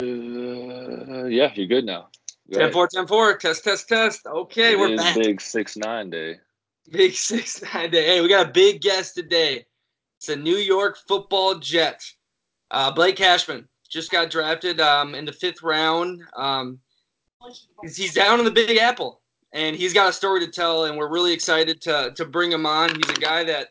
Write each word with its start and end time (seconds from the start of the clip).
Uh, 0.00 1.24
yeah, 1.24 1.50
you're 1.54 1.66
good 1.66 1.84
now. 1.84 2.08
Go 2.52 2.60
10 2.60 2.72
4, 2.72 2.88
10 2.88 3.06
4. 3.06 3.36
Test, 3.38 3.64
test, 3.64 3.88
test. 3.88 4.26
Okay, 4.26 4.72
It 4.72 4.78
we're 4.78 4.96
back. 4.96 5.16
big 5.16 5.40
six 5.40 5.76
nine 5.76 6.08
day. 6.08 6.36
Big 6.90 7.12
six 7.14 7.62
nine 7.74 7.90
day. 7.90 8.06
Hey, 8.06 8.20
we 8.20 8.28
got 8.28 8.46
a 8.46 8.50
big 8.50 8.80
guest 8.80 9.14
today. 9.16 9.66
It's 10.18 10.28
a 10.28 10.36
New 10.36 10.56
York 10.56 10.98
Football 11.06 11.56
Jet. 11.56 12.04
Uh, 12.70 12.90
Blake 12.92 13.16
Cashman 13.16 13.66
just 13.88 14.10
got 14.10 14.30
drafted 14.30 14.80
um, 14.80 15.14
in 15.14 15.24
the 15.24 15.32
fifth 15.32 15.62
round. 15.62 16.22
Um, 16.36 16.78
he's, 17.82 17.96
he's 17.96 18.14
down 18.14 18.38
in 18.38 18.44
the 18.44 18.50
Big 18.50 18.76
Apple, 18.78 19.20
and 19.52 19.74
he's 19.74 19.92
got 19.94 20.08
a 20.10 20.12
story 20.12 20.44
to 20.44 20.50
tell, 20.50 20.84
and 20.84 20.96
we're 20.96 21.10
really 21.10 21.32
excited 21.32 21.80
to 21.82 22.12
to 22.14 22.24
bring 22.24 22.52
him 22.52 22.66
on. 22.66 22.90
He's 22.94 23.10
a 23.10 23.20
guy 23.20 23.44
that 23.44 23.68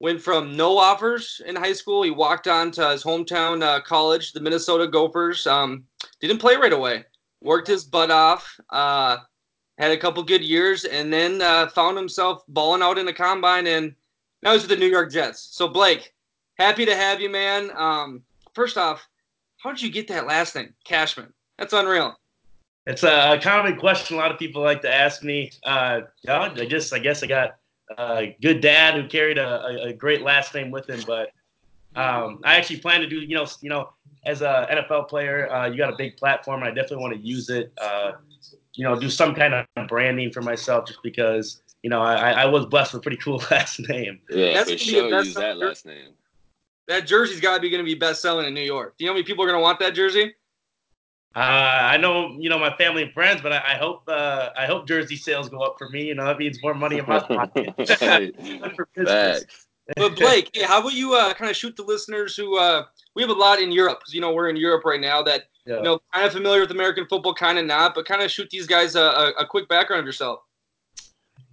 went 0.00 0.20
from 0.20 0.56
no 0.56 0.76
offers 0.76 1.40
in 1.46 1.56
high 1.56 1.72
school. 1.72 2.02
He 2.02 2.10
walked 2.10 2.48
on 2.48 2.70
to 2.72 2.90
his 2.90 3.02
hometown 3.02 3.62
uh, 3.62 3.80
college, 3.80 4.32
the 4.32 4.40
Minnesota 4.40 4.86
Gophers. 4.86 5.46
Um, 5.46 5.84
didn't 6.20 6.38
play 6.38 6.56
right 6.56 6.72
away. 6.72 7.04
Worked 7.42 7.68
his 7.68 7.84
butt 7.84 8.10
off. 8.10 8.58
Uh, 8.70 9.18
had 9.78 9.90
a 9.90 9.96
couple 9.96 10.22
good 10.22 10.42
years, 10.42 10.84
and 10.84 11.12
then 11.12 11.42
uh, 11.42 11.68
found 11.68 11.96
himself 11.96 12.42
balling 12.48 12.82
out 12.82 12.98
in 12.98 13.06
the 13.06 13.12
combine, 13.12 13.66
and 13.66 13.94
now 14.42 14.52
he's 14.52 14.62
with 14.62 14.70
the 14.70 14.76
New 14.76 14.88
York 14.90 15.12
Jets. 15.12 15.48
So 15.50 15.68
Blake, 15.68 16.14
happy 16.54 16.86
to 16.86 16.96
have 16.96 17.20
you, 17.20 17.28
man. 17.28 17.70
Um, 17.74 18.22
first 18.54 18.78
off, 18.78 19.06
how 19.58 19.70
did 19.72 19.82
you 19.82 19.90
get 19.90 20.08
that 20.08 20.26
last 20.26 20.54
name, 20.54 20.72
Cashman? 20.84 21.32
That's 21.58 21.72
unreal. 21.72 22.18
It's 22.86 23.02
a 23.02 23.38
common 23.42 23.76
question 23.76 24.16
a 24.16 24.20
lot 24.20 24.30
of 24.30 24.38
people 24.38 24.62
like 24.62 24.80
to 24.82 24.94
ask 24.94 25.24
me. 25.24 25.50
Uh, 25.64 26.02
I 26.28 26.48
just, 26.66 26.92
I 26.92 26.98
guess 26.98 27.22
I 27.22 27.26
got 27.26 27.56
a 27.96 28.36
good 28.40 28.60
dad 28.60 28.94
who 28.94 29.08
carried 29.08 29.38
a, 29.38 29.64
a, 29.64 29.88
a 29.88 29.92
great 29.92 30.22
last 30.22 30.54
name 30.54 30.70
with 30.70 30.88
him, 30.88 31.00
but 31.06 31.30
um, 31.96 32.40
I 32.44 32.56
actually 32.56 32.80
plan 32.80 33.00
to 33.00 33.06
do, 33.06 33.16
you 33.16 33.34
know, 33.34 33.46
you 33.62 33.70
know, 33.70 33.90
as 34.26 34.42
a 34.42 34.66
NFL 34.70 35.08
player, 35.08 35.50
uh, 35.50 35.66
you 35.66 35.78
got 35.78 35.92
a 35.92 35.96
big 35.96 36.16
platform. 36.16 36.60
And 36.62 36.70
I 36.70 36.74
definitely 36.74 36.98
want 36.98 37.14
to 37.14 37.20
use 37.20 37.48
it. 37.48 37.72
Uh, 37.80 38.12
you 38.74 38.84
know, 38.84 38.98
do 38.98 39.08
some 39.08 39.34
kind 39.34 39.54
of 39.54 39.66
branding 39.88 40.30
for 40.30 40.42
myself, 40.42 40.86
just 40.86 41.02
because 41.02 41.62
you 41.82 41.88
know 41.88 42.02
I, 42.02 42.32
I 42.32 42.44
was 42.46 42.66
blessed 42.66 42.92
with 42.92 43.00
a 43.00 43.02
pretty 43.02 43.16
cool 43.16 43.42
last 43.50 43.80
name. 43.88 44.20
Yeah, 44.28 44.52
That's 44.52 44.70
for 44.70 44.76
gonna 44.76 44.78
be 44.78 44.84
the 44.84 44.90
sure. 44.90 45.10
best 45.10 45.26
Use 45.26 45.34
that 45.36 45.56
last 45.56 45.86
name. 45.86 46.10
That 46.88 47.06
jersey's 47.06 47.40
got 47.40 47.56
to 47.56 47.60
be 47.60 47.70
going 47.70 47.84
to 47.84 47.84
be 47.84 47.98
best 47.98 48.22
selling 48.22 48.46
in 48.46 48.54
New 48.54 48.60
York. 48.60 48.96
Do 48.96 49.04
you 49.04 49.08
know 49.08 49.14
how 49.14 49.16
many 49.16 49.24
people 49.24 49.42
are 49.44 49.48
going 49.48 49.58
to 49.58 49.62
want 49.62 49.80
that 49.80 49.94
jersey? 49.94 50.34
Uh, 51.36 51.90
I 51.92 51.98
know, 51.98 52.34
you 52.38 52.48
know, 52.48 52.58
my 52.58 52.74
family 52.78 53.02
and 53.02 53.12
friends, 53.12 53.42
but 53.42 53.52
I, 53.52 53.56
I 53.56 53.74
hope, 53.74 54.04
uh, 54.08 54.48
I 54.56 54.64
hope 54.64 54.88
jersey 54.88 55.16
sales 55.16 55.50
go 55.50 55.58
up 55.58 55.74
for 55.76 55.90
me. 55.90 56.04
You 56.04 56.14
know, 56.14 56.24
that 56.24 56.38
means 56.38 56.62
more 56.62 56.72
money 56.72 56.96
in 56.96 57.06
my 57.06 57.18
pocket. 57.20 57.74
Right. 58.00 58.34
Good 58.34 58.72
for 58.76 58.88
business. 58.94 59.44
But 59.96 60.16
Blake, 60.16 60.50
hey, 60.54 60.62
how 60.62 60.80
about 60.80 60.94
you 60.94 61.14
uh, 61.14 61.34
kind 61.34 61.50
of 61.50 61.56
shoot 61.56 61.76
the 61.76 61.82
listeners 61.82 62.36
who 62.36 62.58
uh, 62.58 62.84
we 63.14 63.22
have 63.22 63.28
a 63.28 63.34
lot 63.34 63.60
in 63.60 63.70
Europe 63.70 64.00
because 64.00 64.14
you 64.14 64.20
know 64.22 64.32
we're 64.32 64.48
in 64.48 64.56
Europe 64.56 64.84
right 64.86 65.00
now 65.00 65.22
that 65.22 65.42
Yeah. 65.66 65.76
you 65.76 65.82
know 65.82 66.00
kind 66.12 66.26
of 66.26 66.32
familiar 66.32 66.62
with 66.62 66.70
American 66.70 67.06
football, 67.06 67.34
kind 67.34 67.58
of 67.58 67.66
not, 67.66 67.94
but 67.94 68.06
kind 68.06 68.22
of 68.22 68.30
shoot 68.30 68.48
these 68.50 68.66
guys 68.66 68.96
a, 68.96 69.02
a, 69.02 69.30
a 69.40 69.46
quick 69.46 69.68
background 69.68 70.00
of 70.00 70.06
yourself. 70.06 70.40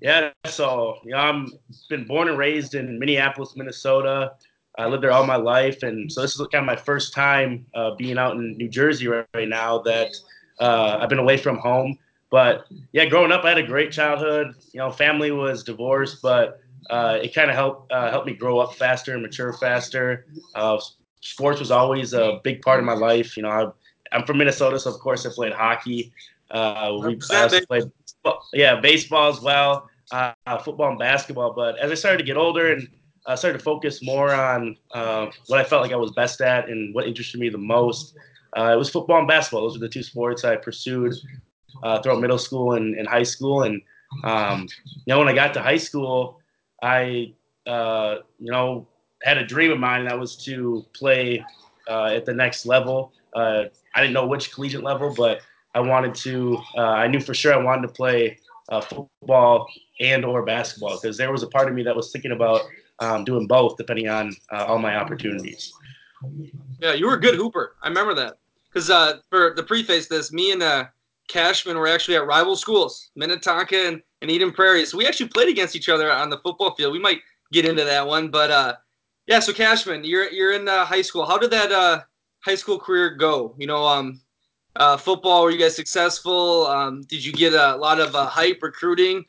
Yeah, 0.02 0.32
so 0.46 0.98
you 1.04 1.12
know, 1.12 1.18
I'm 1.18 1.52
been 1.90 2.06
born 2.06 2.30
and 2.30 2.38
raised 2.38 2.74
in 2.74 2.98
Minneapolis, 2.98 3.56
Minnesota. 3.56 4.34
I 4.78 4.88
lived 4.88 5.04
there 5.04 5.12
all 5.12 5.26
my 5.26 5.36
life, 5.36 5.84
and 5.84 6.12
so 6.12 6.22
this 6.22 6.40
is 6.40 6.48
kind 6.48 6.64
of 6.64 6.66
my 6.66 6.76
first 6.76 7.14
time 7.14 7.66
uh, 7.76 7.94
being 7.96 8.18
out 8.18 8.36
in 8.36 8.58
New 8.58 8.68
Jersey 8.68 9.08
right, 9.08 9.26
right 9.34 9.48
now. 9.48 9.80
That 9.80 10.16
uh, 10.60 10.98
I've 11.00 11.10
been 11.10 11.20
away 11.20 11.38
from 11.38 11.58
home, 11.58 11.98
but 12.32 12.66
yeah, 12.92 13.06
growing 13.06 13.32
up, 13.32 13.44
I 13.46 13.50
had 13.50 13.58
a 13.60 13.64
great 13.64 13.92
childhood. 13.92 14.56
You 14.72 14.80
know, 14.80 14.92
family 14.92 15.32
was 15.32 15.64
divorced, 15.64 16.22
but 16.22 16.60
uh, 16.90 17.20
it 17.22 17.34
kind 17.36 17.50
of 17.50 17.56
helped 17.56 17.92
uh, 17.92 18.10
helped 18.10 18.26
me 18.26 18.34
grow 18.34 18.60
up 18.60 18.74
faster 18.74 19.14
and 19.14 19.22
mature 19.22 19.54
faster. 19.54 20.26
Uh, 20.56 20.80
sports 21.22 21.60
was 21.60 21.72
always 21.72 22.14
a 22.14 22.40
big 22.44 22.62
part 22.62 22.80
of 22.80 22.86
my 22.86 22.94
life. 22.96 23.38
You 23.38 23.44
know, 23.44 23.50
I, 23.50 23.68
I'm 24.12 24.26
from 24.26 24.40
Minnesota, 24.40 24.80
so 24.80 24.92
of 24.94 25.00
course 25.00 25.26
I 25.26 25.30
played 25.30 25.54
hockey. 25.54 26.12
Uh, 26.50 26.98
we 27.00 27.20
also 27.32 27.66
played, 27.66 27.84
yeah, 28.54 28.80
baseball 28.80 29.30
as 29.30 29.42
well 29.42 29.90
uh, 30.14 30.58
football 30.60 30.90
and 30.90 31.00
basketball. 31.00 31.54
But 31.54 31.78
as 31.80 31.92
I 31.92 31.96
started 31.96 32.20
to 32.20 32.24
get 32.24 32.38
older 32.38 32.74
and 32.74 32.88
uh, 33.26 33.36
started 33.36 33.58
to 33.58 33.64
focus 33.64 34.04
more 34.04 34.34
on 34.34 34.78
uh, 34.94 35.28
what 35.48 35.60
I 35.60 35.64
felt 35.64 35.82
like 35.82 35.94
I 35.94 35.98
was 35.98 36.12
best 36.12 36.42
at 36.42 36.70
and 36.70 36.94
what 36.94 37.08
interested 37.08 37.40
me 37.40 37.50
the 37.50 37.58
most, 37.58 38.16
uh, 38.58 38.72
it 38.74 38.78
was 38.78 38.90
football 38.90 39.20
and 39.20 39.28
basketball. 39.28 39.62
Those 39.62 39.80
were 39.80 39.88
the 39.88 39.94
two 39.94 40.04
sports 40.04 40.44
I 40.44 40.56
pursued 40.56 41.14
uh, 41.84 42.02
throughout 42.02 42.22
middle 42.22 42.38
school 42.38 42.74
and, 42.74 42.96
and 42.96 43.08
high 43.08 43.24
school. 43.24 43.64
And 43.64 43.82
um, 44.24 44.68
you 44.86 45.04
know, 45.08 45.20
when 45.20 45.30
I 45.30 45.34
got 45.34 45.54
to 45.56 45.62
high 45.62 45.78
school, 45.78 46.40
I 46.82 47.34
uh, 47.66 48.18
you 48.40 48.52
know 48.52 48.88
had 49.24 49.38
a 49.38 49.46
dream 49.46 49.72
of 49.72 49.80
mine, 49.80 50.06
that 50.06 50.20
was 50.20 50.36
to 50.36 50.86
play 50.94 51.44
uh, 51.90 52.08
at 52.08 52.26
the 52.26 52.34
next 52.34 52.66
level. 52.66 53.14
Uh, 53.34 53.64
I 53.96 54.02
didn't 54.02 54.14
know 54.14 54.28
which 54.28 54.54
collegiate 54.54 54.84
level, 54.84 55.14
but 55.16 55.40
I 55.74 55.80
wanted 55.80 56.14
to. 56.16 56.60
I 56.78 57.08
knew 57.08 57.22
for 57.22 57.34
sure 57.34 57.54
I 57.54 57.58
wanted 57.58 57.88
to 57.88 57.94
play 57.94 58.38
football 58.90 59.68
and 60.00 60.26
or 60.26 60.44
basketball 60.44 61.00
because 61.02 61.18
there 61.18 61.32
was 61.32 61.42
a 61.42 61.48
part 61.48 61.70
of 61.70 61.74
me 61.74 61.84
that 61.84 61.96
was 61.96 62.12
thinking 62.12 62.32
about 62.32 62.62
um, 63.00 63.24
doing 63.24 63.48
both 63.48 63.78
depending 63.78 64.10
on 64.10 64.34
uh, 64.52 64.66
all 64.66 64.80
my 64.80 64.96
opportunities. 64.96 65.74
Yeah, 66.80 66.94
you 66.94 67.08
were 67.08 67.16
a 67.16 67.20
good 67.20 67.36
hooper. 67.36 67.76
I 67.82 67.88
remember 67.88 68.14
that 68.16 68.38
because 68.70 68.90
uh, 68.90 69.20
for 69.30 69.54
the 69.56 69.64
preface 69.64 70.08
this, 70.08 70.32
me 70.32 70.52
and 70.52 70.64
uh, 70.64 70.86
Cashman 71.28 71.78
were 71.78 71.88
actually 71.88 72.16
at 72.16 72.26
rival 72.26 72.56
schools, 72.56 73.12
Minnetonka 73.16 73.88
and, 73.88 74.02
and 74.22 74.32
Eden 74.32 74.52
Prairie. 74.52 74.86
So 74.86 74.98
we 74.98 75.06
actually 75.06 75.30
played 75.30 75.50
against 75.50 75.76
each 75.76 75.90
other 75.90 76.12
on 76.12 76.30
the 76.30 76.38
football 76.40 76.76
field. 76.76 76.94
We 76.94 77.00
might 77.00 77.20
get 77.52 77.66
into 77.66 77.84
that 77.84 78.06
one, 78.06 78.30
but 78.30 78.52
uh, 78.52 78.76
yeah. 79.28 79.40
So 79.40 79.54
Cashman, 79.54 80.04
you're 80.04 80.30
you're 80.32 80.54
in 80.54 80.68
uh, 80.68 80.86
high 80.86 81.02
school. 81.02 81.26
How 81.26 81.38
did 81.38 81.52
that 81.52 81.72
uh, 81.72 82.02
high 82.40 82.56
school 82.56 82.80
career 82.80 83.12
go? 83.12 83.56
You 83.58 83.68
know, 83.68 83.86
um, 83.86 84.22
uh, 84.76 84.98
football. 84.98 85.44
Were 85.44 85.52
you 85.52 85.60
guys 85.60 85.76
successful? 85.76 86.68
Um, 86.68 87.04
did 87.04 87.24
you 87.24 87.32
get 87.32 87.54
a 87.54 87.76
lot 87.76 88.00
of 88.00 88.16
uh, 88.16 88.26
hype 88.26 88.60
recruiting? 88.62 89.26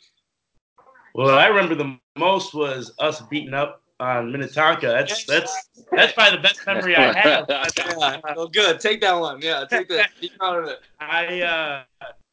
Well, 1.14 1.38
I 1.38 1.47
remember 1.47 1.76
the 1.76 1.98
most 2.16 2.54
was 2.54 2.92
us 2.98 3.20
beating 3.22 3.54
up 3.54 3.82
on 4.00 4.32
Minnetonka. 4.32 4.86
That's 4.86 5.25
that's 5.25 5.69
that's 5.92 6.12
probably 6.12 6.36
the 6.36 6.42
best 6.42 6.66
memory 6.66 6.97
I 6.97 7.12
have. 7.19 7.47
Yeah, 7.48 8.20
well, 8.36 8.48
good. 8.48 8.80
Take 8.80 9.00
that 9.02 9.14
one. 9.14 9.41
Yeah, 9.41 9.64
take 9.69 9.88
that. 9.88 10.10
Be 10.20 10.30
proud 10.38 10.64
of 10.64 10.70
it. 10.70 10.80
I, 11.00 11.41
uh, 11.42 11.82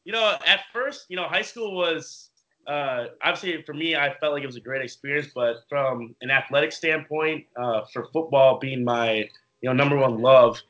you 0.04 0.12
know, 0.12 0.36
at 0.46 0.60
first, 0.72 1.06
you 1.08 1.16
know, 1.16 1.24
high 1.24 1.42
school 1.42 1.76
was 1.76 2.30
uh, 2.66 3.06
obviously 3.22 3.62
for 3.62 3.74
me, 3.74 3.96
I 3.96 4.14
felt 4.20 4.32
like 4.32 4.42
it 4.42 4.46
was 4.46 4.56
a 4.56 4.60
great 4.60 4.82
experience. 4.82 5.28
But 5.34 5.64
from 5.68 6.14
an 6.20 6.30
athletic 6.30 6.72
standpoint, 6.72 7.44
uh, 7.60 7.82
for 7.92 8.08
football 8.12 8.58
being 8.58 8.84
my 8.84 9.28
you 9.60 9.68
know 9.68 9.72
number 9.72 9.96
one 9.96 10.20
love, 10.20 10.60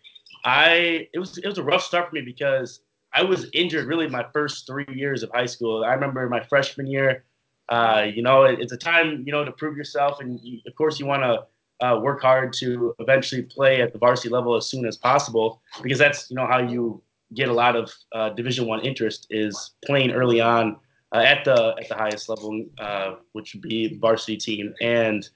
I 0.44 1.08
it 1.12 1.18
was 1.18 1.38
it 1.38 1.46
was 1.46 1.58
a 1.58 1.62
rough 1.62 1.82
start 1.82 2.08
for 2.08 2.14
me 2.14 2.22
because 2.22 2.80
I 3.14 3.22
was 3.22 3.48
injured 3.52 3.86
really 3.86 4.08
my 4.08 4.24
first 4.32 4.66
three 4.66 4.86
years 4.88 5.22
of 5.22 5.30
high 5.34 5.46
school. 5.46 5.84
I 5.84 5.92
remember 5.92 6.28
my 6.28 6.42
freshman 6.44 6.86
year. 6.86 7.24
Uh, 7.72 8.02
you 8.16 8.22
know, 8.22 8.44
it, 8.44 8.60
it's 8.60 8.72
a 8.72 8.76
time 8.76 9.22
you 9.26 9.32
know 9.32 9.44
to 9.44 9.52
prove 9.52 9.76
yourself, 9.76 10.20
and 10.20 10.38
you, 10.42 10.60
of 10.66 10.74
course 10.74 11.00
you 11.00 11.06
want 11.06 11.22
to. 11.22 11.46
Uh, 11.80 11.98
work 11.98 12.22
hard 12.22 12.52
to 12.52 12.94
eventually 13.00 13.42
play 13.42 13.82
at 13.82 13.92
the 13.92 13.98
varsity 13.98 14.28
level 14.28 14.54
as 14.54 14.64
soon 14.64 14.86
as 14.86 14.96
possible 14.96 15.60
because 15.82 15.98
that's 15.98 16.30
you 16.30 16.36
know 16.36 16.46
how 16.46 16.60
you 16.60 17.02
get 17.34 17.48
a 17.48 17.52
lot 17.52 17.74
of 17.74 17.92
uh, 18.12 18.28
Division 18.28 18.68
One 18.68 18.80
interest 18.82 19.26
is 19.30 19.72
playing 19.84 20.12
early 20.12 20.40
on 20.40 20.76
uh, 21.12 21.24
at 21.32 21.44
the 21.44 21.74
at 21.80 21.88
the 21.88 21.96
highest 21.96 22.28
level, 22.28 22.64
uh, 22.78 23.16
which 23.32 23.52
would 23.52 23.62
be 23.62 23.88
the 23.88 23.98
varsity 23.98 24.36
team. 24.36 24.72
And 24.80 25.28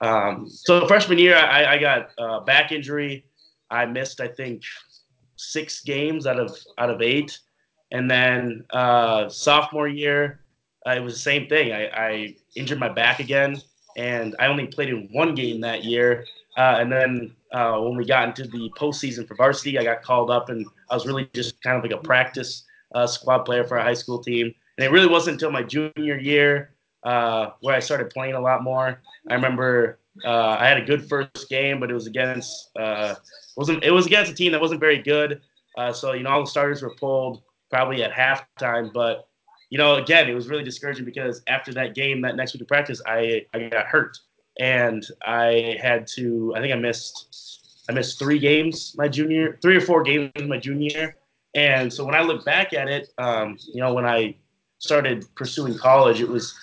um, 0.00 0.48
so 0.48 0.86
freshman 0.86 1.18
year, 1.18 1.34
I, 1.34 1.74
I 1.74 1.78
got 1.78 2.46
back 2.46 2.70
injury. 2.70 3.24
I 3.70 3.84
missed, 3.86 4.20
I 4.20 4.28
think, 4.28 4.62
six 5.34 5.80
games 5.80 6.26
out 6.26 6.38
of 6.38 6.56
out 6.78 6.90
of 6.90 7.02
eight. 7.02 7.38
And 7.90 8.08
then 8.08 8.64
uh, 8.70 9.28
sophomore 9.28 9.88
year, 9.88 10.40
uh, 10.88 10.94
it 10.94 11.00
was 11.00 11.14
the 11.14 11.20
same 11.20 11.46
thing. 11.48 11.72
I, 11.72 11.88
I 11.88 12.36
injured 12.56 12.78
my 12.78 12.88
back 12.88 13.20
again, 13.20 13.60
and 13.96 14.34
I 14.38 14.46
only 14.46 14.66
played 14.66 14.88
in 14.88 15.08
one 15.12 15.34
game 15.34 15.60
that 15.60 15.84
year. 15.84 16.24
Uh, 16.56 16.76
and 16.78 16.90
then 16.90 17.36
uh, 17.52 17.78
when 17.78 17.96
we 17.96 18.06
got 18.06 18.28
into 18.28 18.50
the 18.50 18.70
postseason 18.78 19.26
for 19.28 19.34
varsity, 19.34 19.78
I 19.78 19.84
got 19.84 20.02
called 20.02 20.30
up, 20.30 20.48
and 20.48 20.66
I 20.90 20.94
was 20.94 21.06
really 21.06 21.28
just 21.34 21.62
kind 21.62 21.76
of 21.76 21.82
like 21.82 21.92
a 21.92 22.02
practice 22.02 22.64
uh, 22.94 23.06
squad 23.06 23.40
player 23.40 23.64
for 23.64 23.76
a 23.76 23.82
high 23.82 23.94
school 23.94 24.22
team. 24.22 24.52
And 24.78 24.84
it 24.86 24.90
really 24.90 25.08
wasn't 25.08 25.34
until 25.34 25.50
my 25.50 25.62
junior 25.62 26.16
year 26.18 26.74
uh, 27.02 27.50
where 27.60 27.74
I 27.74 27.80
started 27.80 28.10
playing 28.10 28.34
a 28.34 28.40
lot 28.40 28.62
more. 28.62 29.02
I 29.28 29.34
remember 29.34 29.98
I 30.24 30.66
had 30.66 30.78
a 30.78 30.84
good 30.84 31.08
first 31.08 31.48
game, 31.50 31.80
but 31.80 31.90
it 31.90 31.94
was 31.94 32.06
against 32.06 32.70
wasn't 33.56 33.84
it 33.84 33.90
was 33.90 34.06
against 34.06 34.30
a 34.32 34.34
team 34.34 34.52
that 34.52 34.60
wasn't 34.60 34.80
very 34.80 35.02
good. 35.02 35.42
So 35.92 36.12
you 36.12 36.22
know 36.22 36.30
all 36.30 36.40
the 36.40 36.46
starters 36.46 36.82
were 36.82 36.94
pulled 36.94 37.42
probably 37.70 38.02
at 38.02 38.12
halftime, 38.12 38.92
but 38.92 39.27
you 39.70 39.78
know 39.78 39.96
again 39.96 40.28
it 40.28 40.34
was 40.34 40.48
really 40.48 40.64
discouraging 40.64 41.04
because 41.04 41.42
after 41.46 41.72
that 41.74 41.94
game, 41.94 42.20
that 42.22 42.36
next 42.36 42.54
week 42.54 42.62
of 42.62 42.68
practice, 42.68 43.00
I 43.06 43.46
I 43.54 43.68
got 43.68 43.86
hurt 43.86 44.18
and 44.58 45.06
I 45.24 45.76
had 45.80 46.06
to 46.08 46.52
I 46.56 46.60
think 46.60 46.72
I 46.72 46.76
missed 46.76 47.84
I 47.88 47.92
missed 47.92 48.18
three 48.18 48.38
games 48.38 48.94
my 48.96 49.08
junior 49.08 49.58
three 49.62 49.76
or 49.76 49.80
four 49.80 50.02
games 50.02 50.32
my 50.46 50.58
junior 50.58 50.90
year. 50.90 51.16
And 51.54 51.92
so 51.92 52.04
when 52.04 52.14
I 52.14 52.22
look 52.22 52.44
back 52.44 52.74
at 52.74 52.88
it, 52.88 53.08
um, 53.18 53.56
you 53.72 53.80
know, 53.80 53.94
when 53.94 54.04
I 54.04 54.36
started 54.78 55.26
pursuing 55.34 55.76
college, 55.76 56.20
it 56.20 56.28
was 56.28 56.54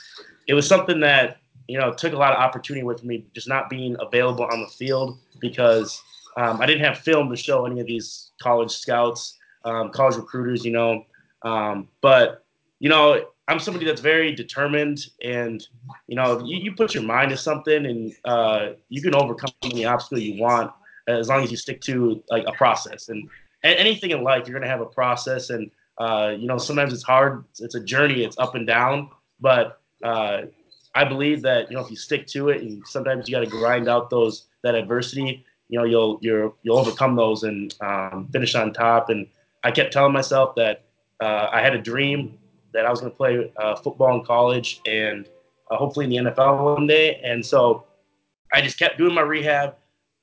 it 0.47 0.53
was 0.53 0.67
something 0.67 0.99
that 1.01 1.37
you 1.67 1.79
know 1.79 1.91
took 1.91 2.13
a 2.13 2.17
lot 2.17 2.33
of 2.33 2.39
opportunity 2.39 2.85
with 2.85 3.03
me 3.03 3.25
just 3.33 3.47
not 3.47 3.69
being 3.69 3.95
available 3.99 4.45
on 4.45 4.61
the 4.61 4.67
field 4.67 5.17
because 5.39 6.01
um, 6.37 6.61
I 6.61 6.65
didn't 6.65 6.83
have 6.83 6.99
film 6.99 7.29
to 7.29 7.35
show 7.35 7.65
any 7.65 7.79
of 7.79 7.87
these 7.87 8.31
college 8.41 8.71
scouts, 8.71 9.37
um, 9.63 9.89
college 9.89 10.15
recruiters, 10.15 10.63
you 10.63 10.71
know. 10.71 11.05
Um, 11.43 11.87
but 12.01 12.44
you 12.79 12.89
know, 12.89 13.25
I'm 13.47 13.59
somebody 13.59 13.85
that's 13.85 14.01
very 14.01 14.33
determined, 14.33 15.05
and 15.23 15.65
you 16.07 16.15
know, 16.15 16.43
you, 16.43 16.57
you 16.57 16.73
put 16.73 16.93
your 16.93 17.03
mind 17.03 17.29
to 17.31 17.37
something, 17.37 17.85
and 17.85 18.13
uh, 18.25 18.69
you 18.89 19.01
can 19.01 19.15
overcome 19.15 19.51
any 19.63 19.85
obstacle 19.85 20.19
you 20.19 20.41
want 20.41 20.71
as 21.07 21.29
long 21.29 21.43
as 21.43 21.51
you 21.51 21.57
stick 21.57 21.81
to 21.81 22.23
like 22.29 22.43
a 22.47 22.51
process. 22.53 23.09
And 23.09 23.29
anything 23.63 24.11
in 24.11 24.23
life, 24.23 24.47
you're 24.47 24.59
gonna 24.59 24.71
have 24.71 24.81
a 24.81 24.87
process, 24.87 25.51
and 25.51 25.69
uh, 25.99 26.33
you 26.37 26.47
know, 26.47 26.57
sometimes 26.57 26.91
it's 26.91 27.03
hard. 27.03 27.45
It's 27.59 27.75
a 27.75 27.83
journey. 27.83 28.23
It's 28.23 28.37
up 28.39 28.55
and 28.55 28.65
down, 28.65 29.09
but 29.39 29.81
uh, 30.03 30.41
I 30.95 31.03
believe 31.03 31.41
that 31.43 31.69
you 31.69 31.77
know 31.77 31.83
if 31.83 31.91
you 31.91 31.97
stick 31.97 32.25
to 32.27 32.49
it, 32.49 32.61
and 32.61 32.85
sometimes 32.87 33.29
you 33.29 33.35
got 33.35 33.41
to 33.41 33.47
grind 33.49 33.87
out 33.87 34.09
those 34.09 34.47
that 34.63 34.75
adversity. 34.75 35.45
You 35.69 35.79
know, 35.79 35.85
you'll 35.85 36.19
you'll 36.21 36.55
you'll 36.63 36.79
overcome 36.79 37.15
those 37.15 37.43
and 37.43 37.73
um, 37.81 38.27
finish 38.31 38.55
on 38.55 38.73
top. 38.73 39.09
And 39.09 39.27
I 39.63 39.71
kept 39.71 39.93
telling 39.93 40.13
myself 40.13 40.55
that 40.55 40.85
uh, 41.21 41.49
I 41.51 41.61
had 41.61 41.75
a 41.75 41.81
dream 41.81 42.37
that 42.75 42.85
I 42.85 42.89
was 42.91 42.99
going 42.99 43.11
to 43.11 43.17
play 43.17 43.51
uh, 43.57 43.75
football 43.75 44.19
in 44.19 44.25
college 44.25 44.81
and 44.85 45.27
uh, 45.71 45.77
hopefully 45.77 46.05
in 46.05 46.25
the 46.25 46.31
NFL 46.31 46.63
one 46.75 46.85
day. 46.85 47.19
And 47.23 47.43
so 47.43 47.85
I 48.53 48.61
just 48.61 48.77
kept 48.77 48.97
doing 48.97 49.13
my 49.13 49.21
rehab, 49.21 49.75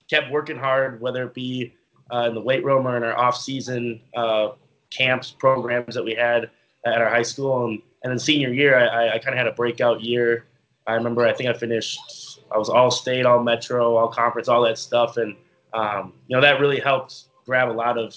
kept 0.08 0.30
working 0.30 0.58
hard, 0.58 1.00
whether 1.00 1.24
it 1.24 1.34
be 1.34 1.74
uh, 2.12 2.26
in 2.28 2.34
the 2.34 2.40
weight 2.40 2.64
room 2.64 2.86
or 2.86 2.96
in 2.96 3.02
our 3.02 3.16
off-season 3.16 4.00
uh, 4.14 4.50
camps 4.90 5.30
programs 5.30 5.94
that 5.94 6.04
we 6.04 6.14
had 6.14 6.50
at 6.84 7.00
our 7.00 7.08
high 7.08 7.22
school. 7.22 7.64
And, 7.66 7.82
and 8.04 8.10
then 8.10 8.18
senior 8.18 8.52
year, 8.52 8.78
I, 8.78 9.14
I 9.14 9.18
kind 9.18 9.30
of 9.30 9.38
had 9.38 9.46
a 9.46 9.52
breakout 9.52 10.02
year. 10.02 10.44
I 10.86 10.94
remember 10.94 11.26
I 11.26 11.32
think 11.32 11.48
I 11.48 11.54
finished, 11.54 12.40
I 12.52 12.58
was 12.58 12.68
all 12.68 12.90
state, 12.90 13.24
all 13.24 13.42
metro, 13.42 13.96
all 13.96 14.08
conference, 14.08 14.48
all 14.48 14.62
that 14.62 14.78
stuff. 14.78 15.16
And, 15.16 15.36
um, 15.72 16.12
you 16.26 16.36
know, 16.36 16.42
that 16.42 16.60
really 16.60 16.80
helped 16.80 17.24
grab 17.46 17.70
a 17.70 17.72
lot 17.72 17.96
of 17.96 18.14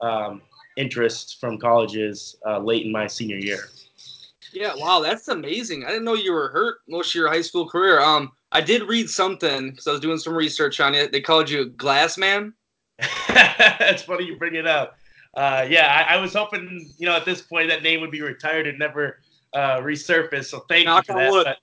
um, 0.00 0.42
interest 0.76 1.38
from 1.40 1.58
colleges 1.58 2.36
uh, 2.46 2.58
late 2.58 2.86
in 2.86 2.92
my 2.92 3.06
senior 3.06 3.36
year. 3.36 3.68
Yeah, 4.52 4.74
wow, 4.76 5.00
that's 5.00 5.28
amazing. 5.28 5.84
I 5.84 5.88
didn't 5.88 6.04
know 6.04 6.14
you 6.14 6.32
were 6.32 6.48
hurt 6.48 6.78
most 6.86 7.10
of 7.10 7.14
your 7.14 7.28
high 7.28 7.40
school 7.40 7.68
career. 7.68 8.00
Um, 8.00 8.32
I 8.52 8.60
did 8.60 8.82
read 8.82 9.08
something 9.08 9.70
because 9.70 9.86
I 9.86 9.92
was 9.92 10.00
doing 10.00 10.18
some 10.18 10.34
research 10.34 10.78
on 10.78 10.94
it. 10.94 11.10
They 11.10 11.22
called 11.22 11.48
you 11.48 11.70
Glass 11.70 12.18
Man. 12.18 12.52
That's 13.28 14.02
funny 14.02 14.24
you 14.26 14.36
bring 14.36 14.54
it 14.54 14.66
up. 14.66 14.98
Uh, 15.34 15.66
yeah, 15.68 16.04
I, 16.06 16.16
I, 16.16 16.20
was 16.20 16.34
hoping, 16.34 16.92
you 16.98 17.06
know, 17.06 17.16
at 17.16 17.24
this 17.24 17.40
point 17.40 17.70
that 17.70 17.82
name 17.82 18.02
would 18.02 18.10
be 18.10 18.20
retired 18.20 18.66
and 18.66 18.78
never 18.78 19.20
uh, 19.54 19.78
resurface. 19.78 20.44
So 20.46 20.60
thank 20.68 20.84
Knock 20.84 21.08
you 21.08 21.14
for 21.14 21.44
that. 21.44 21.56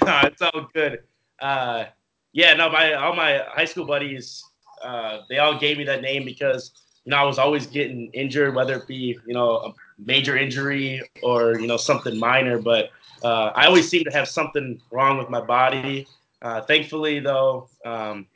But, 0.00 0.24
it's 0.32 0.40
all 0.40 0.68
good. 0.72 1.00
Uh, 1.40 1.86
yeah, 2.32 2.54
no, 2.54 2.70
my 2.70 2.92
all 2.94 3.16
my 3.16 3.42
high 3.48 3.64
school 3.64 3.86
buddies, 3.86 4.44
uh, 4.84 5.20
they 5.28 5.38
all 5.38 5.58
gave 5.58 5.78
me 5.78 5.84
that 5.84 6.02
name 6.02 6.24
because 6.24 6.70
you 7.08 7.12
know 7.12 7.22
I 7.22 7.24
was 7.24 7.38
always 7.38 7.66
getting 7.66 8.10
injured, 8.12 8.54
whether 8.54 8.74
it 8.74 8.86
be 8.86 9.18
you 9.26 9.32
know 9.32 9.56
a 9.56 9.74
major 9.96 10.36
injury 10.36 11.00
or 11.22 11.58
you 11.58 11.66
know 11.66 11.78
something 11.78 12.18
minor. 12.18 12.58
But 12.58 12.90
uh, 13.24 13.50
I 13.54 13.64
always 13.64 13.88
seem 13.88 14.04
to 14.04 14.10
have 14.10 14.28
something 14.28 14.78
wrong 14.90 15.16
with 15.16 15.30
my 15.30 15.40
body. 15.40 16.06
Uh, 16.42 16.60
thankfully, 16.60 17.18
though, 17.18 17.70
um, 17.86 18.26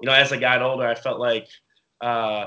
you 0.00 0.06
know, 0.06 0.14
as 0.14 0.32
I 0.32 0.38
got 0.38 0.62
older, 0.62 0.86
I 0.88 0.94
felt 0.94 1.20
like 1.20 1.48
uh, 2.00 2.46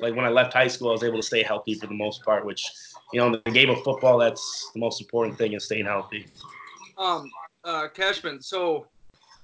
like 0.00 0.14
when 0.14 0.26
I 0.26 0.28
left 0.28 0.52
high 0.52 0.68
school, 0.68 0.90
I 0.90 0.92
was 0.92 1.02
able 1.02 1.16
to 1.16 1.26
stay 1.26 1.42
healthy 1.42 1.72
for 1.72 1.86
the 1.86 1.94
most 1.94 2.22
part. 2.22 2.44
Which 2.44 2.70
you 3.14 3.18
know, 3.18 3.28
in 3.28 3.40
the 3.42 3.50
game 3.52 3.70
of 3.70 3.82
football, 3.84 4.18
that's 4.18 4.70
the 4.74 4.80
most 4.80 5.00
important 5.00 5.38
thing 5.38 5.54
is 5.54 5.64
staying 5.64 5.86
healthy. 5.86 6.26
Um, 6.98 7.30
uh, 7.64 7.88
Cashman, 7.88 8.42
so 8.42 8.86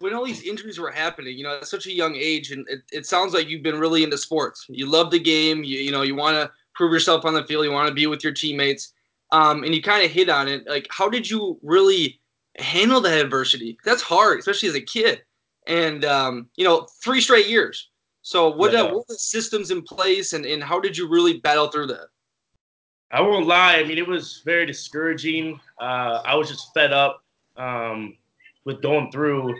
when 0.02 0.14
all 0.14 0.24
these 0.24 0.42
injuries 0.42 0.78
were 0.78 0.90
happening, 0.90 1.38
you 1.38 1.44
know, 1.44 1.56
at 1.56 1.66
such 1.68 1.86
a 1.86 1.92
young 1.92 2.16
age, 2.16 2.50
and 2.50 2.68
it, 2.68 2.82
it 2.92 3.06
sounds 3.06 3.32
like 3.32 3.48
you've 3.48 3.62
been 3.62 3.78
really 3.78 4.02
into 4.02 4.18
sports. 4.18 4.66
You 4.68 4.86
love 4.86 5.10
the 5.10 5.18
game. 5.18 5.64
You, 5.64 5.78
you 5.78 5.92
know, 5.92 6.02
you 6.02 6.14
want 6.14 6.34
to 6.34 6.50
prove 6.74 6.92
yourself 6.92 7.24
on 7.24 7.34
the 7.34 7.44
field. 7.44 7.64
You 7.64 7.72
want 7.72 7.88
to 7.88 7.94
be 7.94 8.06
with 8.06 8.24
your 8.24 8.32
teammates. 8.32 8.92
Um, 9.30 9.64
and 9.64 9.74
you 9.74 9.80
kind 9.80 10.04
of 10.04 10.10
hit 10.10 10.28
on 10.28 10.48
it. 10.48 10.68
Like, 10.68 10.86
how 10.90 11.08
did 11.08 11.30
you 11.30 11.58
really 11.62 12.20
handle 12.58 13.00
that 13.00 13.18
adversity? 13.18 13.78
That's 13.84 14.02
hard, 14.02 14.40
especially 14.40 14.68
as 14.68 14.74
a 14.74 14.80
kid. 14.80 15.22
And 15.66 16.04
um, 16.04 16.48
you 16.56 16.64
know, 16.64 16.88
three 17.02 17.20
straight 17.20 17.46
years. 17.46 17.88
So, 18.22 18.50
what, 18.50 18.72
yeah. 18.72 18.82
uh, 18.82 18.84
what 18.86 18.94
were 18.94 19.04
the 19.08 19.14
systems 19.14 19.70
in 19.70 19.82
place, 19.82 20.32
and, 20.32 20.44
and 20.44 20.62
how 20.62 20.78
did 20.80 20.96
you 20.96 21.08
really 21.08 21.38
battle 21.40 21.68
through 21.68 21.86
that? 21.88 22.06
I 23.10 23.20
won't 23.20 23.46
lie. 23.46 23.76
I 23.76 23.84
mean, 23.84 23.98
it 23.98 24.06
was 24.06 24.42
very 24.44 24.64
discouraging. 24.64 25.60
Uh, 25.80 26.22
I 26.24 26.34
was 26.34 26.48
just 26.48 26.72
fed 26.72 26.92
up 26.92 27.22
um, 27.56 28.16
with 28.64 28.80
going 28.80 29.10
through 29.10 29.54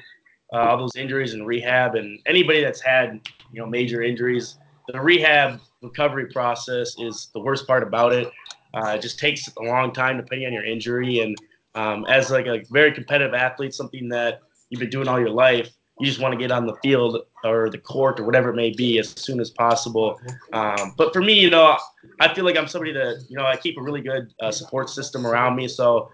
uh, 0.52 0.56
all 0.56 0.78
those 0.78 0.96
injuries 0.96 1.34
and 1.34 1.46
rehab. 1.46 1.94
And 1.94 2.19
anybody 2.26 2.62
that's 2.62 2.81
had 2.81 3.20
you 3.52 3.60
know 3.60 3.66
major 3.66 4.02
injuries, 4.02 4.58
the 4.88 5.00
rehab 5.00 5.60
recovery 5.81 6.26
process 6.26 6.96
is 6.99 7.28
the 7.34 7.40
worst 7.40 7.66
part 7.66 7.82
about 7.82 8.12
it. 8.12 8.31
Uh, 8.75 8.94
it 8.96 9.02
just 9.02 9.19
takes 9.19 9.49
a 9.58 9.62
long 9.62 9.93
time 9.93 10.16
depending 10.16 10.46
on 10.46 10.52
your 10.52 10.64
injury. 10.64 11.20
And 11.20 11.37
um, 11.75 12.04
as 12.06 12.31
like 12.31 12.46
a 12.46 12.62
very 12.70 12.93
competitive 12.93 13.34
athlete, 13.34 13.75
something 13.75 14.08
that 14.08 14.40
you've 14.70 14.81
been 14.81 14.90
doing 14.90 15.08
all 15.08 15.20
your 15.20 15.31
life, 15.31 15.70
you 15.99 16.06
just 16.06 16.20
want 16.20 16.32
to 16.32 16.38
get 16.38 16.50
on 16.50 16.66
the 16.66 16.75
field 16.82 17.19
or 17.44 17.69
the 17.69 17.78
court 17.78 18.19
or 18.19 18.25
whatever 18.25 18.50
it 18.50 18.56
may 18.56 18.70
be 18.70 18.99
as 18.99 19.10
soon 19.10 19.40
as 19.40 19.50
possible. 19.50 20.19
Um, 20.52 20.94
but 20.96 21.12
for 21.12 21.20
me, 21.20 21.38
you 21.38 21.50
know, 21.50 21.76
I 22.20 22.32
feel 22.32 22.44
like 22.44 22.56
I'm 22.56 22.66
somebody 22.66 22.93
that 22.93 23.25
you 23.28 23.37
know 23.37 23.44
I 23.44 23.56
keep 23.56 23.78
a 23.78 23.82
really 23.82 24.00
good 24.00 24.32
uh, 24.40 24.50
support 24.50 24.88
system 24.88 25.26
around 25.26 25.54
me. 25.54 25.69
So 25.69 26.10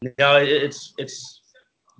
you 0.00 0.12
know, 0.18 0.36
it's 0.36 0.94
it's 0.96 1.39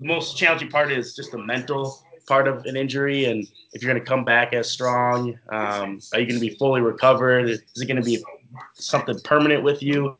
most 0.00 0.36
challenging 0.36 0.68
part 0.68 0.90
is 0.90 1.14
just 1.14 1.32
the 1.32 1.38
mental 1.38 2.02
part 2.26 2.46
of 2.48 2.64
an 2.66 2.76
injury 2.76 3.26
and 3.26 3.46
if 3.72 3.82
you're 3.82 3.92
going 3.92 4.02
to 4.02 4.08
come 4.08 4.24
back 4.24 4.52
as 4.52 4.70
strong 4.70 5.38
um, 5.50 6.00
are 6.12 6.20
you 6.20 6.26
going 6.26 6.40
to 6.40 6.40
be 6.40 6.54
fully 6.56 6.80
recovered? 6.80 7.48
Is 7.48 7.62
it 7.76 7.86
going 7.86 7.96
to 7.96 8.02
be 8.02 8.22
something 8.74 9.18
permanent 9.24 9.62
with 9.62 9.82
you? 9.82 10.16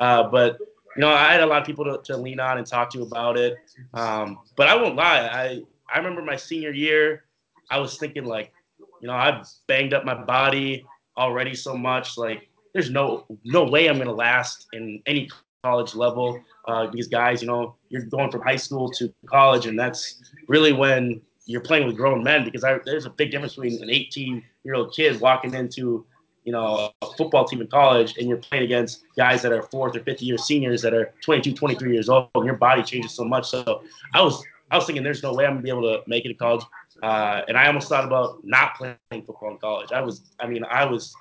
Uh, 0.00 0.24
but 0.28 0.58
you 0.96 1.00
know 1.00 1.08
i 1.08 1.32
had 1.32 1.40
a 1.40 1.46
lot 1.46 1.60
of 1.60 1.66
people 1.66 1.84
to, 1.84 2.00
to 2.04 2.16
lean 2.16 2.40
on 2.40 2.58
and 2.58 2.66
talk 2.66 2.90
to 2.90 3.02
about 3.02 3.36
it. 3.36 3.56
Um, 3.94 4.38
but 4.56 4.68
i 4.68 4.74
won't 4.74 4.96
lie 4.96 5.20
i 5.20 5.62
i 5.92 5.98
remember 5.98 6.22
my 6.22 6.36
senior 6.36 6.72
year 6.72 7.24
i 7.70 7.78
was 7.78 7.96
thinking 7.98 8.24
like 8.24 8.52
you 9.00 9.08
know 9.08 9.14
i've 9.14 9.46
banged 9.66 9.94
up 9.94 10.04
my 10.04 10.14
body 10.14 10.84
already 11.16 11.54
so 11.54 11.76
much 11.76 12.16
like 12.16 12.48
there's 12.72 12.90
no 12.90 13.26
no 13.44 13.64
way 13.64 13.88
i'm 13.88 13.96
going 13.96 14.06
to 14.06 14.14
last 14.14 14.66
in 14.72 15.02
any 15.06 15.28
college 15.62 15.94
level 15.94 16.42
uh, 16.66 16.86
because 16.86 17.08
guys 17.08 17.42
you 17.42 17.48
know 17.48 17.76
you're 17.92 18.02
going 18.06 18.30
from 18.30 18.40
high 18.40 18.56
school 18.56 18.90
to 18.90 19.12
college 19.26 19.66
and 19.66 19.78
that's 19.78 20.22
really 20.48 20.72
when 20.72 21.20
you're 21.46 21.60
playing 21.60 21.86
with 21.86 21.96
grown 21.96 22.22
men 22.22 22.44
because 22.44 22.64
I, 22.64 22.78
there's 22.84 23.04
a 23.04 23.10
big 23.10 23.30
difference 23.30 23.54
between 23.54 23.82
an 23.82 23.90
18 23.90 24.42
year 24.64 24.74
old 24.74 24.94
kid 24.94 25.20
walking 25.20 25.54
into 25.54 26.06
you 26.44 26.52
know 26.52 26.90
a 27.02 27.06
football 27.18 27.44
team 27.44 27.60
in 27.60 27.66
college 27.66 28.16
and 28.16 28.28
you're 28.28 28.38
playing 28.38 28.64
against 28.64 29.04
guys 29.16 29.42
that 29.42 29.52
are 29.52 29.62
fourth 29.62 29.94
or 29.94 30.00
fifth 30.00 30.22
year 30.22 30.38
seniors 30.38 30.82
that 30.82 30.94
are 30.94 31.12
22 31.20 31.52
23 31.52 31.92
years 31.92 32.08
old 32.08 32.28
and 32.34 32.46
your 32.46 32.56
body 32.56 32.82
changes 32.82 33.12
so 33.12 33.24
much. 33.24 33.48
So 33.48 33.82
i 34.14 34.22
was 34.22 34.42
i 34.70 34.76
was 34.76 34.86
thinking 34.86 35.04
there's 35.04 35.22
no 35.22 35.34
way 35.34 35.44
i'm 35.44 35.52
gonna 35.52 35.62
be 35.62 35.68
able 35.68 35.82
to 35.82 36.02
make 36.06 36.24
it 36.24 36.28
to 36.28 36.34
college 36.34 36.64
uh, 37.02 37.42
and 37.46 37.56
i 37.56 37.66
almost 37.66 37.88
thought 37.88 38.04
about 38.04 38.38
not 38.42 38.74
playing 38.76 38.96
football 39.10 39.50
in 39.50 39.58
college. 39.58 39.92
I 39.92 40.00
was 40.00 40.32
i 40.40 40.46
mean 40.46 40.64
i 40.64 40.84
was 40.84 41.14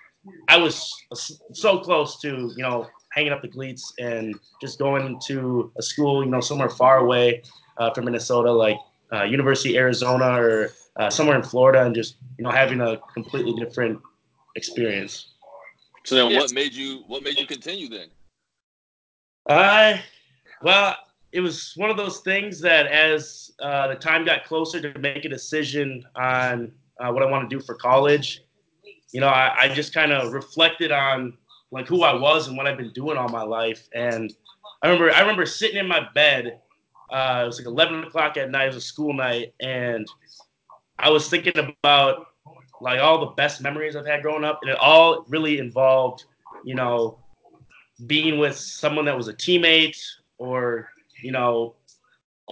i 0.47 0.57
was 0.57 1.03
so 1.53 1.79
close 1.79 2.19
to 2.21 2.53
you 2.55 2.63
know 2.63 2.87
hanging 3.11 3.31
up 3.31 3.41
the 3.41 3.47
cleats 3.47 3.93
and 3.99 4.35
just 4.61 4.79
going 4.79 5.19
to 5.27 5.71
a 5.77 5.81
school 5.81 6.23
you 6.23 6.29
know 6.29 6.41
somewhere 6.41 6.69
far 6.69 6.97
away 6.99 7.41
uh, 7.77 7.91
from 7.93 8.05
minnesota 8.05 8.51
like 8.51 8.77
uh, 9.13 9.23
University 9.23 9.75
of 9.75 9.81
Arizona 9.81 10.41
or 10.41 10.71
uh, 10.97 11.09
somewhere 11.09 11.35
in 11.35 11.43
Florida 11.43 11.85
and 11.85 11.93
just 11.93 12.15
you 12.37 12.43
know 12.43 12.51
having 12.51 12.81
a 12.81 12.97
completely 13.13 13.53
different 13.53 13.99
experience. 14.55 15.27
So 16.03 16.15
then, 16.15 16.35
what 16.37 16.53
made 16.53 16.73
you 16.73 17.03
what 17.07 17.23
made 17.23 17.37
you 17.37 17.45
continue 17.45 17.89
then? 17.89 18.07
I 19.47 20.01
well, 20.61 20.95
it 21.31 21.41
was 21.41 21.73
one 21.75 21.89
of 21.89 21.97
those 21.97 22.19
things 22.19 22.59
that 22.61 22.87
as 22.87 23.51
uh, 23.59 23.87
the 23.87 23.95
time 23.95 24.25
got 24.25 24.45
closer 24.45 24.81
to 24.81 24.97
make 24.99 25.25
a 25.25 25.29
decision 25.29 26.03
on 26.15 26.71
uh, 26.99 27.11
what 27.11 27.23
I 27.23 27.25
want 27.29 27.49
to 27.49 27.55
do 27.55 27.61
for 27.63 27.75
college, 27.75 28.43
you 29.11 29.19
know, 29.19 29.27
I, 29.27 29.55
I 29.61 29.67
just 29.69 29.93
kind 29.93 30.11
of 30.11 30.33
reflected 30.33 30.91
on 30.91 31.37
like 31.71 31.87
who 31.87 32.03
I 32.03 32.13
was 32.13 32.47
and 32.47 32.57
what 32.57 32.67
I've 32.67 32.77
been 32.77 32.91
doing 32.91 33.17
all 33.17 33.29
my 33.29 33.43
life, 33.43 33.87
and 33.93 34.33
I 34.81 34.87
remember 34.87 35.11
I 35.11 35.21
remember 35.21 35.45
sitting 35.45 35.77
in 35.77 35.87
my 35.87 36.07
bed 36.13 36.59
uh, 37.11 37.41
it 37.43 37.45
was 37.47 37.59
like 37.59 37.67
11 37.67 38.05
o'clock 38.05 38.37
at 38.37 38.49
night. 38.49 38.63
It 38.63 38.67
was 38.67 38.77
a 38.77 38.81
school 38.81 39.13
night, 39.13 39.53
and 39.59 40.07
I 40.97 41.09
was 41.09 41.29
thinking 41.29 41.53
about 41.57 42.27
like 42.79 42.99
all 42.99 43.19
the 43.19 43.31
best 43.33 43.61
memories 43.61 43.95
I've 43.95 44.07
had 44.07 44.21
growing 44.21 44.45
up, 44.45 44.59
and 44.61 44.71
it 44.71 44.77
all 44.79 45.25
really 45.27 45.59
involved, 45.59 46.23
you 46.63 46.73
know, 46.73 47.19
being 48.07 48.39
with 48.39 48.55
someone 48.55 49.05
that 49.05 49.17
was 49.17 49.27
a 49.27 49.33
teammate 49.33 50.01
or 50.37 50.89
you 51.21 51.31
know, 51.31 51.75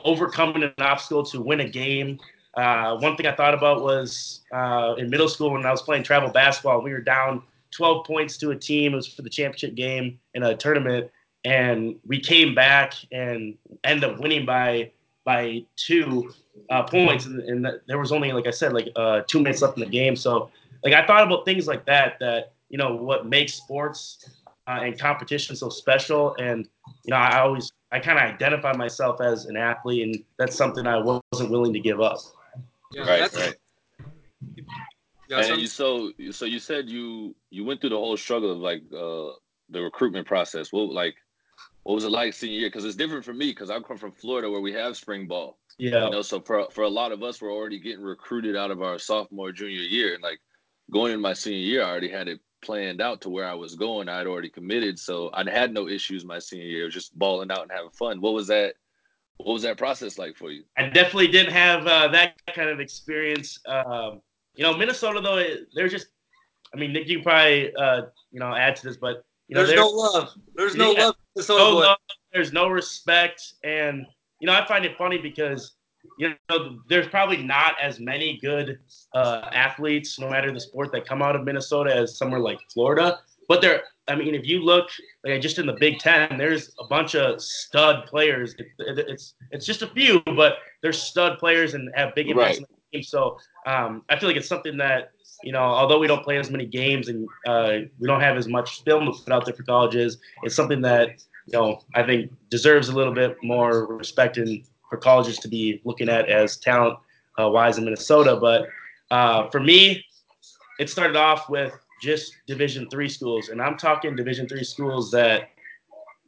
overcoming 0.04 0.64
an 0.64 0.74
obstacle 0.80 1.24
to 1.24 1.42
win 1.42 1.62
a 1.62 1.70
game. 1.70 2.20
Uh, 2.56 2.98
one 2.98 3.16
thing 3.16 3.26
I 3.26 3.36
thought 3.36 3.54
about 3.54 3.84
was 3.84 4.42
uh, 4.54 4.96
in 4.98 5.10
middle 5.10 5.30
school 5.30 5.52
when 5.52 5.66
I 5.66 5.72
was 5.72 5.82
playing 5.82 6.04
travel 6.04 6.30
basketball, 6.30 6.82
we 6.82 6.92
were 6.92 7.02
down 7.02 7.44
12 7.72 8.06
points 8.06 8.38
to 8.38 8.52
a 8.52 8.56
team. 8.56 8.94
It 8.94 8.98
was 8.98 9.08
for 9.08 9.22
the 9.22 9.30
championship 9.30 9.76
game 9.76 10.20
in 10.34 10.44
a 10.44 10.56
tournament, 10.56 11.10
and 11.46 11.96
we 12.06 12.20
came 12.20 12.54
back 12.54 12.94
and 13.12 13.58
ended 13.84 14.10
up 14.10 14.20
winning 14.20 14.46
by 14.46 14.92
by 15.26 15.64
two 15.76 16.34
uh, 16.70 16.84
points, 16.84 17.26
and, 17.26 17.42
and, 17.42 17.68
there 17.88 18.00
was 18.00 18.12
only 18.12 18.32
like 18.32 18.48
I 18.48 18.52
said 18.52 18.74
like 18.74 18.90
uh, 18.96 19.22
two 19.28 19.40
minutes 19.40 19.62
left 19.62 19.78
in 19.78 19.84
the 19.84 19.90
game. 19.90 20.16
So 20.16 20.50
like 20.84 20.94
I 20.94 21.06
thought 21.06 21.24
about 21.24 21.46
things 21.46 21.68
like 21.68 21.86
that. 21.86 22.18
That 22.20 22.54
you 22.70 22.78
know 22.78 22.96
what 22.96 23.28
makes 23.28 23.54
sports 23.54 24.40
uh, 24.68 24.80
and 24.84 24.98
competition 24.98 25.56
so 25.56 25.70
special. 25.70 26.36
And 26.40 26.68
you 27.04 27.12
know, 27.12 27.18
I 27.18 27.40
always 27.40 27.72
I 27.92 28.00
kind 28.00 28.20
of 28.20 28.24
identify 28.24 28.74
myself 28.74 29.20
as 29.22 29.46
an 29.46 29.58
athlete, 29.58 30.04
and 30.04 30.24
that's 30.38 30.56
something 30.56 30.86
I 30.86 30.98
wasn't 30.98 31.50
willing 31.50 31.74
to 31.74 31.80
give 31.80 32.02
up. 32.02 32.20
Yeah, 32.92 33.02
right, 33.02 33.34
right. 33.36 33.56
And 35.32 35.62
you 35.62 35.68
so 35.68 36.12
so 36.32 36.46
you 36.46 36.60
said 36.60 36.90
you 36.90 37.36
you 37.50 37.64
went 37.64 37.82
through 37.82 37.92
the 37.92 37.98
whole 37.98 38.18
struggle 38.18 38.52
of 38.52 38.58
like 38.58 38.82
uh 38.94 39.34
the 39.70 39.82
recruitment 39.82 40.28
process. 40.28 40.72
What 40.74 40.92
like 40.92 41.16
what 41.84 41.96
was 41.96 42.04
it 42.04 42.12
like 42.12 42.34
senior 42.34 42.60
year? 42.60 42.68
Because 42.68 42.86
it's 42.86 42.96
different 42.96 43.26
for 43.26 43.34
me 43.34 43.52
because 43.52 43.70
I 43.70 43.80
come 43.80 43.98
from 43.98 44.12
Florida 44.12 44.50
where 44.50 44.62
we 44.62 44.74
have 44.74 44.98
spring 44.98 45.28
ball. 45.28 45.58
Yeah. 45.78 46.06
You 46.06 46.12
know, 46.12 46.22
so 46.22 46.40
for 46.40 46.68
for 46.72 46.84
a 46.84 46.90
lot 46.90 47.12
of 47.12 47.24
us, 47.24 47.42
we're 47.42 47.54
already 47.54 47.80
getting 47.80 48.04
recruited 48.04 48.56
out 48.56 48.72
of 48.72 48.82
our 48.82 49.00
sophomore 49.00 49.52
junior 49.52 49.82
year, 49.82 50.14
and 50.14 50.24
like 50.24 50.40
going 50.92 51.14
in 51.14 51.22
my 51.22 51.34
senior 51.34 51.60
year, 51.60 51.84
I 51.84 51.90
already 51.90 52.10
had 52.10 52.28
it 52.28 52.40
planned 52.62 53.02
out 53.02 53.22
to 53.22 53.30
where 53.30 53.48
I 53.48 53.54
was 53.54 53.76
going. 53.76 54.10
I'd 54.10 54.28
already 54.28 54.50
committed, 54.50 55.00
so 55.00 55.30
I'd 55.34 55.48
had 55.48 55.74
no 55.74 55.88
issues 55.88 56.26
my 56.26 56.40
senior 56.40 56.66
year, 56.66 56.90
just 56.90 57.18
balling 57.18 57.52
out 57.52 57.62
and 57.62 57.72
having 57.72 57.92
fun. 57.92 58.20
What 58.20 58.34
was 58.34 58.48
that? 58.48 58.76
What 59.38 59.54
was 59.54 59.64
that 59.64 59.78
process 59.78 60.18
like 60.18 60.36
for 60.36 60.52
you? 60.52 60.64
I 60.76 60.90
definitely 60.90 61.30
didn't 61.30 61.54
have 61.54 61.88
uh, 61.88 62.10
that 62.10 62.36
kind 62.54 62.70
of 62.70 62.82
experience. 62.82 63.58
Um, 63.66 64.22
you 64.60 64.66
know, 64.66 64.78
Minnesota 64.78 65.22
though, 65.22 65.42
they're 65.74 65.88
just. 65.88 66.08
I 66.74 66.78
mean, 66.78 66.92
Nick, 66.92 67.08
you 67.08 67.24
probably 67.24 67.74
uh, 67.76 68.02
you 68.30 68.42
know 68.42 68.54
add 68.54 68.76
to 68.76 68.84
this, 68.86 68.98
but 68.98 69.24
you 69.48 69.56
know, 69.56 69.66
there's 69.66 69.78
no 69.78 69.88
love. 69.88 70.34
There's 70.54 70.76
no 70.76 70.92
yeah, 70.92 71.06
love. 71.06 71.16
No 71.48 71.78
love. 71.78 71.98
There's 72.34 72.52
no 72.52 72.68
respect, 72.68 73.54
and 73.64 74.06
you 74.42 74.48
know, 74.48 74.54
I 74.54 74.68
find 74.68 74.84
it 74.84 74.98
funny 74.98 75.18
because 75.18 75.76
you 76.18 76.34
know 76.50 76.80
there's 76.90 77.08
probably 77.08 77.38
not 77.38 77.76
as 77.82 78.02
many 78.02 78.38
good 78.42 78.80
uh, 79.16 79.50
athletes, 79.54 80.20
no 80.20 80.30
matter 80.30 80.52
the 80.52 80.60
sport, 80.60 80.92
that 80.92 81.08
come 81.08 81.22
out 81.22 81.38
of 81.38 81.46
Minnesota 81.46 81.96
as 81.96 82.18
somewhere 82.18 82.42
like 82.42 82.60
Florida. 82.74 83.20
But 83.48 83.62
there, 83.62 83.84
I 84.10 84.16
mean, 84.16 84.36
if 84.36 84.46
you 84.46 84.62
look 84.62 84.90
like 85.24 85.42
just 85.42 85.58
in 85.58 85.68
the 85.68 85.78
Big 85.80 86.00
Ten, 86.00 86.38
there's 86.38 86.76
a 86.82 86.88
bunch 86.88 87.16
of 87.16 87.42
stud 87.42 88.08
players. 88.08 88.56
It, 88.56 88.68
it, 88.80 89.00
it's 89.08 89.36
it's 89.52 89.66
just 89.66 89.84
a 89.84 89.88
few, 89.88 90.22
but 90.26 90.58
there's 90.82 91.02
stud 91.02 91.40
players 91.40 91.76
and 91.76 91.90
have 91.96 92.14
big 92.14 92.30
impacts 92.30 92.60
right. 92.60 92.68
Team. 92.92 93.04
So 93.04 93.38
um, 93.66 94.04
I 94.10 94.18
feel 94.18 94.30
like 94.30 94.38
it's 94.38 94.48
something 94.48 94.78
that 94.78 95.12
you 95.44 95.52
know, 95.52 95.62
although 95.62 96.00
we 96.00 96.08
don't 96.08 96.24
play 96.24 96.38
as 96.38 96.50
many 96.50 96.66
games 96.66 97.08
and 97.08 97.28
uh, 97.48 97.80
we 98.00 98.08
don't 98.08 98.22
have 98.22 98.38
as 98.38 98.48
much 98.48 98.84
film 98.84 99.06
to 99.06 99.12
put 99.12 99.32
out 99.32 99.46
there 99.46 99.54
for 99.54 99.64
colleges, 99.64 100.18
it's 100.44 100.56
something 100.56 100.82
that 100.82 101.10
you 101.46 101.58
know 101.58 101.82
I 101.96 102.04
think 102.04 102.32
deserves 102.50 102.90
a 102.90 102.96
little 102.96 103.14
bit 103.14 103.38
more 103.44 103.86
respect 103.86 104.38
and 104.38 104.64
for 104.90 104.98
colleges 104.98 105.38
to 105.38 105.48
be 105.48 105.82
looking 105.86 106.10
at 106.10 106.28
as 106.30 106.58
talent 106.58 106.98
uh, 107.40 107.48
wise 107.48 107.78
in 107.78 107.86
Minnesota. 107.86 108.36
But 108.36 108.68
uh, 109.12 109.50
for 109.50 109.60
me, 109.60 110.04
it 110.80 110.90
started 110.90 111.16
off 111.16 111.50
with 111.50 111.74
just 112.02 112.34
Division 112.48 112.90
three 112.90 113.10
schools, 113.10 113.50
and 113.50 113.62
I'm 113.62 113.78
talking 113.78 114.16
Division 114.16 114.48
three 114.48 114.64
schools 114.64 115.12
that 115.12 115.50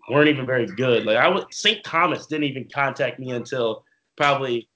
weren't 0.10 0.30
even 0.30 0.46
very 0.46 0.66
good. 0.66 1.06
Like 1.06 1.18
I 1.18 1.28
was, 1.28 1.46
St. 1.52 1.84
Thomas 1.84 2.28
didn't 2.28 2.46
even 2.46 2.68
contact 2.74 3.20
me 3.20 3.32
until 3.32 3.84
probably 4.18 4.68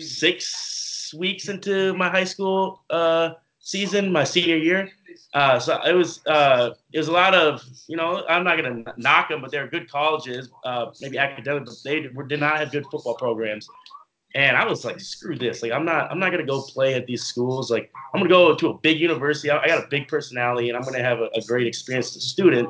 six 0.00 1.12
weeks 1.16 1.48
into 1.48 1.94
my 1.94 2.08
high 2.08 2.24
school 2.24 2.82
uh, 2.90 3.30
season, 3.60 4.12
my 4.12 4.24
senior 4.24 4.56
year. 4.56 4.90
Uh, 5.34 5.58
so 5.58 5.78
it 5.84 5.92
was 5.92 6.24
uh, 6.26 6.70
it 6.92 6.98
was 6.98 7.08
a 7.08 7.12
lot 7.12 7.34
of 7.34 7.62
you 7.88 7.96
know 7.96 8.24
I'm 8.28 8.44
not 8.44 8.56
gonna 8.56 8.82
knock 8.96 9.28
them, 9.28 9.40
but 9.40 9.50
they're 9.50 9.68
good 9.68 9.90
colleges, 9.90 10.50
uh, 10.64 10.86
maybe 11.00 11.18
academic, 11.18 11.66
but 11.66 11.74
they 11.84 12.00
did 12.00 12.40
not 12.40 12.58
have 12.58 12.72
good 12.72 12.86
football 12.90 13.14
programs. 13.14 13.68
And 14.34 14.56
I 14.56 14.66
was 14.66 14.84
like, 14.84 15.00
screw 15.00 15.36
this! 15.36 15.62
Like 15.62 15.72
I'm 15.72 15.84
not 15.84 16.10
I'm 16.10 16.18
not 16.18 16.30
gonna 16.30 16.46
go 16.46 16.62
play 16.62 16.94
at 16.94 17.06
these 17.06 17.24
schools. 17.24 17.70
Like 17.70 17.90
I'm 18.14 18.20
gonna 18.20 18.30
go 18.30 18.54
to 18.54 18.68
a 18.68 18.78
big 18.78 19.00
university. 19.00 19.50
I, 19.50 19.62
I 19.62 19.66
got 19.68 19.84
a 19.84 19.88
big 19.88 20.08
personality, 20.08 20.68
and 20.68 20.76
I'm 20.76 20.84
gonna 20.84 21.02
have 21.02 21.20
a, 21.20 21.28
a 21.34 21.40
great 21.46 21.66
experience 21.66 22.14
as 22.16 22.16
a 22.16 22.26
student. 22.26 22.68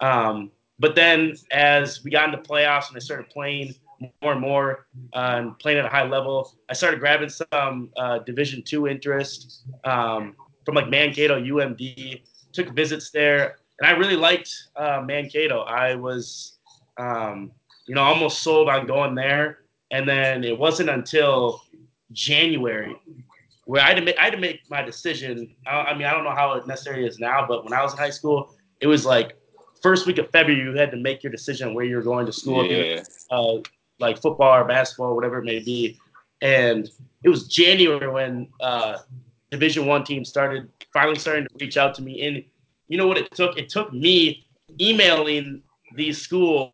Um, 0.00 0.50
but 0.78 0.94
then 0.94 1.34
as 1.52 2.04
we 2.04 2.10
got 2.10 2.28
into 2.28 2.46
playoffs 2.46 2.88
and 2.88 2.96
I 2.96 3.00
started 3.00 3.30
playing 3.30 3.74
more 4.22 4.32
and 4.32 4.40
more 4.40 4.86
uh, 5.14 5.36
and 5.38 5.58
playing 5.58 5.78
at 5.78 5.84
a 5.84 5.88
high 5.88 6.06
level, 6.06 6.54
I 6.68 6.74
started 6.74 7.00
grabbing 7.00 7.28
some 7.28 7.90
uh, 7.96 8.18
Division 8.20 8.62
two 8.62 8.86
interest. 8.88 9.62
Um, 9.84 10.36
from 10.66 10.74
like 10.74 10.90
Mankato, 10.90 11.40
UMD. 11.40 12.20
Took 12.52 12.70
visits 12.74 13.10
there, 13.10 13.58
and 13.78 13.88
I 13.88 13.92
really 13.92 14.16
liked 14.16 14.50
uh, 14.76 15.02
Mankato. 15.04 15.60
I 15.60 15.94
was, 15.94 16.58
um, 16.98 17.52
you 17.86 17.94
know, 17.94 18.02
almost 18.02 18.42
sold 18.42 18.68
on 18.68 18.86
going 18.86 19.14
there, 19.14 19.58
and 19.90 20.08
then 20.08 20.42
it 20.42 20.58
wasn't 20.58 20.88
until 20.90 21.62
January 22.12 22.96
where 23.66 23.82
I 23.82 23.88
had 23.88 23.96
to 23.96 24.02
make, 24.02 24.16
I 24.18 24.24
had 24.24 24.32
to 24.32 24.38
make 24.38 24.60
my 24.70 24.80
decision. 24.80 25.54
I, 25.66 25.78
I 25.78 25.98
mean, 25.98 26.06
I 26.06 26.12
don't 26.12 26.24
know 26.24 26.30
how 26.30 26.52
it 26.52 26.66
necessarily 26.66 27.04
is 27.04 27.18
now, 27.18 27.44
but 27.46 27.64
when 27.64 27.72
I 27.72 27.82
was 27.82 27.92
in 27.92 27.98
high 27.98 28.10
school, 28.10 28.54
it 28.80 28.86
was 28.86 29.04
like 29.04 29.36
first 29.82 30.06
week 30.06 30.18
of 30.18 30.30
February, 30.30 30.62
you 30.62 30.72
had 30.76 30.90
to 30.92 30.96
make 30.96 31.22
your 31.22 31.32
decision 31.32 31.74
where 31.74 31.84
you're 31.84 32.02
going 32.02 32.26
to 32.26 32.32
school, 32.32 32.64
yeah. 32.64 33.02
uh, 33.30 33.58
like 33.98 34.20
football 34.20 34.54
or 34.54 34.64
basketball, 34.64 35.14
whatever 35.14 35.38
it 35.38 35.44
may 35.44 35.58
be. 35.58 35.98
And 36.42 36.88
it 37.22 37.28
was 37.28 37.48
January 37.48 38.08
when 38.08 38.48
uh, 38.60 38.98
Division 39.50 39.86
One 39.86 40.04
team 40.04 40.24
started 40.24 40.68
finally 40.92 41.18
starting 41.18 41.44
to 41.44 41.50
reach 41.60 41.76
out 41.76 41.94
to 41.94 42.02
me. 42.02 42.26
And 42.26 42.44
you 42.88 42.98
know 42.98 43.06
what 43.06 43.18
it 43.18 43.30
took? 43.32 43.58
It 43.58 43.68
took 43.68 43.92
me 43.92 44.46
emailing 44.80 45.62
these 45.94 46.20
schools 46.20 46.72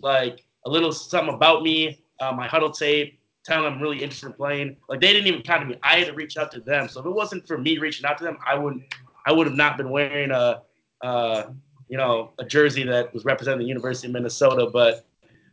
like 0.00 0.44
a 0.66 0.70
little 0.70 0.92
something 0.92 1.34
about 1.34 1.62
me, 1.62 2.02
uh, 2.20 2.32
my 2.32 2.48
Hudl 2.48 2.76
tape, 2.76 3.18
telling 3.44 3.64
them 3.64 3.74
I'm 3.74 3.80
really 3.80 4.02
interested 4.02 4.26
in 4.26 4.32
playing. 4.32 4.76
Like 4.88 5.00
they 5.00 5.12
didn't 5.12 5.28
even 5.28 5.42
contact 5.42 5.68
me. 5.68 5.78
I 5.82 5.98
had 5.98 6.08
to 6.08 6.14
reach 6.14 6.36
out 6.36 6.50
to 6.52 6.60
them. 6.60 6.88
So 6.88 7.00
if 7.00 7.06
it 7.06 7.10
wasn't 7.10 7.46
for 7.46 7.58
me 7.58 7.78
reaching 7.78 8.06
out 8.06 8.18
to 8.18 8.24
them, 8.24 8.38
I 8.46 8.56
wouldn't. 8.56 8.82
I 9.26 9.32
would 9.32 9.46
have 9.46 9.56
not 9.56 9.78
been 9.78 9.88
wearing 9.88 10.30
a, 10.30 10.60
uh, 11.00 11.44
you 11.88 11.96
know, 11.96 12.32
a 12.38 12.44
jersey 12.44 12.82
that 12.84 13.14
was 13.14 13.24
representing 13.24 13.60
the 13.60 13.66
University 13.66 14.06
of 14.06 14.12
Minnesota. 14.12 14.68
But 14.70 15.06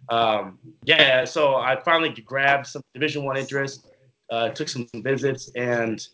um, 0.10 0.60
yeah, 0.84 1.26
so 1.26 1.56
I 1.56 1.80
finally 1.82 2.10
grabbed 2.10 2.68
some 2.68 2.82
Division 2.94 3.24
One 3.24 3.38
interest, 3.38 3.88
uh, 4.30 4.50
took 4.50 4.70
some 4.70 4.88
visits, 4.96 5.52
and 5.56 6.06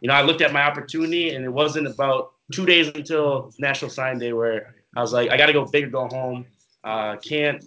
you 0.00 0.08
know, 0.08 0.14
I 0.14 0.22
looked 0.22 0.40
at 0.40 0.52
my 0.52 0.62
opportunity, 0.62 1.34
and 1.34 1.44
it 1.44 1.52
wasn't 1.52 1.86
about 1.86 2.32
two 2.52 2.66
days 2.66 2.88
until 2.88 3.52
National 3.58 3.90
Sign 3.90 4.18
Day 4.18 4.32
where 4.32 4.74
I 4.96 5.00
was 5.00 5.12
like, 5.12 5.30
I 5.30 5.36
got 5.36 5.46
to 5.46 5.52
go 5.52 5.64
big 5.64 5.84
or 5.84 5.90
go 5.90 6.08
home. 6.08 6.46
Uh, 6.84 7.16
can't 7.16 7.64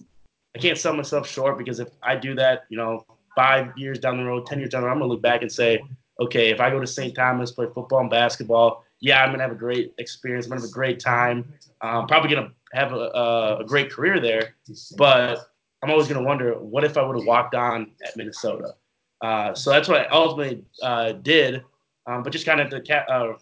I 0.56 0.60
can't 0.60 0.78
sell 0.78 0.96
myself 0.96 1.28
short 1.28 1.58
because 1.58 1.80
if 1.80 1.90
I 2.02 2.16
do 2.16 2.34
that, 2.36 2.64
you 2.70 2.78
know, 2.78 3.06
five 3.36 3.78
years 3.78 4.00
down 4.00 4.18
the 4.18 4.24
road, 4.24 4.46
ten 4.46 4.60
years 4.60 4.72
down 4.72 4.82
the 4.82 4.88
road, 4.88 4.94
I'm 4.94 5.00
gonna 5.00 5.12
look 5.12 5.22
back 5.22 5.42
and 5.42 5.52
say, 5.52 5.84
okay, 6.22 6.50
if 6.50 6.62
I 6.62 6.70
go 6.70 6.80
to 6.80 6.88
St. 6.88 7.14
Thomas, 7.14 7.52
play 7.52 7.68
football 7.74 8.00
and 8.00 8.10
basketball, 8.10 8.86
yeah, 9.02 9.22
I'm 9.22 9.32
gonna 9.32 9.44
have 9.44 9.52
a 9.52 9.56
great 9.56 9.94
experience. 9.98 10.46
I'm 10.46 10.52
gonna 10.52 10.62
have 10.62 10.70
a 10.70 10.74
great 10.74 11.00
time. 11.00 11.54
I'm 11.82 11.98
um, 11.98 12.08
probably 12.08 12.34
gonna 12.34 12.52
have 12.74 12.94
a, 12.94 12.96
a, 12.96 13.58
a 13.60 13.66
great 13.66 13.92
career 13.92 14.22
there, 14.22 14.56
but 14.98 15.52
I'm 15.86 15.92
always 15.92 16.08
gonna 16.08 16.24
wonder, 16.24 16.58
what 16.58 16.84
if 16.84 16.98
I 16.98 17.04
would 17.04 17.16
have 17.16 17.28
walked 17.28 17.54
on 17.54 17.92
at 18.04 18.18
Minnesota? 18.18 18.74
Uh, 19.22 19.54
so 19.54 19.70
that's 19.70 19.88
what 19.88 20.02
I 20.02 20.06
ultimately 20.08 20.64
uh, 20.82 21.12
did. 21.12 21.64
Um, 22.08 22.24
but 22.24 22.34
just 22.34 22.44
kind 22.44 22.60
of 22.60 22.72
to 22.72 23.14
uh, 23.14 23.38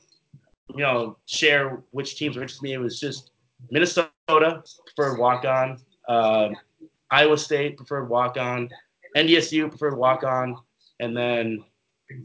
you 0.76 0.82
know 0.82 1.18
share 1.26 1.82
which 1.92 2.18
teams 2.18 2.36
were 2.36 2.42
interested 2.42 2.66
in 2.66 2.72
me. 2.72 2.74
It 2.74 2.80
was 2.80 3.00
just 3.00 3.32
Minnesota 3.72 4.12
preferred 4.86 5.20
walk 5.20 5.46
on, 5.46 5.80
um, 6.10 6.58
Iowa 7.12 7.38
State 7.38 7.78
preferred 7.78 8.10
walk 8.10 8.36
on, 8.36 8.70
NDSU 9.16 9.70
preferred 9.70 9.98
walk 9.98 10.26
on, 10.26 10.58
and 11.00 11.16
then 11.16 11.64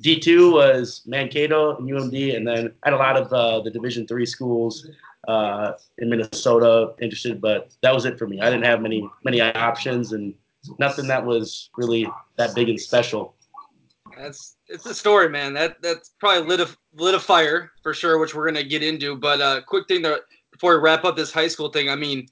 D 0.01 0.19
two 0.19 0.51
was 0.53 1.03
Mankato 1.07 1.77
and 1.77 1.89
UMD, 1.89 2.37
and 2.37 2.45
then 2.45 2.75
I 2.83 2.89
had 2.89 2.95
a 2.95 2.97
lot 2.97 3.17
of 3.17 3.33
uh, 3.33 3.61
the 3.61 3.71
Division 3.71 4.05
three 4.05 4.27
schools 4.27 4.85
uh, 5.29 5.75
in 5.99 6.09
Minnesota 6.09 6.95
interested, 7.01 7.41
but 7.41 7.71
that 7.83 7.95
was 7.95 8.07
it 8.07 8.19
for 8.19 8.27
me. 8.27 8.41
I 8.41 8.47
didn't 8.47 8.65
have 8.65 8.81
many 8.81 9.09
many 9.23 9.41
options 9.41 10.13
and 10.13 10.35
nothing 10.79 11.07
that 11.07 11.25
was 11.25 11.71
really 11.77 12.09
that 12.37 12.55
big 12.55 12.69
and 12.69 12.81
special. 12.81 13.35
That's 14.17 14.57
it's 14.69 14.87
a 14.87 14.95
story, 14.95 15.29
man. 15.29 15.53
That 15.53 15.81
that's 15.83 16.15
probably 16.19 16.49
lit 16.49 16.61
a 16.61 16.77
lit 16.95 17.15
a 17.15 17.21
fire 17.21 17.73
for 17.83 17.93
sure, 17.95 18.19
which 18.19 18.35
we're 18.35 18.47
gonna 18.47 18.65
get 18.65 18.83
into. 18.83 19.17
But 19.17 19.41
uh, 19.41 19.61
quick 19.61 19.87
thing 19.87 20.03
that 20.03 20.21
before 20.51 20.77
we 20.77 20.83
wrap 20.83 21.05
up 21.05 21.15
this 21.15 21.31
high 21.31 21.49
school 21.49 21.69
thing, 21.69 21.91
I 21.91 21.95
mean, 21.95 22.27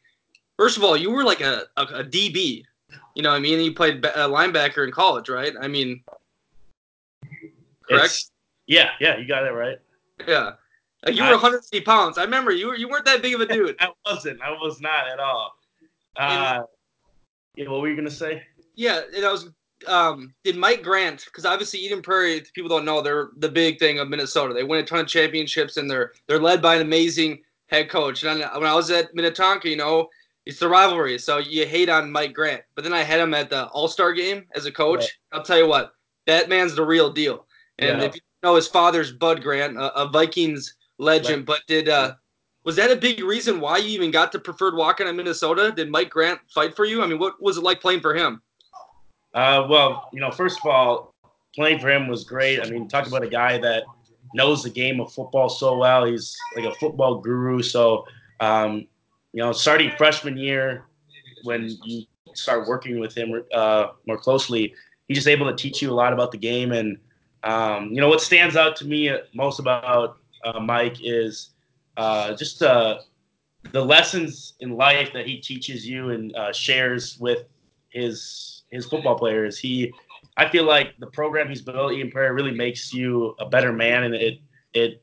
first 0.57 0.79
of 0.79 0.83
all, 0.83 0.97
you 0.97 1.11
were 1.11 1.23
like 1.23 1.43
a, 1.43 1.65
a, 1.76 1.83
a 1.83 2.05
DB. 2.05 2.65
You 3.15 3.23
know, 3.23 3.31
what 3.31 3.37
I 3.37 3.41
mean, 3.41 3.61
you 3.61 3.73
played 3.73 4.05
a 4.05 4.25
uh, 4.25 4.29
linebacker 4.29 4.85
in 4.85 4.91
college, 4.91 5.29
right? 5.29 5.53
I 5.61 5.69
mean, 5.69 6.03
correct? 7.88 8.05
It's, 8.07 8.31
yeah, 8.67 8.91
yeah, 9.00 9.17
you 9.17 9.29
got 9.29 9.45
it 9.45 9.50
right. 9.50 9.79
Yeah, 10.26 10.53
like 11.05 11.15
you 11.15 11.23
were 11.23 11.31
150 11.31 11.81
pounds. 11.83 12.19
I 12.19 12.25
remember 12.25 12.53
you 12.53 12.69
were 12.69 12.76
you 12.76 12.88
weren't 12.88 13.05
that 13.05 13.23
big 13.23 13.35
of 13.35 13.41
a 13.41 13.47
dude. 13.47 13.76
I 13.81 13.91
wasn't. 14.05 14.41
I 14.43 14.50
was 14.50 14.81
not 14.81 15.09
at 15.09 15.21
all. 15.21 15.57
Uh, 16.17 16.62
yeah, 17.57 17.69
what 17.69 17.81
were 17.81 17.88
you 17.88 17.97
gonna 17.97 18.11
say? 18.11 18.43
Yeah, 18.75 19.03
and 19.15 19.25
I 19.25 19.33
was 19.33 19.50
um, 19.87 20.35
did 20.45 20.57
Mike 20.57 20.83
Grant, 20.83 21.25
because 21.26 21.45
obviously 21.45 21.81
Eden 21.81 22.03
Prairie, 22.03 22.43
people 22.55 22.69
don't 22.69 22.85
know, 22.85 23.03
they're 23.03 23.31
the 23.37 23.49
big 23.49 23.79
thing 23.79 23.99
of 23.99 24.09
Minnesota. 24.09 24.55
They 24.55 24.65
win 24.65 24.83
a 24.83 24.87
ton 24.87 25.00
of 25.00 25.07
championships 25.07 25.76
and 25.76 25.91
they're 25.91 26.12
they're 26.26 26.41
led 26.41 26.62
by 26.62 26.76
an 26.76 26.83
amazing 26.83 27.43
head 27.67 27.91
coach. 27.91 28.25
And 28.25 28.41
when 28.41 28.65
I 28.65 28.75
was 28.75 28.91
at 28.91 29.15
Minnetonka, 29.15 29.69
you 29.69 29.76
know, 29.76 30.09
it's 30.47 30.61
the 30.61 30.69
rivalry, 30.69 31.19
so 31.19 31.38
you 31.38 31.67
hate 31.67 31.88
on 31.88 32.11
Mike 32.11 32.33
Grant. 32.33 32.62
But 32.75 32.85
then 32.85 32.93
I 32.93 33.03
had 33.03 33.21
him 33.21 33.35
at 33.35 33.50
the 33.50 33.67
All 33.69 33.88
Star 33.88 34.12
game 34.12 34.45
as 34.55 34.65
a 34.65 34.73
coach. 34.73 35.19
I'll 35.33 35.43
tell 35.43 35.59
you 35.59 35.69
what, 35.69 35.93
that 36.26 36.49
man's 36.49 36.75
the 36.75 36.87
real 36.87 37.12
deal. 37.12 37.47
And 37.79 38.00
yeah. 38.00 38.07
if 38.07 38.15
you 38.15 38.21
know 38.43 38.55
his 38.55 38.69
father's 38.69 39.12
Bud 39.12 39.43
Grant, 39.43 39.76
a, 39.76 39.93
a 39.95 40.09
Vikings 40.09 40.75
legend. 40.99 41.47
But 41.47 41.61
did 41.67 41.88
uh, 41.88 42.15
was 42.65 42.76
that 42.76 42.91
a 42.91 42.97
big 42.97 43.23
reason 43.23 43.61
why 43.61 43.79
you 43.79 43.91
even 43.91 44.11
got 44.11 44.33
the 44.33 44.38
preferred 44.38 44.75
walk-on 44.75 45.07
in 45.07 45.17
Minnesota? 45.17 45.73
Did 45.75 45.91
Mike 45.91 46.11
Grant 46.11 46.41
fight 46.53 46.75
for 46.75 46.85
you? 46.85 47.03
I 47.03 47.07
mean, 47.07 47.19
what 47.19 47.41
was 47.41 47.57
it 47.59 47.62
like 47.62 47.81
playing 47.81 48.00
for 48.00 48.15
him? 48.15 48.43
Uh, 49.35 49.67
well, 49.69 50.09
you 50.12 50.21
know, 50.21 50.31
first 50.31 50.59
of 50.59 50.67
all, 50.67 51.15
playing 51.55 51.79
for 51.79 51.91
him 51.91 52.09
was 52.09 52.25
great. 52.25 52.61
I 52.61 52.69
mean, 52.69 52.88
talk 52.88 53.07
about 53.07 53.23
a 53.23 53.29
guy 53.29 53.59
that 53.59 53.85
knows 54.35 54.62
the 54.62 54.71
game 54.71 55.00
of 55.00 55.12
football 55.12 55.49
so 55.49 55.79
well. 55.79 56.05
He's 56.05 56.37
like 56.57 56.65
a 56.65 56.75
football 56.75 57.21
guru. 57.21 57.62
So, 57.62 58.05
um, 58.41 58.87
you 59.33 59.43
know, 59.43 59.53
starting 59.53 59.93
freshman 59.97 60.37
year, 60.37 60.87
when 61.45 61.69
you 61.85 62.05
start 62.35 62.67
working 62.67 62.99
with 62.99 63.15
him 63.15 63.43
uh, 63.55 63.88
more 64.07 64.19
closely, 64.19 64.75
he's 65.09 65.19
just 65.19 65.29
able 65.29 65.47
to 65.47 65.55
teach 65.55 65.81
you 65.81 65.91
a 65.91 65.95
lot 65.95 66.12
about 66.12 66.33
the 66.33 66.38
game. 66.38 66.73
And 66.73 66.99
um, 67.45 67.91
you 67.93 68.00
know, 68.00 68.09
what 68.09 68.21
stands 68.21 68.57
out 68.57 68.76
to 68.76 68.87
me 68.87 69.17
most 69.35 69.59
about 69.59 70.19
uh, 70.47 70.61
Mike 70.61 70.99
is 71.03 71.50
uh, 71.97 72.35
just 72.35 72.62
uh, 72.62 72.99
the 73.73 73.85
lessons 73.85 74.55
in 74.61 74.76
life 74.76 75.12
that 75.12 75.26
he 75.26 75.38
teaches 75.38 75.87
you 75.87 76.11
and 76.11 76.35
uh, 76.37 76.53
shares 76.53 77.19
with 77.19 77.45
his 77.88 78.62
his 78.71 78.87
football 78.87 79.19
players. 79.19 79.59
He 79.59 79.93
I 80.37 80.49
feel 80.49 80.65
like 80.65 80.95
the 80.99 81.07
program 81.07 81.49
he's 81.49 81.62
built, 81.62 81.93
Eden 81.93 82.11
Prairie, 82.11 82.33
really 82.35 82.55
makes 82.55 82.93
you 82.93 83.35
a 83.41 83.47
better 83.47 83.73
man, 83.73 84.05
and 84.05 84.15
it 84.15 84.38
it 84.75 85.03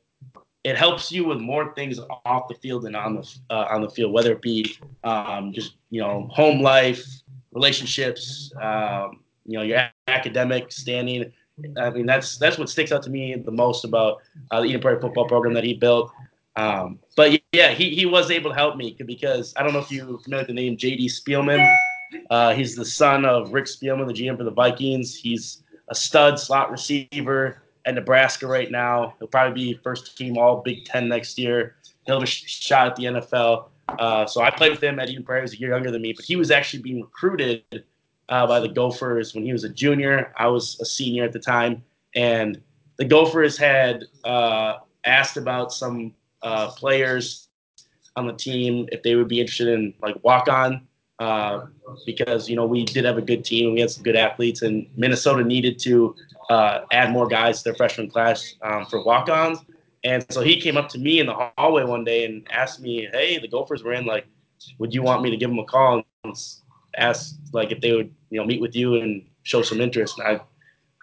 it 0.64 0.78
helps 0.78 1.12
you 1.12 1.26
with 1.26 1.40
more 1.40 1.74
things 1.74 2.00
off 2.26 2.48
the 2.48 2.56
field 2.56 2.84
than 2.84 2.96
on 2.96 3.16
the 3.16 3.36
uh, 3.50 3.68
on 3.70 3.82
the 3.82 3.90
field, 3.90 4.14
whether 4.14 4.32
it 4.32 4.42
be 4.42 4.78
um, 5.04 5.52
just 5.52 5.76
you 5.90 6.02
know 6.02 6.28
home 6.32 6.62
life, 6.62 7.06
relationships, 7.52 8.52
um, 8.62 9.22
you 9.46 9.58
know 9.58 9.64
your 9.64 9.82
academic 10.08 10.72
standing. 10.72 11.32
I 11.78 11.90
mean 11.92 12.06
that's 12.06 12.38
that's 12.38 12.58
what 12.58 12.70
sticks 12.70 12.92
out 12.92 13.04
to 13.04 13.10
me 13.10 13.36
the 13.36 13.52
most 13.52 13.86
about 13.86 14.22
uh, 14.52 14.62
the 14.62 14.68
Eden 14.68 14.82
Prairie 14.82 15.00
football 15.00 15.28
program 15.28 15.54
that 15.54 15.64
he 15.64 15.74
built. 15.74 16.12
Um, 16.56 17.00
but 17.16 17.40
yeah, 17.52 17.72
he, 17.72 17.96
he 17.96 18.06
was 18.06 18.30
able 18.30 18.52
to 18.52 18.56
help 18.56 18.78
me 18.78 18.96
because 19.06 19.54
I 19.58 19.64
don't 19.64 19.74
know 19.74 19.80
if 19.80 19.88
familiar 19.88 20.18
with 20.18 20.48
the 20.48 20.54
name 20.54 20.78
J.D. 20.78 21.08
Spielman. 21.10 21.78
Uh, 22.30 22.54
he's 22.54 22.76
the 22.76 22.86
son 22.86 23.26
of 23.26 23.52
Rick 23.54 23.66
Spielman, 23.66 24.08
the 24.08 24.14
GM 24.14 24.38
for 24.38 24.44
the 24.44 24.52
Vikings. 24.52 25.16
He's 25.16 25.64
a 25.90 25.96
stud 25.96 26.40
slot 26.40 26.72
receiver 26.72 27.64
at 27.86 27.96
Nebraska 27.96 28.48
right 28.48 28.70
now. 28.70 29.16
He'll 29.20 29.28
probably 29.28 29.74
be 29.74 29.80
first 29.84 30.16
team 30.18 30.38
All 30.38 30.62
Big 30.62 30.86
Ten 30.86 31.08
next 31.08 31.40
year. 31.40 31.76
He'll 32.06 32.20
have 32.20 32.24
a 32.24 32.28
shot 32.28 32.88
at 32.88 32.96
the 32.96 33.04
NFL. 33.06 33.66
Uh, 34.00 34.26
so 34.26 34.42
I 34.42 34.50
played 34.50 34.72
with 34.72 34.84
him 34.84 35.00
at 35.00 35.10
Eden 35.10 35.24
Prairie. 35.24 35.42
He 35.42 35.44
was 35.44 35.54
a 35.54 35.60
year 35.60 35.70
younger 35.72 35.92
than 35.92 36.02
me, 36.02 36.14
but 36.14 36.26
he 36.26 36.36
was 36.36 36.52
actually 36.52 36.84
being 36.84 37.02
recruited 37.02 37.64
uh, 38.30 38.48
by 38.48 38.60
the 38.60 38.70
Gophers 38.70 39.34
when 39.34 39.44
he 39.44 39.52
was 39.52 39.64
a 39.64 39.70
junior. 39.70 40.34
I 40.38 40.48
was 40.48 40.80
a 40.80 40.86
senior 40.86 41.24
at 41.24 41.34
the 41.34 41.40
time, 41.40 41.84
and 42.16 42.62
the 42.98 43.06
Gophers 43.06 43.58
had 43.58 44.06
uh, 44.24 44.78
asked 45.06 45.38
about 45.38 45.74
some 45.74 46.14
uh, 46.42 46.72
players 46.72 47.50
on 48.16 48.28
the 48.28 48.34
team 48.34 48.88
if 48.92 49.02
they 49.04 49.16
would 49.16 49.28
be 49.28 49.40
interested 49.40 49.68
in 49.68 49.94
like 50.02 50.16
walk 50.24 50.48
on 50.48 50.88
uh, 51.20 51.66
because 52.06 52.50
you 52.50 52.56
know 52.56 52.66
we 52.66 52.86
did 52.86 53.06
have 53.06 53.18
a 53.18 53.22
good 53.22 53.44
team 53.44 53.68
and 53.68 53.74
we 53.76 53.82
had 53.82 53.92
some 53.92 54.04
good 54.04 54.16
athletes, 54.16 54.62
and 54.62 54.88
Minnesota 54.96 55.44
needed 55.44 55.80
to 55.80 56.16
uh, 56.50 56.82
add 56.92 57.12
more 57.12 57.28
guys 57.28 57.60
to 57.60 57.66
their 57.66 57.76
freshman 57.76 58.10
class 58.10 58.56
um, 58.62 58.86
for 58.86 59.04
walk-ons. 59.04 59.60
And 60.04 60.26
so 60.30 60.42
he 60.42 60.60
came 60.60 60.76
up 60.76 60.90
to 60.90 61.00
me 61.00 61.22
in 61.22 61.28
the 61.28 61.52
hallway 61.58 61.86
one 61.86 62.04
day 62.04 62.26
and 62.26 62.46
asked 62.52 62.82
me, 62.82 63.08
"Hey, 63.14 63.40
the 63.40 63.48
Gophers 63.48 63.84
were 63.84 63.94
in. 63.94 64.06
Like, 64.06 64.28
would 64.80 64.94
you 64.94 65.02
want 65.02 65.22
me 65.22 65.30
to 65.30 65.38
give 65.38 65.50
them 65.50 65.60
a 65.60 65.66
call 65.66 66.04
and 66.24 66.38
ask 66.98 67.36
like 67.52 67.72
if 67.72 67.82
they 67.82 67.92
would 67.94 68.14
you 68.30 68.40
know 68.40 68.46
meet 68.46 68.62
with 68.62 68.76
you 68.76 68.96
and 68.96 69.26
show 69.44 69.62
some 69.62 69.82
interest?" 69.82 70.20
And 70.20 70.40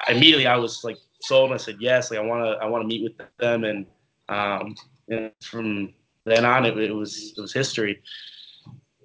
I 0.07 0.13
immediately 0.13 0.47
I 0.47 0.57
was 0.57 0.85
like 0.85 0.99
sold. 1.21 1.51
And 1.51 1.61
I 1.61 1.63
said 1.63 1.77
yes. 1.81 2.11
Like 2.11 2.21
I 2.21 2.23
want 2.23 2.45
to 2.45 2.65
I 2.65 2.67
want 2.67 2.83
to 2.83 2.89
meet 2.89 3.03
with 3.03 3.27
them, 3.39 3.65
and, 3.65 3.87
um, 4.29 4.75
and 5.09 5.31
from 5.43 5.95
then 6.25 6.45
on 6.45 6.67
it, 6.67 6.79
it 6.79 6.93
was 6.95 7.35
it 7.37 7.41
was 7.41 7.53
history. 7.53 8.03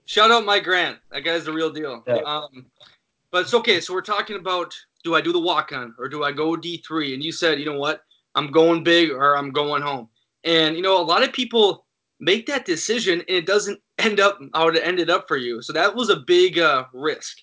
Shout 0.05 0.31
out 0.31 0.45
Mike 0.45 0.63
Grant. 0.63 0.99
That 1.11 1.21
guy's 1.21 1.45
the 1.45 1.53
real 1.53 1.71
deal. 1.71 2.03
Yeah. 2.07 2.17
Um, 2.25 2.67
but 3.31 3.41
it's 3.41 3.53
okay. 3.55 3.81
So 3.81 3.93
we're 3.93 4.01
talking 4.01 4.37
about 4.37 4.73
do 5.03 5.15
I 5.15 5.21
do 5.21 5.31
the 5.31 5.39
walk 5.39 5.71
on 5.71 5.95
or 5.97 6.07
do 6.07 6.23
I 6.23 6.31
go 6.31 6.55
D3? 6.55 7.13
And 7.13 7.23
you 7.23 7.31
said, 7.31 7.59
you 7.59 7.65
know 7.65 7.79
what? 7.79 8.01
I'm 8.33 8.47
going 8.51 8.83
big 8.83 9.11
or 9.11 9.37
I'm 9.37 9.51
going 9.51 9.81
home. 9.81 10.09
And, 10.43 10.75
you 10.75 10.81
know, 10.81 11.01
a 11.01 11.03
lot 11.03 11.23
of 11.23 11.33
people 11.33 11.84
make 12.19 12.45
that 12.47 12.65
decision 12.65 13.19
and 13.19 13.29
it 13.29 13.45
doesn't 13.45 13.79
end 13.99 14.19
up 14.19 14.39
how 14.53 14.67
it 14.67 14.79
ended 14.81 15.09
up 15.09 15.27
for 15.27 15.37
you. 15.37 15.61
So 15.61 15.73
that 15.73 15.93
was 15.93 16.09
a 16.09 16.17
big 16.17 16.59
uh, 16.59 16.85
risk. 16.93 17.39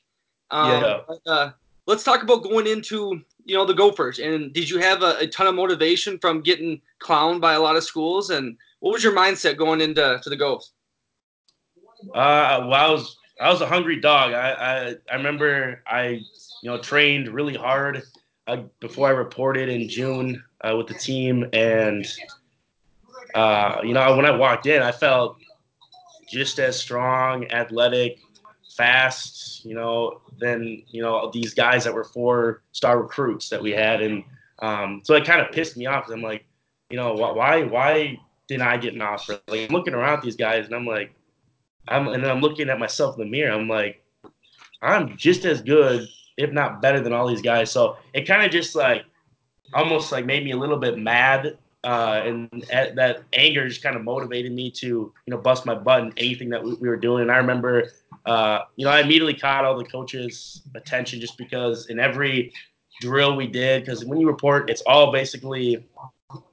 Um, 0.50 0.82
yeah. 0.82 0.98
But, 1.06 1.30
uh, 1.30 1.52
let's 1.86 2.04
talk 2.04 2.22
about 2.22 2.42
going 2.42 2.66
into, 2.66 3.20
you 3.44 3.56
know, 3.56 3.66
the 3.66 3.74
Gophers. 3.74 4.18
And 4.18 4.52
did 4.52 4.68
you 4.68 4.78
have 4.78 5.02
a, 5.02 5.16
a 5.18 5.26
ton 5.26 5.46
of 5.46 5.54
motivation 5.54 6.18
from 6.18 6.40
getting 6.40 6.80
clowned 7.02 7.40
by 7.40 7.54
a 7.54 7.60
lot 7.60 7.76
of 7.76 7.84
schools? 7.84 8.30
And 8.30 8.56
what 8.80 8.92
was 8.92 9.04
your 9.04 9.14
mindset 9.14 9.56
going 9.56 9.80
into 9.80 10.20
to 10.22 10.30
the 10.30 10.36
Gophers? 10.36 10.72
Uh, 12.14 12.66
well, 12.68 12.74
I 12.74 12.90
was 12.90 13.16
I 13.40 13.50
was 13.50 13.60
a 13.60 13.66
hungry 13.66 14.00
dog. 14.00 14.32
I 14.32 14.50
I, 14.52 14.94
I 15.10 15.16
remember 15.16 15.82
I 15.86 16.08
you 16.62 16.70
know 16.70 16.78
trained 16.78 17.28
really 17.28 17.54
hard 17.54 18.02
uh, 18.48 18.62
before 18.80 19.08
I 19.08 19.12
reported 19.12 19.68
in 19.68 19.88
June 19.88 20.42
uh, 20.62 20.76
with 20.76 20.88
the 20.88 20.94
team, 20.94 21.46
and 21.52 22.04
uh, 23.34 23.80
you 23.82 23.94
know 23.94 24.16
when 24.16 24.26
I 24.26 24.30
walked 24.30 24.66
in, 24.66 24.82
I 24.82 24.92
felt 24.92 25.38
just 26.30 26.58
as 26.58 26.78
strong, 26.78 27.50
athletic, 27.50 28.20
fast, 28.76 29.64
you 29.64 29.74
know, 29.74 30.20
than 30.38 30.82
you 30.88 31.02
know 31.02 31.30
these 31.32 31.54
guys 31.54 31.84
that 31.84 31.94
were 31.94 32.04
four 32.04 32.62
star 32.72 33.00
recruits 33.00 33.48
that 33.48 33.62
we 33.62 33.70
had, 33.72 34.02
and 34.02 34.24
um, 34.60 35.02
so 35.04 35.14
it 35.14 35.24
kind 35.24 35.40
of 35.40 35.52
pissed 35.52 35.76
me 35.76 35.86
off. 35.86 36.08
I'm 36.10 36.22
like, 36.22 36.44
you 36.90 36.96
know, 36.96 37.14
why 37.14 37.62
why 37.62 38.18
didn't 38.48 38.62
I 38.62 38.76
get 38.76 38.94
an 38.94 39.02
offer? 39.02 39.40
Like 39.48 39.68
I'm 39.68 39.74
looking 39.74 39.94
around 39.94 40.18
at 40.18 40.22
these 40.22 40.36
guys, 40.36 40.66
and 40.66 40.74
I'm 40.74 40.86
like 40.86 41.14
I'm 41.88 42.08
and 42.08 42.24
I'm 42.24 42.40
looking 42.40 42.68
at 42.70 42.78
myself 42.78 43.18
in 43.18 43.24
the 43.24 43.30
mirror. 43.30 43.52
I'm 43.52 43.68
like, 43.68 44.04
I'm 44.82 45.16
just 45.16 45.44
as 45.44 45.60
good, 45.60 46.06
if 46.36 46.52
not 46.52 46.82
better, 46.82 47.00
than 47.00 47.12
all 47.12 47.28
these 47.28 47.42
guys. 47.42 47.70
So 47.70 47.96
it 48.12 48.26
kind 48.26 48.44
of 48.44 48.50
just 48.50 48.74
like 48.74 49.04
almost 49.74 50.12
like 50.12 50.26
made 50.26 50.44
me 50.44 50.52
a 50.52 50.56
little 50.56 50.78
bit 50.78 50.98
mad. 50.98 51.58
Uh, 51.84 52.22
and 52.24 52.64
that 52.70 53.24
anger 53.32 53.68
just 53.68 53.82
kind 53.82 53.96
of 53.96 54.04
motivated 54.04 54.52
me 54.52 54.70
to, 54.70 54.86
you 54.86 55.12
know, 55.30 55.36
bust 55.36 55.66
my 55.66 55.74
butt 55.74 56.02
in 56.02 56.12
anything 56.16 56.48
that 56.48 56.62
we, 56.62 56.74
we 56.74 56.88
were 56.88 56.96
doing. 56.96 57.22
And 57.22 57.32
I 57.32 57.38
remember, 57.38 57.90
uh, 58.24 58.60
you 58.76 58.84
know, 58.84 58.92
I 58.92 59.00
immediately 59.00 59.34
caught 59.34 59.64
all 59.64 59.76
the 59.76 59.84
coaches' 59.84 60.62
attention 60.76 61.20
just 61.20 61.36
because 61.36 61.88
in 61.88 61.98
every 61.98 62.52
drill 63.00 63.34
we 63.34 63.48
did, 63.48 63.84
because 63.84 64.04
when 64.04 64.20
you 64.20 64.28
report, 64.28 64.70
it's 64.70 64.82
all 64.82 65.10
basically 65.10 65.84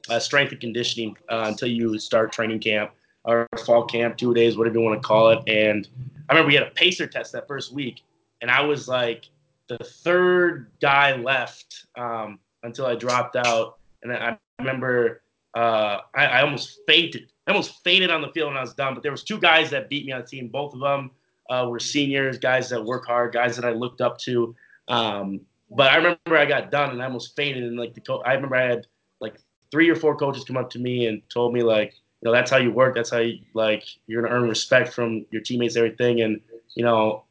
uh, 0.09 0.19
strength 0.19 0.51
and 0.51 0.59
conditioning 0.59 1.15
uh, 1.29 1.45
until 1.47 1.67
you 1.69 1.99
start 1.99 2.31
training 2.31 2.59
camp 2.59 2.91
or 3.23 3.47
fall 3.65 3.85
camp, 3.85 4.17
two 4.17 4.33
days, 4.33 4.57
whatever 4.57 4.79
you 4.79 4.83
want 4.83 4.99
to 4.99 5.07
call 5.07 5.29
it. 5.29 5.43
And 5.47 5.87
I 6.27 6.33
remember 6.33 6.47
we 6.47 6.55
had 6.55 6.63
a 6.63 6.71
pacer 6.71 7.05
test 7.05 7.33
that 7.33 7.47
first 7.47 7.71
week, 7.71 8.01
and 8.41 8.49
I 8.49 8.61
was 8.61 8.87
like 8.87 9.25
the 9.67 9.77
third 9.77 10.71
guy 10.81 11.15
left 11.15 11.85
um, 11.95 12.39
until 12.63 12.87
I 12.87 12.95
dropped 12.95 13.35
out. 13.35 13.77
And 14.01 14.11
then 14.11 14.21
I 14.21 14.37
remember 14.59 15.21
uh, 15.55 15.99
I, 16.15 16.25
I, 16.25 16.41
almost 16.41 16.79
fainted. 16.85 17.31
I 17.47 17.51
almost 17.51 17.83
fainted 17.83 18.11
on 18.11 18.21
the 18.21 18.27
field 18.29 18.49
when 18.49 18.57
I 18.57 18.61
was 18.61 18.75
done. 18.75 18.93
But 18.93 19.01
there 19.01 19.11
was 19.11 19.23
two 19.23 19.39
guys 19.39 19.71
that 19.71 19.89
beat 19.89 20.05
me 20.05 20.11
on 20.11 20.21
the 20.21 20.27
team. 20.27 20.47
Both 20.47 20.75
of 20.75 20.79
them 20.79 21.11
uh, 21.49 21.67
were 21.67 21.79
seniors, 21.79 22.37
guys 22.37 22.69
that 22.69 22.83
work 22.83 23.07
hard, 23.07 23.33
guys 23.33 23.55
that 23.55 23.65
I 23.65 23.71
looked 23.71 24.01
up 24.01 24.19
to. 24.19 24.55
Um, 24.87 25.41
but 25.71 25.91
I 25.91 25.95
remember 25.95 26.37
I 26.37 26.45
got 26.45 26.69
done 26.69 26.91
and 26.91 27.01
I 27.01 27.05
almost 27.05 27.35
fainted. 27.35 27.63
And 27.63 27.79
like 27.79 27.95
the 27.95 28.01
co- 28.01 28.21
I 28.21 28.33
remember 28.33 28.55
I 28.57 28.65
had 28.65 28.87
like 29.19 29.37
three 29.71 29.89
or 29.89 29.95
four 29.95 30.15
coaches 30.15 30.43
come 30.43 30.57
up 30.57 30.69
to 30.71 30.79
me 30.79 31.07
and 31.07 31.21
told 31.29 31.53
me 31.53 31.63
like, 31.63 31.95
you 32.21 32.25
know 32.25 32.33
that's 32.33 32.51
how 32.51 32.57
you 32.57 32.71
work 32.71 32.95
that's 32.95 33.09
how 33.09 33.19
you 33.19 33.39
like 33.53 33.83
you're 34.07 34.21
gonna 34.21 34.33
earn 34.33 34.49
respect 34.49 34.93
from 34.93 35.25
your 35.31 35.41
teammates 35.41 35.75
everything 35.75 36.21
and 36.21 36.41
you 36.75 36.83
know 36.83 37.23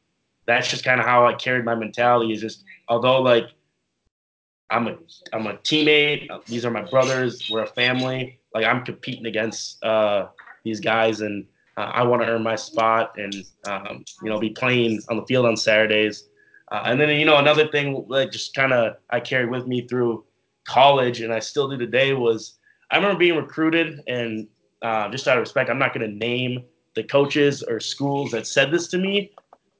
that's 0.45 0.69
just 0.69 0.83
kind 0.83 0.99
of 0.99 1.05
how 1.05 1.25
i 1.25 1.33
carried 1.33 1.65
my 1.65 1.75
mentality 1.75 2.33
is 2.33 2.41
just 2.41 2.63
although 2.87 3.21
like 3.21 3.45
i'm 4.71 4.87
a 4.87 4.95
i'm 5.33 5.47
a 5.47 5.53
teammate 5.57 6.27
these 6.45 6.65
are 6.65 6.71
my 6.71 6.81
brothers 6.81 7.49
we're 7.51 7.63
a 7.63 7.67
family 7.67 8.39
like 8.53 8.65
i'm 8.65 8.83
competing 8.83 9.25
against 9.25 9.83
uh, 9.83 10.27
these 10.63 10.79
guys 10.79 11.21
and 11.21 11.45
uh, 11.77 11.91
i 11.93 12.03
want 12.03 12.21
to 12.21 12.27
earn 12.27 12.43
my 12.43 12.55
spot 12.55 13.13
and 13.17 13.35
um, 13.67 14.03
you 14.23 14.29
know 14.29 14.39
be 14.39 14.49
playing 14.49 15.01
on 15.09 15.17
the 15.17 15.25
field 15.25 15.45
on 15.45 15.55
saturdays 15.57 16.29
uh, 16.71 16.83
and 16.85 16.99
then 16.99 17.09
you 17.19 17.25
know 17.25 17.37
another 17.37 17.67
thing 17.67 18.05
like 18.07 18.31
just 18.31 18.53
kind 18.53 18.73
of 18.73 18.95
i 19.09 19.19
carried 19.19 19.49
with 19.49 19.67
me 19.67 19.87
through 19.87 20.23
college 20.67 21.21
and 21.21 21.33
i 21.33 21.39
still 21.39 21.67
do 21.69 21.77
today 21.77 22.13
was 22.13 22.59
i 22.91 22.95
remember 22.95 23.17
being 23.17 23.35
recruited 23.35 24.01
and 24.07 24.47
uh, 24.81 25.09
just 25.09 25.27
out 25.27 25.37
of 25.37 25.41
respect, 25.41 25.69
I'm 25.69 25.79
not 25.79 25.93
going 25.93 26.09
to 26.09 26.15
name 26.15 26.63
the 26.95 27.03
coaches 27.03 27.63
or 27.63 27.79
schools 27.79 28.31
that 28.31 28.47
said 28.47 28.71
this 28.71 28.87
to 28.89 28.97
me, 28.97 29.31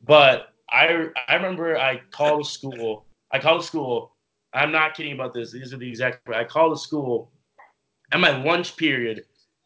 but 0.05 0.53
I 0.69 1.07
I 1.27 1.35
remember 1.35 1.77
I 1.77 2.01
called 2.11 2.47
school. 2.47 3.05
I 3.31 3.39
called 3.39 3.63
school. 3.63 4.15
I'm 4.53 4.71
not 4.71 4.95
kidding 4.95 5.13
about 5.13 5.33
this. 5.33 5.51
These 5.51 5.73
are 5.73 5.77
the 5.77 5.87
exact. 5.87 6.27
I 6.29 6.43
called 6.43 6.73
a 6.73 6.77
school 6.77 7.31
at 8.11 8.19
my 8.19 8.43
lunch 8.43 8.75
period, 8.77 9.23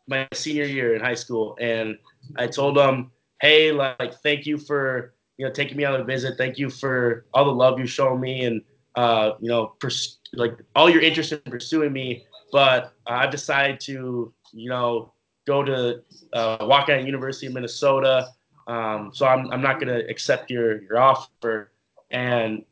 my 0.08 0.28
senior 0.34 0.66
year 0.66 0.96
in 0.96 1.02
high 1.02 1.16
school, 1.16 1.58
and 1.60 1.98
I 2.38 2.48
told 2.48 2.76
them, 2.76 3.12
"Hey, 3.42 3.72
like, 3.72 4.16
thank 4.22 4.46
you 4.46 4.58
for 4.58 5.14
you 5.38 5.46
know 5.46 5.52
taking 5.52 5.78
me 5.78 5.86
on 5.86 6.00
a 6.00 6.04
visit. 6.04 6.38
Thank 6.38 6.58
you 6.58 6.70
for 6.70 7.26
all 7.34 7.46
the 7.46 7.52
love 7.52 7.80
you 7.80 7.88
shown 7.88 8.20
me, 8.20 8.46
and 8.46 8.62
uh, 8.96 9.32
you 9.40 9.50
know, 9.50 9.76
pers- 9.80 10.20
like 10.34 10.58
all 10.76 10.90
your 10.90 11.02
interest 11.02 11.32
in 11.32 11.40
pursuing 11.50 11.94
me 11.94 12.26
but 12.54 12.94
I've 13.08 13.32
decided 13.32 13.80
to, 13.82 14.32
you 14.54 14.70
know, 14.70 15.12
go 15.48 15.64
to 15.64 16.04
uh, 16.34 16.84
at 16.88 17.04
University 17.04 17.48
of 17.48 17.54
Minnesota. 17.54 18.28
Um, 18.68 19.10
so 19.12 19.26
I'm, 19.26 19.52
I'm 19.52 19.62
not 19.62 19.82
going 19.82 19.88
to 19.88 20.08
accept 20.08 20.52
your, 20.52 20.84
your 20.84 21.00
offer. 21.00 21.72
And 22.12 22.64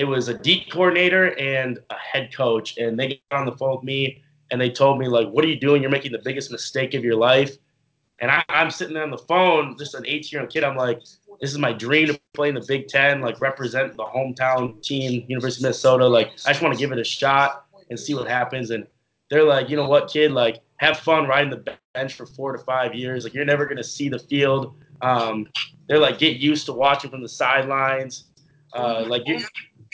it 0.00 0.04
was 0.04 0.28
a 0.28 0.34
D 0.34 0.64
coordinator 0.72 1.38
and 1.38 1.78
a 1.90 1.94
head 1.94 2.34
coach. 2.34 2.78
And 2.78 2.98
they 2.98 3.20
got 3.30 3.40
on 3.40 3.44
the 3.44 3.52
phone 3.52 3.76
with 3.76 3.84
me 3.84 4.22
and 4.50 4.58
they 4.58 4.70
told 4.70 4.98
me, 4.98 5.08
like, 5.08 5.28
what 5.28 5.44
are 5.44 5.48
you 5.48 5.60
doing? 5.60 5.82
You're 5.82 5.90
making 5.90 6.12
the 6.12 6.22
biggest 6.24 6.50
mistake 6.50 6.94
of 6.94 7.04
your 7.04 7.16
life. 7.16 7.54
And 8.18 8.30
I, 8.30 8.42
am 8.48 8.70
sitting 8.70 8.94
there 8.94 9.02
on 9.02 9.10
the 9.10 9.18
phone, 9.18 9.76
just 9.78 9.94
an 9.94 10.06
18 10.06 10.30
year 10.32 10.40
old 10.40 10.50
kid. 10.50 10.64
I'm 10.64 10.74
like, 10.74 11.00
this 11.38 11.50
is 11.50 11.58
my 11.58 11.74
dream 11.74 12.06
to 12.06 12.20
play 12.32 12.48
in 12.48 12.54
the 12.54 12.64
Big 12.66 12.88
Ten, 12.88 13.20
like 13.20 13.42
represent 13.42 13.94
the 13.94 14.04
hometown 14.04 14.82
team, 14.82 15.26
University 15.28 15.60
of 15.60 15.64
Minnesota. 15.64 16.08
Like, 16.08 16.28
I 16.46 16.52
just 16.52 16.62
want 16.62 16.72
to 16.74 16.80
give 16.80 16.92
it 16.92 16.98
a 16.98 17.04
shot 17.04 17.66
and 17.90 18.00
see 18.00 18.14
what 18.14 18.26
happens. 18.26 18.70
And 18.70 18.86
they're 19.28 19.44
like, 19.44 19.68
you 19.68 19.76
know 19.76 19.86
what, 19.86 20.10
kid, 20.10 20.32
like, 20.32 20.60
have 20.76 20.98
fun 20.98 21.28
riding 21.28 21.50
the 21.50 21.76
bench 21.92 22.14
for 22.14 22.24
four 22.24 22.52
to 22.56 22.58
five 22.64 22.94
years. 22.94 23.24
Like, 23.24 23.34
you're 23.34 23.44
never 23.44 23.66
to 23.66 23.84
see 23.84 24.08
the 24.08 24.18
field. 24.18 24.76
Um, 25.02 25.46
they're 25.88 25.98
like, 25.98 26.18
get 26.18 26.38
used 26.38 26.64
to 26.66 26.72
watching 26.72 27.10
from 27.10 27.20
the 27.20 27.28
sidelines. 27.28 28.24
Uh, 28.72 29.04
like, 29.06 29.24
you, 29.26 29.40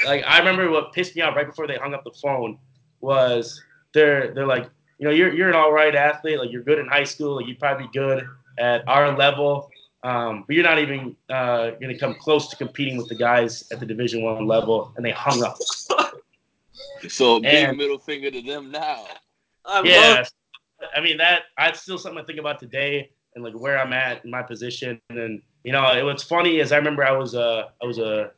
like 0.04 0.24
I 0.26 0.38
remember 0.38 0.70
what 0.70 0.92
pissed 0.92 1.16
me 1.16 1.22
off 1.22 1.36
right 1.36 1.46
before 1.46 1.66
they 1.66 1.76
hung 1.76 1.94
up 1.94 2.04
the 2.04 2.10
phone 2.10 2.58
was 3.00 3.62
they're 3.94 4.34
they're 4.34 4.46
like, 4.46 4.68
you 4.98 5.06
know, 5.06 5.12
you're 5.12 5.32
you're 5.32 5.48
an 5.48 5.54
all 5.54 5.72
right 5.72 5.94
athlete, 5.94 6.38
like 6.38 6.50
you're 6.50 6.62
good 6.62 6.78
in 6.78 6.86
high 6.86 7.04
school, 7.04 7.36
like 7.36 7.46
you'd 7.46 7.58
probably 7.58 7.86
be 7.86 7.92
good 7.92 8.26
at 8.58 8.86
our 8.88 9.16
level, 9.16 9.70
um, 10.02 10.44
but 10.46 10.54
you're 10.54 10.64
not 10.64 10.78
even 10.78 11.16
uh, 11.30 11.70
going 11.70 11.88
to 11.88 11.98
come 11.98 12.14
close 12.14 12.48
to 12.48 12.56
competing 12.56 12.96
with 12.96 13.08
the 13.08 13.14
guys 13.14 13.64
at 13.72 13.80
the 13.80 13.86
Division 13.86 14.22
One 14.22 14.46
level, 14.46 14.92
and 14.96 15.04
they 15.04 15.10
hung 15.10 15.42
up. 15.42 15.56
so 17.08 17.40
big 17.40 17.54
and, 17.54 17.76
middle 17.76 17.98
finger 17.98 18.30
to 18.30 18.42
them 18.42 18.70
now. 18.70 19.04
I 19.64 19.82
yeah, 19.82 20.14
love- 20.18 20.28
I 20.94 21.00
mean 21.00 21.16
that. 21.18 21.42
That's 21.58 21.82
still 21.82 21.98
something 21.98 22.22
I 22.22 22.24
think 22.24 22.38
about 22.38 22.58
today, 22.58 23.10
and 23.34 23.42
like 23.42 23.54
where 23.54 23.78
I'm 23.78 23.92
at 23.92 24.24
in 24.24 24.30
my 24.30 24.42
position. 24.42 25.00
And 25.10 25.42
you 25.64 25.72
know, 25.72 25.84
it, 25.92 26.04
what's 26.04 26.22
funny 26.22 26.60
is 26.60 26.72
I 26.72 26.76
remember 26.76 27.04
I 27.04 27.12
was 27.12 27.34
a 27.34 27.70
I 27.82 27.86
was 27.86 27.98
a 27.98 28.30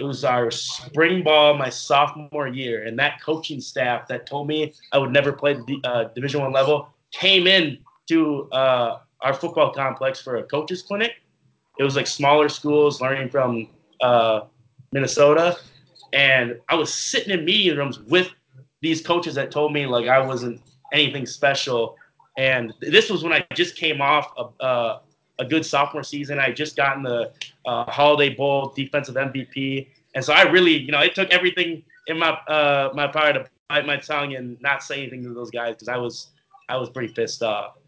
it 0.00 0.04
was 0.04 0.24
our 0.24 0.50
spring 0.50 1.22
ball 1.22 1.56
my 1.58 1.68
sophomore 1.68 2.48
year, 2.48 2.84
and 2.84 2.98
that 2.98 3.20
coaching 3.22 3.60
staff 3.60 4.08
that 4.08 4.26
told 4.26 4.48
me 4.48 4.72
I 4.92 4.98
would 4.98 5.12
never 5.12 5.30
play 5.30 5.54
the 5.54 5.78
uh, 5.84 6.04
Division 6.14 6.40
One 6.40 6.52
level 6.52 6.88
came 7.12 7.46
in 7.46 7.78
to 8.08 8.48
uh, 8.50 9.00
our 9.20 9.34
football 9.34 9.72
complex 9.74 10.20
for 10.22 10.36
a 10.36 10.42
coaches 10.44 10.80
clinic. 10.80 11.12
It 11.78 11.84
was 11.84 11.96
like 11.96 12.06
smaller 12.06 12.48
schools 12.48 13.02
learning 13.02 13.28
from 13.28 13.68
uh, 14.00 14.42
Minnesota, 14.90 15.58
and 16.14 16.58
I 16.70 16.76
was 16.76 16.92
sitting 16.92 17.38
in 17.38 17.44
meeting 17.44 17.76
rooms 17.76 17.98
with 18.00 18.30
these 18.80 19.02
coaches 19.02 19.34
that 19.34 19.50
told 19.50 19.74
me 19.74 19.86
like 19.86 20.08
I 20.08 20.18
wasn't 20.18 20.62
anything 20.94 21.26
special. 21.26 21.96
And 22.38 22.72
this 22.80 23.10
was 23.10 23.22
when 23.22 23.34
I 23.34 23.44
just 23.54 23.76
came 23.76 24.00
off 24.00 24.32
a, 24.38 24.64
uh, 24.64 24.98
a 25.40 25.44
good 25.44 25.66
sophomore 25.66 26.04
season. 26.04 26.38
I 26.38 26.52
just 26.52 26.76
gotten 26.76 27.02
the 27.02 27.32
uh, 27.66 27.90
Holiday 27.90 28.34
Bowl 28.34 28.72
defensive 28.76 29.16
MVP, 29.16 29.88
and 30.14 30.24
so 30.24 30.32
I 30.32 30.42
really, 30.42 30.76
you 30.76 30.92
know, 30.92 31.00
it 31.00 31.14
took 31.14 31.30
everything 31.30 31.82
in 32.06 32.18
my 32.18 32.30
uh, 32.30 32.90
my 32.94 33.08
power 33.08 33.32
to 33.32 33.46
bite 33.68 33.86
my 33.86 33.96
tongue 33.96 34.34
and 34.36 34.60
not 34.60 34.82
say 34.82 35.00
anything 35.00 35.22
to 35.24 35.34
those 35.34 35.50
guys 35.50 35.74
because 35.74 35.88
I 35.88 35.96
was 35.96 36.28
I 36.68 36.76
was 36.76 36.90
pretty 36.90 37.12
pissed 37.12 37.42
off. 37.42 37.78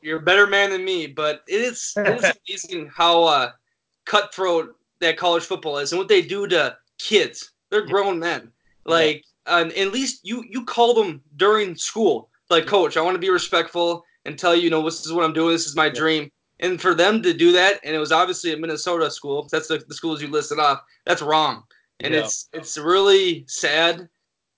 You're 0.00 0.18
a 0.18 0.22
better 0.22 0.46
man 0.46 0.70
than 0.70 0.84
me, 0.84 1.06
but 1.06 1.42
it 1.46 1.60
is, 1.60 1.92
it 1.96 2.24
is 2.24 2.32
amazing 2.48 2.90
how 2.94 3.24
uh, 3.24 3.52
cutthroat 4.06 4.76
that 5.00 5.16
college 5.16 5.44
football 5.44 5.78
is 5.78 5.92
and 5.92 5.98
what 5.98 6.08
they 6.08 6.22
do 6.22 6.46
to 6.46 6.76
kids. 6.98 7.52
They're 7.70 7.86
grown 7.86 8.18
men. 8.18 8.50
Like, 8.86 9.24
and 9.46 9.72
at 9.72 9.92
least 9.92 10.20
you 10.22 10.44
you 10.48 10.64
call 10.64 10.94
them 10.94 11.20
during 11.36 11.74
school. 11.76 12.30
Like, 12.48 12.66
coach, 12.66 12.96
I 12.96 13.00
want 13.02 13.14
to 13.14 13.20
be 13.20 13.30
respectful 13.30 14.04
and 14.24 14.38
tell 14.38 14.54
you, 14.54 14.62
you 14.62 14.70
know, 14.70 14.82
this 14.82 15.04
is 15.04 15.12
what 15.12 15.24
I'm 15.24 15.32
doing. 15.32 15.52
This 15.52 15.66
is 15.66 15.76
my 15.76 15.88
dream. 15.88 16.30
And 16.60 16.80
for 16.80 16.94
them 16.94 17.22
to 17.22 17.32
do 17.32 17.52
that, 17.52 17.80
and 17.84 17.94
it 17.94 17.98
was 17.98 18.12
obviously 18.12 18.52
a 18.52 18.56
Minnesota 18.56 19.10
school. 19.10 19.48
That's 19.50 19.68
the, 19.68 19.82
the 19.88 19.94
schools 19.94 20.20
you 20.20 20.28
listed 20.28 20.58
off. 20.58 20.82
That's 21.06 21.22
wrong, 21.22 21.64
and 22.00 22.12
yeah. 22.12 22.20
it's 22.20 22.48
it's 22.52 22.76
really 22.76 23.44
sad 23.48 24.08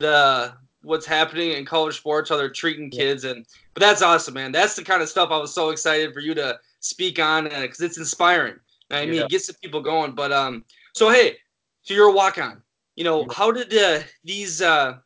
the 0.00 0.52
what's 0.82 1.06
happening 1.06 1.52
in 1.52 1.64
college 1.64 1.96
sports, 1.96 2.28
how 2.28 2.36
they're 2.36 2.50
treating 2.50 2.90
kids, 2.90 3.24
and 3.24 3.46
but 3.72 3.80
that's 3.80 4.02
awesome, 4.02 4.34
man. 4.34 4.52
That's 4.52 4.74
the 4.74 4.82
kind 4.82 5.00
of 5.00 5.08
stuff 5.08 5.30
I 5.30 5.38
was 5.38 5.54
so 5.54 5.70
excited 5.70 6.12
for 6.12 6.20
you 6.20 6.34
to 6.34 6.58
speak 6.80 7.18
on 7.18 7.44
because 7.44 7.80
it's 7.80 7.98
inspiring. 7.98 8.56
I 8.90 9.06
mean, 9.06 9.14
yeah. 9.14 9.22
it 9.22 9.30
gets 9.30 9.46
the 9.46 9.54
people 9.54 9.80
going. 9.80 10.12
But 10.12 10.32
um, 10.32 10.64
so 10.94 11.08
hey, 11.08 11.36
so 11.82 11.94
you're 11.94 12.08
a 12.08 12.12
walk 12.12 12.38
on. 12.38 12.62
You 12.96 13.04
know, 13.04 13.26
how 13.34 13.50
did 13.50 13.72
uh, 13.72 14.04
these 14.24 14.60
uh, 14.60 14.98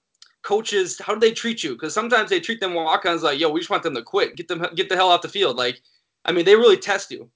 coaches? 0.43 0.99
How 0.99 1.15
do 1.15 1.21
they 1.21 1.33
treat 1.33 1.63
you? 1.63 1.73
Because 1.73 1.95
sometimes 1.95 2.31
they 2.31 2.41
treat 2.41 2.59
them 2.59 2.75
walk 2.75 3.07
ons 3.07 3.23
like, 3.23 3.39
yo, 3.39 3.51
we 3.51 3.61
just 3.61 3.71
want 3.71 3.83
them 3.83 3.95
to 3.95 4.03
quit, 4.03 4.35
get 4.35 4.49
them, 4.49 4.67
get 4.75 4.89
the 4.89 4.97
hell 4.97 5.11
off 5.11 5.23
the 5.23 5.29
field. 5.29 5.57
Like 5.57 5.81
I 6.27 6.33
mean, 6.33 6.45
they 6.45 6.57
really 6.57 6.77
test 6.77 7.11
you. 7.11 7.31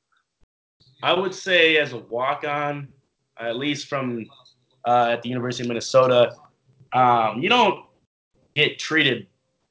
I 1.03 1.15
would 1.15 1.35
say 1.35 1.79
as 1.79 1.93
a 1.93 1.99
walk 1.99 2.45
on, 2.45 2.89
at 3.39 3.57
least 3.57 3.89
from 3.89 4.27
uh, 4.87 5.09
at 5.13 5.23
the 5.23 5.29
University 5.29 5.65
of 5.65 5.69
Minnesota, 5.69 6.35
um, 6.93 7.41
you 7.41 7.49
don't 7.49 7.85
get 8.55 8.79
treated 8.79 9.29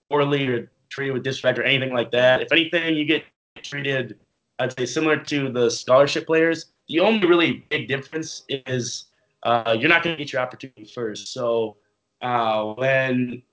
poorly 0.09 0.47
or 0.47 0.71
treated 0.89 1.13
with 1.13 1.23
disrespect 1.23 1.59
or 1.59 1.63
anything 1.63 1.93
like 1.93 2.11
that. 2.11 2.41
If 2.41 2.51
anything, 2.51 2.95
you 2.95 3.05
get 3.05 3.23
treated, 3.61 4.17
I'd 4.57 4.75
say, 4.77 4.85
similar 4.85 5.17
to 5.17 5.51
the 5.51 5.69
scholarship 5.69 6.25
players. 6.25 6.67
The 6.87 7.01
only 7.01 7.27
really 7.27 7.65
big 7.69 7.87
difference 7.87 8.43
is 8.49 9.05
uh, 9.43 9.75
you're 9.79 9.89
not 9.89 10.03
going 10.03 10.15
to 10.15 10.23
get 10.23 10.33
your 10.33 10.41
opportunity 10.41 10.85
first. 10.85 11.33
So 11.33 11.77
uh, 12.21 12.73
when 12.73 13.43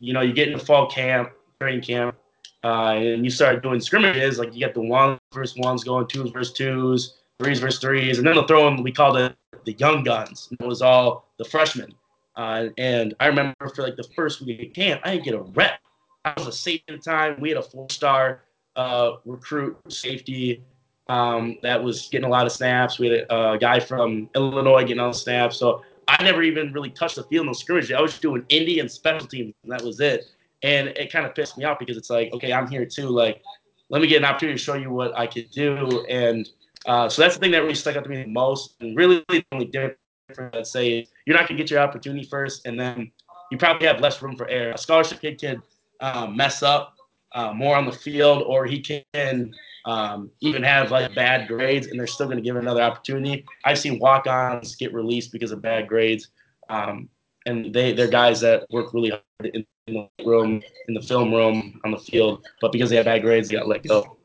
you 0.00 0.12
know 0.12 0.20
you 0.20 0.32
get 0.32 0.48
into 0.48 0.64
fall 0.64 0.90
camp, 0.90 1.30
training 1.60 1.82
camp, 1.82 2.16
uh, 2.64 2.94
and 2.96 3.24
you 3.24 3.30
start 3.30 3.62
doing 3.62 3.80
scrimmages, 3.80 4.38
like 4.38 4.52
you 4.52 4.60
get 4.60 4.74
the 4.74 4.80
ones 4.80 5.18
versus 5.32 5.56
ones 5.58 5.84
going, 5.84 6.06
twos 6.06 6.30
versus 6.30 6.52
twos, 6.52 7.16
threes 7.38 7.58
versus 7.58 7.80
threes, 7.80 8.18
and 8.18 8.26
then 8.26 8.34
they'll 8.34 8.46
throw 8.46 8.68
in, 8.68 8.82
we 8.82 8.92
call 8.92 9.16
it 9.16 9.34
the 9.64 9.72
young 9.72 10.04
guns. 10.04 10.48
It 10.52 10.64
was 10.64 10.82
all 10.82 11.28
the 11.38 11.44
freshmen. 11.44 11.94
Uh, 12.36 12.68
and 12.78 13.14
I 13.20 13.26
remember 13.26 13.68
for 13.74 13.82
like 13.82 13.96
the 13.96 14.08
first 14.14 14.42
week 14.42 14.68
of 14.68 14.72
camp, 14.74 15.00
I 15.04 15.12
didn't 15.12 15.24
get 15.24 15.34
a 15.34 15.42
rep. 15.42 15.80
I 16.24 16.32
was 16.36 16.46
a 16.46 16.52
safety 16.52 16.84
at 16.88 17.02
the 17.02 17.10
time. 17.10 17.40
We 17.40 17.48
had 17.48 17.58
a 17.58 17.62
four 17.62 17.88
star 17.90 18.42
uh, 18.76 19.12
recruit 19.24 19.76
safety 19.88 20.62
um, 21.08 21.58
that 21.62 21.82
was 21.82 22.08
getting 22.08 22.26
a 22.26 22.30
lot 22.30 22.46
of 22.46 22.52
snaps. 22.52 22.98
We 22.98 23.08
had 23.08 23.26
a, 23.28 23.52
a 23.52 23.58
guy 23.58 23.80
from 23.80 24.30
Illinois 24.34 24.82
getting 24.82 25.00
all 25.00 25.12
the 25.12 25.18
snaps. 25.18 25.56
So 25.56 25.82
I 26.08 26.22
never 26.22 26.42
even 26.42 26.72
really 26.72 26.90
touched 26.90 27.16
the 27.16 27.24
field 27.24 27.46
in 27.46 27.52
the 27.52 27.58
scrimmage. 27.58 27.92
I 27.92 28.00
was 28.00 28.18
doing 28.18 28.44
Indian 28.48 28.88
special 28.88 29.26
teams, 29.26 29.52
and 29.62 29.72
that 29.72 29.82
was 29.82 30.00
it 30.00 30.26
and 30.62 30.88
it 30.88 31.12
kind 31.12 31.26
of 31.26 31.34
pissed 31.34 31.58
me 31.58 31.64
off 31.64 31.78
because 31.78 31.96
it's 31.96 32.10
like, 32.10 32.32
okay, 32.32 32.52
I'm 32.52 32.68
here 32.68 32.86
too. 32.86 33.08
Like, 33.08 33.42
let 33.90 34.00
me 34.00 34.08
get 34.08 34.18
an 34.18 34.24
opportunity 34.24 34.58
to 34.58 34.64
show 34.64 34.74
you 34.74 34.90
what 34.90 35.16
I 35.18 35.26
could 35.26 35.50
do. 35.50 36.04
And 36.08 36.48
uh, 36.86 37.08
so 37.08 37.22
that's 37.22 37.34
the 37.34 37.40
thing 37.40 37.50
that 37.52 37.62
really 37.62 37.74
stuck 37.74 37.96
out 37.96 38.04
to 38.04 38.10
me 38.10 38.22
the 38.22 38.28
most. 38.28 38.76
And 38.80 38.96
really, 38.96 39.24
the 39.28 39.44
only 39.52 39.66
difference 39.66 39.98
I'd 40.38 40.66
say 40.66 41.06
you're 41.26 41.36
not 41.36 41.48
gonna 41.48 41.58
get 41.58 41.70
your 41.70 41.80
opportunity 41.80 42.26
first, 42.26 42.66
and 42.66 42.78
then 42.78 43.10
you 43.50 43.58
probably 43.58 43.86
have 43.86 44.00
less 44.00 44.22
room 44.22 44.36
for 44.36 44.48
error. 44.48 44.72
A 44.72 44.78
scholarship 44.78 45.20
kid 45.20 45.40
can 45.40 45.62
um, 46.00 46.36
mess 46.36 46.62
up 46.62 46.94
uh, 47.32 47.52
more 47.52 47.76
on 47.76 47.84
the 47.84 47.92
field, 47.92 48.42
or 48.46 48.64
he 48.64 48.80
can 48.80 49.54
um, 49.84 50.30
even 50.40 50.62
have 50.62 50.90
like 50.90 51.14
bad 51.14 51.48
grades, 51.48 51.88
and 51.88 51.98
they're 51.98 52.06
still 52.06 52.28
gonna 52.28 52.40
give 52.40 52.56
another 52.56 52.80
opportunity. 52.80 53.44
I've 53.64 53.78
seen 53.78 53.98
walk-ons 53.98 54.76
get 54.76 54.94
released 54.94 55.32
because 55.32 55.52
of 55.52 55.60
bad 55.60 55.88
grades. 55.88 56.28
Um, 56.68 57.08
and 57.46 57.74
they 57.74 57.92
they're 57.92 58.08
guys 58.08 58.40
that 58.40 58.66
work 58.70 58.92
really 58.94 59.10
hard 59.10 59.24
in 59.54 59.64
the 59.86 60.08
room, 60.24 60.62
in 60.88 60.94
the 60.94 61.00
film 61.00 61.32
room, 61.32 61.80
on 61.84 61.90
the 61.90 61.98
field, 61.98 62.46
but 62.60 62.72
because 62.72 62.90
they 62.90 62.96
have 62.96 63.06
bad 63.06 63.22
grades, 63.22 63.48
they 63.48 63.56
got 63.56 63.68
let 63.68 63.82
go. 63.82 64.16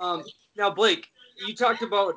Um, 0.00 0.24
now, 0.56 0.70
Blake, 0.70 1.08
you 1.46 1.54
talked 1.54 1.82
about 1.82 2.16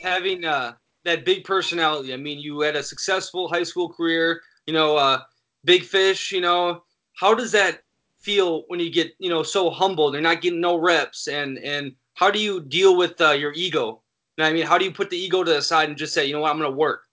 having 0.00 0.44
uh, 0.44 0.74
that 1.04 1.24
big 1.24 1.44
personality. 1.44 2.12
I 2.12 2.16
mean, 2.16 2.38
you 2.38 2.60
had 2.60 2.76
a 2.76 2.82
successful 2.82 3.48
high 3.48 3.62
school 3.62 3.88
career. 3.88 4.40
You 4.66 4.74
know, 4.74 4.96
uh, 4.96 5.20
big 5.64 5.84
fish. 5.84 6.32
You 6.32 6.40
know, 6.40 6.82
how 7.16 7.34
does 7.34 7.52
that 7.52 7.82
feel 8.20 8.64
when 8.68 8.80
you 8.80 8.90
get 8.90 9.12
you 9.18 9.28
know 9.28 9.42
so 9.42 9.70
humble? 9.70 10.10
They're 10.10 10.20
not 10.20 10.40
getting 10.40 10.60
no 10.60 10.76
reps, 10.76 11.28
and 11.28 11.58
and 11.58 11.92
how 12.14 12.30
do 12.30 12.38
you 12.38 12.60
deal 12.60 12.96
with 12.96 13.20
uh, 13.20 13.32
your 13.32 13.52
ego? 13.52 14.02
I 14.38 14.52
mean, 14.52 14.66
how 14.66 14.78
do 14.78 14.84
you 14.84 14.92
put 14.92 15.10
the 15.10 15.18
ego 15.18 15.42
to 15.42 15.52
the 15.52 15.62
side 15.62 15.88
and 15.88 15.98
just 15.98 16.14
say, 16.14 16.26
you 16.26 16.32
know 16.32 16.40
what, 16.40 16.50
I'm 16.50 16.58
going 16.58 16.70
to 16.70 16.76
work? 16.76 17.07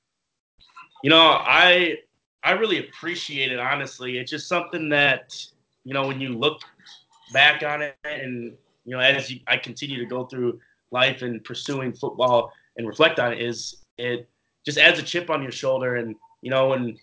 You 1.03 1.09
know, 1.09 1.21
I 1.21 1.97
I 2.43 2.51
really 2.51 2.79
appreciate 2.87 3.51
it. 3.51 3.59
Honestly, 3.59 4.17
it's 4.17 4.31
just 4.31 4.47
something 4.47 4.89
that 4.89 5.45
you 5.83 5.93
know 5.93 6.07
when 6.07 6.21
you 6.21 6.37
look 6.37 6.61
back 7.33 7.63
on 7.63 7.81
it, 7.81 7.95
and 8.03 8.55
you 8.85 8.95
know 8.95 8.99
as 8.99 9.31
you, 9.31 9.39
I 9.47 9.57
continue 9.57 9.99
to 9.99 10.05
go 10.05 10.25
through 10.25 10.59
life 10.91 11.21
and 11.21 11.43
pursuing 11.43 11.93
football 11.93 12.53
and 12.77 12.87
reflect 12.87 13.19
on 13.19 13.33
it, 13.33 13.41
is 13.41 13.83
it 13.97 14.29
just 14.65 14.77
adds 14.77 14.99
a 14.99 15.03
chip 15.03 15.29
on 15.29 15.41
your 15.41 15.51
shoulder. 15.51 15.95
And 15.95 16.15
you 16.41 16.49
know, 16.49 16.73
and 16.73 16.97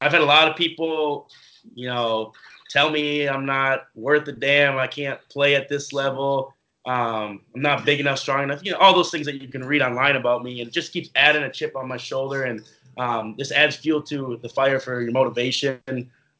I've 0.00 0.12
had 0.12 0.20
a 0.20 0.26
lot 0.26 0.48
of 0.48 0.56
people, 0.56 1.28
you 1.74 1.88
know, 1.88 2.32
tell 2.70 2.90
me 2.90 3.28
I'm 3.28 3.46
not 3.46 3.86
worth 3.94 4.28
a 4.28 4.32
damn. 4.32 4.78
I 4.78 4.86
can't 4.86 5.20
play 5.28 5.54
at 5.54 5.68
this 5.68 5.92
level. 5.92 6.54
Um, 6.86 7.42
I'm 7.54 7.60
not 7.60 7.84
big 7.84 8.00
enough, 8.00 8.18
strong 8.18 8.44
enough. 8.44 8.64
You 8.64 8.72
know, 8.72 8.78
all 8.78 8.94
those 8.94 9.10
things 9.10 9.26
that 9.26 9.42
you 9.42 9.48
can 9.48 9.64
read 9.64 9.82
online 9.82 10.16
about 10.16 10.42
me, 10.42 10.60
and 10.60 10.68
it 10.68 10.72
just 10.72 10.92
keeps 10.92 11.10
adding 11.16 11.42
a 11.42 11.50
chip 11.50 11.76
on 11.76 11.86
my 11.86 11.98
shoulder. 11.98 12.44
And 12.44 12.62
um, 12.98 13.34
this 13.38 13.52
adds 13.52 13.76
fuel 13.76 14.02
to 14.02 14.38
the 14.42 14.48
fire 14.48 14.80
for 14.80 15.00
your 15.00 15.12
motivation. 15.12 15.80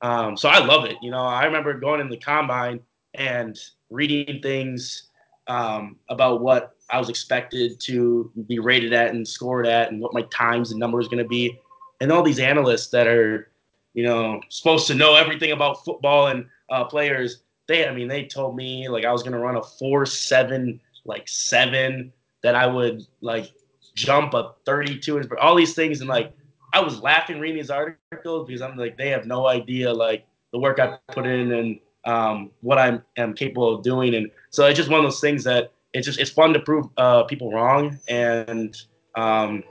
Um, 0.01 0.37
so 0.37 0.49
I 0.49 0.65
love 0.65 0.85
it. 0.85 0.97
You 1.03 1.11
know, 1.11 1.23
I 1.23 1.45
remember 1.45 1.79
going 1.79 2.01
in 2.01 2.09
the 2.09 2.17
combine 2.17 2.81
and 3.15 3.59
reading 3.91 4.41
things 4.43 5.09
um, 5.47 5.97
about 6.09 6.41
what 6.41 6.77
I 6.91 6.99
was 6.99 7.09
expected 7.09 7.81
to 7.81 8.31
be 8.47 8.59
rated 8.59 8.93
at 8.93 9.15
and 9.15 9.27
scored 9.27 9.67
at, 9.67 9.91
and 9.91 10.01
what 10.01 10.15
my 10.15 10.23
times 10.23 10.71
and 10.71 10.81
numbers 10.81 11.09
going 11.09 11.23
to 11.23 11.29
be, 11.29 11.59
and 12.01 12.13
all 12.13 12.23
these 12.23 12.39
analysts 12.39 12.89
that 12.89 13.07
are, 13.07 13.51
you 13.95 14.05
know, 14.05 14.41
supposed 14.49 14.87
to 14.89 14.95
know 14.95 15.15
everything 15.15 15.53
about 15.53 15.85
football 15.85 16.29
and 16.29 16.47
uh, 16.71 16.85
players. 16.85 17.43
They, 17.67 17.87
I 17.87 17.95
mean, 17.95 18.09
they 18.09 18.25
told 18.25 18.57
me 18.57 18.89
like 18.89 19.05
I 19.05 19.13
was 19.13 19.23
going 19.23 19.33
to 19.33 19.39
run 19.39 19.57
a 19.57 19.63
four 19.63 20.07
seven 20.07 20.81
like 21.05 21.29
seven 21.29 22.13
that 22.43 22.55
I 22.55 22.67
would 22.67 23.07
like 23.21 23.51
jump 23.95 24.35
a 24.35 24.55
32 24.65 25.19
inch, 25.19 25.31
all 25.41 25.57
these 25.57 25.75
things. 25.75 26.01
And 26.01 26.09
like, 26.09 26.33
I 26.73 26.81
was 26.81 27.01
laughing 27.01 27.41
reading 27.41 27.57
these 27.57 27.71
articles 27.71 28.47
because 28.47 28.63
I'm 28.63 28.77
like, 28.77 28.97
they 28.97 29.09
have 29.11 29.27
no 29.27 29.47
idea 29.47 29.93
like 29.93 30.27
the 30.53 30.59
work 30.59 30.79
I 30.81 30.99
put 31.13 31.27
in 31.27 31.53
and 31.53 31.81
um, 32.05 32.51
what 32.61 32.79
I 32.79 33.01
am 33.17 33.35
capable 33.35 33.75
of 33.75 33.83
doing. 33.83 34.15
And 34.15 34.31
so 34.51 34.67
it's 34.67 34.77
just 34.77 34.91
one 34.91 35.01
of 35.01 35.05
those 35.07 35.21
things 35.21 35.45
that 35.45 35.73
it's 35.93 36.07
just, 36.07 36.19
it's 36.19 36.31
fun 36.31 36.53
to 36.53 36.61
prove 36.61 36.87
uh, 36.97 37.25
people 37.25 37.53
wrong. 37.53 37.99
And, 38.09 38.77
um, 39.15 39.63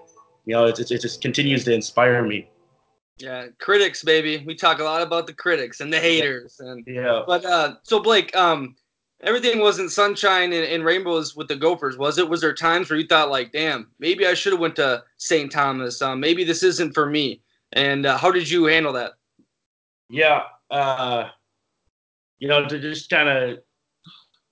you 0.45 0.53
know, 0.53 0.65
it, 0.65 0.79
it, 0.79 0.91
it 0.91 1.01
just 1.01 1.21
continues 1.21 1.63
to 1.65 1.73
inspire 1.73 2.23
me. 2.23 2.49
Yeah, 3.19 3.47
critics, 3.59 4.03
baby. 4.03 4.43
We 4.45 4.55
talk 4.55 4.79
a 4.79 4.83
lot 4.83 5.01
about 5.01 5.25
the 5.25 5.33
critics 5.33 5.79
and 5.79 5.91
the 5.91 5.99
haters, 5.99 6.59
and 6.59 6.83
yeah. 6.85 7.23
But 7.25 7.43
uh, 7.45 7.75
so 7.81 7.99
Blake, 7.99 8.35
um, 8.35 8.75
everything 9.21 9.59
wasn't 9.59 9.91
sunshine 9.91 10.53
and, 10.53 10.65
and, 10.65 10.85
rainbows 10.85 11.35
with 11.35 11.47
the 11.47 11.55
Gophers, 11.55 11.97
was 11.97 12.17
it? 12.17 12.29
Was 12.29 12.41
there 12.41 12.53
times 12.53 12.89
where 12.89 12.99
you 12.99 13.07
thought 13.07 13.29
like, 13.29 13.51
damn, 13.51 13.89
maybe 13.99 14.27
I 14.27 14.33
should 14.33 14.53
have 14.53 14.59
went 14.59 14.75
to 14.77 15.03
St. 15.17 15.51
Thomas. 15.51 16.01
Um, 16.01 16.19
maybe 16.19 16.43
this 16.43 16.63
isn't 16.63 16.93
for 16.93 17.07
me. 17.07 17.41
And 17.73 18.05
uh, 18.05 18.17
how 18.17 18.31
did 18.31 18.49
you 18.49 18.65
handle 18.65 18.93
that? 18.93 19.13
Yeah, 20.09 20.43
uh, 20.69 21.29
you 22.39 22.47
know, 22.47 22.67
to 22.67 22.79
just 22.79 23.09
kind 23.09 23.27
of 23.27 23.59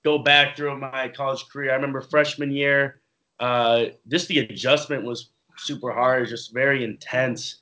go 0.04 0.20
back 0.20 0.58
through 0.58 0.78
my 0.78 1.08
college 1.10 1.48
career. 1.50 1.72
I 1.72 1.76
remember 1.76 2.02
freshman 2.02 2.52
year, 2.52 3.02
uh, 3.40 3.86
just 4.10 4.28
the 4.28 4.40
adjustment 4.40 5.04
was 5.04 5.30
super 5.58 5.92
hard, 5.92 6.28
just 6.28 6.54
very 6.54 6.84
intense, 6.84 7.62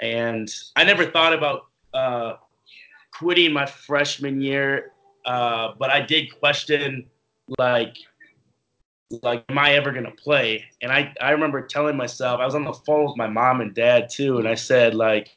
and 0.00 0.52
I 0.74 0.84
never 0.84 1.04
thought 1.04 1.34
about 1.34 1.66
uh, 1.92 2.34
quitting 3.12 3.52
my 3.52 3.66
freshman 3.66 4.40
year 4.40 4.93
uh, 5.24 5.72
but 5.78 5.90
I 5.90 6.00
did 6.00 6.38
question 6.38 7.06
like 7.58 7.96
like 9.22 9.44
am 9.48 9.58
I 9.58 9.74
ever 9.74 9.92
gonna 9.92 10.10
play? 10.10 10.64
And 10.82 10.92
I 10.92 11.14
I 11.20 11.30
remember 11.30 11.62
telling 11.62 11.96
myself 11.96 12.40
I 12.40 12.44
was 12.44 12.54
on 12.54 12.64
the 12.64 12.72
phone 12.72 13.06
with 13.06 13.16
my 13.16 13.26
mom 13.26 13.60
and 13.60 13.74
dad 13.74 14.08
too, 14.10 14.38
and 14.38 14.48
I 14.48 14.54
said 14.54 14.94
like, 14.94 15.36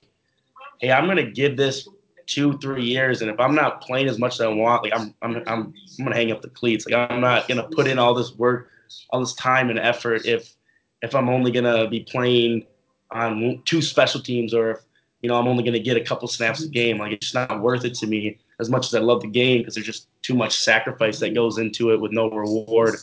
hey, 0.79 0.91
I'm 0.91 1.07
gonna 1.07 1.29
give 1.29 1.57
this 1.57 1.87
two 2.25 2.57
three 2.59 2.85
years, 2.85 3.21
and 3.21 3.31
if 3.31 3.39
I'm 3.39 3.55
not 3.55 3.81
playing 3.81 4.07
as 4.07 4.19
much 4.19 4.35
as 4.35 4.41
I 4.41 4.47
want, 4.47 4.83
like 4.83 4.93
I'm 4.95 5.13
I'm 5.21 5.37
I'm, 5.47 5.73
I'm 5.97 6.05
gonna 6.05 6.15
hang 6.15 6.31
up 6.31 6.41
the 6.41 6.49
cleats. 6.49 6.85
Like 6.87 7.11
I'm 7.11 7.21
not 7.21 7.47
gonna 7.47 7.67
put 7.67 7.87
in 7.87 7.99
all 7.99 8.13
this 8.13 8.35
work, 8.35 8.69
all 9.09 9.19
this 9.19 9.33
time 9.33 9.69
and 9.69 9.79
effort 9.79 10.25
if 10.25 10.55
if 11.01 11.15
I'm 11.15 11.29
only 11.29 11.51
gonna 11.51 11.87
be 11.87 12.01
playing 12.01 12.65
on 13.11 13.61
two 13.65 13.81
special 13.81 14.21
teams 14.21 14.53
or 14.53 14.71
if 14.71 14.79
you 15.21 15.29
know 15.29 15.35
I'm 15.35 15.47
only 15.47 15.63
gonna 15.63 15.79
get 15.79 15.97
a 15.97 16.01
couple 16.01 16.27
snaps 16.27 16.63
a 16.63 16.67
game. 16.67 16.97
Like 16.97 17.11
it's 17.11 17.33
not 17.33 17.61
worth 17.61 17.85
it 17.85 17.95
to 17.95 18.07
me 18.07 18.39
as 18.59 18.69
much 18.69 18.87
as 18.87 18.95
I 18.95 18.99
love 18.99 19.21
the 19.21 19.27
game 19.27 19.59
because 19.59 19.75
there's 19.75 19.85
just 19.85 20.07
too 20.21 20.33
much 20.33 20.57
sacrifice 20.57 21.19
that 21.19 21.33
goes 21.33 21.57
into 21.57 21.91
it 21.91 22.01
with 22.01 22.11
no 22.11 22.29
reward. 22.29 22.95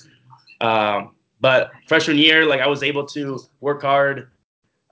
Um, 0.60 1.14
but 1.40 1.70
freshman 1.86 2.18
year, 2.18 2.44
like 2.44 2.60
I 2.60 2.66
was 2.66 2.82
able 2.82 3.06
to 3.06 3.38
work 3.60 3.82
hard. 3.82 4.30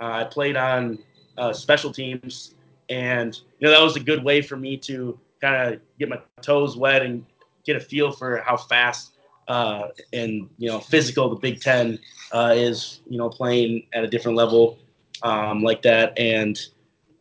Uh, 0.00 0.12
I 0.12 0.24
played 0.24 0.56
on 0.56 0.98
uh, 1.38 1.52
special 1.52 1.92
teams, 1.92 2.54
and 2.88 3.34
you 3.58 3.66
know 3.66 3.70
that 3.70 3.82
was 3.82 3.96
a 3.96 4.00
good 4.00 4.22
way 4.22 4.42
for 4.42 4.56
me 4.56 4.76
to 4.78 5.18
kind 5.40 5.74
of 5.74 5.80
get 5.98 6.08
my 6.08 6.20
toes 6.40 6.76
wet 6.76 7.02
and 7.02 7.24
get 7.64 7.76
a 7.76 7.80
feel 7.80 8.12
for 8.12 8.42
how 8.44 8.56
fast 8.56 9.12
uh, 9.48 9.88
and 10.12 10.48
you 10.58 10.68
know 10.68 10.78
physical 10.80 11.28
the 11.28 11.36
Big 11.36 11.60
Ten 11.60 11.98
uh, 12.32 12.52
is. 12.54 13.00
You 13.08 13.18
know, 13.18 13.28
playing 13.28 13.86
at 13.92 14.04
a 14.04 14.08
different 14.08 14.36
level 14.36 14.78
um, 15.22 15.62
like 15.62 15.82
that, 15.82 16.18
and 16.18 16.58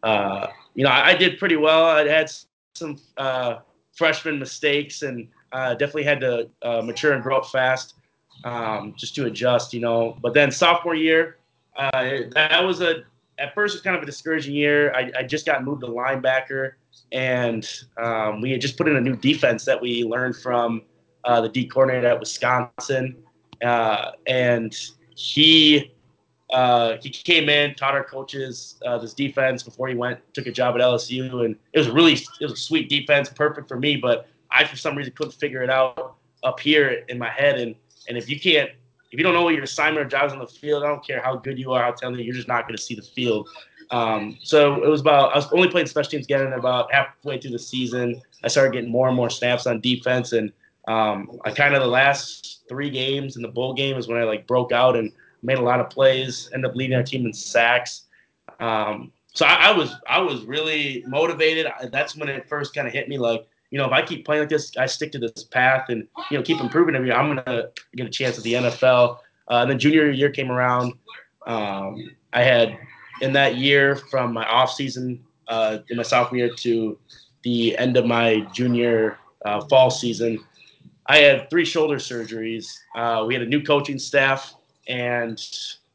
uh, 0.04 0.48
you 0.76 0.84
know 0.84 0.90
I, 0.90 1.10
I, 1.10 1.16
did 1.16 1.38
pretty 1.38 1.58
well. 1.58 1.86
I 1.86 2.08
had 2.08 2.32
some 2.76 2.98
uh, 3.18 3.60
freshman 3.94 4.40
mistakes 4.40 5.02
and 5.02 5.28
uh, 5.52 5.74
definitely 5.74 6.04
had 6.04 6.20
to 6.22 6.50
uh, 6.62 6.82
mature 6.82 7.14
and 7.14 7.24
grow 7.24 7.38
up 7.38 7.46
fast 7.48 7.96
um, 8.44 8.94
just 8.98 9.16
to 9.16 9.26
adjust, 9.26 9.74
you 9.74 9.80
know. 9.80 10.18
But 10.22 10.34
then 10.34 10.52
sophomore 10.52 10.96
year, 10.96 11.38
uh, 11.76 12.20
that 12.34 12.64
was 12.64 12.82
a 12.82 13.04
at 13.40 13.54
first 13.56 13.74
it 13.74 13.78
was 13.78 13.82
kind 13.82 13.96
of 13.96 14.04
a 14.04 14.06
discouraging 14.06 14.54
year. 14.54 14.94
I, 14.94 15.12
I 15.20 15.24
just 15.24 15.46
got 15.46 15.64
moved 15.64 15.82
to 15.82 15.88
linebacker, 15.88 16.74
and 17.12 17.68
um, 18.02 18.42
we 18.42 18.52
had 18.52 18.62
just 18.62 18.78
put 18.78 18.88
in 18.88 18.96
a 18.96 19.02
new 19.02 19.16
defense 19.16 19.66
that 19.66 19.82
we 19.82 20.04
learned 20.04 20.38
from 20.38 20.84
uh, 21.26 21.42
the 21.42 21.50
D 21.50 21.68
coordinator 21.68 22.08
at 22.08 22.20
Wisconsin, 22.20 23.16
uh, 23.64 24.12
and 24.28 24.76
he 25.16 25.94
uh, 26.52 26.98
he 27.02 27.10
came 27.10 27.48
in, 27.50 27.76
taught 27.76 27.94
our 27.94 28.04
coaches 28.04 28.76
uh, 28.86 28.98
this 28.98 29.14
defense 29.14 29.64
before 29.64 29.88
he 29.88 29.96
went 29.96 30.20
took 30.34 30.48
a 30.48 30.52
job 30.52 30.76
at 30.76 30.82
LSU, 30.82 31.46
and 31.46 31.56
it 31.74 31.80
was 31.80 31.90
really 31.90 32.14
it 32.14 32.42
was 32.42 32.54
a 32.54 32.58
sweet 32.58 32.90
defense, 32.90 33.30
perfect 33.30 33.68
for 33.68 33.80
me. 33.80 33.96
But 33.96 34.28
I 34.52 34.66
for 34.66 34.76
some 34.76 34.98
reason 34.98 35.14
couldn't 35.16 35.34
figure 35.34 35.64
it 35.64 35.70
out 35.70 36.16
up 36.44 36.60
here 36.60 37.04
in 37.08 37.18
my 37.18 37.30
head, 37.30 37.60
and 37.60 37.76
and 38.10 38.18
if 38.18 38.30
you 38.30 38.40
can't 38.40 38.70
if 39.12 39.18
you 39.18 39.24
don't 39.24 39.34
know 39.34 39.44
what 39.44 39.54
your 39.54 39.64
assignment 39.64 40.06
or 40.06 40.10
job 40.10 40.28
is 40.28 40.34
on 40.34 40.40
the 40.40 40.48
field, 40.48 40.84
I 40.84 40.88
don't 40.88 41.06
care 41.06 41.22
how 41.22 41.36
good 41.36 41.58
you 41.58 41.72
are, 41.72 41.84
how 41.84 41.92
talented 41.92 42.26
you're 42.26 42.36
just 42.36 42.48
not 42.48 42.68
going 42.68 42.78
to 42.78 42.82
see 42.82 42.96
the 42.96 43.02
field. 43.02 43.50
Um, 43.92 44.38
so 44.42 44.84
it 44.84 44.88
was 44.88 45.02
about 45.02 45.34
I 45.34 45.38
was 45.38 45.52
only 45.52 45.70
playing 45.70 45.88
special 45.88 46.12
teams 46.12 46.26
again, 46.26 46.42
and 46.42 46.54
about 46.54 46.94
halfway 46.94 47.40
through 47.40 47.52
the 47.52 47.60
season, 47.60 48.22
I 48.44 48.50
started 48.50 48.74
getting 48.74 48.92
more 48.92 49.08
and 49.08 49.16
more 49.16 49.30
snaps 49.30 49.68
on 49.68 49.80
defense, 49.80 50.34
and 50.34 50.52
um, 50.88 51.40
I 51.46 51.52
kind 51.52 51.76
of 51.76 51.82
the 51.82 51.88
last 51.88 52.64
three 52.68 52.90
games 52.90 53.36
in 53.36 53.42
the 53.42 53.48
bowl 53.48 53.74
game 53.74 53.98
is 53.98 54.08
when 54.08 54.18
I 54.18 54.24
like 54.24 54.48
broke 54.48 54.72
out 54.72 54.96
and 54.96 55.12
made 55.44 55.58
a 55.58 55.62
lot 55.62 55.80
of 55.80 55.90
plays, 55.90 56.50
ended 56.54 56.70
up 56.70 56.76
leading 56.76 56.96
our 56.96 57.04
team 57.04 57.26
in 57.26 57.34
sacks. 57.34 58.04
Um, 58.60 59.12
so 59.34 59.46
I, 59.46 59.70
I, 59.70 59.78
was 59.78 59.96
I 60.08 60.20
was 60.20 60.44
really 60.44 61.04
motivated. 61.08 61.68
That's 61.92 62.16
when 62.16 62.30
it 62.30 62.48
first 62.48 62.76
kind 62.76 62.88
of 62.88 62.94
hit 62.94 63.08
me 63.08 63.18
like, 63.18 63.48
you 63.70 63.78
know, 63.78 63.86
if 63.86 63.92
I 63.92 64.02
keep 64.02 64.26
playing 64.26 64.42
like 64.42 64.50
this, 64.50 64.76
I 64.78 64.86
stick 64.86 65.12
to 65.14 65.20
this 65.20 65.46
path 65.46 65.90
and 65.90 66.08
you 66.30 66.38
know 66.38 66.44
keep 66.44 66.60
improving 66.60 66.96
every 66.96 67.08
year, 67.08 67.18
I'm 67.18 67.36
gonna 67.36 67.70
get 67.96 68.06
a 68.06 68.10
chance 68.10 68.38
at 68.38 68.44
the 68.44 68.54
NFL. 68.54 69.20
Uh, 69.50 69.62
and 69.62 69.72
then 69.72 69.80
junior 69.80 70.10
year 70.10 70.30
came 70.30 70.52
around. 70.52 70.94
Um, 71.48 72.12
I 72.34 72.44
had 72.44 72.78
in 73.22 73.34
that 73.34 73.56
year 73.56 73.96
from 73.96 74.34
my 74.34 74.46
off 74.46 74.74
season 74.74 75.24
uh, 75.48 75.80
in 75.90 75.98
my 75.98 76.04
sophomore 76.04 76.38
year 76.38 76.50
to 76.58 76.98
the 77.44 77.78
end 77.78 77.98
of 77.98 78.06
my 78.06 78.42
junior 78.54 79.18
uh, 79.46 79.62
fall 79.66 79.90
season, 79.90 80.44
I 81.08 81.18
had 81.18 81.50
three 81.50 81.66
shoulder 81.66 81.96
surgeries. 81.96 82.74
Uh, 82.96 83.24
we 83.28 83.34
had 83.34 83.44
a 83.44 83.48
new 83.48 83.64
coaching 83.64 84.00
staff 84.00 84.56
and 84.88 85.42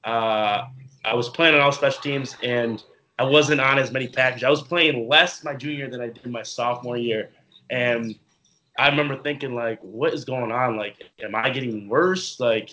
uh, 0.04 0.66
I 1.04 1.14
was 1.14 1.28
playing 1.28 1.54
on 1.54 1.60
all 1.60 1.72
special 1.72 2.02
teams, 2.02 2.36
and 2.42 2.82
I 3.18 3.24
wasn't 3.24 3.60
on 3.60 3.78
as 3.78 3.90
many 3.90 4.08
packages. 4.08 4.44
I 4.44 4.50
was 4.50 4.62
playing 4.62 5.08
less 5.08 5.42
my 5.44 5.54
junior 5.54 5.90
than 5.90 6.00
I 6.00 6.08
did 6.08 6.26
my 6.26 6.42
sophomore 6.42 6.96
year, 6.96 7.30
and 7.70 8.14
I 8.78 8.88
remember 8.88 9.16
thinking 9.22 9.54
like, 9.54 9.80
what 9.80 10.12
is 10.12 10.24
going 10.24 10.52
on? 10.52 10.76
Like, 10.76 11.02
am 11.22 11.34
I 11.34 11.50
getting 11.50 11.88
worse? 11.88 12.38
Like, 12.38 12.70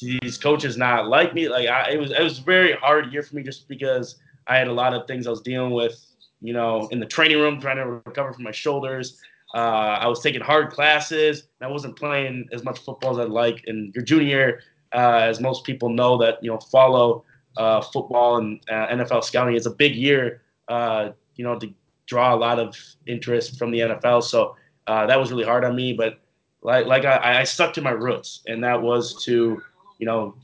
these 0.00 0.36
coaches 0.36 0.76
not 0.76 1.08
like 1.08 1.34
me? 1.34 1.48
Like, 1.48 1.68
I, 1.68 1.92
it 1.92 2.00
was 2.00 2.10
it 2.10 2.22
was 2.22 2.38
a 2.38 2.42
very 2.42 2.72
hard 2.72 3.12
year 3.12 3.22
for 3.22 3.36
me 3.36 3.42
just 3.42 3.68
because 3.68 4.16
I 4.46 4.56
had 4.56 4.68
a 4.68 4.72
lot 4.72 4.94
of 4.94 5.06
things 5.06 5.26
I 5.26 5.30
was 5.30 5.40
dealing 5.40 5.72
with, 5.72 6.04
you 6.40 6.52
know, 6.52 6.88
in 6.88 7.00
the 7.00 7.06
training 7.06 7.38
room, 7.38 7.60
trying 7.60 7.76
to 7.76 7.86
recover 8.04 8.32
from 8.32 8.44
my 8.44 8.52
shoulders. 8.52 9.20
Uh, 9.54 9.98
I 10.00 10.06
was 10.06 10.20
taking 10.20 10.40
hard 10.40 10.70
classes. 10.70 11.48
And 11.60 11.68
I 11.68 11.72
wasn't 11.72 11.96
playing 11.96 12.48
as 12.52 12.62
much 12.62 12.78
football 12.80 13.12
as 13.12 13.26
I'd 13.26 13.30
like. 13.30 13.64
And 13.66 13.94
your 13.94 14.04
junior 14.04 14.60
uh, 14.92 15.20
as 15.22 15.40
most 15.40 15.64
people 15.64 15.88
know 15.88 16.16
that 16.18 16.42
you 16.42 16.50
know 16.50 16.58
follow 16.58 17.24
uh, 17.56 17.80
football 17.80 18.38
and 18.38 18.60
uh, 18.70 18.88
NFL 18.88 19.24
scouting. 19.24 19.56
It's 19.56 19.66
a 19.66 19.70
big 19.70 19.94
year, 19.94 20.42
uh, 20.68 21.10
you 21.36 21.44
know, 21.44 21.58
to 21.58 21.72
draw 22.06 22.34
a 22.34 22.36
lot 22.36 22.58
of 22.58 22.76
interest 23.06 23.58
from 23.58 23.70
the 23.70 23.80
NFL. 23.80 24.22
So 24.22 24.56
uh, 24.86 25.06
that 25.06 25.18
was 25.18 25.30
really 25.30 25.44
hard 25.44 25.64
on 25.64 25.74
me, 25.74 25.92
but 25.92 26.20
like 26.62 26.86
like 26.86 27.04
I, 27.04 27.40
I 27.40 27.44
stuck 27.44 27.72
to 27.74 27.82
my 27.82 27.90
roots, 27.90 28.42
and 28.46 28.62
that 28.64 28.80
was 28.80 29.22
to 29.24 29.62
you 29.98 30.06
know 30.06 30.34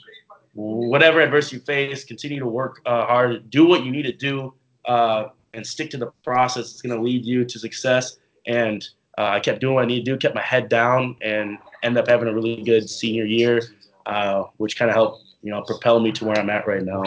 whatever 0.54 1.20
adversity 1.20 1.56
you 1.56 1.62
face, 1.62 2.04
continue 2.04 2.38
to 2.38 2.46
work 2.46 2.80
uh, 2.84 3.06
hard, 3.06 3.48
do 3.50 3.66
what 3.66 3.84
you 3.84 3.90
need 3.90 4.02
to 4.02 4.12
do, 4.12 4.52
and 4.86 5.66
stick 5.66 5.90
to 5.90 5.96
the 5.96 6.10
process. 6.24 6.72
It's 6.72 6.82
going 6.82 6.94
to 6.96 7.02
lead 7.02 7.24
you 7.24 7.44
to 7.44 7.58
success. 7.58 8.18
And 8.46 8.86
I 9.16 9.40
kept 9.40 9.60
doing 9.60 9.74
what 9.74 9.84
I 9.84 9.86
needed 9.86 10.04
to 10.04 10.12
do, 10.12 10.18
kept 10.18 10.34
my 10.34 10.42
head 10.42 10.68
down, 10.68 11.16
and 11.22 11.58
ended 11.82 12.02
up 12.02 12.08
having 12.08 12.28
a 12.28 12.34
really 12.34 12.62
good 12.62 12.88
senior 12.88 13.24
year 13.24 13.62
uh, 14.06 14.44
which 14.56 14.76
kind 14.76 14.90
of 14.90 14.94
helped 14.94 15.24
you 15.42 15.50
know 15.50 15.62
propel 15.62 16.00
me 16.00 16.12
to 16.12 16.24
where 16.24 16.38
I'm 16.38 16.50
at 16.50 16.66
right 16.66 16.82
now. 16.82 17.02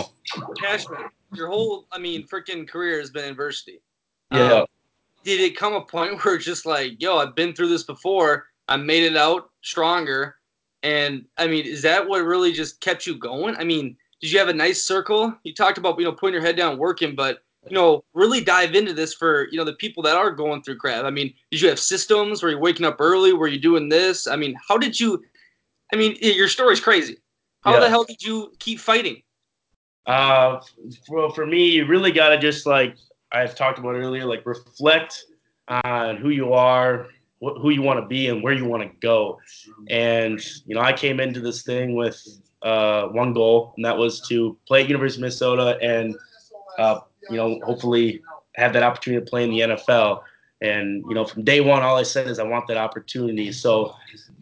Cashman, 0.61 1.05
your 1.33 1.47
whole 1.47 1.87
I 1.91 1.99
mean 1.99 2.27
freaking 2.27 2.67
career 2.67 2.99
has 2.99 3.09
been 3.09 3.29
adversity. 3.29 3.81
Yeah. 4.31 4.53
Um, 4.53 4.65
did 5.23 5.41
it 5.41 5.57
come 5.57 5.73
a 5.73 5.81
point 5.81 6.19
where 6.23 6.35
it's 6.35 6.45
just 6.45 6.65
like, 6.65 7.01
yo, 7.01 7.17
I've 7.17 7.35
been 7.35 7.53
through 7.53 7.69
this 7.69 7.83
before. 7.83 8.47
I 8.67 8.77
made 8.77 9.03
it 9.03 9.17
out 9.17 9.49
stronger. 9.61 10.35
And 10.83 11.25
I 11.37 11.47
mean, 11.47 11.65
is 11.65 11.81
that 11.81 12.07
what 12.07 12.23
really 12.23 12.51
just 12.51 12.79
kept 12.79 13.07
you 13.07 13.17
going? 13.17 13.55
I 13.57 13.63
mean, 13.63 13.97
did 14.21 14.31
you 14.31 14.39
have 14.39 14.49
a 14.49 14.53
nice 14.53 14.83
circle? 14.83 15.35
You 15.43 15.53
talked 15.53 15.77
about 15.77 15.97
you 15.99 16.05
know 16.05 16.11
putting 16.11 16.33
your 16.33 16.43
head 16.43 16.55
down, 16.55 16.77
working, 16.77 17.15
but 17.15 17.39
you 17.69 17.75
know, 17.75 18.03
really 18.13 18.41
dive 18.41 18.75
into 18.75 18.93
this 18.93 19.13
for, 19.13 19.47
you 19.51 19.57
know, 19.57 19.63
the 19.63 19.73
people 19.73 20.03
that 20.03 20.15
are 20.15 20.31
going 20.31 20.61
through 20.61 20.77
crap. 20.77 21.03
I 21.03 21.09
mean, 21.09 21.33
did 21.51 21.61
you 21.61 21.69
have 21.69 21.79
systems? 21.79 22.43
Were 22.43 22.51
you 22.51 22.59
waking 22.59 22.85
up 22.85 22.97
early? 22.99 23.33
Were 23.33 23.47
you 23.47 23.59
doing 23.59 23.89
this? 23.89 24.27
I 24.27 24.35
mean, 24.35 24.55
how 24.67 24.77
did 24.77 24.99
you, 24.99 25.23
I 25.93 25.97
mean, 25.97 26.17
your 26.21 26.47
story's 26.47 26.79
crazy. 26.79 27.17
How 27.61 27.73
yeah. 27.73 27.79
the 27.79 27.89
hell 27.89 28.03
did 28.03 28.21
you 28.21 28.53
keep 28.59 28.79
fighting? 28.79 29.21
Uh, 30.05 30.61
for, 31.07 31.33
for 31.33 31.45
me, 31.45 31.69
you 31.69 31.85
really 31.85 32.11
got 32.11 32.29
to 32.29 32.37
just 32.37 32.65
like 32.65 32.95
I've 33.31 33.55
talked 33.55 33.79
about 33.79 33.95
earlier, 33.95 34.25
like 34.25 34.45
reflect 34.45 35.25
on 35.67 36.17
who 36.17 36.29
you 36.29 36.53
are, 36.53 37.07
wh- 37.41 37.59
who 37.59 37.71
you 37.71 37.81
want 37.81 37.99
to 37.99 38.05
be, 38.05 38.29
and 38.29 38.43
where 38.43 38.53
you 38.53 38.65
want 38.65 38.83
to 38.83 38.89
go. 38.99 39.39
And, 39.89 40.39
you 40.65 40.75
know, 40.75 40.81
I 40.81 40.93
came 40.93 41.19
into 41.19 41.39
this 41.39 41.63
thing 41.63 41.95
with 41.95 42.23
uh, 42.61 43.07
one 43.07 43.33
goal, 43.33 43.73
and 43.77 43.85
that 43.85 43.97
was 43.97 44.21
to 44.27 44.57
play 44.67 44.83
at 44.83 44.87
University 44.87 45.19
of 45.19 45.21
Minnesota 45.21 45.77
and 45.81 46.15
uh, 46.77 46.99
you 47.29 47.37
know, 47.37 47.59
hopefully 47.63 48.21
have 48.55 48.73
that 48.73 48.83
opportunity 48.83 49.23
to 49.23 49.29
play 49.29 49.43
in 49.43 49.49
the 49.49 49.59
NFL. 49.59 50.21
And, 50.61 51.03
you 51.07 51.15
know, 51.15 51.25
from 51.25 51.43
day 51.43 51.61
one, 51.61 51.83
all 51.83 51.97
I 51.97 52.03
said 52.03 52.27
is 52.27 52.39
I 52.39 52.43
want 52.43 52.67
that 52.67 52.77
opportunity. 52.77 53.51
So, 53.51 53.93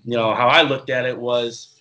you 0.03 0.17
know, 0.17 0.33
how 0.33 0.47
I 0.47 0.61
looked 0.61 0.89
at 0.89 1.05
it 1.05 1.17
was 1.17 1.75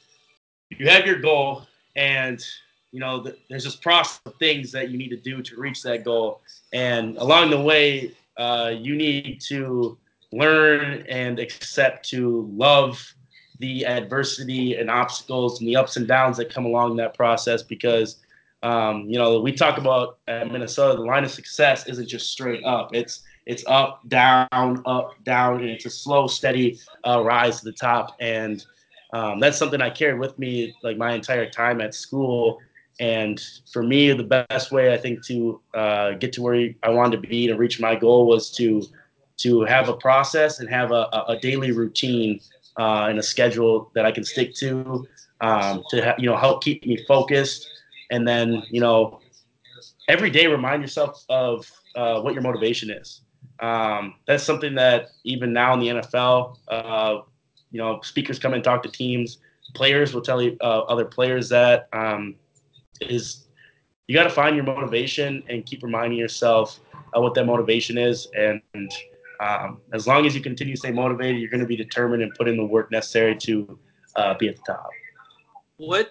you 0.70 0.88
have 0.88 1.06
your 1.06 1.20
goal 1.20 1.66
and, 1.96 2.44
you 2.92 3.00
know, 3.00 3.22
the, 3.22 3.36
there's 3.48 3.64
this 3.64 3.76
process 3.76 4.20
of 4.26 4.34
things 4.38 4.72
that 4.72 4.90
you 4.90 4.98
need 4.98 5.10
to 5.10 5.16
do 5.16 5.42
to 5.42 5.60
reach 5.60 5.82
that 5.82 6.04
goal. 6.04 6.40
And 6.72 7.16
along 7.18 7.50
the 7.50 7.60
way, 7.60 8.12
uh, 8.36 8.72
you 8.76 8.94
need 8.94 9.40
to 9.48 9.98
learn 10.32 11.04
and 11.08 11.38
accept 11.38 12.08
to 12.10 12.48
love 12.54 13.14
the 13.58 13.84
adversity 13.84 14.76
and 14.76 14.90
obstacles 14.90 15.60
and 15.60 15.68
the 15.68 15.76
ups 15.76 15.96
and 15.96 16.08
downs 16.08 16.36
that 16.38 16.52
come 16.52 16.64
along 16.64 16.96
that 16.96 17.14
process 17.14 17.62
because– 17.62 18.16
um, 18.62 19.06
you 19.08 19.18
know, 19.18 19.40
we 19.40 19.52
talk 19.52 19.78
about 19.78 20.18
at 20.28 20.50
Minnesota, 20.50 20.96
the 20.96 21.04
line 21.04 21.24
of 21.24 21.30
success 21.30 21.88
isn't 21.88 22.06
just 22.06 22.30
straight 22.30 22.64
up. 22.64 22.94
It's 22.94 23.22
it's 23.46 23.64
up, 23.66 24.06
down, 24.08 24.48
up, 24.86 25.12
down, 25.24 25.60
and 25.60 25.70
it's 25.70 25.86
a 25.86 25.90
slow, 25.90 26.26
steady 26.26 26.78
uh, 27.06 27.22
rise 27.22 27.58
to 27.60 27.64
the 27.64 27.72
top. 27.72 28.16
And 28.20 28.64
um, 29.12 29.40
that's 29.40 29.58
something 29.58 29.80
I 29.80 29.90
carried 29.90 30.20
with 30.20 30.38
me 30.38 30.74
like 30.82 30.96
my 30.96 31.12
entire 31.12 31.48
time 31.50 31.80
at 31.80 31.94
school. 31.94 32.58
And 33.00 33.42
for 33.72 33.82
me, 33.82 34.12
the 34.12 34.44
best 34.48 34.70
way 34.70 34.92
I 34.92 34.96
think 34.96 35.24
to 35.26 35.60
uh, 35.74 36.12
get 36.12 36.32
to 36.34 36.42
where 36.42 36.70
I 36.82 36.90
wanted 36.90 37.22
to 37.22 37.28
be 37.28 37.46
to 37.46 37.54
reach 37.54 37.80
my 37.80 37.94
goal 37.94 38.26
was 38.26 38.50
to 38.52 38.82
to 39.38 39.62
have 39.62 39.88
a 39.88 39.94
process 39.94 40.60
and 40.60 40.68
have 40.68 40.92
a, 40.92 41.08
a 41.26 41.38
daily 41.40 41.72
routine 41.72 42.38
uh, 42.78 43.06
and 43.08 43.18
a 43.18 43.22
schedule 43.22 43.90
that 43.94 44.04
I 44.04 44.12
can 44.12 44.24
stick 44.24 44.54
to 44.56 45.06
um, 45.40 45.82
to 45.90 46.04
ha- 46.04 46.14
you 46.18 46.26
know 46.26 46.36
help 46.36 46.62
keep 46.62 46.84
me 46.86 47.02
focused 47.08 47.68
and 48.10 48.28
then 48.28 48.62
you 48.70 48.80
know 48.80 49.20
every 50.08 50.30
day 50.30 50.46
remind 50.46 50.82
yourself 50.82 51.24
of 51.28 51.68
uh, 51.96 52.20
what 52.20 52.34
your 52.34 52.42
motivation 52.42 52.90
is. 52.90 53.22
Um, 53.62 54.14
that's 54.26 54.44
something 54.44 54.74
that 54.74 55.10
even 55.24 55.52
now 55.52 55.72
in 55.74 55.80
the 55.80 55.88
NFL, 55.88 56.56
uh, 56.68 57.20
you 57.70 57.78
know, 57.78 58.00
speakers 58.02 58.38
come 58.38 58.54
and 58.54 58.62
talk 58.62 58.82
to 58.82 58.90
teams. 58.90 59.38
Players 59.74 60.12
will 60.12 60.20
tell 60.20 60.42
you 60.42 60.56
uh, 60.60 60.80
other 60.80 61.04
players 61.04 61.48
that 61.48 61.88
um, 61.92 62.34
is 63.00 63.46
you 64.08 64.14
got 64.14 64.24
to 64.24 64.30
find 64.30 64.56
your 64.56 64.64
motivation 64.64 65.42
and 65.48 65.64
keep 65.64 65.82
reminding 65.82 66.18
yourself 66.18 66.80
what 67.14 67.34
that 67.34 67.46
motivation 67.46 67.96
is. 67.96 68.28
And 68.36 68.60
um, 69.40 69.80
as 69.92 70.06
long 70.06 70.26
as 70.26 70.34
you 70.34 70.40
continue 70.40 70.74
to 70.74 70.78
stay 70.78 70.90
motivated, 70.90 71.40
you're 71.40 71.50
going 71.50 71.60
to 71.60 71.66
be 71.66 71.76
determined 71.76 72.22
and 72.22 72.34
put 72.34 72.48
in 72.48 72.56
the 72.56 72.64
work 72.64 72.90
necessary 72.90 73.36
to 73.36 73.78
uh, 74.16 74.34
be 74.34 74.48
at 74.48 74.56
the 74.56 74.62
top. 74.66 74.90
What 75.76 76.10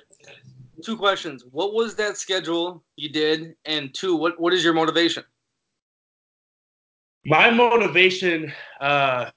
two 0.81 0.97
questions. 0.97 1.45
What 1.51 1.73
was 1.73 1.95
that 1.95 2.17
schedule 2.17 2.83
you 2.95 3.09
did? 3.09 3.55
And 3.65 3.93
two, 3.93 4.15
what, 4.15 4.39
what 4.39 4.53
is 4.53 4.63
your 4.63 4.73
motivation? 4.73 5.23
My 7.25 7.51
motivation 7.51 8.51
uh, 8.79 9.29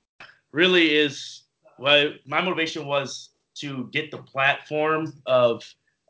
really 0.53 0.95
is 0.95 1.43
well, 1.79 2.13
my 2.27 2.41
motivation 2.41 2.87
was 2.87 3.31
to 3.57 3.89
get 3.93 4.11
the 4.11 4.19
platform 4.19 5.13
of 5.27 5.63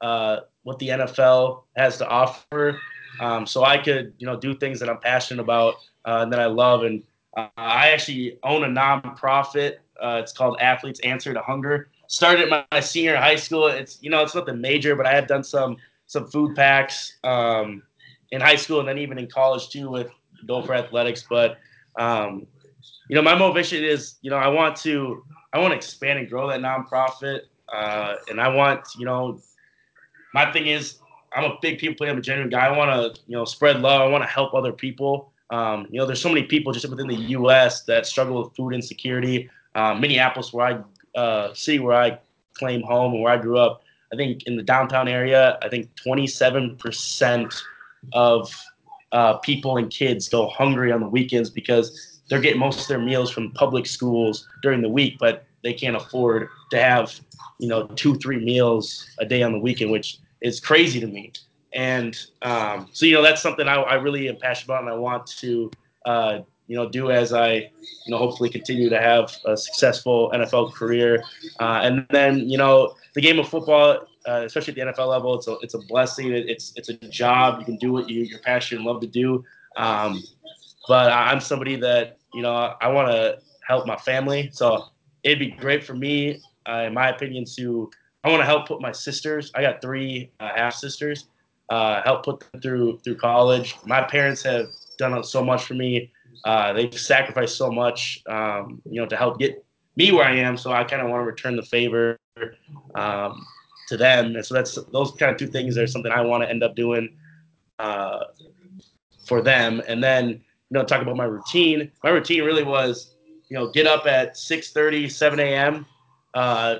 uh, 0.03 0.41
what 0.63 0.79
the 0.79 0.89
NFL 0.89 1.63
has 1.77 1.97
to 1.99 2.09
offer, 2.09 2.79
um, 3.21 3.47
so 3.47 3.65
I 3.65 3.79
could 3.79 4.15
you 4.19 4.27
know 4.27 4.39
do 4.39 4.55
things 4.55 4.79
that 4.81 4.89
I'm 4.89 4.99
passionate 4.99 5.43
about 5.43 5.75
uh, 6.05 6.21
and 6.23 6.33
that 6.33 6.41
I 6.41 6.47
love. 6.47 6.85
And 6.85 7.03
uh, 7.37 7.49
I 7.57 7.91
actually 7.91 8.39
own 8.43 8.65
a 8.65 8.69
nonprofit. 8.69 9.77
Uh, 10.01 10.21
it's 10.23 10.33
called 10.33 10.59
Athletes 10.61 11.01
Answer 11.01 11.33
to 11.35 11.41
Hunger, 11.41 11.89
started 12.07 12.51
my, 12.51 12.65
my 12.71 12.81
senior 12.81 13.17
high 13.17 13.37
school. 13.37 13.67
It's 13.67 13.99
you 14.01 14.11
know 14.11 14.23
it's 14.23 14.35
nothing 14.35 14.61
major, 14.61 14.95
but 14.95 15.07
I 15.07 15.15
had 15.15 15.27
done 15.27 15.43
some 15.43 15.77
some 16.07 16.27
food 16.29 16.55
packs 16.55 17.19
um, 17.25 17.83
in 18.31 18.41
high 18.41 18.57
school 18.57 18.81
and 18.81 18.89
then 18.89 18.99
even 18.99 19.19
in 19.19 19.27
college 19.27 19.71
too 19.71 19.91
with 19.91 20.11
Gopher 20.47 20.75
Athletics. 20.75 21.25
But 21.29 21.59
um, 21.99 22.47
you 23.09 23.17
know 23.17 23.23
my 23.23 23.35
motivation 23.35 23.85
is 23.85 24.17
you 24.23 24.31
know 24.31 24.37
I 24.37 24.49
want 24.49 24.77
to 24.79 25.23
I 25.53 25.59
want 25.59 25.73
to 25.73 25.77
expand 25.77 26.19
and 26.19 26.29
grow 26.29 26.49
that 26.49 26.61
nonprofit, 26.61 27.41
uh, 27.73 28.17
and 28.29 28.41
I 28.41 28.49
want 28.49 28.87
you 28.99 29.05
know 29.05 29.41
my 30.33 30.51
thing 30.53 30.67
is 30.67 30.99
I'm 31.35 31.45
a 31.45 31.57
big 31.61 31.79
people 31.79 31.97
player. 31.97 32.11
I'm 32.11 32.19
a 32.19 32.23
genuine 32.23 32.51
guy. 32.51 32.67
I 32.67 32.77
want 32.77 32.91
to 32.91 33.21
you 33.27 33.37
know 33.37 33.45
spread 33.45 33.81
love. 33.81 34.01
I 34.01 34.07
want 34.07 34.23
to 34.23 34.29
help 34.29 34.55
other 34.55 34.73
people. 34.73 35.33
Um, 35.51 35.87
you 35.91 36.01
know, 36.01 36.07
there's 36.07 36.23
so 36.23 36.29
many 36.29 36.45
people 36.45 36.73
just 36.73 36.89
within 36.89 37.07
the 37.07 37.15
U.S. 37.15 37.83
that 37.83 38.07
struggle 38.07 38.43
with 38.43 38.57
food 38.57 38.75
insecurity. 38.75 39.51
Uh, 39.75 39.95
Minneapolis, 39.95 40.53
where 40.53 40.67
I 40.67 41.19
uh, 41.19 41.55
city 41.55 41.79
where 41.79 41.95
I 41.95 42.19
claim 42.55 42.83
home 42.83 43.13
and 43.13 43.23
where 43.23 43.33
I 43.33 43.37
grew 43.37 43.59
up, 43.59 43.83
I 44.13 44.17
think 44.17 44.45
in 44.47 44.57
the 44.57 44.63
downtown 44.63 45.09
area, 45.09 45.59
I 45.63 45.69
think 45.69 45.91
27% 46.07 47.63
of 48.13 48.53
uh, 49.15 49.39
people 49.39 49.79
and 49.79 49.91
kids 49.91 50.29
go 50.29 50.49
hungry 50.49 50.93
on 50.93 51.01
the 51.01 51.09
weekends 51.09 51.49
because 51.49 52.21
they're 52.29 52.41
getting 52.41 52.59
most 52.59 52.83
of 52.83 52.89
their 52.89 52.99
meals 52.99 53.31
from 53.31 53.51
public 53.53 53.87
schools 53.87 54.47
during 54.63 54.83
the 54.83 54.89
week, 54.89 55.17
but 55.19 55.47
they 55.63 55.73
can't 55.73 55.97
afford 55.97 56.49
to 56.71 56.83
have, 56.83 57.19
you 57.59 57.69
know, 57.69 57.87
two, 57.89 58.17
three 58.17 58.45
meals 58.45 59.07
a 59.21 59.25
day 59.25 59.43
on 59.43 59.53
the 59.53 59.59
weekend, 59.59 59.91
which 59.91 60.19
is 60.43 60.61
crazy 60.61 61.01
to 61.01 61.07
me. 61.07 61.33
And 61.73 62.19
um, 62.43 62.89
so, 62.93 63.07
you 63.07 63.15
know, 63.15 63.23
that's 63.23 63.41
something 63.41 63.69
I, 63.69 63.77
I, 63.77 63.95
really 63.95 64.29
am 64.29 64.37
passionate 64.37 64.67
about 64.67 64.83
and 64.83 64.93
I 64.93 64.97
want 64.97 65.27
to 65.39 65.71
uh, 66.05 66.41
you 66.67 66.77
know, 66.77 66.89
do 66.89 67.11
as 67.11 67.33
I, 67.33 67.53
you 67.55 68.09
know, 68.09 68.19
hopefully 68.19 68.49
continue 68.49 68.89
to 68.89 69.01
have 69.01 69.37
a 69.45 69.57
successful 69.57 70.31
NFL 70.35 70.73
career. 70.73 71.23
Uh, 71.61 71.81
and 71.83 72.07
then, 72.11 72.49
you 72.49 72.57
know, 72.57 72.95
the 73.15 73.21
game 73.21 73.39
of 73.39 73.49
football, 73.49 74.07
uh, 74.27 74.43
especially 74.45 74.81
at 74.81 74.97
the 74.97 75.03
NFL 75.03 75.09
level, 75.09 75.35
it's 75.37 75.49
a, 75.49 75.57
it's 75.61 75.75
a 75.75 75.79
blessing. 75.79 76.33
It's, 76.33 76.73
it's 76.77 76.89
a 76.89 76.95
job. 76.95 77.61
You 77.61 77.65
can 77.65 77.77
do 77.77 77.93
what 77.93 78.09
you, 78.09 78.23
you're 78.23 78.41
passionate 78.41 78.81
and 78.81 78.87
love 78.87 79.01
to 79.01 79.07
do. 79.07 79.45
Um, 79.77 80.23
but 80.89 81.13
I'm 81.13 81.41
somebody 81.41 81.77
that, 81.77 82.19
you 82.33 82.43
know, 82.43 82.75
I 82.81 82.89
want 82.89 83.09
to 83.09 83.39
help 83.67 83.87
my 83.87 83.97
family. 83.97 84.51
So 84.53 84.85
it'd 85.23 85.39
be 85.39 85.51
great 85.51 85.85
for 85.85 85.95
me, 85.95 86.41
uh, 86.69 86.85
in 86.87 86.95
my 86.95 87.09
opinion, 87.09 87.45
to, 87.57 87.91
I 88.23 88.29
want 88.29 88.41
to 88.41 88.47
help 88.47 88.69
put 88.69 88.81
my 88.81 88.93
sisters, 88.93 89.51
I 89.55 89.63
got 89.63 89.83
three 89.83 90.31
uh, 90.41 90.51
half 90.55 90.75
sisters, 90.75 91.27
uh, 91.71 92.03
help 92.03 92.25
put 92.25 92.41
them 92.41 92.61
through, 92.61 92.99
through 92.99 93.17
college. 93.17 93.77
My 93.85 94.03
parents 94.03 94.43
have 94.43 94.67
done 94.99 95.23
so 95.25 95.45
much 95.45 95.65
for 95.65 95.75
me 95.75 96.11
uh, 96.45 96.73
they've 96.73 96.99
sacrificed 96.99 97.57
so 97.57 97.71
much, 97.71 98.23
um, 98.27 98.83
you 98.85 99.01
know, 99.01 99.07
to 99.07 99.17
help 99.17 99.39
get 99.39 99.65
me 99.97 100.13
where 100.13 100.25
I 100.25 100.37
am. 100.37 100.57
So 100.57 100.73
I 100.73 100.85
kind 100.85 101.01
of 101.01 101.09
want 101.09 101.23
to 101.23 101.27
return 101.27 101.57
the 101.57 101.63
favor 101.63 102.19
um, 102.95 103.47
to 103.89 103.97
them. 103.97 104.37
And 104.37 104.45
so 104.45 104.55
that's 104.55 104.79
those 104.93 105.13
kind 105.13 105.33
of 105.33 105.39
two 105.39 105.47
things 105.47 105.77
are 105.79 105.87
something 105.87 106.13
I 106.13 106.23
want 106.23 106.43
to 106.43 106.51
end 106.51 106.63
up 106.63 106.75
doing 106.75 107.17
uh, 107.79 108.25
for 109.27 109.43
them. 109.43 109.83
And 109.87 110.03
then, 110.03 110.29
you 110.31 110.41
know, 110.71 110.85
talk 110.85 111.03
about 111.03 111.17
my 111.17 111.25
routine. 111.25 111.91
My 112.03 112.11
routine 112.11 112.45
really 112.45 112.65
was, 112.65 113.15
you 113.49 113.57
know, 113.57 113.69
get 113.69 113.87
up 113.87 114.07
at 114.07 114.37
6 114.37 114.73
30, 114.73 115.09
7 115.09 115.41
a.m. 115.41 115.87
Uh, 116.35 116.77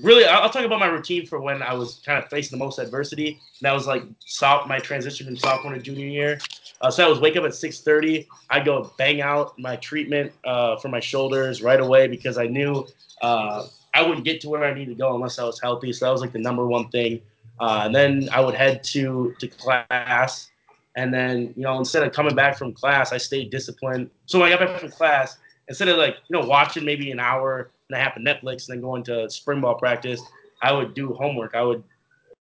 really, 0.00 0.24
I'll 0.24 0.50
talk 0.50 0.64
about 0.64 0.80
my 0.80 0.86
routine 0.86 1.26
for 1.26 1.40
when 1.40 1.62
I 1.62 1.74
was 1.74 2.02
kind 2.04 2.22
of 2.22 2.28
facing 2.28 2.58
the 2.58 2.64
most 2.64 2.78
adversity. 2.78 3.28
And 3.28 3.62
that 3.62 3.72
was 3.72 3.86
like 3.86 4.02
soft, 4.20 4.68
my 4.68 4.78
transition 4.78 5.26
from 5.26 5.36
sophomore 5.36 5.74
to 5.74 5.80
junior 5.80 6.06
year. 6.06 6.38
Uh, 6.80 6.90
so 6.90 7.04
I 7.04 7.08
was 7.08 7.20
wake 7.20 7.36
up 7.36 7.44
at 7.44 7.52
6:30. 7.52 8.26
I 8.50 8.60
go 8.60 8.92
bang 8.98 9.20
out 9.20 9.58
my 9.58 9.76
treatment 9.76 10.32
uh, 10.44 10.76
for 10.76 10.88
my 10.88 11.00
shoulders 11.00 11.62
right 11.62 11.80
away 11.80 12.08
because 12.08 12.36
I 12.36 12.46
knew 12.46 12.86
uh, 13.22 13.66
I 13.94 14.02
wouldn't 14.02 14.24
get 14.24 14.40
to 14.42 14.48
where 14.48 14.64
I 14.64 14.74
needed 14.74 14.96
to 14.96 14.98
go 14.98 15.14
unless 15.14 15.38
I 15.38 15.44
was 15.44 15.60
healthy. 15.60 15.92
So 15.92 16.06
that 16.06 16.12
was 16.12 16.20
like 16.20 16.32
the 16.32 16.38
number 16.38 16.66
one 16.66 16.88
thing. 16.88 17.20
Uh, 17.60 17.82
and 17.84 17.94
then 17.94 18.28
I 18.32 18.40
would 18.40 18.54
head 18.54 18.82
to 18.84 19.34
to 19.38 19.46
class, 19.46 20.50
and 20.96 21.14
then 21.14 21.54
you 21.56 21.62
know 21.62 21.78
instead 21.78 22.02
of 22.02 22.12
coming 22.12 22.34
back 22.34 22.58
from 22.58 22.72
class, 22.72 23.12
I 23.12 23.18
stayed 23.18 23.50
disciplined. 23.50 24.10
So 24.26 24.40
when 24.40 24.52
I 24.52 24.56
got 24.56 24.66
back 24.66 24.80
from 24.80 24.90
class, 24.90 25.38
instead 25.68 25.88
of 25.88 25.96
like 25.96 26.16
you 26.28 26.38
know 26.38 26.46
watching 26.46 26.84
maybe 26.84 27.12
an 27.12 27.20
hour 27.20 27.70
and 27.88 27.98
a 27.98 28.02
half 28.02 28.16
of 28.16 28.22
Netflix 28.22 28.68
and 28.68 28.76
then 28.76 28.80
going 28.80 29.04
to 29.04 29.30
spring 29.30 29.60
ball 29.60 29.76
practice, 29.76 30.20
I 30.62 30.72
would 30.72 30.94
do 30.94 31.12
homework. 31.14 31.54
I 31.54 31.62
would 31.62 31.84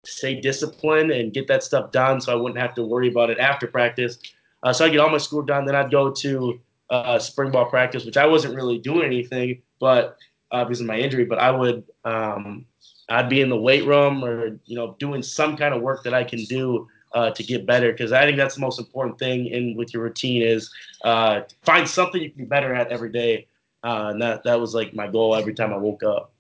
stay 0.03 0.39
disciplined 0.39 1.11
and 1.11 1.33
get 1.33 1.47
that 1.47 1.63
stuff 1.63 1.91
done 1.91 2.21
so 2.21 2.31
I 2.31 2.35
wouldn't 2.35 2.59
have 2.59 2.73
to 2.75 2.83
worry 2.83 3.09
about 3.09 3.29
it 3.29 3.39
after 3.39 3.67
practice. 3.67 4.17
Uh, 4.63 4.73
so 4.73 4.85
I 4.85 4.89
get 4.89 4.99
all 4.99 5.09
my 5.09 5.17
school 5.17 5.41
done. 5.41 5.65
Then 5.65 5.75
I'd 5.75 5.91
go 5.91 6.11
to 6.11 6.59
uh, 6.89 7.19
spring 7.19 7.51
ball 7.51 7.65
practice, 7.65 8.05
which 8.05 8.17
I 8.17 8.25
wasn't 8.25 8.55
really 8.55 8.77
doing 8.79 9.05
anything, 9.05 9.61
but 9.79 10.17
uh, 10.55 10.63
because 10.63 10.79
of 10.79 10.87
my 10.87 10.97
injury. 10.97 11.25
But 11.25 11.39
I 11.39 11.51
would, 11.51 11.83
um, 12.05 12.65
I'd 13.09 13.29
be 13.29 13.41
in 13.41 13.49
the 13.49 13.57
weight 13.57 13.85
room 13.85 14.23
or 14.23 14.57
you 14.65 14.75
know 14.75 14.95
doing 14.99 15.21
some 15.21 15.57
kind 15.57 15.73
of 15.73 15.81
work 15.81 16.03
that 16.03 16.13
I 16.13 16.23
can 16.23 16.43
do 16.45 16.87
uh, 17.13 17.31
to 17.31 17.43
get 17.43 17.65
better 17.65 17.91
because 17.91 18.11
I 18.13 18.23
think 18.23 18.37
that's 18.37 18.55
the 18.55 18.61
most 18.61 18.79
important 18.79 19.19
thing 19.19 19.47
in 19.47 19.75
with 19.75 19.93
your 19.93 20.03
routine 20.03 20.41
is 20.41 20.73
uh, 21.03 21.41
find 21.63 21.87
something 21.87 22.21
you 22.21 22.29
can 22.29 22.39
be 22.39 22.45
better 22.45 22.73
at 22.73 22.91
every 22.91 23.11
day. 23.11 23.47
Uh, 23.83 24.09
and 24.11 24.21
that 24.21 24.43
that 24.45 24.59
was 24.59 24.73
like 24.73 24.93
my 24.93 25.07
goal 25.07 25.35
every 25.35 25.53
time 25.53 25.73
I 25.73 25.77
woke 25.77 26.03
up. 26.03 26.31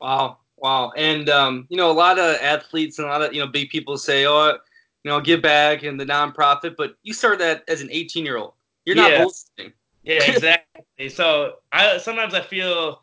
Wow, 0.00 0.38
wow, 0.56 0.92
and 0.96 1.28
um, 1.28 1.66
you 1.68 1.76
know 1.76 1.90
a 1.90 1.92
lot 1.92 2.18
of 2.18 2.36
athletes 2.40 2.98
and 2.98 3.08
a 3.08 3.10
lot 3.10 3.22
of 3.22 3.34
you 3.34 3.40
know 3.40 3.46
big 3.46 3.68
people 3.70 3.98
say, 3.98 4.26
oh, 4.26 4.56
you 5.04 5.10
know, 5.10 5.20
give 5.20 5.42
back 5.42 5.82
and 5.82 5.98
the 5.98 6.06
nonprofit, 6.06 6.76
but 6.76 6.94
you 7.02 7.12
started 7.12 7.40
that 7.40 7.64
as 7.68 7.82
an 7.82 7.88
18 7.90 8.24
year 8.24 8.36
old. 8.38 8.52
You're 8.84 8.96
not 8.96 9.12
Yeah. 9.12 9.24
boasting. 9.24 9.72
Yeah, 10.04 10.22
exactly. 10.32 11.08
so 11.08 11.56
I 11.72 11.98
sometimes 11.98 12.34
I 12.34 12.40
feel 12.40 13.02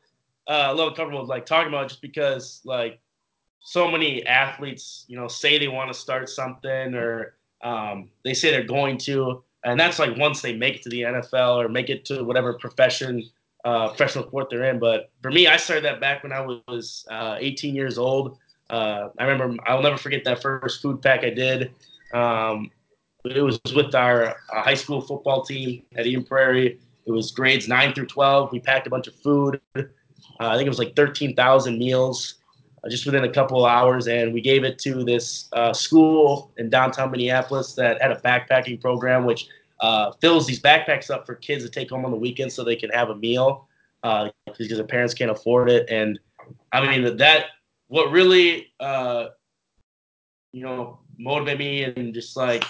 uh, 0.49 0.69
a 0.71 0.73
little 0.73 0.93
comfortable 0.93 1.23
like 1.25 1.45
talking 1.45 1.69
about 1.69 1.87
just 1.87 2.01
because 2.01 2.61
like 2.65 2.99
so 3.59 3.89
many 3.89 4.25
athletes, 4.25 5.05
you 5.07 5.15
know, 5.15 5.27
say 5.27 5.59
they 5.59 5.67
want 5.67 5.93
to 5.93 5.97
start 5.97 6.27
something 6.27 6.95
or 6.95 7.35
um, 7.61 8.09
they 8.25 8.33
say 8.33 8.49
they're 8.49 8.63
going 8.63 8.97
to, 8.97 9.43
and 9.63 9.79
that's 9.79 9.99
like 9.99 10.17
once 10.17 10.41
they 10.41 10.55
make 10.55 10.77
it 10.77 10.83
to 10.83 10.89
the 10.89 11.01
NFL 11.01 11.63
or 11.63 11.69
make 11.69 11.89
it 11.89 12.03
to 12.05 12.23
whatever 12.23 12.53
profession, 12.53 13.23
uh, 13.63 13.89
professional 13.89 14.25
sport 14.25 14.49
they're 14.49 14.63
in. 14.63 14.79
But 14.79 15.11
for 15.21 15.29
me, 15.29 15.47
I 15.47 15.57
started 15.57 15.85
that 15.85 16.01
back 16.01 16.23
when 16.23 16.31
I 16.31 16.41
was 16.41 17.05
uh, 17.11 17.37
18 17.39 17.75
years 17.75 17.97
old. 17.97 18.37
Uh, 18.71 19.09
I 19.19 19.25
remember 19.25 19.61
I'll 19.67 19.81
never 19.83 19.97
forget 19.97 20.23
that 20.25 20.41
first 20.41 20.81
food 20.81 21.01
pack 21.01 21.23
I 21.23 21.29
did. 21.29 21.71
Um, 22.13 22.71
it 23.25 23.41
was 23.41 23.59
with 23.75 23.93
our 23.93 24.29
uh, 24.29 24.61
high 24.61 24.73
school 24.73 25.01
football 25.01 25.43
team 25.43 25.83
at 25.95 26.07
Eden 26.07 26.23
Prairie. 26.23 26.79
It 27.05 27.11
was 27.11 27.31
grades 27.31 27.67
nine 27.67 27.93
through 27.93 28.05
12. 28.07 28.51
We 28.51 28.59
packed 28.59 28.87
a 28.87 28.89
bunch 28.89 29.07
of 29.07 29.15
food. 29.15 29.59
Uh, 30.39 30.47
I 30.47 30.55
think 30.55 30.65
it 30.65 30.69
was 30.69 30.79
like 30.79 30.95
13,000 30.95 31.77
meals 31.77 32.35
uh, 32.83 32.89
just 32.89 33.05
within 33.05 33.25
a 33.25 33.31
couple 33.31 33.65
of 33.65 33.71
hours. 33.71 34.07
And 34.07 34.33
we 34.33 34.41
gave 34.41 34.63
it 34.63 34.79
to 34.79 35.03
this 35.03 35.49
uh, 35.53 35.73
school 35.73 36.51
in 36.57 36.69
downtown 36.69 37.11
Minneapolis 37.11 37.73
that 37.73 38.01
had 38.01 38.11
a 38.11 38.15
backpacking 38.21 38.79
program, 38.79 39.25
which 39.25 39.47
fills 40.21 40.47
these 40.47 40.61
backpacks 40.61 41.09
up 41.09 41.25
for 41.25 41.35
kids 41.35 41.63
to 41.63 41.69
take 41.69 41.89
home 41.89 42.05
on 42.05 42.11
the 42.11 42.17
weekend 42.17 42.51
so 42.51 42.63
they 42.63 42.75
can 42.75 42.89
have 42.89 43.09
a 43.09 43.15
meal 43.15 43.67
because 44.01 44.69
their 44.69 44.83
parents 44.83 45.13
can't 45.13 45.31
afford 45.31 45.69
it. 45.69 45.89
And 45.89 46.19
I 46.71 46.85
mean, 46.85 47.17
that 47.17 47.47
what 47.87 48.11
really, 48.11 48.67
you 50.51 50.63
know, 50.63 50.99
motivated 51.17 51.59
me 51.59 51.83
and 51.83 52.13
just 52.13 52.37
like 52.37 52.63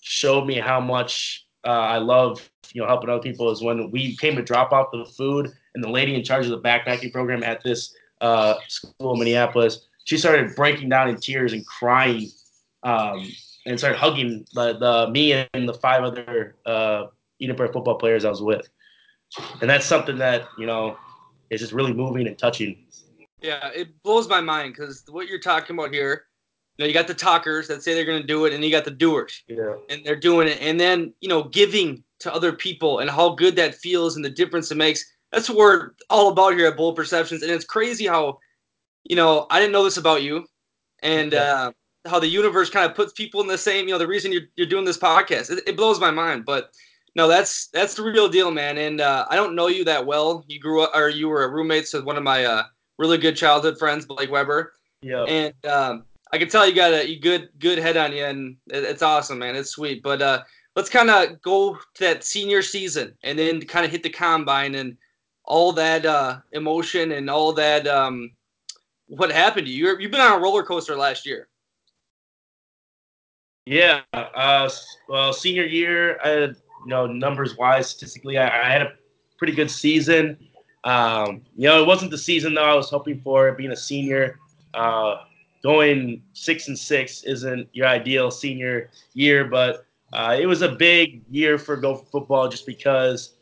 showed 0.00 0.46
me 0.46 0.58
how 0.58 0.80
much 0.80 1.46
uh, 1.66 1.70
I 1.70 1.98
love, 1.98 2.50
you 2.72 2.80
know, 2.80 2.88
helping 2.88 3.10
other 3.10 3.22
people 3.22 3.50
is 3.50 3.62
when 3.62 3.90
we 3.90 4.16
came 4.16 4.36
to 4.36 4.42
drop 4.42 4.72
off 4.72 4.90
the 4.92 5.04
food 5.04 5.52
and 5.74 5.84
the 5.84 5.88
lady 5.88 6.14
in 6.14 6.24
charge 6.24 6.46
of 6.46 6.50
the 6.50 6.60
backpacking 6.60 7.12
program 7.12 7.42
at 7.42 7.62
this 7.62 7.94
uh, 8.20 8.54
school 8.68 9.12
in 9.14 9.18
Minneapolis, 9.18 9.86
she 10.04 10.18
started 10.18 10.54
breaking 10.54 10.88
down 10.88 11.08
in 11.08 11.16
tears 11.16 11.52
and 11.52 11.66
crying, 11.66 12.28
um, 12.82 13.30
and 13.66 13.78
started 13.78 13.98
hugging 13.98 14.46
the, 14.54 14.78
the 14.78 15.10
me 15.10 15.32
and 15.32 15.68
the 15.68 15.74
five 15.74 16.02
other 16.02 16.56
uh, 16.66 17.06
Eden 17.38 17.56
Prairie 17.56 17.72
football 17.72 17.96
players 17.96 18.24
I 18.24 18.30
was 18.30 18.42
with, 18.42 18.68
and 19.60 19.68
that's 19.68 19.86
something 19.86 20.18
that 20.18 20.48
you 20.58 20.66
know 20.66 20.96
is 21.50 21.60
just 21.60 21.72
really 21.72 21.92
moving 21.92 22.26
and 22.26 22.38
touching. 22.38 22.86
Yeah, 23.40 23.70
it 23.74 24.02
blows 24.02 24.28
my 24.28 24.40
mind 24.40 24.74
because 24.74 25.04
what 25.08 25.26
you're 25.26 25.38
talking 25.38 25.76
about 25.76 25.94
here, 25.94 26.26
you 26.76 26.84
know, 26.84 26.86
you 26.86 26.92
got 26.94 27.06
the 27.06 27.14
talkers 27.14 27.68
that 27.68 27.82
say 27.82 27.94
they're 27.94 28.04
going 28.04 28.20
to 28.20 28.26
do 28.26 28.44
it, 28.44 28.52
and 28.52 28.62
you 28.64 28.70
got 28.70 28.84
the 28.84 28.90
doers, 28.90 29.42
Yeah, 29.48 29.74
and 29.88 30.04
they're 30.04 30.16
doing 30.16 30.48
it, 30.48 30.58
and 30.60 30.78
then 30.78 31.14
you 31.20 31.28
know, 31.28 31.44
giving 31.44 32.02
to 32.20 32.32
other 32.32 32.52
people 32.52 32.98
and 32.98 33.10
how 33.10 33.30
good 33.30 33.56
that 33.56 33.74
feels 33.74 34.16
and 34.16 34.24
the 34.24 34.30
difference 34.30 34.70
it 34.70 34.76
makes. 34.76 35.04
That's 35.32 35.48
what 35.48 35.58
we're 35.58 35.90
all 36.08 36.28
about 36.28 36.54
here 36.54 36.66
at 36.66 36.76
Bold 36.76 36.96
Perceptions, 36.96 37.42
and 37.42 37.50
it's 37.50 37.64
crazy 37.64 38.06
how, 38.06 38.38
you 39.04 39.16
know, 39.16 39.46
I 39.50 39.58
didn't 39.58 39.72
know 39.72 39.84
this 39.84 39.96
about 39.96 40.22
you, 40.22 40.46
and 41.02 41.34
uh, 41.34 41.72
how 42.06 42.18
the 42.18 42.26
universe 42.26 42.70
kind 42.70 42.88
of 42.88 42.96
puts 42.96 43.12
people 43.12 43.40
in 43.40 43.46
the 43.46 43.58
same. 43.58 43.86
You 43.86 43.94
know, 43.94 43.98
the 43.98 44.06
reason 44.06 44.32
you're 44.32 44.48
you're 44.56 44.66
doing 44.66 44.84
this 44.84 44.98
podcast, 44.98 45.50
it, 45.50 45.62
it 45.66 45.76
blows 45.76 46.00
my 46.00 46.10
mind, 46.10 46.44
but. 46.44 46.70
No, 47.16 47.26
that's 47.26 47.66
that's 47.72 47.94
the 47.94 48.04
real 48.04 48.28
deal, 48.28 48.52
man. 48.52 48.78
And 48.78 49.00
uh, 49.00 49.26
I 49.28 49.34
don't 49.34 49.56
know 49.56 49.66
you 49.66 49.84
that 49.84 50.06
well. 50.06 50.44
You 50.46 50.60
grew 50.60 50.82
up, 50.82 50.92
or 50.94 51.08
you 51.08 51.28
were 51.28 51.50
roommates 51.50 51.92
with 51.92 52.04
one 52.04 52.16
of 52.16 52.22
my 52.22 52.44
uh, 52.44 52.62
really 52.98 53.18
good 53.18 53.34
childhood 53.36 53.80
friends, 53.80 54.06
Blake 54.06 54.30
Weber, 54.30 54.74
yeah, 55.02 55.24
and 55.24 55.66
um, 55.66 56.04
I 56.32 56.38
can 56.38 56.48
tell 56.48 56.68
you 56.68 56.72
got 56.72 56.92
a 56.92 57.18
good 57.18 57.48
good 57.58 57.78
head 57.78 57.96
on 57.96 58.12
you, 58.12 58.24
and 58.24 58.56
it, 58.68 58.84
it's 58.84 59.02
awesome, 59.02 59.40
man. 59.40 59.56
It's 59.56 59.70
sweet. 59.70 60.04
But 60.04 60.22
uh, 60.22 60.44
let's 60.76 60.88
kind 60.88 61.10
of 61.10 61.42
go 61.42 61.74
to 61.74 62.04
that 62.04 62.22
senior 62.22 62.62
season, 62.62 63.12
and 63.24 63.36
then 63.36 63.60
kind 63.62 63.84
of 63.84 63.90
hit 63.90 64.04
the 64.04 64.10
combine 64.10 64.76
and 64.76 64.96
all 65.50 65.72
that 65.72 66.06
uh, 66.06 66.38
emotion 66.52 67.10
and 67.10 67.28
all 67.28 67.52
that. 67.52 67.84
Um, 67.88 68.30
what 69.08 69.32
happened 69.32 69.66
to 69.66 69.72
you? 69.72 69.86
You're, 69.86 70.00
you've 70.00 70.12
been 70.12 70.20
on 70.20 70.38
a 70.38 70.40
roller 70.40 70.62
coaster 70.62 70.96
last 70.96 71.26
year. 71.26 71.48
yeah. 73.66 74.02
Uh, 74.14 74.70
well, 75.08 75.32
senior 75.32 75.64
year, 75.64 76.20
I 76.24 76.28
had, 76.28 76.56
you 76.84 76.86
know, 76.86 77.06
numbers 77.08 77.56
wise, 77.56 77.90
statistically, 77.90 78.38
I, 78.38 78.46
I 78.46 78.70
had 78.70 78.82
a 78.82 78.92
pretty 79.38 79.52
good 79.52 79.70
season. 79.70 80.38
Um, 80.84 81.42
you 81.56 81.68
know, 81.68 81.82
it 81.82 81.86
wasn't 81.86 82.12
the 82.12 82.18
season 82.18 82.54
that 82.54 82.64
I 82.64 82.74
was 82.74 82.88
hoping 82.88 83.20
for. 83.20 83.50
Being 83.52 83.72
a 83.72 83.76
senior, 83.76 84.38
uh, 84.74 85.16
going 85.64 86.22
six 86.32 86.68
and 86.68 86.78
six 86.78 87.24
isn't 87.24 87.68
your 87.72 87.88
ideal 87.88 88.30
senior 88.30 88.90
year, 89.14 89.44
but 89.44 89.84
uh, 90.12 90.36
it 90.38 90.46
was 90.46 90.62
a 90.62 90.68
big 90.68 91.22
year 91.28 91.58
for 91.58 91.76
Gopher 91.76 92.06
football 92.06 92.48
just 92.48 92.66
because 92.66 93.34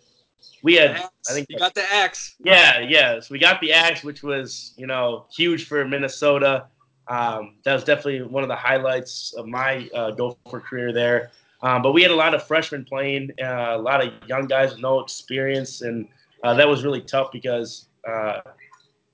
we 0.63 0.75
had. 0.75 0.97
I 1.29 1.33
think 1.33 1.47
you 1.49 1.59
got 1.59 1.75
the 1.75 1.85
axe. 1.93 2.37
yeah, 2.43 2.81
yeah. 2.81 3.21
So 3.21 3.29
we 3.31 3.39
got 3.39 3.61
the 3.61 3.73
axe, 3.73 4.03
which 4.03 4.23
was 4.23 4.75
you 4.77 4.87
know 4.87 5.27
huge 5.35 5.67
for 5.67 5.85
Minnesota. 5.85 6.67
Um, 7.09 7.57
that 7.65 7.73
was 7.75 7.85
definitely 7.85 8.23
one 8.23 8.43
of 8.43 8.49
the 8.49 8.57
highlights 8.57 9.35
of 9.37 9.47
my 9.47 9.89
uh, 9.95 10.11
Gopher 10.11 10.61
career 10.61 10.93
there. 10.93 11.31
Um, 11.63 11.83
but 11.83 11.93
we 11.93 12.03
had 12.03 12.11
a 12.11 12.17
lot 12.17 12.35
of 12.35 12.47
freshmen 12.47 12.85
playing, 12.85 13.31
uh, 13.43 13.77
a 13.77 13.79
lot 13.79 14.05
of 14.05 14.13
young 14.29 14.47
guys 14.47 14.73
with 14.73 14.81
no 14.81 15.01
experience, 15.01 15.81
and 15.83 16.07
uh, 16.45 16.55
that 16.55 16.69
was 16.69 16.85
really 16.85 17.01
tough 17.01 17.33
because 17.33 17.87
uh, 18.07 18.41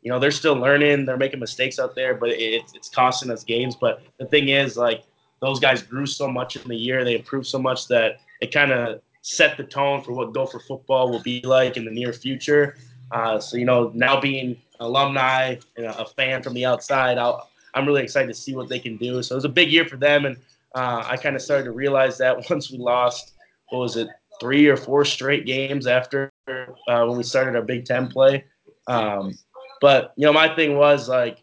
you 0.03 0.11
know 0.11 0.19
they're 0.19 0.31
still 0.31 0.55
learning, 0.55 1.07
they're 1.07 1.17
making 1.17 1.41
mistakes 1.41 1.79
out 1.79 1.95
there, 1.95 2.15
but 2.15 2.31
it, 2.31 2.63
it's 2.75 2.89
costing 2.89 3.31
us 3.31 3.45
games. 3.45 3.77
But 3.77 4.03
the 4.19 4.27
thing 4.27 4.49
is, 4.49 4.77
like 4.77 5.05
those 5.41 5.59
guys 5.59 5.83
grew 5.83 6.07
so 6.07 6.29
much 6.29 6.57
in 6.57 6.69
the 6.69 6.77
year, 6.77 7.05
they 7.05 7.15
improved 7.15 7.47
so 7.47 7.59
much 7.59 7.89
that 7.89 8.21
it 8.41 8.53
kind 8.53 8.73
of 8.73 9.01
set 9.25 9.57
the 9.57 9.65
tone 9.65 10.03
for 10.03 10.13
what 10.13 10.35
Gopher 10.35 10.61
football 10.61 11.11
will 11.11 11.23
be 11.23 11.41
like 11.41 11.79
in 11.79 11.87
the 11.87 11.91
near 11.91 12.13
future. 12.13 12.77
Uh, 13.11 13.41
so 13.41 13.57
you 13.57 13.65
know, 13.65 13.91
now 13.95 14.21
being 14.21 14.57
alumni 14.81 15.57
and 15.77 15.87
a 15.87 16.05
fan 16.05 16.43
from 16.43 16.53
the 16.53 16.67
outside, 16.67 17.17
I'll, 17.17 17.49
I'm 17.73 17.87
really 17.87 18.03
excited 18.03 18.29
to 18.29 18.35
see 18.35 18.55
what 18.55 18.69
they 18.69 18.79
can 18.79 18.99
do. 18.99 19.23
So 19.23 19.35
it 19.35 19.37
was 19.37 19.47
a 19.47 19.49
big 19.49 19.73
year 19.73 19.87
for 19.87 19.97
them, 19.97 20.27
and 20.27 20.37
uh, 20.75 21.05
I 21.07 21.17
kind 21.17 21.35
of 21.35 21.43
started 21.43 21.65
to 21.65 21.73
realize 21.73 22.19
that 22.19 22.37
once 22.51 22.71
we 22.71 22.77
lost, 22.77 23.33
what 23.71 23.79
was 23.79 23.97
it, 23.97 24.09
three 24.41 24.67
or 24.67 24.77
four 24.77 25.07
straight 25.07 25.47
games 25.47 25.87
after 25.87 26.31
uh, 26.47 27.05
when 27.07 27.17
we 27.17 27.23
started 27.23 27.57
our 27.57 27.63
Big 27.63 27.87
Ten 27.87 28.09
play. 28.09 28.45
Um, 28.89 29.39
but 29.81 30.13
you 30.17 30.27
know, 30.27 30.35
my 30.35 30.55
thing 30.55 30.77
was 30.77 31.09
like, 31.09 31.39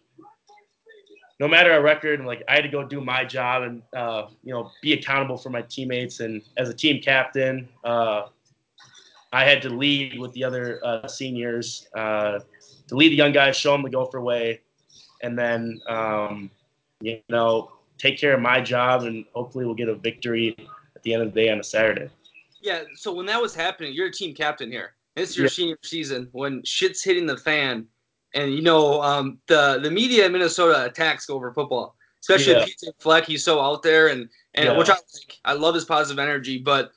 no 1.42 1.48
matter 1.48 1.74
our 1.74 1.82
record, 1.82 2.24
like 2.24 2.44
I 2.48 2.54
had 2.54 2.62
to 2.62 2.70
go 2.70 2.88
do 2.88 3.02
my 3.02 3.26
job 3.26 3.64
and 3.64 3.82
uh, 3.98 4.28
you 4.44 4.54
know 4.54 4.70
be 4.84 4.94
accountable 4.94 5.38
for 5.38 5.50
my 5.50 5.64
teammates. 5.64 6.20
And 6.20 6.44
as 6.56 6.70
a 6.70 6.74
team 6.74 7.02
captain, 7.02 7.68
uh, 7.84 8.28
I 9.34 9.44
had 9.44 9.60
to 9.64 9.70
lead 9.70 10.20
with 10.20 10.32
the 10.34 10.44
other 10.44 10.80
uh, 10.86 11.08
seniors 11.08 11.88
uh, 11.98 12.40
to 12.88 12.96
lead 12.96 13.10
the 13.10 13.16
young 13.16 13.32
guys, 13.32 13.58
show 13.58 13.72
them 13.72 13.82
the 13.82 13.90
Gopher 13.90 14.22
way, 14.22 14.62
and 15.24 15.38
then 15.38 15.82
um, 15.90 16.52
you 17.02 17.20
know 17.28 17.72
take 17.98 18.20
care 18.20 18.36
of 18.36 18.40
my 18.40 18.62
job, 18.62 19.04
and 19.04 19.26
hopefully 19.34 19.66
we'll 19.66 19.74
get 19.74 19.90
a 19.90 19.96
victory 19.96 20.56
at 20.96 21.02
the 21.02 21.12
end 21.12 21.24
of 21.24 21.34
the 21.34 21.42
day 21.42 21.50
on 21.50 21.60
a 21.60 21.64
Saturday. 21.64 22.08
Yeah. 22.62 22.84
So 22.94 23.12
when 23.12 23.26
that 23.26 23.42
was 23.42 23.56
happening, 23.56 23.94
you're 23.94 24.08
a 24.08 24.12
team 24.12 24.36
captain 24.36 24.72
here. 24.72 24.94
This 25.16 25.32
is 25.32 25.38
your 25.38 25.46
Yeah. 25.46 25.50
senior 25.50 25.78
season 25.84 26.30
when 26.34 26.64
shit's 26.64 27.04
hitting 27.04 27.26
the 27.26 27.38
fan, 27.38 27.88
and 28.34 28.54
you 28.54 28.62
know 28.62 29.02
um, 29.02 29.40
the 29.48 29.80
the 29.82 29.92
media 29.92 30.26
in 30.26 30.32
Minnesota 30.32 30.86
attacks 30.86 31.30
over 31.30 31.54
football, 31.54 31.96
especially 32.22 32.54
Yeah. 32.54 32.66
PJ 32.66 32.94
Fleck. 33.00 33.26
He's 33.26 33.44
so 33.44 33.60
out 33.62 33.84
there, 33.84 34.08
and 34.08 34.30
and 34.54 34.68
Yeah. 34.68 34.78
which 34.78 34.90
I 34.90 34.94
like. 34.94 35.40
I 35.46 35.54
love 35.54 35.76
his 35.76 35.86
positive 35.86 36.20
energy. 36.20 36.58
But 36.58 36.92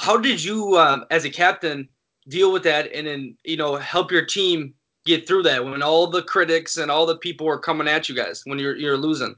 how 0.00 0.16
did 0.16 0.42
you, 0.42 0.78
um, 0.78 1.04
as 1.10 1.24
a 1.24 1.30
captain, 1.30 1.88
deal 2.28 2.52
with 2.52 2.62
that, 2.64 2.92
and 2.92 3.06
then 3.06 3.36
you 3.44 3.56
know 3.56 3.76
help 3.76 4.10
your 4.10 4.24
team 4.24 4.74
get 5.04 5.26
through 5.26 5.42
that 5.42 5.62
when 5.64 5.82
all 5.82 6.06
the 6.06 6.22
critics 6.22 6.78
and 6.78 6.90
all 6.90 7.04
the 7.04 7.18
people 7.18 7.46
were 7.46 7.58
coming 7.58 7.86
at 7.88 8.08
you 8.08 8.14
guys 8.14 8.42
when 8.44 8.58
you're 8.58 8.76
you're 8.76 8.96
losing? 8.96 9.36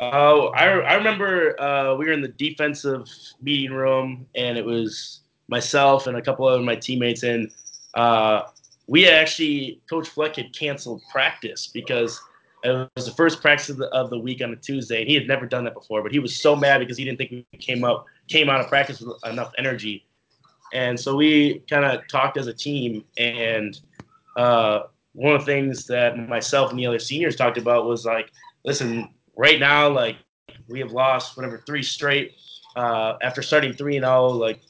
Oh, 0.00 0.48
I, 0.48 0.64
I 0.64 0.94
remember 0.94 1.60
uh, 1.60 1.94
we 1.94 2.06
were 2.06 2.12
in 2.12 2.20
the 2.20 2.28
defensive 2.28 3.08
meeting 3.40 3.72
room, 3.72 4.26
and 4.34 4.58
it 4.58 4.64
was 4.64 5.20
myself 5.48 6.06
and 6.06 6.16
a 6.16 6.22
couple 6.22 6.48
of 6.48 6.62
my 6.62 6.74
teammates, 6.74 7.22
and 7.22 7.50
uh, 7.94 8.42
we 8.86 9.08
actually 9.08 9.80
Coach 9.88 10.08
Fleck 10.08 10.36
had 10.36 10.54
canceled 10.54 11.02
practice 11.10 11.68
because 11.68 12.20
it 12.62 12.90
was 12.96 13.06
the 13.06 13.12
first 13.12 13.40
practice 13.42 13.68
of 13.68 13.76
the, 13.76 13.86
of 13.88 14.10
the 14.10 14.18
week 14.18 14.42
on 14.42 14.52
a 14.52 14.56
Tuesday, 14.56 15.00
and 15.00 15.08
he 15.08 15.14
had 15.14 15.26
never 15.26 15.46
done 15.46 15.64
that 15.64 15.74
before. 15.74 16.02
But 16.02 16.12
he 16.12 16.18
was 16.18 16.40
so 16.40 16.56
mad 16.56 16.78
because 16.78 16.96
he 16.96 17.04
didn't 17.04 17.18
think 17.18 17.30
we 17.30 17.58
came 17.58 17.84
up 17.84 18.06
came 18.28 18.48
out 18.48 18.60
of 18.60 18.68
practice 18.68 19.00
with 19.00 19.16
enough 19.24 19.52
energy, 19.58 20.06
and 20.72 20.98
so 20.98 21.14
we 21.16 21.60
kind 21.70 21.84
of 21.84 22.06
talked 22.08 22.36
as 22.36 22.46
a 22.46 22.54
team. 22.54 23.04
And 23.18 23.78
uh, 24.36 24.84
one 25.12 25.34
of 25.34 25.40
the 25.40 25.46
things 25.46 25.86
that 25.86 26.18
myself 26.18 26.70
and 26.70 26.78
the 26.78 26.86
other 26.86 26.98
seniors 26.98 27.36
talked 27.36 27.58
about 27.58 27.86
was 27.86 28.04
like, 28.04 28.30
listen, 28.64 29.08
right 29.36 29.60
now, 29.60 29.88
like 29.88 30.16
we 30.68 30.78
have 30.80 30.92
lost 30.92 31.36
whatever 31.36 31.62
three 31.66 31.82
straight 31.82 32.32
uh, 32.76 33.14
after 33.22 33.42
starting 33.42 33.72
three 33.72 33.96
and 33.96 34.04
zero. 34.04 34.28
Like, 34.28 34.60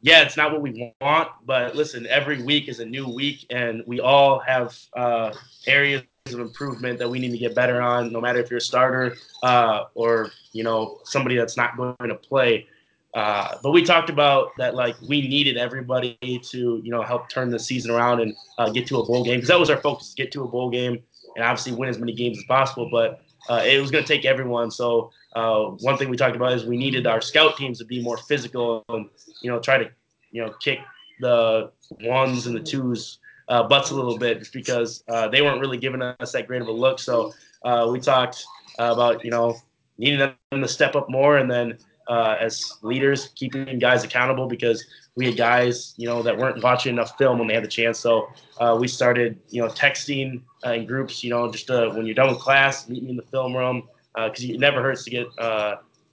yeah, 0.00 0.22
it's 0.22 0.36
not 0.36 0.52
what 0.52 0.62
we 0.62 0.94
want, 1.00 1.28
but 1.44 1.74
listen, 1.74 2.06
every 2.06 2.42
week 2.42 2.68
is 2.68 2.78
a 2.78 2.84
new 2.84 3.08
week, 3.08 3.46
and 3.50 3.82
we 3.86 4.00
all 4.00 4.38
have 4.38 4.76
uh, 4.96 5.32
areas 5.66 6.04
of 6.26 6.40
improvement 6.40 6.98
that 6.98 7.08
we 7.08 7.18
need 7.18 7.32
to 7.32 7.38
get 7.38 7.54
better 7.54 7.80
on. 7.80 8.12
No 8.12 8.20
matter 8.20 8.38
if 8.38 8.50
you're 8.50 8.58
a 8.58 8.60
starter 8.60 9.16
uh, 9.42 9.84
or 9.94 10.30
you 10.52 10.62
know 10.62 11.00
somebody 11.04 11.36
that's 11.36 11.56
not 11.56 11.76
going 11.76 11.96
to 12.08 12.14
play. 12.14 12.66
Uh, 13.14 13.56
but 13.62 13.72
we 13.72 13.82
talked 13.82 14.10
about 14.10 14.50
that 14.58 14.74
like 14.74 14.94
we 15.08 15.26
needed 15.26 15.56
everybody 15.56 16.16
to 16.44 16.80
you 16.84 16.90
know 16.90 17.02
help 17.02 17.28
turn 17.28 17.50
the 17.50 17.58
season 17.58 17.90
around 17.90 18.20
and 18.20 18.36
uh, 18.58 18.70
get 18.70 18.86
to 18.86 19.00
a 19.00 19.04
bowl 19.04 19.24
game 19.24 19.36
because 19.36 19.48
that 19.48 19.58
was 19.58 19.70
our 19.70 19.80
focus: 19.80 20.14
get 20.14 20.30
to 20.30 20.44
a 20.44 20.48
bowl 20.48 20.70
game 20.70 21.02
and 21.34 21.44
obviously 21.44 21.72
win 21.72 21.88
as 21.88 21.98
many 21.98 22.12
games 22.12 22.38
as 22.38 22.44
possible. 22.44 22.88
But 22.90 23.20
uh, 23.48 23.62
it 23.64 23.80
was 23.80 23.90
going 23.90 24.04
to 24.04 24.08
take 24.08 24.24
everyone. 24.24 24.70
So 24.70 25.10
uh, 25.34 25.64
one 25.80 25.96
thing 25.96 26.08
we 26.08 26.16
talked 26.16 26.36
about 26.36 26.52
is 26.52 26.64
we 26.64 26.76
needed 26.76 27.06
our 27.06 27.20
scout 27.20 27.56
teams 27.56 27.78
to 27.78 27.84
be 27.84 28.02
more 28.02 28.16
physical 28.16 28.84
and 28.88 29.08
you 29.42 29.50
know 29.50 29.60
try 29.60 29.76
to 29.76 29.90
you 30.30 30.44
know 30.44 30.52
kick 30.60 30.78
the 31.20 31.70
ones 32.02 32.46
and 32.46 32.56
the 32.56 32.60
twos 32.60 33.18
uh, 33.48 33.62
butts 33.62 33.90
a 33.90 33.94
little 33.94 34.18
bit 34.18 34.38
just 34.38 34.52
because 34.52 35.02
uh, 35.08 35.28
they 35.28 35.42
weren't 35.42 35.60
really 35.60 35.78
giving 35.78 36.02
us 36.02 36.32
that 36.32 36.46
great 36.46 36.62
of 36.62 36.68
a 36.68 36.72
look. 36.72 36.98
So 36.98 37.32
uh, 37.64 37.88
we 37.90 38.00
talked 38.00 38.44
about 38.78 39.24
you 39.24 39.30
know 39.30 39.56
needing 39.98 40.18
them 40.18 40.34
to 40.52 40.68
step 40.68 40.94
up 40.96 41.10
more 41.10 41.38
and 41.38 41.50
then. 41.50 41.78
Uh, 42.10 42.38
as 42.40 42.78
leaders, 42.80 43.28
keeping 43.34 43.78
guys 43.78 44.02
accountable 44.02 44.46
because 44.46 44.82
we 45.14 45.26
had 45.26 45.36
guys, 45.36 45.92
you 45.98 46.08
know, 46.08 46.22
that 46.22 46.34
weren't 46.34 46.62
watching 46.62 46.94
enough 46.94 47.18
film 47.18 47.38
when 47.38 47.46
they 47.46 47.52
had 47.52 47.62
the 47.62 47.68
chance. 47.68 47.98
So 47.98 48.30
uh, 48.58 48.78
we 48.80 48.88
started, 48.88 49.38
you 49.50 49.60
know, 49.60 49.68
texting 49.68 50.40
in 50.64 50.86
groups, 50.86 51.22
you 51.22 51.28
know, 51.28 51.52
just 51.52 51.68
when 51.68 52.06
you're 52.06 52.14
done 52.14 52.30
with 52.30 52.38
class, 52.38 52.88
meet 52.88 53.02
me 53.02 53.10
in 53.10 53.16
the 53.16 53.22
film 53.24 53.54
room 53.54 53.86
because 54.14 54.44
it 54.44 54.58
never 54.58 54.82
hurts 54.82 55.04
to 55.04 55.10
get 55.10 55.26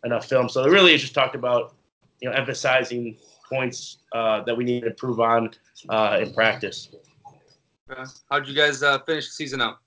enough 0.04 0.28
film. 0.28 0.50
So 0.50 0.64
it 0.64 0.70
really 0.70 0.94
is 0.94 1.02
just 1.02 1.14
talked 1.14 1.36
about, 1.36 1.76
you 2.22 2.30
know, 2.30 2.36
emphasizing 2.36 3.18
points 3.50 3.98
that 4.14 4.56
we 4.56 4.64
need 4.64 4.82
to 4.82 4.88
improve 4.88 5.20
on 5.20 5.52
in 5.92 6.34
practice. 6.34 6.90
Uh, 7.88 8.06
how'd 8.32 8.48
you 8.48 8.56
guys 8.56 8.82
uh, 8.82 8.98
finish 9.00 9.28
the 9.28 9.34
season 9.34 9.62
out? 9.62 9.78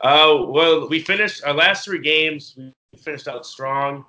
Uh, 0.00 0.44
well, 0.46 0.88
we 0.88 1.00
finished 1.00 1.42
our 1.44 1.52
last 1.52 1.84
three 1.84 1.98
games. 1.98 2.54
We 2.56 2.72
finished 2.98 3.26
out 3.26 3.44
strong. 3.44 4.04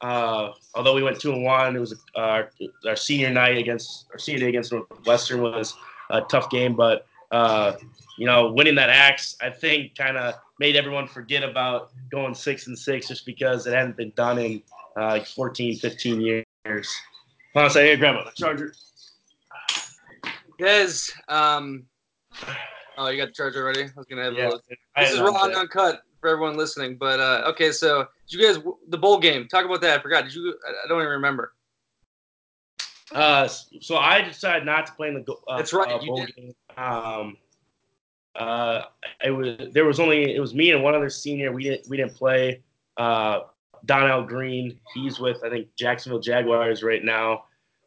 Uh, 0.00 0.52
although 0.74 0.94
we 0.94 1.02
went 1.02 1.20
two 1.20 1.32
and 1.32 1.44
one, 1.44 1.76
it 1.76 1.78
was 1.78 1.94
our, 2.14 2.50
our 2.86 2.96
senior 2.96 3.30
night 3.30 3.58
against 3.58 4.06
our 4.12 4.18
senior 4.18 4.40
day 4.40 4.48
against 4.48 4.72
Northwestern 4.72 5.42
was 5.42 5.74
a 6.10 6.22
tough 6.22 6.48
game. 6.48 6.74
But 6.74 7.06
uh, 7.30 7.74
you 8.16 8.24
know, 8.24 8.52
winning 8.52 8.74
that 8.76 8.88
axe, 8.88 9.36
I 9.42 9.50
think, 9.50 9.94
kind 9.94 10.16
of 10.16 10.34
made 10.60 10.76
everyone 10.76 11.06
forget 11.06 11.42
about 11.42 11.90
going 12.10 12.34
six 12.34 12.66
and 12.66 12.78
six 12.78 13.08
just 13.08 13.26
because 13.26 13.66
it 13.66 13.74
hadn't 13.74 13.96
been 13.96 14.12
done 14.16 14.38
in 14.38 14.62
uh, 14.96 15.06
like 15.06 15.26
14, 15.26 15.76
15 15.76 16.20
years. 16.20 16.44
Hold 16.64 16.84
on 17.56 17.64
a 17.66 17.70
second, 17.70 17.86
hey, 17.86 17.96
Grandma, 17.96 18.24
the 18.24 18.32
charger. 18.32 18.74
Guys, 20.58 21.12
um, 21.28 21.84
Oh, 22.96 23.08
you 23.08 23.16
got 23.16 23.26
the 23.26 23.32
charger 23.32 23.64
ready? 23.64 23.82
I 23.82 23.90
was 23.96 24.06
gonna 24.06 24.24
have 24.24 24.34
yeah, 24.34 24.48
a 24.48 24.50
look. 24.50 24.64
This 24.96 25.12
is 25.12 25.20
raw 25.20 25.44
and 25.44 25.54
uncut 25.54 26.02
for 26.20 26.30
everyone 26.30 26.56
listening. 26.56 26.96
But 26.96 27.20
uh, 27.20 27.42
okay, 27.48 27.72
so 27.72 28.06
did 28.28 28.38
you 28.38 28.46
guys 28.46 28.62
the 28.88 28.98
bowl 28.98 29.18
game? 29.18 29.48
Talk 29.48 29.64
about 29.64 29.80
that. 29.80 29.98
I 29.98 30.02
forgot. 30.02 30.24
Did 30.24 30.34
you? 30.34 30.54
I 30.66 30.88
don't 30.88 31.00
even 31.00 31.10
remember. 31.10 31.54
Uh, 33.12 33.46
so 33.46 33.96
I 33.96 34.22
decided 34.22 34.64
not 34.64 34.86
to 34.86 34.92
play 34.92 35.08
in 35.08 35.14
the. 35.14 35.32
Uh, 35.48 35.56
That's 35.56 35.72
right. 35.72 35.90
Uh, 35.90 35.98
bowl 35.98 36.26
game. 36.36 36.54
Um, 36.76 37.36
uh, 38.36 38.82
it 39.24 39.30
was 39.30 39.72
there 39.72 39.84
was 39.84 40.00
only 40.00 40.34
it 40.34 40.40
was 40.40 40.54
me 40.54 40.72
and 40.72 40.82
one 40.82 40.94
other 40.94 41.10
senior. 41.10 41.52
We 41.52 41.64
didn't 41.64 41.88
we 41.88 41.96
didn't 41.96 42.14
play. 42.14 42.62
Uh, 42.96 43.40
Donnell 43.84 44.22
Greene. 44.22 44.78
He's 44.94 45.20
with 45.20 45.42
I 45.44 45.50
think 45.50 45.68
Jacksonville 45.76 46.20
Jaguars 46.20 46.82
right 46.82 47.04
now. 47.04 47.44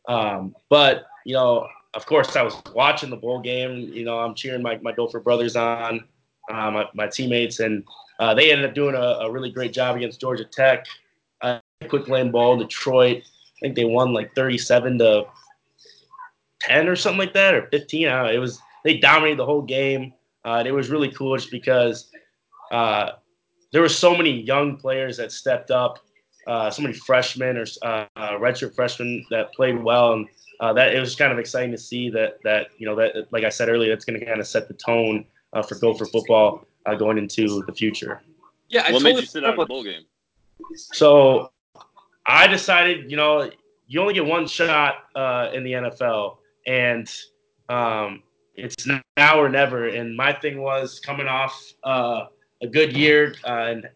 Um, 0.07 0.55
but 0.69 1.07
you 1.25 1.33
know 1.33 1.67
of 1.97 2.05
course, 2.05 2.35
I 2.35 2.43
was 2.43 2.55
watching 2.75 3.09
the 3.09 3.15
bowl 3.15 3.41
game. 3.41 3.91
You 3.91 4.05
know, 4.05 4.19
I'm 4.19 4.35
cheering 4.35 4.61
my, 4.61 4.77
my 4.83 4.91
Gopher 4.91 5.19
brothers 5.19 5.55
on, 5.55 6.03
uh, 6.47 6.71
my, 6.71 6.85
my 6.93 7.07
teammates, 7.07 7.59
and 7.59 7.83
uh, 8.19 8.35
they 8.35 8.51
ended 8.51 8.67
up 8.69 8.75
doing 8.75 8.93
a, 8.93 8.99
a, 8.99 9.31
really 9.31 9.49
great 9.49 9.73
job 9.73 9.95
against 9.95 10.21
Georgia 10.21 10.45
Tech. 10.45 10.85
Uh, 11.41 11.59
Quick 11.89 12.07
Lane 12.07 12.31
Bowl, 12.31 12.55
Detroit. 12.55 13.23
I 13.23 13.59
think 13.61 13.75
they 13.75 13.85
won 13.85 14.13
like 14.13 14.33
37 14.35 14.99
to 14.99 15.25
10 16.59 16.87
or 16.87 16.95
something 16.95 17.17
like 17.17 17.33
that, 17.33 17.55
or 17.55 17.67
15. 17.67 18.07
I 18.07 18.33
It 18.33 18.37
was 18.37 18.59
they 18.83 18.97
dominated 18.97 19.39
the 19.39 19.45
whole 19.45 19.63
game. 19.63 20.13
Uh, 20.47 20.63
it 20.65 20.71
was 20.71 20.89
really 20.89 21.11
cool 21.11 21.35
just 21.35 21.51
because 21.51 22.09
uh, 22.71 23.11
there 23.73 23.81
were 23.81 23.89
so 23.89 24.15
many 24.15 24.31
young 24.31 24.77
players 24.77 25.17
that 25.17 25.33
stepped 25.33 25.71
up, 25.71 25.99
uh, 26.47 26.69
so 26.69 26.81
many 26.81 26.93
freshmen 26.93 27.57
or 27.57 27.65
uh, 27.81 28.05
redshirt 28.15 28.73
freshmen 28.73 29.25
that 29.29 29.53
played 29.53 29.83
well, 29.83 30.13
and 30.13 30.25
uh, 30.61 30.71
that 30.71 30.95
it 30.95 31.01
was 31.01 31.17
kind 31.17 31.33
of 31.33 31.37
exciting 31.37 31.71
to 31.71 31.77
see 31.77 32.09
that 32.09 32.41
that 32.45 32.67
you 32.77 32.87
know 32.87 32.95
that 32.95 33.27
like 33.31 33.43
I 33.43 33.49
said 33.49 33.67
earlier, 33.67 33.89
that's 33.89 34.05
going 34.05 34.17
to 34.17 34.25
kind 34.25 34.39
of 34.39 34.47
set 34.47 34.69
the 34.69 34.73
tone 34.73 35.25
uh, 35.51 35.61
for 35.61 35.75
Gopher 35.75 36.05
football 36.05 36.65
uh, 36.85 36.95
going 36.95 37.17
into 37.17 37.61
the 37.67 37.73
future. 37.73 38.21
Yeah, 38.69 38.83
I 38.87 38.93
what 38.93 38.99
totally 38.99 39.13
made 39.15 39.19
you 39.19 39.25
sit 39.27 39.43
out 39.43 39.55
of 39.55 39.59
the 39.59 39.65
bowl 39.65 39.83
game? 39.83 40.03
So 40.75 41.51
I 42.25 42.47
decided, 42.47 43.11
you 43.11 43.17
know, 43.17 43.51
you 43.87 43.99
only 43.99 44.13
get 44.13 44.25
one 44.25 44.47
shot 44.47 44.95
uh, 45.13 45.49
in 45.53 45.65
the 45.65 45.73
NFL, 45.73 46.37
and 46.65 47.11
um, 47.67 48.23
it's 48.57 48.87
now 48.87 49.39
or 49.39 49.49
never. 49.49 49.87
And 49.87 50.15
my 50.15 50.33
thing 50.33 50.61
was 50.61 50.99
coming 50.99 51.27
off 51.27 51.73
uh, 51.83 52.25
a 52.61 52.67
good 52.67 52.95
year 52.95 53.35
uh, 53.45 53.73
and 53.73 53.89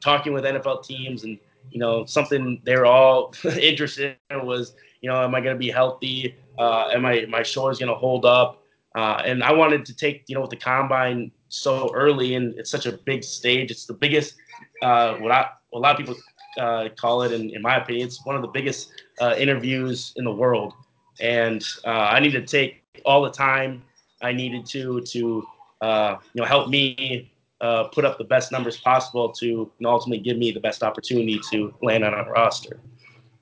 talking 0.00 0.32
with 0.32 0.44
NFL 0.44 0.84
teams, 0.84 1.24
and 1.24 1.38
you 1.70 1.78
know, 1.78 2.04
something 2.04 2.60
they're 2.64 2.86
all 2.86 3.34
interested 3.60 4.16
in 4.30 4.46
was 4.46 4.74
you 5.02 5.10
know, 5.10 5.22
am 5.22 5.34
I 5.34 5.40
going 5.40 5.54
to 5.54 5.58
be 5.58 5.70
healthy? 5.70 6.34
Uh, 6.58 6.88
am 6.92 7.04
I 7.04 7.26
my 7.28 7.42
shoulders 7.42 7.78
going 7.78 7.90
to 7.90 7.94
hold 7.94 8.24
up? 8.24 8.62
Uh, 8.94 9.20
and 9.24 9.42
I 9.42 9.52
wanted 9.52 9.84
to 9.86 9.94
take 9.94 10.24
you 10.28 10.34
know 10.34 10.40
with 10.40 10.50
the 10.50 10.56
combine 10.56 11.30
so 11.48 11.92
early 11.92 12.34
and 12.34 12.54
it's 12.58 12.70
such 12.70 12.86
a 12.86 12.92
big 12.92 13.22
stage. 13.24 13.70
It's 13.70 13.84
the 13.84 13.94
biggest. 13.94 14.36
Uh, 14.80 15.16
what 15.16 15.32
I 15.32 15.50
a 15.74 15.78
lot 15.78 15.92
of 15.92 15.98
people 15.98 16.16
uh, 16.58 16.88
call 16.96 17.22
it, 17.22 17.32
and 17.32 17.50
in 17.50 17.62
my 17.62 17.76
opinion, 17.76 18.06
it's 18.06 18.24
one 18.24 18.36
of 18.36 18.42
the 18.42 18.48
biggest 18.48 18.92
uh, 19.20 19.34
interviews 19.36 20.12
in 20.16 20.24
the 20.24 20.32
world. 20.32 20.72
And 21.20 21.64
uh, 21.84 21.88
I 21.88 22.20
need 22.20 22.32
to 22.32 22.42
take 22.42 22.81
all 23.04 23.22
the 23.22 23.30
time 23.30 23.82
I 24.20 24.32
needed 24.32 24.66
to 24.66 25.00
to 25.00 25.46
uh, 25.80 26.16
you 26.34 26.40
know 26.40 26.46
help 26.46 26.68
me 26.68 27.32
uh, 27.60 27.84
put 27.84 28.04
up 28.04 28.18
the 28.18 28.24
best 28.24 28.52
numbers 28.52 28.76
possible 28.76 29.30
to 29.30 29.46
you 29.46 29.70
know, 29.80 29.90
ultimately 29.90 30.22
give 30.22 30.36
me 30.36 30.50
the 30.50 30.60
best 30.60 30.82
opportunity 30.82 31.40
to 31.50 31.72
land 31.82 32.04
on 32.04 32.14
a 32.14 32.30
roster. 32.30 32.80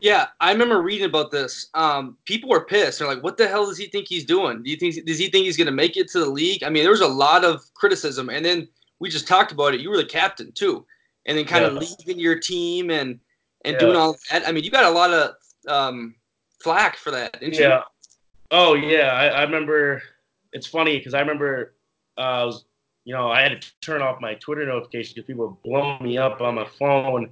Yeah, 0.00 0.28
I 0.40 0.52
remember 0.52 0.80
reading 0.80 1.06
about 1.06 1.30
this. 1.30 1.68
Um, 1.74 2.16
people 2.24 2.48
were 2.48 2.64
pissed. 2.64 2.98
They're 2.98 3.08
like, 3.08 3.22
"What 3.22 3.36
the 3.36 3.46
hell 3.46 3.66
does 3.66 3.76
he 3.76 3.86
think 3.86 4.08
he's 4.08 4.24
doing? 4.24 4.62
Do 4.62 4.70
you 4.70 4.76
think 4.76 5.04
does 5.04 5.18
he 5.18 5.28
think 5.28 5.44
he's 5.44 5.58
going 5.58 5.66
to 5.66 5.72
make 5.72 5.96
it 5.96 6.08
to 6.08 6.20
the 6.20 6.30
league?" 6.30 6.64
I 6.64 6.70
mean, 6.70 6.82
there 6.82 6.90
was 6.90 7.02
a 7.02 7.08
lot 7.08 7.44
of 7.44 7.62
criticism, 7.74 8.30
and 8.30 8.44
then 8.44 8.66
we 8.98 9.10
just 9.10 9.28
talked 9.28 9.52
about 9.52 9.74
it. 9.74 9.80
You 9.80 9.90
were 9.90 9.98
the 9.98 10.04
captain 10.04 10.52
too, 10.52 10.86
and 11.26 11.36
then 11.36 11.44
kind 11.44 11.64
of 11.66 11.74
leaving 11.74 12.18
your 12.18 12.38
team 12.38 12.90
and 12.90 13.20
and 13.64 13.74
yeah. 13.74 13.78
doing 13.78 13.96
all 13.96 14.16
that. 14.30 14.48
I 14.48 14.52
mean, 14.52 14.64
you 14.64 14.70
got 14.70 14.84
a 14.84 14.90
lot 14.90 15.10
of 15.12 15.34
um, 15.68 16.14
flack 16.62 16.96
for 16.96 17.10
that, 17.10 17.38
didn't 17.38 17.56
you? 17.56 17.64
Yeah. 17.64 17.82
Oh 18.50 18.74
yeah, 18.74 19.12
I, 19.12 19.26
I 19.28 19.42
remember. 19.42 20.02
It's 20.52 20.66
funny 20.66 20.98
because 20.98 21.14
I 21.14 21.20
remember, 21.20 21.74
uh, 22.18 22.42
was, 22.46 22.64
you 23.04 23.14
know, 23.14 23.30
I 23.30 23.40
had 23.40 23.62
to 23.62 23.68
turn 23.80 24.02
off 24.02 24.20
my 24.20 24.34
Twitter 24.34 24.66
notifications 24.66 25.14
because 25.14 25.26
people 25.28 25.46
were 25.46 25.56
blowing 25.62 26.02
me 26.02 26.18
up 26.18 26.40
on 26.40 26.56
my 26.56 26.66
phone 26.78 27.30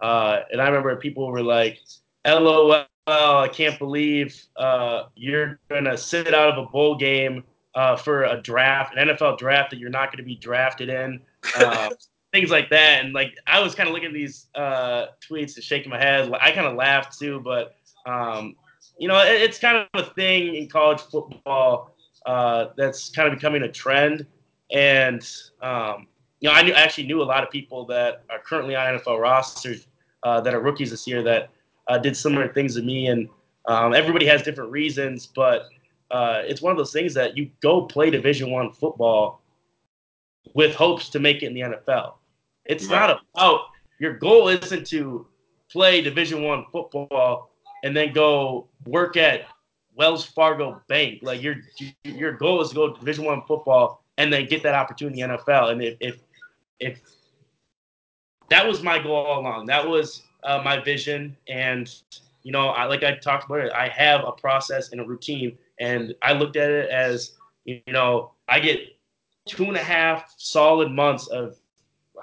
uh, 0.00 0.40
and 0.50 0.60
I 0.60 0.66
remember 0.66 0.94
people 0.96 1.30
were 1.30 1.42
like, 1.42 1.80
LOL, 2.26 2.84
I 3.06 3.48
can't 3.52 3.78
believe 3.78 4.40
uh, 4.56 5.04
you're 5.14 5.58
going 5.68 5.84
to 5.84 5.96
sit 5.96 6.34
out 6.34 6.50
of 6.50 6.64
a 6.64 6.68
bowl 6.68 6.96
game 6.96 7.44
uh, 7.74 7.96
for 7.96 8.24
a 8.24 8.40
draft, 8.40 8.96
an 8.96 9.08
NFL 9.08 9.38
draft 9.38 9.70
that 9.70 9.78
you're 9.78 9.90
not 9.90 10.10
going 10.10 10.18
to 10.18 10.24
be 10.24 10.36
drafted 10.36 10.88
in. 10.88 11.20
Uh, 11.56 11.90
things 12.32 12.50
like 12.50 12.68
that. 12.70 13.04
And 13.04 13.14
like, 13.14 13.36
I 13.46 13.60
was 13.60 13.74
kind 13.74 13.88
of 13.88 13.94
looking 13.94 14.08
at 14.08 14.14
these 14.14 14.46
uh, 14.54 15.06
tweets 15.26 15.54
and 15.54 15.64
shaking 15.64 15.90
my 15.90 15.98
head. 15.98 16.30
I 16.40 16.50
kind 16.52 16.66
of 16.66 16.74
laughed 16.74 17.18
too, 17.18 17.40
but 17.40 17.76
um, 18.04 18.56
you 18.98 19.08
know, 19.08 19.18
it, 19.18 19.42
it's 19.42 19.58
kind 19.58 19.76
of 19.76 19.86
a 19.94 20.10
thing 20.14 20.54
in 20.54 20.68
college 20.68 21.00
football 21.00 21.94
uh, 22.24 22.68
that's 22.76 23.10
kind 23.10 23.28
of 23.28 23.34
becoming 23.34 23.62
a 23.62 23.70
trend. 23.70 24.26
And 24.72 25.28
um, 25.62 26.06
you 26.40 26.48
know, 26.48 26.54
I 26.54 26.62
knew, 26.62 26.72
actually 26.72 27.06
knew 27.06 27.22
a 27.22 27.24
lot 27.24 27.42
of 27.42 27.50
people 27.50 27.86
that 27.86 28.24
are 28.30 28.38
currently 28.38 28.74
on 28.74 28.98
NFL 28.98 29.20
rosters 29.20 29.86
uh, 30.22 30.40
that 30.40 30.54
are 30.54 30.60
rookies 30.60 30.90
this 30.90 31.06
year 31.06 31.22
that 31.22 31.50
uh, 31.88 31.98
did 31.98 32.16
similar 32.16 32.48
things 32.52 32.74
to 32.76 32.82
me. 32.82 33.06
And 33.08 33.28
um, 33.66 33.94
everybody 33.94 34.26
has 34.26 34.42
different 34.42 34.70
reasons, 34.70 35.26
but 35.26 35.68
uh, 36.10 36.42
it's 36.44 36.62
one 36.62 36.70
of 36.70 36.78
those 36.78 36.92
things 36.92 37.14
that 37.14 37.36
you 37.36 37.50
go 37.60 37.82
play 37.82 38.10
Division 38.10 38.50
One 38.50 38.72
football 38.72 39.40
with 40.54 40.74
hopes 40.74 41.08
to 41.10 41.18
make 41.18 41.42
it 41.42 41.46
in 41.46 41.54
the 41.54 41.60
NFL. 41.60 42.14
It's 42.64 42.86
right. 42.86 43.08
not 43.08 43.20
about 43.34 43.60
your 43.98 44.14
goal 44.14 44.48
isn't 44.48 44.86
to 44.88 45.26
play 45.70 46.00
Division 46.00 46.42
One 46.42 46.64
football 46.70 47.50
and 47.84 47.96
then 47.96 48.12
go 48.12 48.68
work 48.86 49.16
at 49.16 49.46
Wells 49.94 50.24
Fargo 50.24 50.80
Bank. 50.88 51.20
Like 51.22 51.42
your 51.42 51.56
your 52.04 52.32
goal 52.32 52.60
is 52.60 52.70
to 52.70 52.74
go 52.74 52.94
Division 52.94 53.24
One 53.24 53.42
football 53.46 54.04
and 54.18 54.32
then 54.32 54.46
get 54.46 54.62
that 54.62 54.74
opportunity 54.74 55.20
in 55.20 55.30
the 55.30 55.36
NFL. 55.36 55.72
And 55.72 55.82
if 55.82 55.96
if 56.00 56.16
if 56.80 57.00
that 58.48 58.66
was 58.66 58.82
my 58.82 59.02
goal 59.02 59.16
all 59.16 59.40
along. 59.40 59.66
That 59.66 59.88
was 59.88 60.22
uh, 60.44 60.62
my 60.64 60.80
vision, 60.80 61.36
and 61.48 61.92
you 62.42 62.52
know, 62.52 62.68
I, 62.68 62.84
like 62.84 63.02
I 63.02 63.16
talked 63.16 63.46
about 63.46 63.60
it, 63.60 63.72
I 63.72 63.88
have 63.88 64.22
a 64.24 64.32
process 64.32 64.92
and 64.92 65.00
a 65.00 65.04
routine, 65.04 65.58
and 65.80 66.14
I 66.22 66.32
looked 66.32 66.56
at 66.56 66.70
it 66.70 66.90
as 66.90 67.32
you 67.64 67.80
know, 67.88 68.32
I 68.48 68.60
get 68.60 68.80
two 69.46 69.64
and 69.64 69.76
a 69.76 69.82
half 69.82 70.34
solid 70.36 70.90
months 70.92 71.26
of 71.28 71.56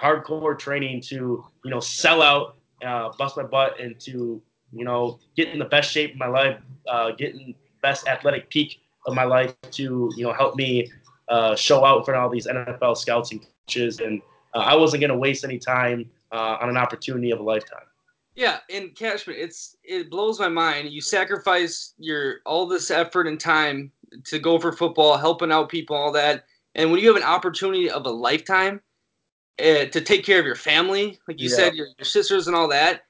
hardcore 0.01 0.57
training 0.57 1.01
to 1.01 1.45
you 1.63 1.71
know 1.71 1.79
sell 1.79 2.21
out, 2.21 2.57
uh, 2.85 3.09
bust 3.17 3.37
my 3.37 3.43
butt, 3.43 3.79
and 3.79 3.99
to 4.01 4.41
you 4.75 4.85
know 4.85 5.19
get 5.35 5.49
in 5.49 5.59
the 5.59 5.65
best 5.65 5.91
shape 5.91 6.13
of 6.13 6.17
my 6.17 6.27
life, 6.27 6.59
uh, 6.87 7.11
get 7.11 7.35
in 7.35 7.55
best 7.81 8.07
athletic 8.07 8.49
peak 8.49 8.81
of 9.05 9.13
my 9.13 9.23
life 9.23 9.53
to 9.71 10.11
you 10.15 10.23
know 10.23 10.33
help 10.33 10.55
me 10.55 10.91
uh, 11.29 11.55
show 11.55 11.85
out 11.85 11.99
in 11.99 12.03
front 12.03 12.17
of 12.17 12.23
all 12.23 12.29
these 12.29 12.47
NFL 12.47 12.97
scouts 12.97 13.31
and 13.31 13.41
coaches, 13.41 13.99
and 13.99 14.21
uh, 14.53 14.59
I 14.59 14.75
wasn't 14.75 15.01
going 15.01 15.11
to 15.11 15.17
waste 15.17 15.43
any 15.43 15.59
time 15.59 16.09
uh, 16.31 16.57
on 16.61 16.69
an 16.69 16.77
opportunity 16.77 17.31
of 17.31 17.39
a 17.39 17.43
lifetime. 17.43 17.85
Yeah, 18.35 18.59
and 18.69 18.95
Cashman, 18.95 19.35
it's 19.37 19.77
it 19.83 20.09
blows 20.09 20.39
my 20.39 20.49
mind. 20.49 20.89
You 20.89 21.01
sacrifice 21.01 21.93
your 21.97 22.37
all 22.45 22.65
this 22.65 22.89
effort 22.89 23.27
and 23.27 23.39
time 23.39 23.91
to 24.25 24.39
go 24.39 24.59
for 24.59 24.71
football, 24.71 25.17
helping 25.17 25.51
out 25.51 25.69
people, 25.69 25.95
all 25.95 26.11
that, 26.13 26.45
and 26.75 26.91
when 26.91 26.99
you 26.99 27.07
have 27.07 27.17
an 27.17 27.27
opportunity 27.27 27.89
of 27.89 28.05
a 28.05 28.09
lifetime 28.09 28.81
uh, 29.59 29.85
to 29.85 30.01
take 30.01 30.25
care 30.25 30.39
of 30.39 30.45
your 30.45 30.55
family, 30.55 31.19
like 31.27 31.39
you 31.39 31.49
yeah. 31.49 31.55
said, 31.55 31.75
your, 31.75 31.87
your 31.97 32.05
sisters 32.05 32.47
and 32.47 32.55
all 32.55 32.67
that, 32.67 33.03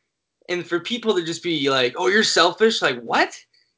and 0.50 0.66
for 0.66 0.80
people 0.80 1.16
to 1.16 1.24
just 1.24 1.44
be 1.44 1.70
like, 1.70 1.96
"Oh, 1.98 2.08
you're 2.08 2.24
selfish," 2.24 2.82
like 2.82 3.00
what? 3.02 3.38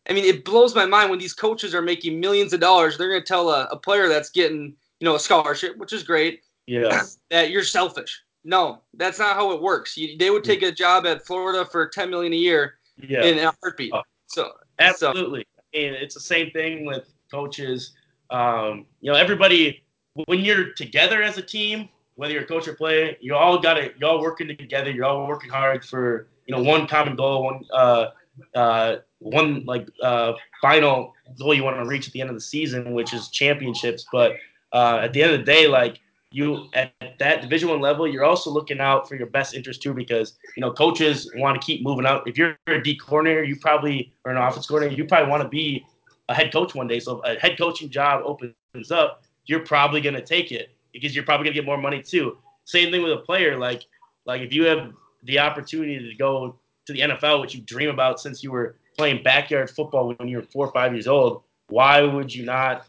I 0.09 0.13
mean, 0.13 0.25
it 0.25 0.45
blows 0.45 0.75
my 0.75 0.85
mind 0.85 1.09
when 1.09 1.19
these 1.19 1.33
coaches 1.33 1.73
are 1.73 1.81
making 1.81 2.19
millions 2.19 2.53
of 2.53 2.59
dollars. 2.59 2.97
They're 2.97 3.09
going 3.09 3.21
to 3.21 3.27
tell 3.27 3.49
a, 3.49 3.65
a 3.71 3.77
player 3.77 4.07
that's 4.07 4.29
getting 4.29 4.75
you 4.99 5.05
know 5.05 5.15
a 5.15 5.19
scholarship, 5.19 5.77
which 5.77 5.93
is 5.93 6.03
great, 6.03 6.41
yeah, 6.67 7.03
that 7.29 7.49
you're 7.49 7.63
selfish. 7.63 8.21
No, 8.43 8.81
that's 8.93 9.17
not 9.17 9.35
how 9.35 9.51
it 9.51 9.61
works. 9.61 9.97
You, 9.97 10.17
they 10.17 10.29
would 10.29 10.43
take 10.43 10.61
a 10.61 10.71
job 10.71 11.05
at 11.05 11.25
Florida 11.25 11.65
for 11.65 11.87
ten 11.87 12.09
million 12.09 12.33
a 12.33 12.37
year 12.37 12.75
yeah. 12.97 13.23
in 13.23 13.39
a 13.39 13.53
heartbeat. 13.61 13.91
Oh, 13.93 14.03
so 14.27 14.51
absolutely, 14.79 15.45
so. 15.55 15.79
and 15.79 15.95
it's 15.95 16.13
the 16.13 16.21
same 16.21 16.51
thing 16.51 16.85
with 16.85 17.13
coaches. 17.31 17.93
Um, 18.29 18.85
you 19.01 19.11
know, 19.11 19.17
everybody 19.17 19.83
when 20.25 20.39
you're 20.39 20.71
together 20.71 21.21
as 21.21 21.37
a 21.37 21.41
team, 21.41 21.89
whether 22.15 22.33
you're 22.33 22.43
a 22.43 22.47
coach 22.47 22.67
or 22.67 22.73
player, 22.73 23.15
you 23.19 23.35
all 23.35 23.59
got 23.59 23.77
it. 23.77 23.95
You're 23.99 24.09
all 24.09 24.21
working 24.21 24.47
together. 24.47 24.89
You're 24.89 25.05
all 25.05 25.27
working 25.27 25.49
hard 25.49 25.83
for 25.83 26.27
you 26.45 26.55
know 26.55 26.61
one 26.61 26.87
common 26.87 27.15
goal, 27.15 27.43
one 27.43 27.63
uh, 27.73 28.07
uh, 28.55 28.97
one 29.19 29.65
like 29.65 29.87
uh, 30.01 30.33
final 30.61 31.13
goal 31.39 31.53
you 31.53 31.63
want 31.63 31.77
to 31.77 31.85
reach 31.85 32.07
at 32.07 32.13
the 32.13 32.21
end 32.21 32.29
of 32.29 32.35
the 32.35 32.41
season, 32.41 32.93
which 32.93 33.13
is 33.13 33.29
championships. 33.29 34.05
But 34.11 34.33
uh, 34.73 34.99
at 35.03 35.13
the 35.13 35.23
end 35.23 35.33
of 35.33 35.39
the 35.39 35.45
day, 35.45 35.67
like 35.67 35.99
you 36.31 36.67
at 36.73 36.91
that 37.17 37.41
division 37.41 37.69
one 37.69 37.79
level 37.79 38.05
you're 38.05 38.25
also 38.25 38.51
looking 38.51 38.81
out 38.81 39.07
for 39.07 39.15
your 39.15 39.27
best 39.27 39.53
interest 39.53 39.81
too 39.81 39.93
because 39.93 40.33
you 40.57 40.61
know 40.61 40.71
coaches 40.71 41.31
want 41.37 41.59
to 41.59 41.65
keep 41.65 41.81
moving 41.81 42.05
up. 42.05 42.27
If 42.27 42.37
you're 42.37 42.57
a 42.67 42.81
d 42.81 42.95
coordinator 42.97 43.43
you 43.43 43.55
probably 43.55 44.13
or 44.25 44.31
an 44.31 44.37
offense 44.37 44.67
coordinator 44.67 44.97
you 44.97 45.07
probably 45.07 45.29
want 45.29 45.43
to 45.43 45.49
be 45.49 45.85
a 46.27 46.33
head 46.33 46.51
coach 46.51 46.75
one 46.75 46.87
day. 46.87 46.99
So 46.99 47.19
a 47.19 47.39
head 47.39 47.57
coaching 47.57 47.89
job 47.89 48.21
opens 48.25 48.91
up 48.91 49.23
you're 49.45 49.61
probably 49.61 50.01
going 50.01 50.15
to 50.15 50.21
take 50.23 50.51
it 50.51 50.75
because 50.91 51.15
you're 51.15 51.23
probably 51.23 51.45
going 51.45 51.53
to 51.53 51.61
get 51.61 51.65
more 51.65 51.77
money 51.77 52.01
too. 52.01 52.37
Same 52.65 52.91
thing 52.91 53.03
with 53.03 53.13
a 53.13 53.17
player 53.17 53.57
like 53.57 53.83
like 54.25 54.41
if 54.41 54.51
you 54.51 54.63
have 54.65 54.91
the 55.25 55.39
opportunity 55.39 56.09
to 56.09 56.15
go 56.15 56.55
to 56.85 56.93
the 56.93 56.99
nfl 56.99 57.41
which 57.41 57.55
you 57.55 57.61
dream 57.61 57.89
about 57.89 58.19
since 58.19 58.43
you 58.43 58.51
were 58.51 58.77
playing 58.97 59.21
backyard 59.23 59.69
football 59.69 60.13
when 60.13 60.27
you 60.27 60.37
were 60.37 60.43
four 60.43 60.67
or 60.67 60.71
five 60.71 60.93
years 60.93 61.07
old 61.07 61.43
why 61.67 62.01
would 62.01 62.33
you 62.33 62.45
not 62.45 62.85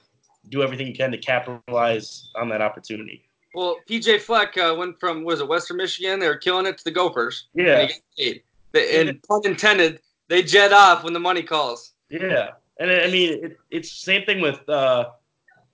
do 0.49 0.63
everything 0.63 0.87
you 0.87 0.95
can 0.95 1.11
to 1.11 1.19
capitalize 1.19 2.29
on 2.37 2.49
that 2.49 2.61
opportunity 2.61 3.23
well, 3.55 3.79
PJ 3.89 4.21
Fleck 4.21 4.59
uh, 4.59 4.75
went 4.77 5.01
from 5.01 5.25
was 5.25 5.41
it 5.41 5.49
Western 5.49 5.79
Michigan? 5.79 6.21
They 6.21 6.29
were 6.29 6.37
killing 6.37 6.67
it 6.67 6.77
to 6.77 6.85
the 6.85 6.91
Gophers. 6.91 7.47
Yeah. 7.55 7.89
And, 8.19 8.41
and 8.75 9.23
pun 9.23 9.41
intended, 9.47 10.01
they 10.29 10.43
jet 10.43 10.75
off 10.75 11.05
when 11.05 11.15
the 11.15 11.21
money 11.21 11.43
calls. 11.43 11.93
Yeah, 12.11 12.51
and 12.79 12.91
I 12.91 13.09
mean 13.11 13.45
it, 13.45 13.59
it's 13.71 13.91
the 13.91 14.05
same 14.05 14.25
thing 14.25 14.41
with 14.41 14.69
uh, 14.69 15.11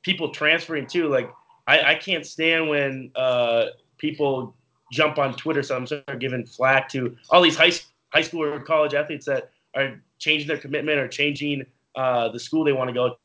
people 0.02 0.30
transferring 0.30 0.86
too. 0.86 1.08
Like 1.08 1.30
I, 1.66 1.92
I 1.92 1.94
can't 1.96 2.24
stand 2.24 2.68
when 2.68 3.10
uh, 3.16 3.66
people 3.98 4.54
jump 4.92 5.18
on 5.18 5.34
Twitter. 5.34 5.62
So 5.62 5.74
I'm 5.74 5.86
start 5.86 6.20
giving 6.20 6.46
flack 6.46 6.88
to 6.90 7.16
all 7.30 7.42
these 7.42 7.56
high 7.56 7.72
high 8.10 8.22
school 8.22 8.44
or 8.44 8.60
college 8.60 8.94
athletes 8.94 9.26
that 9.26 9.50
are 9.74 10.00
changing 10.18 10.46
their 10.46 10.58
commitment 10.58 10.98
or 10.98 11.08
changing 11.08 11.64
uh, 11.96 12.28
the 12.28 12.38
school 12.38 12.62
they 12.62 12.72
want 12.72 12.88
to 12.88 12.94
go 12.94 13.16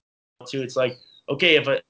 to. 0.48 0.64
It's 0.64 0.76
like 0.76 0.98
okay, 1.30 1.56
if 1.56 1.68
a 1.68 1.82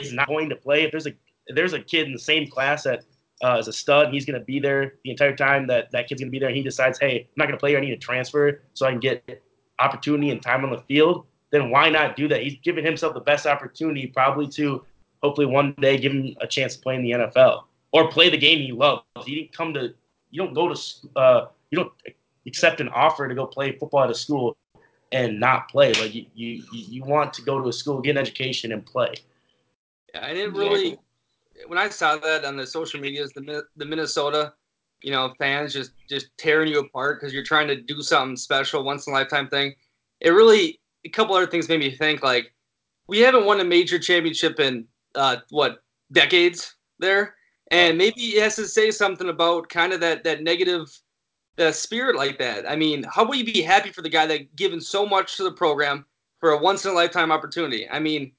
is 0.00 0.12
not 0.12 0.26
going 0.26 0.48
to 0.48 0.56
play, 0.56 0.82
if 0.82 0.90
there's 0.90 1.06
a 1.06 1.12
if 1.46 1.54
there's 1.54 1.74
a 1.74 1.80
kid 1.80 2.06
in 2.06 2.12
the 2.12 2.18
same 2.18 2.48
class 2.48 2.82
that 2.84 3.04
uh, 3.44 3.58
is 3.58 3.68
a 3.68 3.72
stud, 3.72 4.12
he's 4.12 4.24
going 4.24 4.38
to 4.38 4.44
be 4.44 4.58
there 4.58 4.94
the 5.04 5.10
entire 5.10 5.36
time 5.36 5.66
that 5.66 5.90
that 5.92 6.08
kid's 6.08 6.20
going 6.20 6.28
to 6.28 6.32
be 6.32 6.38
there. 6.38 6.48
And 6.48 6.56
he 6.56 6.62
decides, 6.62 6.98
hey, 6.98 7.20
I'm 7.20 7.26
not 7.36 7.44
going 7.44 7.56
to 7.56 7.60
play. 7.60 7.70
Here, 7.70 7.78
I 7.78 7.82
need 7.82 7.90
to 7.90 7.96
transfer 7.98 8.62
so 8.72 8.86
I 8.86 8.90
can 8.90 9.00
get 9.00 9.42
opportunity 9.78 10.30
and 10.30 10.40
time 10.40 10.64
on 10.64 10.70
the 10.70 10.78
field. 10.88 11.26
Then 11.50 11.70
why 11.70 11.90
not 11.90 12.16
do 12.16 12.26
that? 12.28 12.42
He's 12.42 12.56
giving 12.62 12.84
himself 12.84 13.12
the 13.12 13.20
best 13.20 13.46
opportunity, 13.46 14.06
probably 14.06 14.48
to 14.48 14.84
hopefully 15.22 15.46
one 15.46 15.74
day 15.80 15.98
give 15.98 16.12
him 16.12 16.34
a 16.40 16.46
chance 16.46 16.76
to 16.76 16.80
play 16.80 16.94
in 16.94 17.02
the 17.02 17.10
NFL 17.10 17.64
or 17.94 18.08
play 18.08 18.28
the 18.28 18.36
game 18.36 18.58
he 18.58 18.72
loves. 18.72 19.04
You 19.24 19.36
didn't 19.36 19.52
come 19.56 19.72
to. 19.74 19.94
You 20.30 20.42
don't 20.42 20.52
go 20.52 20.74
to. 20.74 20.80
Uh, 21.16 21.46
you 21.70 21.78
don't 21.78 21.92
accept 22.46 22.80
an 22.80 22.88
offer 22.90 23.26
to 23.26 23.34
go 23.34 23.46
play 23.46 23.72
football 23.78 24.04
at 24.04 24.10
a 24.10 24.14
school 24.14 24.56
and 25.12 25.40
not 25.40 25.70
play. 25.70 25.92
Like 25.94 26.14
you, 26.14 26.26
you, 26.34 26.62
you 26.72 27.04
want 27.04 27.32
to 27.34 27.42
go 27.42 27.62
to 27.62 27.68
a 27.68 27.72
school, 27.72 28.00
get 28.02 28.10
an 28.10 28.18
education, 28.18 28.72
and 28.72 28.84
play. 28.84 29.14
Yeah, 30.12 30.26
I 30.26 30.34
didn't 30.34 30.54
really. 30.54 30.98
When 31.68 31.78
I 31.78 31.88
saw 31.88 32.16
that 32.16 32.44
on 32.44 32.56
the 32.56 32.66
social 32.66 33.00
medias, 33.00 33.32
the 33.32 33.64
the 33.76 33.84
Minnesota, 33.86 34.52
you 35.02 35.12
know, 35.12 35.32
fans 35.38 35.72
just 35.72 35.92
just 36.08 36.36
tearing 36.36 36.68
you 36.68 36.80
apart 36.80 37.20
because 37.20 37.32
you're 37.32 37.44
trying 37.44 37.68
to 37.68 37.80
do 37.80 38.02
something 38.02 38.36
special, 38.36 38.84
once 38.84 39.06
in 39.06 39.12
a 39.12 39.16
lifetime 39.16 39.48
thing. 39.48 39.74
It 40.20 40.30
really 40.30 40.80
a 41.04 41.08
couple 41.08 41.36
other 41.36 41.46
things 41.46 41.68
made 41.68 41.80
me 41.80 41.94
think 41.94 42.24
like 42.24 42.52
we 43.06 43.20
haven't 43.20 43.46
won 43.46 43.60
a 43.60 43.64
major 43.64 43.98
championship 43.98 44.58
in 44.58 44.86
uh, 45.14 45.36
what 45.50 45.82
decades 46.10 46.74
there, 46.98 47.34
and 47.70 47.98
maybe 47.98 48.20
it 48.20 48.42
has 48.42 48.56
to 48.56 48.66
say 48.66 48.90
something 48.90 49.28
about 49.28 49.68
kind 49.68 49.92
of 49.92 50.00
that 50.00 50.24
that 50.24 50.42
negative 50.42 50.96
uh, 51.58 51.72
spirit 51.72 52.16
like 52.16 52.38
that. 52.38 52.68
I 52.68 52.76
mean, 52.76 53.04
how 53.04 53.24
will 53.24 53.36
you 53.36 53.44
be 53.44 53.62
happy 53.62 53.90
for 53.90 54.02
the 54.02 54.08
guy 54.08 54.26
that 54.26 54.54
given 54.56 54.80
so 54.80 55.06
much 55.06 55.36
to 55.36 55.44
the 55.44 55.52
program 55.52 56.04
for 56.40 56.50
a 56.50 56.58
once 56.58 56.84
in 56.84 56.90
a 56.90 56.94
lifetime 56.94 57.32
opportunity? 57.32 57.88
I 57.88 58.00
mean, 58.00 58.32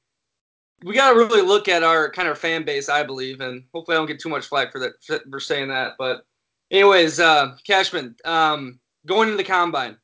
we 0.83 0.93
got 0.93 1.11
to 1.11 1.17
really 1.17 1.41
look 1.41 1.67
at 1.67 1.83
our 1.83 2.11
kind 2.11 2.27
of 2.27 2.37
fan 2.37 2.65
base, 2.65 2.89
I 2.89 3.03
believe, 3.03 3.41
and 3.41 3.63
hopefully 3.73 3.95
I 3.95 3.99
don't 3.99 4.07
get 4.07 4.19
too 4.19 4.29
much 4.29 4.45
flack 4.45 4.71
for 4.71 4.79
that 4.79 4.93
for 5.29 5.39
saying 5.39 5.69
that. 5.69 5.93
But, 5.97 6.25
anyways, 6.69 7.19
uh, 7.19 7.55
Cashman, 7.65 8.15
um, 8.25 8.79
going 9.05 9.29
into 9.29 9.37
the 9.37 9.43
combine. 9.43 9.97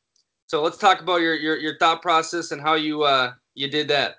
So 0.48 0.62
let's 0.62 0.78
talk 0.78 1.02
about 1.02 1.22
your 1.22 1.36
your, 1.36 1.58
your 1.58 1.78
thought 1.78 2.02
process 2.02 2.52
and 2.52 2.62
how 2.62 2.74
you 2.74 3.04
uh, 3.04 3.34
you 3.54 3.70
did 3.70 3.88
that. 3.90 4.16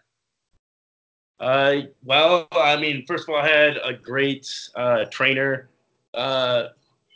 Uh, 1.43 1.83
well, 2.05 2.47
I 2.53 2.77
mean, 2.77 3.05
first 3.05 3.25
of 3.25 3.35
all, 3.35 3.41
I 3.41 3.49
had 3.49 3.77
a 3.83 3.93
great 3.93 4.49
uh, 4.77 5.07
trainer, 5.07 5.71
uh, 6.15 6.69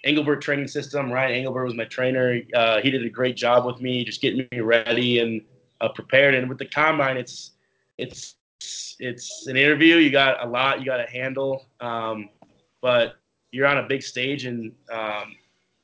Engelbert 0.02 0.42
Training 0.42 0.66
System. 0.66 1.12
Ryan 1.12 1.36
Engelbert 1.36 1.64
was 1.64 1.74
my 1.74 1.84
trainer. 1.84 2.40
Uh, 2.52 2.80
he 2.80 2.90
did 2.90 3.06
a 3.06 3.08
great 3.08 3.36
job 3.36 3.64
with 3.64 3.80
me, 3.80 4.04
just 4.04 4.20
getting 4.20 4.48
me 4.50 4.60
ready 4.60 5.20
and 5.20 5.42
uh, 5.80 5.88
prepared. 5.90 6.34
And 6.34 6.48
with 6.48 6.58
the 6.58 6.66
combine, 6.66 7.16
it's 7.16 7.52
it's 7.98 8.34
it's 8.98 9.46
an 9.46 9.56
interview. 9.56 9.96
You 9.96 10.10
got 10.10 10.44
a 10.44 10.48
lot 10.48 10.80
you 10.80 10.86
got 10.86 10.96
to 10.96 11.08
handle, 11.08 11.64
um, 11.80 12.28
but 12.80 13.14
you're 13.52 13.66
on 13.68 13.78
a 13.78 13.84
big 13.84 14.02
stage 14.02 14.44
and 14.44 14.72
um, 14.90 15.36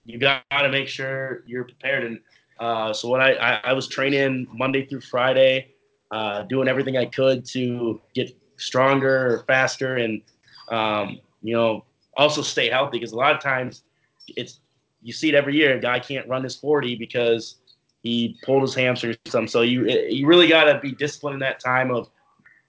you 0.05 0.19
got 0.19 0.43
to 0.51 0.69
make 0.69 0.89
sure 0.89 1.45
you're 1.47 1.65
prepared. 1.65 2.05
And 2.05 2.21
uh, 2.59 2.93
so 2.93 3.09
what 3.09 3.21
I, 3.21 3.35
I, 3.35 3.61
I 3.65 3.73
was 3.73 3.87
training 3.87 4.49
Monday 4.53 4.85
through 4.85 5.03
Friday, 5.03 5.72
uh, 6.13 6.43
doing 6.43 6.69
everything 6.69 6.97
I 6.97 7.07
could 7.07 7.45
to 7.47 8.01
get 8.15 8.37
stronger 8.57 9.35
or 9.35 9.45
faster, 9.49 9.97
and 9.97 10.23
um, 10.69 11.19
you 11.43 11.55
know 11.55 11.85
also 12.17 12.43
stay 12.43 12.69
healthy 12.69 12.99
because 12.99 13.13
a 13.13 13.17
lot 13.17 13.35
of 13.35 13.41
times 13.41 13.83
it's 14.29 14.61
you 15.03 15.13
see 15.13 15.31
it 15.31 15.35
every 15.35 15.57
year. 15.57 15.77
A 15.77 15.81
guy 15.81 15.99
can't 15.99 16.29
run 16.29 16.45
his 16.45 16.55
40 16.55 16.97
because 16.97 17.57
he 18.03 18.39
pulled 18.45 18.63
his 18.63 18.75
hamstring 18.75 19.15
or 19.15 19.31
something. 19.31 19.49
So 19.49 19.63
you 19.63 19.89
you 19.89 20.27
really 20.27 20.49
got 20.49 20.65
to 20.65 20.79
be 20.79 20.93
disciplined 20.93 21.35
in 21.35 21.41
that 21.41 21.61
time 21.61 21.91
of 21.91 22.11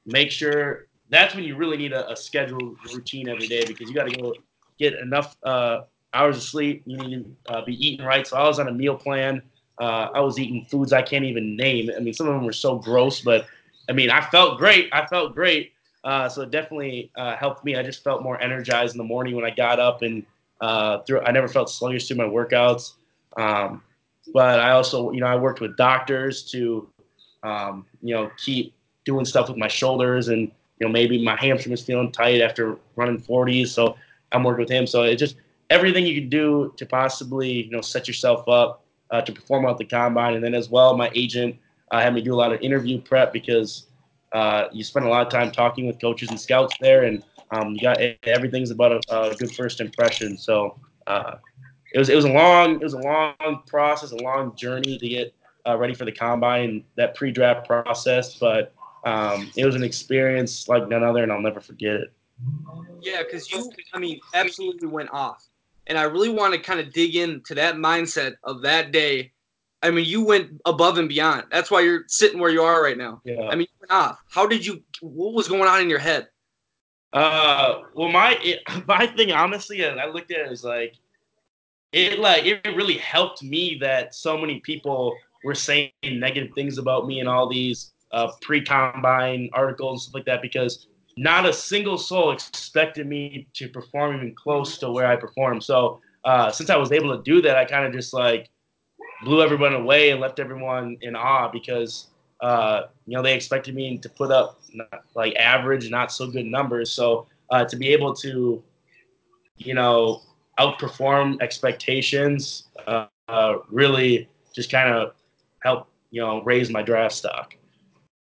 make 0.05 0.31
sure 0.31 0.87
that's 1.09 1.35
when 1.35 1.43
you 1.43 1.55
really 1.55 1.77
need 1.77 1.93
a, 1.93 2.09
a 2.11 2.15
scheduled 2.15 2.77
routine 2.93 3.29
every 3.29 3.47
day 3.47 3.65
because 3.65 3.89
you 3.89 3.95
got 3.95 4.05
to 4.05 4.17
go 4.17 4.33
get 4.79 4.93
enough 4.95 5.35
uh, 5.43 5.81
hours 6.13 6.37
of 6.37 6.43
sleep. 6.43 6.83
You 6.85 6.97
need 6.97 7.25
to 7.45 7.53
uh, 7.53 7.65
be 7.65 7.75
eating 7.85 8.05
right. 8.05 8.25
So 8.25 8.37
I 8.37 8.47
was 8.47 8.59
on 8.59 8.67
a 8.67 8.73
meal 8.73 8.95
plan. 8.95 9.41
Uh, 9.83 10.09
I 10.13 10.21
was 10.21 10.39
eating 10.39 10.63
foods 10.63 10.93
I 10.93 11.01
can't 11.01 11.25
even 11.25 11.57
name. 11.57 11.91
I 11.93 11.99
mean, 11.99 12.13
some 12.13 12.27
of 12.27 12.33
them 12.33 12.45
were 12.45 12.53
so 12.53 12.77
gross, 12.77 13.19
but 13.19 13.47
I 13.89 13.91
mean, 13.91 14.09
I 14.09 14.21
felt 14.21 14.57
great. 14.57 14.87
I 14.93 15.05
felt 15.07 15.35
great. 15.35 15.73
Uh, 16.05 16.29
so 16.29 16.43
it 16.43 16.51
definitely 16.51 17.11
uh, 17.17 17.35
helped 17.35 17.65
me. 17.65 17.75
I 17.75 17.83
just 17.83 18.01
felt 18.01 18.23
more 18.23 18.41
energized 18.41 18.93
in 18.93 18.97
the 18.97 19.03
morning 19.03 19.35
when 19.35 19.43
I 19.43 19.49
got 19.49 19.81
up, 19.81 20.01
and 20.01 20.25
uh, 20.61 20.99
through, 20.99 21.21
I 21.21 21.31
never 21.31 21.49
felt 21.49 21.69
sluggish 21.69 22.07
through 22.07 22.15
my 22.15 22.23
workouts. 22.23 22.93
Um, 23.35 23.83
but 24.33 24.61
I 24.61 24.71
also, 24.71 25.11
you 25.11 25.19
know, 25.19 25.27
I 25.27 25.35
worked 25.35 25.59
with 25.59 25.75
doctors 25.75 26.49
to, 26.51 26.87
um, 27.43 27.85
you 28.01 28.15
know, 28.15 28.31
keep 28.37 28.73
doing 29.03 29.25
stuff 29.25 29.49
with 29.49 29.57
my 29.57 29.67
shoulders 29.67 30.29
and 30.29 30.51
you 30.79 30.87
know 30.87 30.89
maybe 30.89 31.23
my 31.23 31.35
hamstring 31.35 31.71
was 31.71 31.83
feeling 31.83 32.11
tight 32.11 32.41
after 32.41 32.77
running 32.95 33.19
40s 33.19 33.67
so 33.67 33.95
i'm 34.31 34.43
working 34.43 34.61
with 34.61 34.69
him 34.69 34.87
so 34.87 35.03
it 35.03 35.15
just 35.17 35.35
everything 35.69 36.05
you 36.05 36.19
can 36.19 36.29
do 36.29 36.73
to 36.77 36.85
possibly 36.85 37.63
you 37.63 37.71
know 37.71 37.81
set 37.81 38.07
yourself 38.07 38.47
up 38.47 38.82
uh, 39.13 39.21
to 39.21 39.31
perform 39.31 39.65
at 39.65 39.77
the 39.77 39.85
combine. 39.85 40.33
And 40.33 40.43
then 40.43 40.55
as 40.55 40.69
well, 40.69 40.97
my 40.97 41.09
agent 41.13 41.55
uh, 41.91 42.01
had 42.01 42.13
me 42.13 42.21
do 42.21 42.33
a 42.33 42.35
lot 42.35 42.51
of 42.51 42.59
interview 42.61 42.99
prep 42.99 43.31
because 43.31 43.85
uh, 44.33 44.65
you 44.73 44.83
spend 44.83 45.05
a 45.05 45.09
lot 45.09 45.25
of 45.25 45.31
time 45.31 45.51
talking 45.51 45.85
with 45.85 46.01
coaches 46.01 46.29
and 46.29 46.39
scouts 46.41 46.75
there, 46.81 47.03
and 47.03 47.23
um, 47.51 47.75
you 47.75 47.81
got 47.81 48.01
everything's 48.23 48.71
about 48.71 48.91
a, 48.91 49.31
a 49.31 49.35
good 49.35 49.53
first 49.55 49.79
impression. 49.79 50.35
So 50.37 50.79
uh, 51.05 51.35
it 51.93 51.99
was 51.99 52.09
it 52.09 52.15
was 52.15 52.25
a 52.25 52.31
long 52.31 52.75
it 52.75 52.83
was 52.83 52.93
a 52.93 52.99
long 52.99 53.61
process, 53.67 54.11
a 54.11 54.17
long 54.17 54.55
journey 54.55 54.97
to 54.97 55.07
get 55.07 55.35
uh, 55.67 55.77
ready 55.77 55.93
for 55.93 56.05
the 56.05 56.11
combine, 56.11 56.83
that 56.95 57.13
pre-draft 57.13 57.67
process, 57.67 58.35
but 58.35 58.73
um, 59.05 59.51
it 59.55 59.65
was 59.65 59.75
an 59.75 59.83
experience 59.83 60.67
like 60.67 60.87
none 60.89 61.03
other, 61.03 61.21
and 61.21 61.31
I'll 61.31 61.41
never 61.41 61.61
forget 61.61 61.93
it. 61.93 62.13
Yeah, 63.01 63.21
because 63.21 63.51
you, 63.51 63.71
I 63.93 63.99
mean, 63.99 64.19
absolutely 64.33 64.87
went 64.87 65.09
off. 65.11 65.47
And 65.87 65.97
I 65.97 66.03
really 66.03 66.29
want 66.29 66.53
to 66.53 66.59
kind 66.59 66.79
of 66.79 66.93
dig 66.93 67.15
into 67.15 67.55
that 67.55 67.75
mindset 67.75 68.35
of 68.43 68.61
that 68.61 68.91
day. 68.91 69.31
I 69.81 69.91
mean, 69.91 70.05
you 70.05 70.23
went 70.23 70.61
above 70.65 70.97
and 70.97 71.09
beyond. 71.09 71.43
That's 71.51 71.69
why 71.69 71.81
you're 71.81 72.05
sitting 72.07 72.39
where 72.39 72.51
you 72.51 72.63
are 72.63 72.81
right 72.81 72.97
now. 72.97 73.21
Yeah. 73.25 73.47
I 73.49 73.55
mean, 73.55 73.67
you 73.69 73.79
went 73.81 73.91
off. 73.91 74.19
How 74.29 74.47
did 74.47 74.65
you? 74.65 74.81
What 75.01 75.33
was 75.33 75.47
going 75.47 75.63
on 75.63 75.81
in 75.81 75.89
your 75.89 75.99
head? 75.99 76.29
Uh, 77.11 77.81
well, 77.93 78.09
my 78.09 78.37
it, 78.41 78.61
my 78.87 79.05
thing, 79.07 79.31
honestly, 79.31 79.85
I 79.85 80.07
looked 80.07 80.31
at 80.31 80.39
it 80.39 80.51
as 80.51 80.63
like, 80.63 80.95
it 81.91 82.19
like 82.19 82.45
it 82.45 82.65
really 82.75 82.97
helped 82.97 83.43
me 83.43 83.77
that 83.81 84.15
so 84.15 84.37
many 84.37 84.59
people 84.61 85.15
were 85.43 85.53
saying 85.53 85.91
negative 86.03 86.53
things 86.55 86.77
about 86.77 87.05
me 87.05 87.19
and 87.19 87.29
all 87.29 87.47
these 87.47 87.91
uh, 88.11 88.31
pre-combine 88.41 89.49
articles 89.53 89.91
and 89.91 90.01
stuff 90.01 90.13
like 90.15 90.25
that 90.25 90.41
because 90.41 90.87
not 91.17 91.45
a 91.45 91.53
single 91.53 91.97
soul 91.97 92.31
expected 92.31 93.07
me 93.07 93.47
to 93.53 93.67
perform 93.69 94.15
even 94.15 94.33
close 94.35 94.77
to 94.79 94.91
where 94.91 95.07
I 95.07 95.15
performed. 95.15 95.63
So 95.63 95.99
uh, 96.23 96.51
since 96.51 96.69
I 96.69 96.75
was 96.75 96.91
able 96.91 97.15
to 97.15 97.23
do 97.23 97.41
that, 97.41 97.57
I 97.57 97.65
kind 97.65 97.85
of 97.85 97.93
just 97.93 98.13
like 98.13 98.49
blew 99.23 99.41
everyone 99.41 99.73
away 99.73 100.11
and 100.11 100.19
left 100.19 100.39
everyone 100.39 100.97
in 101.01 101.15
awe 101.15 101.49
because 101.49 102.07
uh, 102.41 102.87
you 103.05 103.15
know 103.15 103.21
they 103.21 103.35
expected 103.35 103.75
me 103.75 103.97
to 103.97 104.09
put 104.09 104.31
up 104.31 104.61
like 105.15 105.35
average, 105.35 105.89
not 105.89 106.11
so 106.11 106.29
good 106.29 106.45
numbers. 106.45 106.91
So 106.91 107.27
uh, 107.51 107.65
to 107.65 107.75
be 107.75 107.89
able 107.89 108.13
to 108.15 108.63
you 109.57 109.73
know 109.73 110.21
outperform 110.59 111.41
expectations 111.41 112.69
uh, 112.87 113.05
uh, 113.27 113.55
really 113.69 114.27
just 114.53 114.71
kind 114.71 114.93
of 114.93 115.13
helped 115.59 115.89
you 116.11 116.21
know 116.21 116.41
raise 116.43 116.69
my 116.69 116.81
draft 116.81 117.15
stock. 117.15 117.55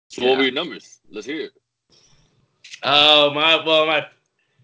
So 0.09 0.22
yeah. 0.22 0.31
what 0.31 0.39
were 0.39 0.45
your 0.45 0.53
numbers? 0.53 1.01
Let's 1.11 1.27
hear 1.27 1.47
it. 1.47 1.53
Uh, 2.85 3.30
my 3.35 3.64
well, 3.64 3.87
my 3.87 4.07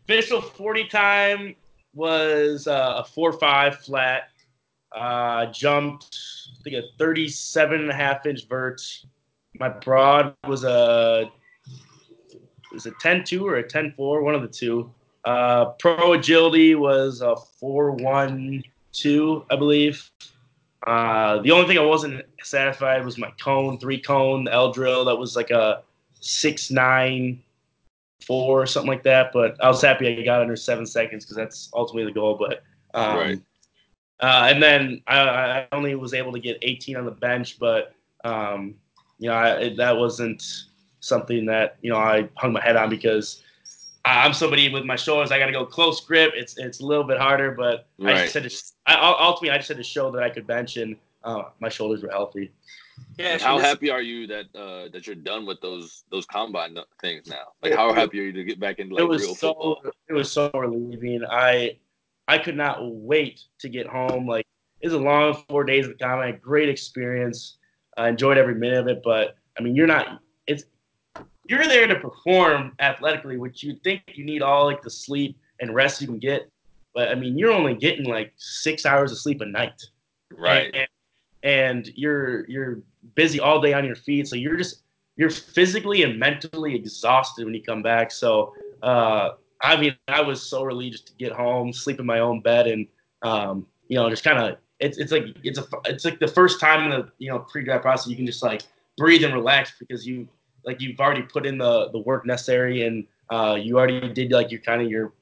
official 0.05 0.41
forty 0.41 0.85
time 0.85 1.57
was 1.95 2.67
uh, 2.67 2.95
a 2.99 3.05
four 3.05 3.33
five 3.33 3.79
flat. 3.79 4.29
Uh, 4.93 5.47
jumped, 5.47 6.19
I 6.59 6.63
think 6.65 6.77
a 6.77 6.83
37 6.99 7.81
and 7.81 7.91
a 7.91 7.95
half 7.95 8.27
inch 8.27 8.49
vert. 8.49 8.83
My 9.55 9.69
broad 9.69 10.35
was 10.49 10.65
a 10.65 11.31
was 12.73 12.87
a 12.87 12.91
10-2 12.93 13.43
or 13.43 13.59
a 13.59 13.65
10-4, 13.65 14.23
one 14.23 14.35
of 14.35 14.43
the 14.43 14.49
two. 14.49 14.93
Uh, 15.25 15.67
pro 15.79 16.15
agility 16.15 16.75
was 16.75 17.21
a 17.21 17.35
4-1-2, 17.63 19.45
I 19.51 19.57
believe. 19.57 20.11
Uh, 20.87 21.41
the 21.43 21.51
only 21.51 21.67
thing 21.67 21.79
I 21.79 21.85
wasn't 21.85 22.25
satisfied 22.43 23.05
was 23.05 23.19
my 23.19 23.31
cone, 23.41 23.79
three 23.79 24.01
cone, 24.01 24.49
L 24.49 24.73
drill. 24.73 25.05
That 25.05 25.17
was 25.17 25.37
like 25.37 25.51
a 25.51 25.83
six 26.21 26.71
nine 26.71 27.43
four, 28.27 28.63
or 28.63 28.67
something 28.67 28.91
like 28.91 29.03
that. 29.05 29.33
But 29.33 29.63
I 29.63 29.69
was 29.69 29.83
happy 29.83 30.09
I 30.09 30.23
got 30.23 30.41
under 30.41 30.57
seven 30.57 30.87
seconds 30.87 31.25
because 31.25 31.37
that's 31.37 31.71
ultimately 31.75 32.11
the 32.11 32.15
goal. 32.15 32.37
But 32.37 32.63
um, 32.95 33.17
right. 33.17 33.41
Uh, 34.21 34.49
and 34.53 34.63
then 34.63 35.03
I, 35.07 35.21
I, 35.21 35.69
only 35.73 35.95
was 35.95 36.13
able 36.13 36.33
to 36.33 36.39
get 36.39 36.59
18 36.61 36.97
on 36.97 37.07
the 37.07 37.11
bench, 37.11 37.59
but 37.59 37.95
um, 38.23 38.75
you 39.19 39.31
know 39.31 39.35
I, 39.35 39.75
that 39.77 39.97
wasn't 39.97 40.45
something 41.01 41.47
that 41.47 41.79
you 41.81 41.91
know 41.91 41.97
I 41.97 42.29
hung 42.37 42.53
my 42.53 42.61
head 42.61 42.77
on 42.77 42.91
because 42.91 43.43
I'm 44.05 44.35
somebody 44.35 44.71
with 44.71 44.85
my 44.85 44.97
shoulders. 44.97 45.31
I 45.31 45.39
got 45.39 45.47
to 45.47 45.53
go 45.53 45.65
close 45.65 46.01
grip. 46.01 46.33
It's 46.35 46.59
it's 46.59 46.81
a 46.81 46.87
little 46.87 47.05
bit 47.05 47.19
harder, 47.19 47.53
but 47.53 47.89
right. 47.99 48.17
I 48.17 48.23
just 48.23 48.35
had 48.35 48.51
to. 48.51 48.73
I, 48.87 49.17
ultimately, 49.21 49.51
I 49.51 49.57
just 49.57 49.69
had 49.69 49.77
to 49.79 49.83
show 49.83 50.11
that 50.11 50.23
I 50.23 50.31
could 50.31 50.47
bench 50.47 50.77
and 50.77 50.97
uh, 51.25 51.45
my 51.61 51.69
shoulders 51.69 52.03
were 52.03 52.11
healthy. 52.11 52.51
Yeah. 53.19 53.39
How 53.39 53.59
happy 53.59 53.91
are 53.91 54.01
you 54.01 54.27
that 54.29 54.47
uh, 54.55 54.89
that 54.93 55.07
you're 55.07 55.17
done 55.17 55.47
with 55.47 55.61
those 55.61 56.05
those 56.11 56.27
combine 56.27 56.77
things 57.01 57.27
now? 57.29 57.53
Like, 57.63 57.75
how 57.75 57.93
happy 57.93 58.21
are 58.21 58.25
you 58.25 58.33
to 58.33 58.45
get 58.45 58.59
back 58.59 58.79
into 58.79 58.95
like 58.95 59.05
real 59.05 59.35
so, 59.35 59.35
football? 59.35 59.83
It 60.09 60.13
was 60.13 60.33
so 60.33 60.51
relieving. 60.55 61.23
I 61.29 61.79
I 62.29 62.39
could 62.39 62.57
not 62.57 62.79
wait 62.81 63.43
to 63.59 63.69
get 63.69 63.87
home. 63.87 64.27
Like, 64.27 64.47
it 64.81 64.87
was 64.87 64.95
a 64.95 64.99
long 64.99 65.43
four 65.49 65.65
days 65.65 65.87
of 65.87 65.93
the 65.93 65.99
combine. 65.99 66.39
Great 66.43 66.69
experience. 66.69 67.59
I 67.97 68.09
enjoyed 68.09 68.39
every 68.39 68.55
minute 68.55 68.79
of 68.79 68.89
it. 68.89 69.03
But 69.05 69.37
I 69.59 69.63
mean, 69.63 69.77
you're 69.77 69.87
not. 69.87 70.21
It's 70.47 70.65
you're 71.47 71.67
there 71.67 71.87
to 71.87 71.97
perform 71.97 72.73
athletically, 72.79 73.37
which 73.37 73.63
you 73.63 73.77
think 73.83 74.03
you 74.15 74.25
need 74.25 74.41
all 74.41 74.65
like 74.65 74.83
the 74.83 74.91
sleep 74.91 75.37
and 75.61 75.75
rest 75.75 76.01
you 76.01 76.07
can 76.07 76.19
get. 76.19 76.49
But 76.95 77.09
I 77.09 77.15
mean, 77.15 77.37
you're 77.37 77.53
only 77.53 77.75
getting 77.75 78.07
like 78.07 78.33
six 78.37 78.87
hours 78.87 79.13
of 79.13 79.19
sleep 79.19 79.41
a 79.41 79.47
night. 79.47 79.83
Right. 80.33 80.75
And, 80.75 80.89
and 81.43 81.91
you're 81.95 82.49
you're 82.49 82.83
busy 83.15 83.41
all 83.41 83.61
day 83.61 83.73
on 83.73 83.85
your 83.85 83.97
feet, 83.97 84.29
so 84.29 84.37
you're 84.37 84.57
just 84.57 84.83
you're 85.17 85.31
physically 85.31 86.03
and 86.03 86.19
mentally 86.19 86.75
exhausted 86.75 87.45
when 87.45 87.55
you 87.55 87.63
come 87.63 87.83
back. 87.83 88.11
So 88.11 88.55
uh, 88.83 89.31
I 89.63 89.77
mean, 89.77 89.97
I 90.09 90.21
was 90.21 90.43
so 90.43 90.63
relieved 90.63 90.93
just 90.93 91.07
to 91.09 91.13
get 91.15 91.33
home, 91.33 91.73
sleep 91.73 92.01
in 92.01 92.07
my 92.07 92.21
own 92.21 92.41
bed, 92.41 92.67
and 92.67 92.87
um, 93.23 93.67
you 93.89 93.97
know, 93.97 94.09
just 94.09 94.25
kind 94.25 94.39
of 94.39 94.59
it's 94.79 94.99
it's 94.99 95.13
like 95.13 95.25
it's 95.43 95.59
a 95.59 95.67
it's 95.85 96.05
like 96.05 96.19
the 96.19 96.29
first 96.29 96.61
time 96.61 96.85
in 96.85 96.91
the 96.91 97.11
you 97.19 97.31
know 97.31 97.41
pre-draft 97.41 97.83
process 97.83 98.09
you 98.09 98.17
can 98.17 98.27
just 98.27 98.43
like 98.43 98.63
breathe 98.97 99.25
and 99.25 99.35
relax 99.35 99.73
because 99.79 100.07
you 100.07 100.29
like 100.65 100.81
you've 100.81 100.99
already 101.01 101.23
put 101.23 101.47
in 101.47 101.59
the 101.59 101.91
the 101.91 101.99
work 101.99 102.25
necessary 102.25 102.87
and 102.87 103.07
uh, 103.31 103.57
you 103.61 103.79
already 103.79 104.13
did 104.13 104.33
like 104.33 104.51
your 104.51 104.61
kind 104.61 104.83
of 104.83 104.91
your 104.91 105.13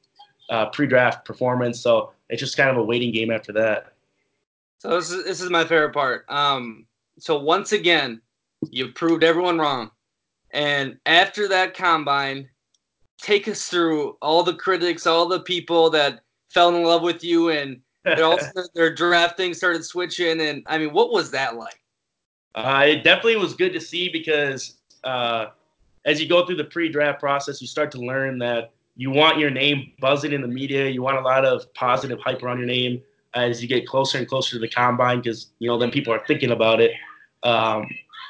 uh, 0.51 0.67
pre-draft 0.71 1.25
performance. 1.25 1.81
So 1.81 2.13
it's 2.29 2.41
just 2.41 2.57
kind 2.57 2.71
of 2.71 2.77
a 2.77 2.83
waiting 2.83 3.13
game 3.13 3.31
after 3.31 3.53
that. 3.53 3.93
So 4.79 4.91
this 4.91 5.11
is 5.11 5.25
this 5.25 5.41
is 5.41 5.51
my 5.51 5.65
favorite 5.65 5.93
part. 5.93 6.25
Um, 6.29 6.87
so 7.19 7.39
once 7.39 7.73
again, 7.73 8.21
you 8.71 8.89
proved 8.89 9.25
everyone 9.25 9.59
wrong, 9.59 9.91
and 10.51 10.99
after 11.07 11.49
that 11.49 11.75
combine, 11.75 12.49
take 13.21 13.49
us 13.49 13.67
through 13.69 14.17
all 14.23 14.43
the 14.43 14.55
critics, 14.55 15.07
all 15.07 15.27
the 15.27 15.41
people 15.41 15.91
that 15.91 16.21
fell 16.51 16.75
in 16.75 16.83
love 16.83 17.03
with 17.03 17.23
you, 17.23 17.51
and 17.51 17.81
also 18.21 18.63
their 18.75 18.95
drafting 18.95 19.55
started 19.55 19.85
switching. 19.85 20.41
And 20.41 20.63
I 20.67 20.79
mean, 20.79 20.93
what 20.93 21.13
was 21.13 21.31
that 21.33 21.57
like? 21.57 21.81
Uh, 22.55 22.85
it 22.89 23.05
definitely 23.05 23.37
was 23.37 23.55
good 23.55 23.73
to 23.73 23.81
see 23.81 24.09
because 24.09 24.79
uh, 25.05 25.47
as 26.05 26.21
you 26.21 26.29
go 26.29 26.47
through 26.47 26.57
the 26.57 26.65
pre-draft 26.65 27.21
process, 27.21 27.61
you 27.61 27.67
start 27.67 27.91
to 27.93 27.99
learn 27.99 28.39
that 28.39 28.73
you 28.97 29.11
want 29.11 29.39
your 29.39 29.51
name 29.51 29.93
buzzing 30.01 30.33
in 30.33 30.41
the 30.41 30.49
media. 30.49 30.89
You 30.89 31.03
want 31.03 31.19
a 31.19 31.21
lot 31.21 31.45
of 31.45 31.73
positive 31.75 32.19
hype 32.21 32.43
around 32.43 32.59
your 32.59 32.67
name 32.67 33.03
as 33.35 33.63
you 33.63 33.69
get 33.69 33.87
closer 33.87 34.19
and 34.19 34.27
closer 34.27 34.57
to 34.57 34.59
the 34.59 34.69
combine 34.69 35.19
because 35.19 35.49
you 35.59 35.69
know 35.69 35.79
then 35.79 35.91
people 35.91 36.13
are 36.13 36.25
thinking 36.27 36.51
about 36.51 36.81
it. 36.81 36.93
Um, 37.43 37.89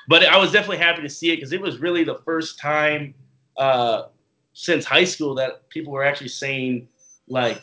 but 0.08 0.24
I 0.24 0.38
was 0.38 0.52
definitely 0.52 0.78
happy 0.78 1.02
to 1.02 1.08
see 1.08 1.30
it 1.30 1.36
because 1.36 1.52
it 1.52 1.60
was 1.60 1.78
really 1.78 2.04
the 2.04 2.16
first 2.24 2.58
time 2.58 3.14
uh, 3.56 4.04
since 4.54 4.84
high 4.84 5.04
school 5.04 5.34
that 5.36 5.68
people 5.68 5.92
were 5.92 6.04
actually 6.04 6.28
saying 6.28 6.88
like 7.28 7.60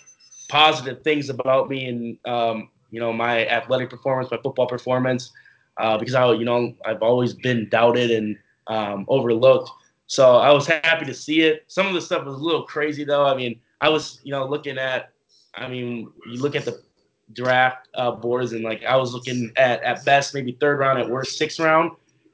positive 0.48 1.02
things 1.04 1.30
about 1.30 1.70
me 1.70 1.88
and 1.88 2.18
um, 2.26 2.70
you 2.92 3.00
know 3.00 3.12
my 3.12 3.48
athletic 3.48 3.90
performance, 3.90 4.30
my 4.32 4.38
football 4.38 4.68
performance, 4.68 5.32
uh, 5.78 5.98
because 5.98 6.16
I 6.16 6.32
you 6.34 6.46
know 6.46 6.74
I've 6.86 7.02
always 7.02 7.34
been 7.34 7.68
doubted 7.70 8.12
and 8.12 8.38
um, 8.68 9.06
overlooked. 9.08 9.70
So 10.08 10.38
I 10.38 10.52
was 10.52 10.68
happy 10.68 11.06
to 11.06 11.14
see 11.14 11.42
it. 11.42 11.64
Some 11.68 11.88
of 11.88 11.94
the 11.94 12.02
stuff 12.02 12.26
was 12.26 12.36
a 12.36 12.44
little 12.44 12.64
crazy 12.64 13.04
though. 13.04 13.26
I 13.26 13.36
mean, 13.36 13.60
I 13.82 13.90
was 13.90 14.20
you 14.24 14.32
know 14.32 14.48
looking 14.48 14.78
at, 14.78 15.12
I 15.56 15.68
mean, 15.68 16.12
you 16.28 16.42
look 16.42 16.56
at 16.56 16.66
the 16.66 16.82
draft 17.34 17.88
uh, 17.96 18.12
boards 18.12 18.54
and 18.54 18.64
like 18.64 18.84
I 18.84 18.96
was 18.98 19.14
looking 19.14 19.52
at 19.58 19.82
at 19.84 20.06
best 20.06 20.34
maybe 20.34 20.58
third 20.60 20.80
round, 20.80 21.00
at 21.00 21.10
worst 21.10 21.38
sixth 21.38 21.60
round, 21.60 21.92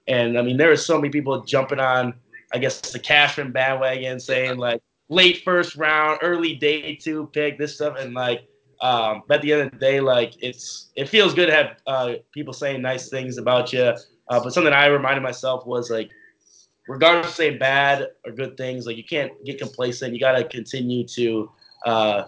and 0.08 0.38
I 0.38 0.42
mean 0.42 0.58
there 0.58 0.72
are 0.72 0.78
so 0.78 0.98
many 0.98 1.10
people 1.10 1.42
jumping 1.44 1.80
on 1.80 2.14
I 2.54 2.58
guess 2.58 2.80
the 2.82 3.00
Cashman 3.00 3.52
bandwagon 3.52 4.20
saying 4.20 4.58
like 4.58 4.82
late 5.10 5.42
first 5.44 5.76
round, 5.76 6.20
early 6.22 6.56
day 6.56 6.96
two 6.96 7.30
pick, 7.34 7.58
this 7.58 7.76
stuff, 7.76 7.98
and 7.98 8.14
like 8.14 8.48
um, 8.82 9.22
but 9.28 9.36
at 9.36 9.42
the 9.44 9.54
end 9.54 9.62
of 9.62 9.72
the 9.72 9.78
day, 9.78 10.00
like 10.00 10.34
it's 10.40 10.92
it 10.96 11.08
feels 11.08 11.34
good 11.34 11.48
to 11.48 11.54
have 11.54 11.78
uh, 11.88 12.14
people 12.34 12.54
saying 12.54 12.82
nice 12.82 13.10
things 13.10 13.38
about 13.38 13.72
you. 13.72 13.82
Uh, 13.82 14.40
but 14.44 14.54
something 14.54 14.74
I 14.74 14.88
reminded 14.88 15.22
myself 15.22 15.66
was 15.66 15.92
like, 15.92 16.10
regardless 16.88 17.28
of 17.28 17.36
saying 17.36 17.60
bad 17.60 18.08
or 18.26 18.32
good 18.32 18.58
things, 18.58 18.88
like 18.88 18.98
you 18.98 19.04
can't 19.04 19.32
get 19.46 19.60
complacent. 19.60 20.14
You 20.14 20.20
got 20.20 20.38
to 20.38 20.44
continue 20.46 21.06
to 21.10 21.52
uh, 21.86 22.24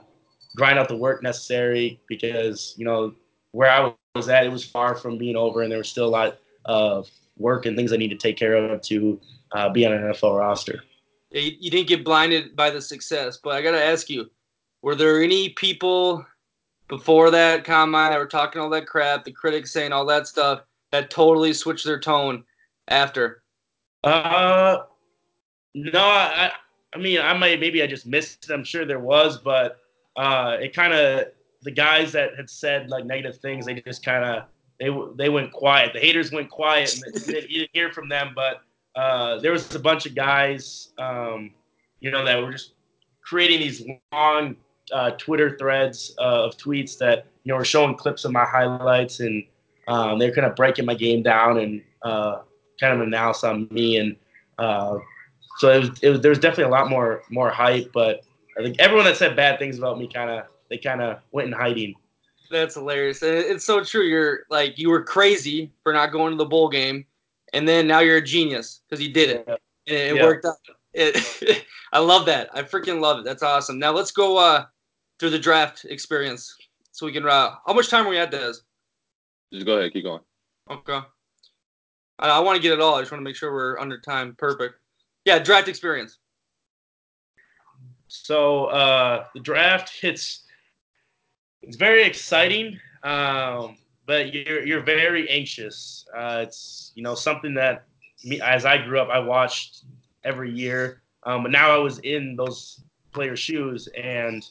grind 0.56 0.80
out 0.80 0.88
the 0.88 0.96
work 0.96 1.24
necessary 1.24 2.00
because 2.08 2.74
you 2.78 2.86
know 2.86 3.14
where 3.52 3.70
I 3.70 3.94
was 4.16 4.30
at, 4.30 4.46
it 4.46 4.52
was 4.52 4.66
far 4.66 4.96
from 4.96 5.18
being 5.18 5.36
over, 5.36 5.62
and 5.62 5.72
there 5.72 5.80
was 5.80 5.90
still 5.90 6.06
a 6.06 6.10
lot 6.10 6.38
of 6.66 7.10
work 7.38 7.66
and 7.66 7.76
things 7.76 7.92
I 7.92 7.98
need 7.98 8.10
to 8.10 8.16
take 8.16 8.38
care 8.38 8.56
of 8.56 8.82
to 8.82 9.20
uh, 9.54 9.70
be 9.70 9.86
on 9.86 9.94
an 9.94 10.02
NFL 10.02 10.38
roster. 10.38 10.84
You, 11.32 11.72
didn't 11.72 11.88
get 11.88 12.04
blinded 12.04 12.56
by 12.56 12.70
the 12.70 12.82
success, 12.82 13.40
but 13.44 13.56
I 13.56 13.62
got 13.62 13.72
to 13.72 13.84
ask 13.84 14.10
you: 14.10 14.30
Were 14.82 14.96
there 14.96 15.22
any 15.22 15.50
people 15.50 16.26
before 16.88 17.32
that 17.32 17.64
combine, 17.64 18.12
they 18.12 18.18
were 18.18 18.28
talking 18.28 18.62
all 18.62 18.70
that 18.70 18.86
crap, 18.86 19.24
the 19.24 19.32
critics 19.32 19.72
saying 19.72 19.92
all 19.92 20.06
that 20.06 20.28
stuff. 20.28 20.62
That 20.92 21.10
totally 21.10 21.54
switched 21.54 21.86
their 21.86 22.00
tone 22.00 22.44
after. 22.88 23.42
Uh, 24.04 24.84
no, 25.74 26.00
I, 26.00 26.52
I 26.94 26.98
mean, 27.00 27.20
I 27.20 27.34
might 27.34 27.60
maybe 27.60 27.82
I 27.82 27.88
just 27.88 28.06
missed 28.06 28.48
it. 28.48 28.54
I'm 28.54 28.64
sure 28.64 28.86
there 28.86 29.00
was, 29.00 29.40
but 29.40 29.80
uh, 30.16 30.58
it 30.60 30.76
kind 30.76 30.94
of 30.94 31.28
the 31.64 31.72
guys 31.72 32.12
that 32.12 32.36
had 32.36 32.50
said 32.50 32.90
like 32.90 33.06
negative 33.06 33.38
things, 33.38 33.66
they 33.66 33.76
just 33.76 34.04
kind 34.04 34.24
of 34.24 34.44
they 34.80 34.90
they 35.16 35.30
went 35.30 35.52
quiet. 35.52 35.94
The 35.94 36.00
haters 36.00 36.32
went 36.32 36.50
quiet, 36.50 36.94
and 36.96 37.16
you 37.16 37.60
didn't 37.60 37.70
hear 37.74 37.92
from 37.92 38.10
them. 38.10 38.34
But 38.36 38.62
uh, 38.96 39.40
there 39.40 39.52
was 39.52 39.74
a 39.76 39.80
bunch 39.80 40.06
of 40.06 40.16
guys, 40.16 40.90
um, 40.98 41.52
you 42.00 42.12
know, 42.12 42.26
that 42.26 42.42
were 42.42 42.52
just 42.52 42.74
creating 43.22 43.60
these 43.60 43.84
long 44.12 44.56
uh, 44.92 45.12
Twitter 45.12 45.58
threads 45.58 46.14
uh, 46.20 46.46
of 46.46 46.58
tweets 46.58 46.98
that 46.98 47.28
you 47.44 47.52
know 47.52 47.58
were 47.58 47.66
showing 47.66 47.96
clips 47.96 48.26
of 48.26 48.32
my 48.32 48.46
highlights, 48.46 49.20
and 49.20 49.44
um, 49.88 50.20
they're 50.20 50.34
kind 50.34 50.46
of 50.46 50.56
breaking 50.56 50.86
my 50.86 50.96
game 50.96 51.24
down 51.24 51.60
and 51.60 51.82
uh, 52.04 52.42
kind 52.80 52.94
of 52.94 53.02
an 53.02 53.08
analysis 53.08 53.44
on 53.44 53.68
me, 53.72 53.98
and 53.98 54.16
uh, 54.60 54.98
so 55.60 55.70
it 55.70 55.80
was, 55.80 56.00
it 56.02 56.10
was, 56.10 56.22
there 56.22 56.30
was 56.30 56.40
definitely 56.40 56.66
a 56.66 56.76
lot 56.76 56.90
more 56.90 57.24
more 57.30 57.50
hype. 57.50 57.92
But 57.94 58.22
I 58.58 58.62
think 58.62 58.80
everyone 58.80 59.06
that 59.06 59.18
said 59.18 59.36
bad 59.36 59.60
things 59.60 59.78
about 59.78 59.98
me 59.98 60.08
kind 60.08 60.30
of 60.30 60.46
they 60.70 60.78
kind 60.78 61.02
of 61.02 61.20
went 61.32 61.48
in 61.48 61.54
hiding. 61.54 61.96
That's 62.52 62.76
hilarious. 62.76 63.24
It's 63.24 63.66
so 63.66 63.84
true. 63.84 64.04
You're 64.04 64.42
like 64.50 64.78
you 64.78 64.90
were 64.90 65.04
crazy 65.04 65.72
for 65.82 65.94
not 65.94 66.12
going 66.12 66.32
to 66.32 66.38
the 66.38 66.46
bowl 66.46 66.70
game, 66.70 67.06
and 67.54 67.68
then 67.68 67.88
now 67.88 68.00
you're 68.00 68.18
a 68.18 68.22
genius 68.22 68.82
because 68.88 69.04
you 69.04 69.12
did 69.12 69.30
it, 69.30 69.46
yeah. 69.48 69.56
and 69.88 69.98
it 69.98 70.16
yeah. 70.18 70.24
worked 70.24 70.46
out. 70.46 70.56
It, 70.94 71.66
I 71.94 72.00
love 72.00 72.26
that. 72.28 72.50
I 72.54 72.62
freaking 72.64 73.00
love 73.02 73.20
it. 73.20 73.26
That's 73.26 73.44
awesome. 73.44 73.80
Now 73.80 73.92
let's 73.92 74.12
go 74.12 74.38
uh, 74.38 74.66
through 75.20 75.32
the 75.32 75.40
draft 75.40 75.86
experience 75.86 76.56
so 76.92 77.06
we 77.06 77.12
can. 77.12 77.26
Uh, 77.26 77.56
how 77.66 77.74
much 77.74 77.90
time 77.90 78.06
are 78.06 78.10
we 78.10 78.18
at, 78.18 78.32
Des? 78.32 78.54
Just 79.52 79.66
go 79.66 79.78
ahead. 79.78 79.94
Keep 79.94 80.06
going. 80.06 80.22
Okay. 80.70 81.00
I, 82.20 82.30
I 82.30 82.40
want 82.40 82.56
to 82.56 82.62
get 82.62 82.72
it 82.74 82.82
all. 82.82 82.96
I 82.96 83.02
just 83.02 83.12
want 83.12 83.20
to 83.20 83.24
make 83.24 83.36
sure 83.36 83.52
we're 83.52 83.80
under 83.80 84.00
time. 84.00 84.36
Perfect. 84.38 84.76
Yeah, 85.26 85.40
draft 85.40 85.68
experience. 85.68 86.20
So 88.14 88.66
uh, 88.66 89.26
the 89.34 89.40
draft 89.40 89.90
hits 90.00 90.44
it's 91.64 91.78
very 91.78 92.04
exciting, 92.04 92.80
um, 93.04 93.78
but 94.06 94.34
you're 94.34 94.64
you're 94.66 94.82
very 94.82 95.28
anxious. 95.30 96.06
Uh, 96.16 96.44
it's 96.44 96.92
you 96.94 97.02
know 97.02 97.16
something 97.16 97.56
that 97.56 97.86
me 98.24 98.40
as 98.42 98.66
I 98.66 98.78
grew 98.78 99.00
up, 99.00 99.10
I 99.10 99.18
watched 99.18 99.86
every 100.24 100.52
year, 100.52 101.02
um, 101.24 101.42
but 101.44 101.52
now 101.52 101.72
I 101.72 101.78
was 101.78 102.00
in 102.00 102.36
those 102.36 102.82
players' 103.14 103.40
shoes, 103.40 103.88
and 103.98 104.48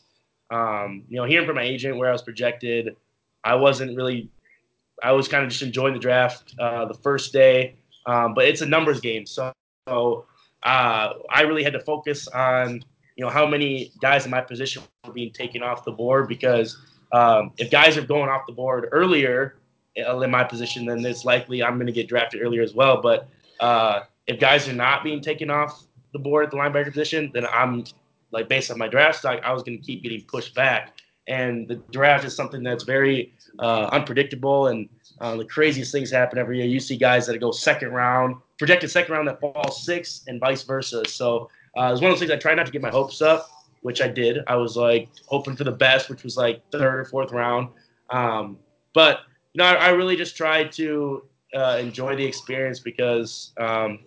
um, 0.51 1.05
you 1.09 1.17
know 1.17 1.25
hearing 1.25 1.47
from 1.47 1.57
my 1.57 1.63
agent 1.63 1.97
where 1.99 2.09
I 2.09 2.13
was 2.13 2.23
projected, 2.23 2.97
I 3.45 3.55
wasn't 3.55 3.97
really. 3.97 4.29
I 5.03 5.13
was 5.13 5.29
kind 5.29 5.45
of 5.45 5.51
just 5.51 5.63
enjoying 5.63 5.95
the 5.95 6.01
draft 6.01 6.55
uh, 6.59 6.87
the 6.87 6.95
first 6.95 7.33
day, 7.33 7.77
um, 8.07 8.35
but 8.35 8.47
it's 8.47 8.61
a 8.61 8.67
numbers 8.67 9.01
game, 9.01 9.25
so. 9.25 9.53
so 9.89 10.27
uh, 10.65 11.15
I 11.29 11.43
really 11.43 11.65
had 11.65 11.73
to 11.73 11.81
focus 11.81 12.29
on 12.29 12.85
you 13.17 13.25
know 13.25 13.31
how 13.31 13.47
many 13.47 13.93
guys 14.01 14.25
in 14.25 14.31
my 14.31 14.41
position 14.41 14.83
were 15.07 15.13
being 15.13 15.33
taken 15.33 15.63
off 15.63 15.85
the 15.85 15.93
board 15.93 16.29
because 16.29 16.77
um, 17.13 17.53
if 17.59 17.71
guys 17.71 17.97
are 17.97 18.03
going 18.03 18.29
off 18.29 18.47
the 18.47 18.53
board 18.53 18.89
earlier 18.91 19.57
uh, 20.07 20.19
in 20.21 20.31
my 20.31 20.45
position, 20.45 20.87
then 20.87 21.05
it's 21.05 21.25
likely 21.25 21.63
I'm 21.63 21.75
going 21.75 21.87
to 21.87 21.93
get 21.93 22.09
drafted 22.09 22.43
earlier 22.43 22.63
as 22.63 22.75
well. 22.75 23.01
But 23.03 23.29
uh, 23.61 24.01
if 24.27 24.41
guys 24.41 24.69
are 24.69 24.73
not 24.73 25.05
being 25.05 25.21
taken 25.21 25.51
off 25.51 25.85
the 26.13 26.19
board 26.19 26.45
at 26.45 26.51
the 26.51 26.57
linebacker 26.57 26.89
position, 26.89 27.31
then 27.35 27.47
I'm 27.47 27.85
like 28.31 28.49
based 28.49 28.71
on 28.71 28.79
my 28.79 28.89
draft 28.89 29.19
stock, 29.19 29.41
I 29.45 29.53
was 29.53 29.63
going 29.63 29.79
to 29.79 29.85
keep 29.85 30.03
getting 30.03 30.23
pushed 30.23 30.55
back. 30.55 30.99
And 31.29 31.69
the 31.69 31.77
draft 31.93 32.25
is 32.25 32.35
something 32.35 32.63
that's 32.63 32.83
very 32.83 33.33
uh, 33.61 33.89
unpredictable, 33.93 34.67
and 34.69 34.89
uh, 35.21 35.37
the 35.37 35.45
craziest 35.45 35.93
things 35.93 36.11
happen 36.11 36.37
every 36.37 36.59
year. 36.59 36.67
You 36.67 36.81
see 36.81 36.97
guys 36.97 37.27
that 37.27 37.39
go 37.39 37.53
second 37.53 37.93
round, 37.93 38.37
projected 38.59 38.91
second 38.91 39.15
round 39.15 39.29
that 39.29 39.41
fall 39.41 39.71
sixth, 39.71 40.25
and 40.27 40.41
vice 40.41 40.65
versa. 40.65 41.05
So 41.09 41.49
uh, 41.77 41.89
was 41.91 42.01
one 42.01 42.11
of 42.11 42.15
those 42.15 42.21
things 42.21 42.31
I 42.31 42.37
tried 42.37 42.57
not 42.57 42.67
to 42.67 42.73
get 42.73 42.83
my 42.83 42.91
hopes 42.91 43.23
up 43.23 43.49
which 43.83 44.01
I 44.01 44.09
did. 44.09 44.39
I 44.47 44.57
was 44.57 44.77
like 44.77 45.09
hoping 45.27 45.55
for 45.57 45.65
the 45.65 45.73
best, 45.73 46.09
which 46.09 46.25
was 46.25 46.37
like 46.37 46.63
third 46.71 47.01
or 47.01 47.05
fourth 47.05 47.33
round. 47.33 47.69
Um, 48.11 48.59
but 48.95 49.21
you 49.53 49.59
know, 49.59 49.65
I, 49.65 49.75
I, 49.75 49.89
really 49.91 50.17
just 50.17 50.37
tried 50.37 50.73
to 50.73 51.25
uh, 51.55 51.79
enjoy 51.81 52.17
the 52.17 52.25
experience 52.25 52.79
because 52.79 53.53
um, 53.59 54.01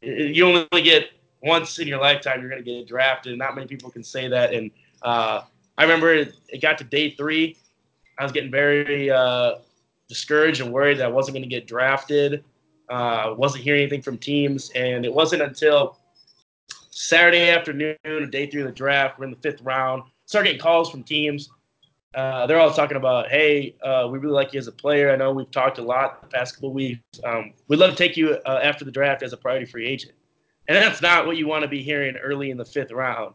you 0.00 0.46
only 0.46 0.82
get 0.82 1.10
once 1.42 1.78
in 1.78 1.86
your 1.86 2.00
lifetime 2.00 2.40
you're 2.40 2.50
going 2.50 2.62
to 2.62 2.70
get 2.70 2.88
drafted, 2.88 3.32
and 3.32 3.38
not 3.38 3.54
many 3.54 3.66
people 3.66 3.90
can 3.90 4.02
say 4.02 4.28
that. 4.28 4.52
And 4.52 4.70
uh, 5.02 5.42
I 5.78 5.82
remember 5.82 6.14
it, 6.14 6.34
it, 6.48 6.62
got 6.62 6.78
to 6.78 6.84
day 6.84 7.10
three, 7.10 7.56
I 8.18 8.22
was 8.22 8.32
getting 8.32 8.50
very 8.50 9.10
uh, 9.10 9.56
discouraged 10.08 10.60
and 10.60 10.72
worried 10.72 10.98
that 10.98 11.06
I 11.06 11.10
wasn't 11.10 11.34
going 11.34 11.42
to 11.42 11.48
get 11.48 11.66
drafted. 11.66 12.44
Uh, 12.88 13.34
wasn't 13.36 13.62
hearing 13.62 13.82
anything 13.82 14.02
from 14.02 14.18
teams, 14.18 14.70
and 14.74 15.04
it 15.04 15.14
wasn't 15.14 15.42
until 15.42 15.99
Saturday 17.00 17.48
afternoon, 17.48 17.96
a 18.04 18.26
day 18.26 18.46
through 18.46 18.64
the 18.64 18.72
draft. 18.72 19.18
We're 19.18 19.24
in 19.24 19.30
the 19.30 19.38
fifth 19.38 19.62
round. 19.62 20.02
Start 20.26 20.44
getting 20.44 20.60
calls 20.60 20.90
from 20.90 21.02
teams. 21.02 21.48
Uh, 22.14 22.46
they're 22.46 22.60
all 22.60 22.72
talking 22.72 22.96
about, 22.96 23.28
hey, 23.28 23.74
uh, 23.82 24.06
we 24.10 24.18
really 24.18 24.34
like 24.34 24.52
you 24.52 24.58
as 24.58 24.66
a 24.66 24.72
player. 24.72 25.10
I 25.10 25.16
know 25.16 25.32
we've 25.32 25.50
talked 25.50 25.78
a 25.78 25.82
lot 25.82 26.20
the 26.20 26.28
past 26.28 26.56
couple 26.56 26.72
weeks. 26.72 27.00
Um, 27.24 27.54
we'd 27.68 27.78
love 27.78 27.90
to 27.90 27.96
take 27.96 28.16
you 28.16 28.38
uh, 28.44 28.60
after 28.62 28.84
the 28.84 28.90
draft 28.90 29.22
as 29.22 29.32
a 29.32 29.36
priority 29.36 29.64
free 29.64 29.86
agent. 29.86 30.12
And 30.68 30.76
that's 30.76 31.00
not 31.00 31.26
what 31.26 31.36
you 31.36 31.46
want 31.46 31.62
to 31.62 31.68
be 31.68 31.82
hearing 31.82 32.16
early 32.16 32.50
in 32.50 32.58
the 32.58 32.64
fifth 32.64 32.92
round. 32.92 33.34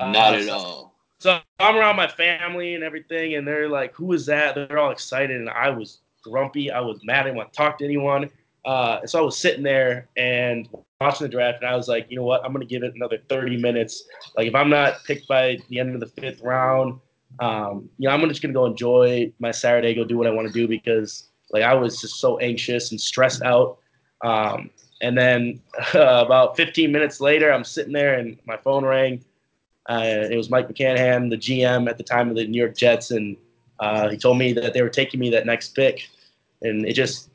Uh, 0.00 0.10
not 0.10 0.34
at 0.34 0.48
all. 0.48 0.94
So 1.18 1.38
I'm 1.58 1.76
around 1.76 1.96
my 1.96 2.08
family 2.08 2.74
and 2.74 2.82
everything, 2.82 3.34
and 3.34 3.46
they're 3.46 3.68
like, 3.68 3.94
who 3.94 4.12
is 4.12 4.24
that? 4.26 4.54
They're 4.54 4.78
all 4.78 4.90
excited, 4.90 5.36
and 5.36 5.50
I 5.50 5.68
was 5.68 6.00
grumpy. 6.22 6.70
I 6.70 6.80
was 6.80 7.00
mad. 7.04 7.20
I 7.20 7.22
didn't 7.24 7.36
want 7.36 7.52
to 7.52 7.56
talk 7.56 7.78
to 7.78 7.84
anyone. 7.84 8.30
Uh, 8.64 8.98
and 9.00 9.10
so 9.10 9.18
I 9.18 9.22
was 9.22 9.36
sitting 9.36 9.62
there 9.62 10.08
and 10.16 10.68
watching 11.02 11.26
the 11.26 11.30
draft, 11.30 11.58
and 11.62 11.70
I 11.70 11.76
was 11.76 11.88
like, 11.88 12.06
you 12.08 12.16
know 12.16 12.24
what? 12.24 12.44
I'm 12.44 12.52
to 12.54 12.64
give 12.64 12.82
it 12.82 12.94
another 12.94 13.18
30 13.28 13.56
minutes. 13.58 14.04
Like, 14.36 14.46
if 14.46 14.54
I'm 14.54 14.70
not 14.70 15.04
picked 15.04 15.28
by 15.28 15.58
the 15.68 15.78
end 15.78 15.94
of 15.94 16.00
the 16.00 16.06
fifth 16.06 16.42
round, 16.42 17.00
um, 17.40 17.88
you 17.98 18.08
know, 18.08 18.14
I'm 18.14 18.26
just 18.28 18.42
to 18.42 18.48
go 18.48 18.66
enjoy 18.66 19.32
my 19.38 19.50
Saturday, 19.50 19.94
go 19.94 20.04
do 20.04 20.18
what 20.18 20.26
I 20.26 20.30
want 20.30 20.48
to 20.48 20.52
do 20.52 20.68
because, 20.68 21.28
like, 21.50 21.62
I 21.62 21.74
was 21.74 22.00
just 22.00 22.16
so 22.16 22.38
anxious 22.38 22.90
and 22.90 23.00
stressed 23.00 23.42
out. 23.42 23.78
Um, 24.22 24.70
and 25.00 25.16
then 25.16 25.60
uh, 25.94 26.22
about 26.26 26.56
15 26.56 26.92
minutes 26.92 27.20
later, 27.20 27.52
I'm 27.52 27.64
sitting 27.64 27.92
there 27.92 28.18
and 28.18 28.38
my 28.46 28.56
phone 28.56 28.84
rang. 28.84 29.24
Uh, 29.88 30.28
it 30.30 30.36
was 30.36 30.48
Mike 30.48 30.68
Maccagnan, 30.68 31.28
the 31.28 31.36
GM 31.36 31.88
at 31.90 31.98
the 31.98 32.04
time 32.04 32.30
of 32.30 32.36
the 32.36 32.46
New 32.46 32.58
York 32.58 32.76
Jets, 32.76 33.10
and 33.10 33.36
uh, 33.80 34.08
he 34.08 34.16
told 34.16 34.38
me 34.38 34.52
that 34.52 34.74
they 34.74 34.82
were 34.82 34.88
taking 34.88 35.18
me 35.18 35.28
that 35.30 35.44
next 35.44 35.74
pick. 35.74 36.08
And 36.62 36.86
it 36.86 36.92
just 36.92 37.30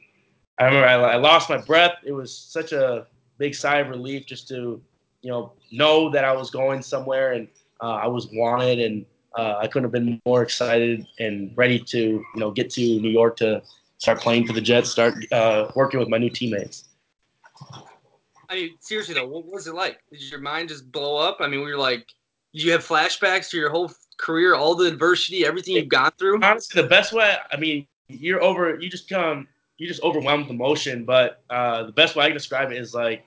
I 0.57 0.65
remember 0.65 0.87
I, 0.87 0.93
I 0.93 1.15
lost 1.17 1.49
my 1.49 1.57
breath. 1.57 1.97
It 2.03 2.13
was 2.13 2.35
such 2.35 2.71
a 2.71 3.05
big 3.37 3.55
sigh 3.55 3.79
of 3.79 3.89
relief 3.89 4.25
just 4.25 4.47
to, 4.49 4.81
you 5.21 5.31
know, 5.31 5.53
know 5.71 6.09
that 6.09 6.23
I 6.23 6.33
was 6.33 6.49
going 6.49 6.81
somewhere 6.81 7.33
and 7.33 7.47
uh, 7.81 7.95
I 7.95 8.07
was 8.07 8.27
wanted, 8.33 8.79
and 8.79 9.05
uh, 9.37 9.55
I 9.57 9.67
couldn't 9.67 9.83
have 9.83 9.91
been 9.91 10.19
more 10.25 10.41
excited 10.41 11.05
and 11.19 11.51
ready 11.55 11.79
to, 11.79 11.99
you 11.99 12.25
know, 12.35 12.51
get 12.51 12.69
to 12.71 12.81
New 12.81 13.09
York 13.09 13.37
to 13.37 13.61
start 13.99 14.19
playing 14.19 14.47
for 14.47 14.53
the 14.53 14.61
Jets, 14.61 14.89
start 14.89 15.13
uh, 15.31 15.71
working 15.75 15.99
with 15.99 16.09
my 16.09 16.17
new 16.17 16.29
teammates. 16.29 16.85
I 18.49 18.55
mean, 18.55 18.77
seriously 18.79 19.13
though, 19.13 19.27
what 19.27 19.45
was 19.45 19.67
it 19.67 19.75
like? 19.75 19.99
Did 20.11 20.21
your 20.31 20.39
mind 20.39 20.69
just 20.69 20.91
blow 20.91 21.17
up? 21.17 21.37
I 21.39 21.47
mean, 21.47 21.59
we 21.59 21.71
were 21.71 21.77
like, 21.77 22.07
did 22.53 22.63
you 22.63 22.71
have 22.71 22.85
flashbacks 22.87 23.49
to 23.49 23.57
your 23.57 23.69
whole 23.69 23.91
career, 24.17 24.55
all 24.55 24.73
the 24.73 24.87
adversity, 24.87 25.45
everything 25.45 25.75
you've 25.75 25.89
gone 25.89 26.11
through? 26.17 26.41
Honestly, 26.41 26.81
the 26.81 26.87
best 26.87 27.13
way, 27.13 27.35
I 27.51 27.57
mean, 27.57 27.85
you're 28.07 28.41
over, 28.41 28.79
you 28.79 28.89
just 28.89 29.09
come 29.09 29.47
you 29.77 29.87
just 29.87 30.01
overwhelmed 30.03 30.43
with 30.43 30.51
emotion. 30.51 31.05
But 31.05 31.43
uh, 31.49 31.83
the 31.83 31.91
best 31.91 32.15
way 32.15 32.25
I 32.25 32.27
can 32.27 32.37
describe 32.37 32.71
it 32.71 32.77
is 32.77 32.93
like, 32.93 33.25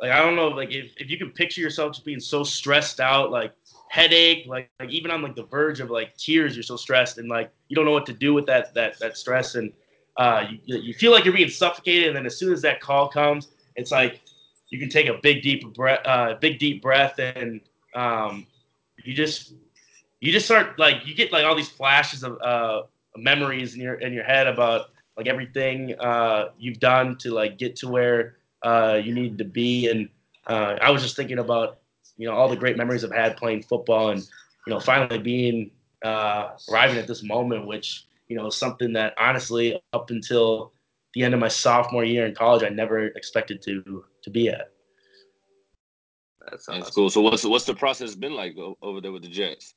like 0.00 0.10
I 0.10 0.20
don't 0.22 0.36
know, 0.36 0.48
like 0.48 0.72
if, 0.72 0.92
if 0.96 1.10
you 1.10 1.18
can 1.18 1.30
picture 1.30 1.60
yourself 1.60 1.92
just 1.92 2.04
being 2.04 2.20
so 2.20 2.42
stressed 2.42 3.00
out, 3.00 3.30
like 3.30 3.54
headache, 3.88 4.46
like 4.46 4.70
like 4.80 4.90
even 4.90 5.10
on 5.10 5.22
like 5.22 5.36
the 5.36 5.44
verge 5.44 5.80
of 5.80 5.90
like 5.90 6.16
tears, 6.16 6.56
you're 6.56 6.62
so 6.62 6.76
stressed 6.76 7.18
and 7.18 7.28
like 7.28 7.52
you 7.68 7.76
don't 7.76 7.84
know 7.84 7.92
what 7.92 8.06
to 8.06 8.12
do 8.12 8.34
with 8.34 8.46
that 8.46 8.74
that 8.74 8.98
that 8.98 9.16
stress, 9.16 9.54
and 9.54 9.72
uh, 10.16 10.46
you 10.64 10.78
you 10.78 10.94
feel 10.94 11.12
like 11.12 11.24
you're 11.24 11.34
being 11.34 11.48
suffocated, 11.48 12.08
and 12.08 12.16
then 12.16 12.26
as 12.26 12.36
soon 12.36 12.52
as 12.52 12.60
that 12.62 12.80
call 12.80 13.08
comes, 13.08 13.48
it's 13.76 13.90
like 13.92 14.20
you 14.68 14.78
can 14.78 14.88
take 14.88 15.06
a 15.06 15.18
big 15.22 15.42
deep 15.42 15.72
breath, 15.74 16.00
uh, 16.04 16.34
big 16.40 16.58
deep 16.58 16.82
breath, 16.82 17.18
and 17.18 17.60
um, 17.94 18.46
you 19.04 19.14
just 19.14 19.54
you 20.20 20.32
just 20.32 20.46
start 20.46 20.78
like 20.78 21.06
you 21.06 21.14
get 21.14 21.30
like 21.32 21.44
all 21.44 21.54
these 21.54 21.68
flashes 21.68 22.24
of 22.24 22.40
uh, 22.42 22.82
memories 23.16 23.74
in 23.74 23.80
your 23.80 23.94
in 23.94 24.12
your 24.12 24.24
head 24.24 24.46
about 24.48 24.86
like 25.16 25.26
everything 25.26 25.94
uh, 26.00 26.50
you've 26.58 26.80
done 26.80 27.16
to 27.18 27.32
like 27.32 27.58
get 27.58 27.76
to 27.76 27.88
where 27.88 28.36
uh, 28.62 29.00
you 29.02 29.14
need 29.14 29.38
to 29.38 29.44
be. 29.44 29.88
And 29.88 30.08
uh, 30.46 30.76
I 30.80 30.90
was 30.90 31.02
just 31.02 31.16
thinking 31.16 31.38
about 31.38 31.78
you 32.16 32.26
know 32.26 32.34
all 32.34 32.48
the 32.48 32.56
great 32.56 32.76
memories 32.76 33.04
I've 33.04 33.12
had 33.12 33.36
playing 33.36 33.62
football, 33.62 34.10
and 34.10 34.20
you 34.66 34.72
know 34.72 34.80
finally 34.80 35.18
being 35.18 35.70
uh, 36.04 36.50
arriving 36.70 36.98
at 36.98 37.06
this 37.06 37.22
moment, 37.22 37.66
which 37.66 38.06
you 38.28 38.36
know 38.36 38.46
is 38.46 38.56
something 38.56 38.92
that 38.94 39.14
honestly 39.18 39.80
up 39.92 40.10
until 40.10 40.72
the 41.14 41.22
end 41.22 41.34
of 41.34 41.40
my 41.40 41.48
sophomore 41.48 42.04
year 42.04 42.26
in 42.26 42.34
college, 42.34 42.62
I 42.62 42.68
never 42.68 43.06
expected 43.08 43.62
to 43.62 44.04
to 44.22 44.30
be 44.30 44.48
at. 44.48 44.70
That's, 46.50 46.68
awesome. 46.68 46.80
That's 46.80 46.94
cool. 46.94 47.10
So 47.10 47.20
what's 47.20 47.44
what's 47.44 47.64
the 47.64 47.74
process 47.74 48.14
been 48.14 48.34
like 48.34 48.56
over 48.82 49.00
there 49.00 49.12
with 49.12 49.22
the 49.22 49.28
Jets? 49.28 49.74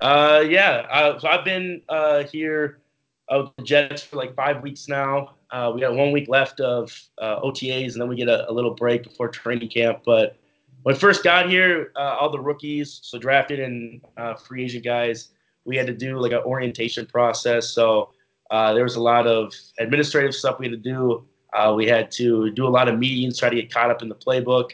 Uh, 0.00 0.44
yeah. 0.46 0.86
Uh, 0.90 1.18
so 1.18 1.28
I've 1.28 1.44
been 1.44 1.80
uh, 1.88 2.24
here 2.24 2.81
uh, 3.28 3.48
the 3.56 3.62
Jets 3.62 4.02
for 4.02 4.16
like 4.16 4.34
five 4.34 4.62
weeks 4.62 4.88
now. 4.88 5.34
Uh, 5.50 5.70
we 5.74 5.80
got 5.80 5.94
one 5.94 6.12
week 6.12 6.28
left 6.28 6.60
of 6.60 6.98
uh, 7.18 7.40
OTAs, 7.40 7.92
and 7.92 8.00
then 8.00 8.08
we 8.08 8.16
get 8.16 8.28
a, 8.28 8.50
a, 8.50 8.52
little 8.52 8.74
break 8.74 9.04
before 9.04 9.28
training 9.28 9.68
camp. 9.68 10.00
But 10.04 10.36
when 10.82 10.94
I 10.94 10.98
first 10.98 11.22
got 11.22 11.48
here, 11.48 11.92
uh, 11.94 12.16
all 12.18 12.30
the 12.30 12.40
rookies, 12.40 13.00
so 13.02 13.18
drafted 13.18 13.60
and 13.60 14.00
uh, 14.16 14.34
free 14.34 14.64
agent 14.64 14.84
guys, 14.84 15.28
we 15.64 15.76
had 15.76 15.86
to 15.86 15.94
do 15.94 16.18
like 16.18 16.32
an 16.32 16.38
orientation 16.38 17.06
process. 17.06 17.68
So 17.68 18.10
uh, 18.50 18.72
there 18.72 18.82
was 18.82 18.96
a 18.96 19.00
lot 19.00 19.26
of 19.26 19.52
administrative 19.78 20.34
stuff 20.34 20.58
we 20.58 20.66
had 20.66 20.82
to 20.82 20.90
do. 20.90 21.24
Uh, 21.52 21.74
we 21.76 21.86
had 21.86 22.10
to 22.12 22.50
do 22.50 22.66
a 22.66 22.70
lot 22.70 22.88
of 22.88 22.98
meetings, 22.98 23.38
try 23.38 23.50
to 23.50 23.56
get 23.56 23.72
caught 23.72 23.90
up 23.90 24.00
in 24.02 24.08
the 24.08 24.14
playbook. 24.14 24.70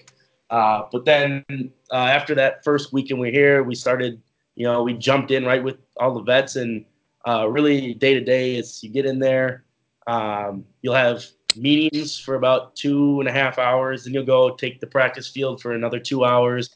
but 0.49 1.05
then 1.05 1.45
after 1.93 2.35
that 2.37 2.63
first 2.65 2.93
weekend 2.93 3.19
we 3.19 3.29
are 3.29 3.33
here, 3.33 3.63
we 3.65 3.75
started, 3.75 4.23
you 4.55 4.65
know, 4.65 4.85
we 4.85 4.95
jumped 4.95 5.33
in 5.33 5.45
right 5.45 5.63
with 5.63 5.77
all 5.97 6.15
the 6.15 6.23
vets 6.23 6.55
and 6.55 6.85
really 7.27 7.95
day 7.95 8.15
to 8.15 8.21
day, 8.21 8.57
it's 8.57 8.83
you 8.83 8.91
get 8.91 9.07
in 9.07 9.19
there 9.19 9.65
um, 10.09 10.65
you'll 10.81 10.95
have 10.95 11.25
meetings 11.55 12.19
for 12.19 12.35
about 12.35 12.75
two 12.75 13.21
and 13.21 13.29
a 13.29 13.33
half 13.33 13.59
hours, 13.59 14.07
and 14.07 14.15
you'll 14.15 14.25
go 14.25 14.55
take 14.55 14.81
the 14.81 14.87
practice 14.87 15.29
field 15.29 15.61
for 15.61 15.73
another 15.73 16.01
two 16.01 16.25
hours, 16.25 16.71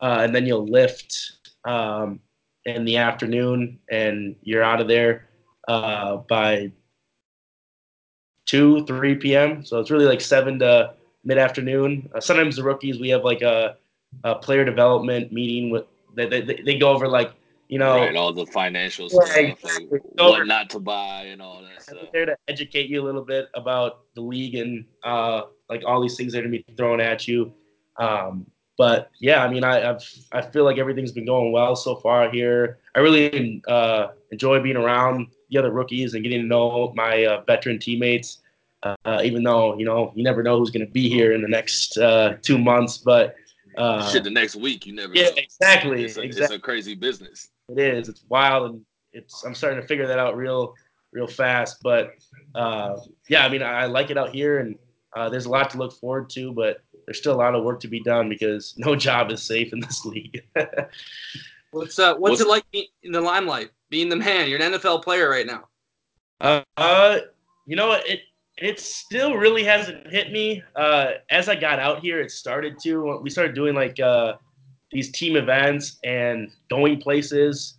uh, 0.00 0.18
and 0.20 0.34
then 0.34 0.46
you'll 0.46 0.66
lift 0.66 1.32
um, 1.64 2.20
in 2.66 2.84
the 2.84 2.98
afternoon, 2.98 3.78
and 3.90 4.36
you're 4.42 4.62
out 4.62 4.82
of 4.82 4.86
there 4.86 5.28
uh, 5.66 6.16
by 6.28 6.70
two, 8.44 8.84
three 8.84 9.14
p.m. 9.14 9.64
So 9.64 9.80
it's 9.80 9.90
really 9.90 10.04
like 10.04 10.20
seven 10.20 10.58
to 10.58 10.92
mid 11.24 11.38
afternoon. 11.38 12.10
Uh, 12.14 12.20
sometimes 12.20 12.56
the 12.56 12.62
rookies 12.62 13.00
we 13.00 13.08
have 13.08 13.24
like 13.24 13.40
a, 13.40 13.78
a 14.24 14.34
player 14.34 14.64
development 14.64 15.32
meeting 15.32 15.70
with 15.70 15.86
they, 16.14 16.26
they, 16.26 16.42
they 16.42 16.78
go 16.78 16.90
over 16.90 17.08
like 17.08 17.32
you 17.68 17.78
know, 17.78 17.96
right, 17.96 18.16
all 18.16 18.32
the 18.32 18.46
financial 18.46 19.08
stuff, 19.08 19.28
like 19.36 19.58
what 20.14 20.46
not 20.46 20.70
to 20.70 20.80
buy 20.80 21.24
and 21.24 21.40
all 21.40 21.62
that 21.62 21.82
stuff. 21.82 22.08
There 22.12 22.26
to 22.26 22.36
educate 22.48 22.88
you 22.88 23.02
a 23.02 23.04
little 23.04 23.24
bit 23.24 23.48
about 23.54 24.00
the 24.14 24.20
league 24.20 24.54
and 24.54 24.84
uh, 25.02 25.42
like 25.68 25.82
all 25.86 26.00
these 26.00 26.16
things 26.16 26.32
that 26.32 26.40
are 26.40 26.42
gonna 26.42 26.52
be 26.52 26.64
thrown 26.76 27.00
at 27.00 27.26
you. 27.26 27.52
Um, 27.98 28.46
but 28.76 29.10
yeah, 29.20 29.44
I 29.44 29.48
mean, 29.48 29.64
I 29.64 29.90
I've, 29.90 30.04
i 30.32 30.42
feel 30.42 30.64
like 30.64 30.78
everything's 30.78 31.12
been 31.12 31.26
going 31.26 31.52
well 31.52 31.76
so 31.76 31.96
far 31.96 32.30
here. 32.30 32.78
I 32.94 33.00
really 33.00 33.62
uh, 33.68 34.08
enjoy 34.30 34.60
being 34.60 34.76
around 34.76 35.28
the 35.50 35.58
other 35.58 35.70
rookies 35.70 36.14
and 36.14 36.22
getting 36.22 36.42
to 36.42 36.46
know 36.46 36.92
my 36.94 37.24
uh, 37.24 37.42
veteran 37.46 37.78
teammates. 37.78 38.38
Uh, 38.82 39.22
even 39.24 39.42
though 39.42 39.78
you 39.78 39.84
know 39.86 40.12
you 40.14 40.22
never 40.22 40.42
know 40.42 40.58
who's 40.58 40.70
going 40.70 40.84
to 40.84 40.92
be 40.92 41.08
here 41.08 41.32
in 41.32 41.40
the 41.40 41.48
next 41.48 41.96
uh, 41.96 42.36
two 42.42 42.58
months, 42.58 42.98
but 42.98 43.34
uh, 43.78 44.06
shit, 44.10 44.24
the 44.24 44.30
next 44.30 44.56
week 44.56 44.86
you 44.86 44.94
never. 44.94 45.14
Yeah, 45.14 45.30
know. 45.30 45.34
exactly. 45.36 46.04
It's 46.04 46.16
a, 46.16 46.22
exactly. 46.22 46.56
it's 46.56 46.62
a 46.62 46.64
crazy 46.64 46.94
business. 46.94 47.48
It 47.68 47.78
is. 47.78 48.08
It's 48.08 48.24
wild, 48.28 48.70
and 48.70 48.80
it's. 49.12 49.44
I'm 49.44 49.54
starting 49.54 49.80
to 49.80 49.86
figure 49.86 50.06
that 50.06 50.18
out 50.18 50.36
real, 50.36 50.74
real 51.12 51.26
fast. 51.26 51.78
But 51.82 52.14
uh, 52.54 52.96
yeah, 53.28 53.44
I 53.44 53.48
mean, 53.48 53.62
I 53.62 53.86
like 53.86 54.10
it 54.10 54.18
out 54.18 54.34
here, 54.34 54.58
and 54.58 54.76
uh, 55.16 55.28
there's 55.28 55.46
a 55.46 55.50
lot 55.50 55.70
to 55.70 55.78
look 55.78 55.92
forward 55.92 56.28
to. 56.30 56.52
But 56.52 56.82
there's 57.06 57.18
still 57.18 57.34
a 57.34 57.36
lot 57.36 57.54
of 57.54 57.64
work 57.64 57.80
to 57.80 57.88
be 57.88 58.00
done 58.00 58.28
because 58.28 58.74
no 58.78 58.94
job 58.94 59.30
is 59.30 59.42
safe 59.42 59.72
in 59.72 59.80
this 59.80 60.04
league. 60.04 60.42
what's 61.70 61.98
uh, 61.98 62.14
what's, 62.16 62.18
what's 62.18 62.40
it 62.42 62.48
like 62.48 62.64
in 63.02 63.12
the 63.12 63.20
limelight, 63.20 63.70
being 63.88 64.08
the 64.08 64.16
man? 64.16 64.48
You're 64.48 64.60
an 64.60 64.72
NFL 64.72 65.02
player 65.02 65.28
right 65.28 65.46
now. 65.46 65.68
Uh, 66.40 66.62
uh 66.76 67.18
you 67.66 67.76
know 67.76 67.92
it 67.92 68.20
it 68.58 68.78
still 68.78 69.36
really 69.36 69.64
hasn't 69.64 70.06
hit 70.10 70.32
me. 70.32 70.62
Uh, 70.76 71.12
as 71.30 71.48
I 71.48 71.56
got 71.56 71.78
out 71.78 72.00
here, 72.00 72.20
it 72.20 72.30
started 72.30 72.78
to. 72.82 73.18
We 73.22 73.30
started 73.30 73.54
doing 73.54 73.74
like 73.74 73.98
uh, 73.98 74.34
these 74.94 75.10
team 75.10 75.36
events 75.36 75.98
and 76.04 76.50
going 76.70 77.00
places, 77.00 77.74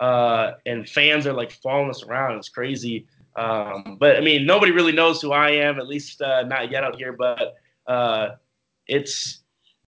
uh, 0.00 0.52
and 0.66 0.88
fans 0.88 1.26
are 1.26 1.32
like 1.32 1.52
following 1.52 1.88
us 1.88 2.02
around. 2.02 2.36
It's 2.36 2.48
crazy. 2.48 3.06
Um, 3.36 3.96
but 4.00 4.16
I 4.16 4.20
mean, 4.20 4.44
nobody 4.44 4.72
really 4.72 4.92
knows 4.92 5.22
who 5.22 5.30
I 5.30 5.50
am, 5.50 5.78
at 5.78 5.86
least 5.86 6.20
uh, 6.20 6.42
not 6.42 6.70
yet 6.72 6.82
out 6.82 6.96
here. 6.96 7.12
But 7.12 7.54
uh, 7.86 8.30
it's 8.88 9.40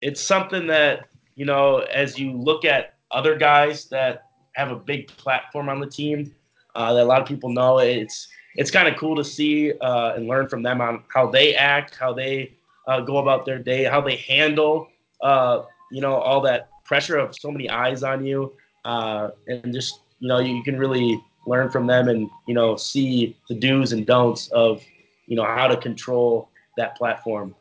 it's 0.02 0.20
something 0.20 0.66
that 0.66 1.08
you 1.36 1.46
know, 1.46 1.78
as 1.78 2.18
you 2.18 2.32
look 2.32 2.66
at 2.66 2.94
other 3.10 3.34
guys 3.36 3.86
that 3.86 4.26
have 4.52 4.70
a 4.70 4.76
big 4.76 5.08
platform 5.08 5.70
on 5.70 5.80
the 5.80 5.86
team, 5.86 6.34
uh, 6.74 6.92
that 6.92 7.02
a 7.02 7.06
lot 7.06 7.22
of 7.22 7.26
people 7.26 7.48
know. 7.48 7.78
It's 7.78 8.28
it's 8.56 8.70
kind 8.70 8.88
of 8.88 8.96
cool 8.98 9.16
to 9.16 9.24
see 9.24 9.72
uh, 9.80 10.12
and 10.16 10.28
learn 10.28 10.48
from 10.48 10.62
them 10.62 10.82
on 10.82 11.02
how 11.08 11.30
they 11.30 11.54
act, 11.54 11.96
how 11.96 12.12
they 12.12 12.52
uh, 12.86 13.00
go 13.00 13.18
about 13.18 13.46
their 13.46 13.58
day, 13.58 13.84
how 13.84 14.02
they 14.02 14.16
handle 14.16 14.88
uh, 15.22 15.62
you 15.90 16.00
know, 16.00 16.14
all 16.14 16.40
that 16.42 16.68
pressure 16.84 17.16
of 17.16 17.34
so 17.38 17.50
many 17.50 17.68
eyes 17.68 18.02
on 18.02 18.24
you, 18.24 18.52
uh, 18.84 19.30
and 19.46 19.72
just 19.72 20.00
you 20.20 20.28
know, 20.28 20.38
you 20.38 20.62
can 20.62 20.78
really 20.78 21.20
learn 21.46 21.70
from 21.70 21.86
them 21.86 22.08
and 22.08 22.28
you 22.46 22.54
know 22.54 22.76
see 22.76 23.36
the 23.48 23.54
do's 23.54 23.92
and 23.92 24.06
don'ts 24.06 24.48
of 24.48 24.82
you 25.26 25.36
know 25.36 25.44
how 25.44 25.66
to 25.66 25.76
control 25.76 26.50
that 26.76 26.96
platform. 26.96 27.54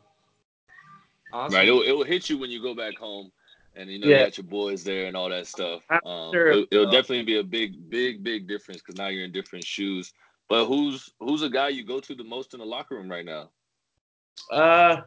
Awesome. 1.33 1.55
Right, 1.55 1.67
it 1.67 1.71
will, 1.71 1.81
it 1.81 1.91
will 1.91 2.05
hit 2.05 2.29
you 2.29 2.37
when 2.37 2.49
you 2.49 2.61
go 2.61 2.73
back 2.73 2.95
home, 2.95 3.31
and 3.75 3.89
you 3.89 3.99
know 3.99 4.07
yeah. 4.07 4.19
you 4.19 4.25
got 4.25 4.37
your 4.37 4.47
boys 4.47 4.83
there 4.83 5.07
and 5.07 5.17
all 5.17 5.29
that 5.29 5.47
stuff. 5.47 5.81
Um, 6.05 6.31
sure. 6.31 6.47
it'll, 6.47 6.65
it'll 6.71 6.91
definitely 6.91 7.23
be 7.23 7.39
a 7.39 7.43
big, 7.43 7.89
big, 7.89 8.23
big 8.23 8.47
difference 8.47 8.81
because 8.81 8.97
now 8.97 9.07
you're 9.07 9.25
in 9.25 9.31
different 9.31 9.65
shoes. 9.65 10.13
But 10.49 10.65
who's 10.65 11.11
who's 11.19 11.41
a 11.41 11.49
guy 11.49 11.69
you 11.69 11.83
go 11.83 11.99
to 11.99 12.15
the 12.15 12.23
most 12.23 12.53
in 12.53 12.59
the 12.59 12.65
locker 12.65 12.95
room 12.95 13.09
right 13.09 13.25
now? 13.25 13.49
Uh, 14.51 15.01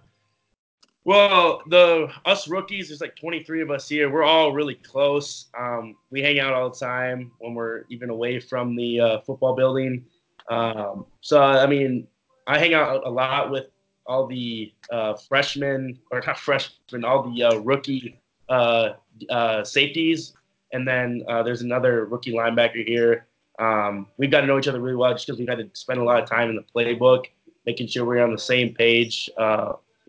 well, 1.05 1.63
the 1.69 2.09
us 2.27 2.47
rookies, 2.47 2.89
there's 2.89 3.01
like 3.01 3.17
23 3.17 3.63
of 3.63 3.71
us 3.71 3.89
here. 3.89 4.11
We're 4.11 4.23
all 4.23 4.53
really 4.53 4.75
close. 4.75 5.47
Um, 5.59 5.97
we 6.11 6.21
hang 6.21 6.41
out 6.41 6.53
all 6.53 6.69
the 6.69 6.77
time 6.77 7.33
when 7.39 7.55
we're 7.55 7.85
even 7.89 8.11
away 8.11 8.39
from 8.39 8.77
the 8.77 9.01
uh, 9.01 9.21
football 9.21 9.55
building. 9.55 10.05
Um, 10.51 11.07
so 11.21 11.41
I 11.41 11.67
mean, 11.67 12.07
I 12.47 12.59
hang 12.59 12.75
out 12.75 13.07
a 13.07 13.11
lot 13.11 13.51
with 13.51 13.67
all 14.07 14.27
the 14.27 14.73
uh, 14.91 15.15
freshmen, 15.15 15.99
or 16.11 16.23
not 16.27 16.39
freshmen, 16.39 17.05
all 17.05 17.31
the 17.31 17.45
uh, 17.45 17.57
rookie 17.61 18.21
uh, 18.49 18.91
uh, 19.31 19.65
safeties, 19.65 20.35
and 20.73 20.87
then 20.87 21.23
uh, 21.29 21.43
there's 21.43 21.63
another 21.63 22.05
rookie 22.07 22.33
linebacker 22.33 22.87
here. 22.87 23.27
Um, 23.59 24.07
we've 24.19 24.31
got 24.31 24.41
to 24.43 24.47
know 24.47 24.59
each 24.59 24.69
other 24.69 24.81
really 24.81 24.97
well 24.97 25.13
just 25.13 25.27
because 25.27 25.39
we've 25.39 25.49
had 25.49 25.59
to 25.59 25.69
spend 25.75 25.99
a 25.99 26.05
lot 26.05 26.23
of 26.23 26.29
time 26.29 26.51
in 26.51 26.57
the 26.57 26.65
playbook, 26.75 27.27
making 27.65 27.87
sure 27.87 28.05
we're 28.05 28.23
on 28.23 28.33
the 28.33 28.39
same 28.39 28.75
page 28.75 29.31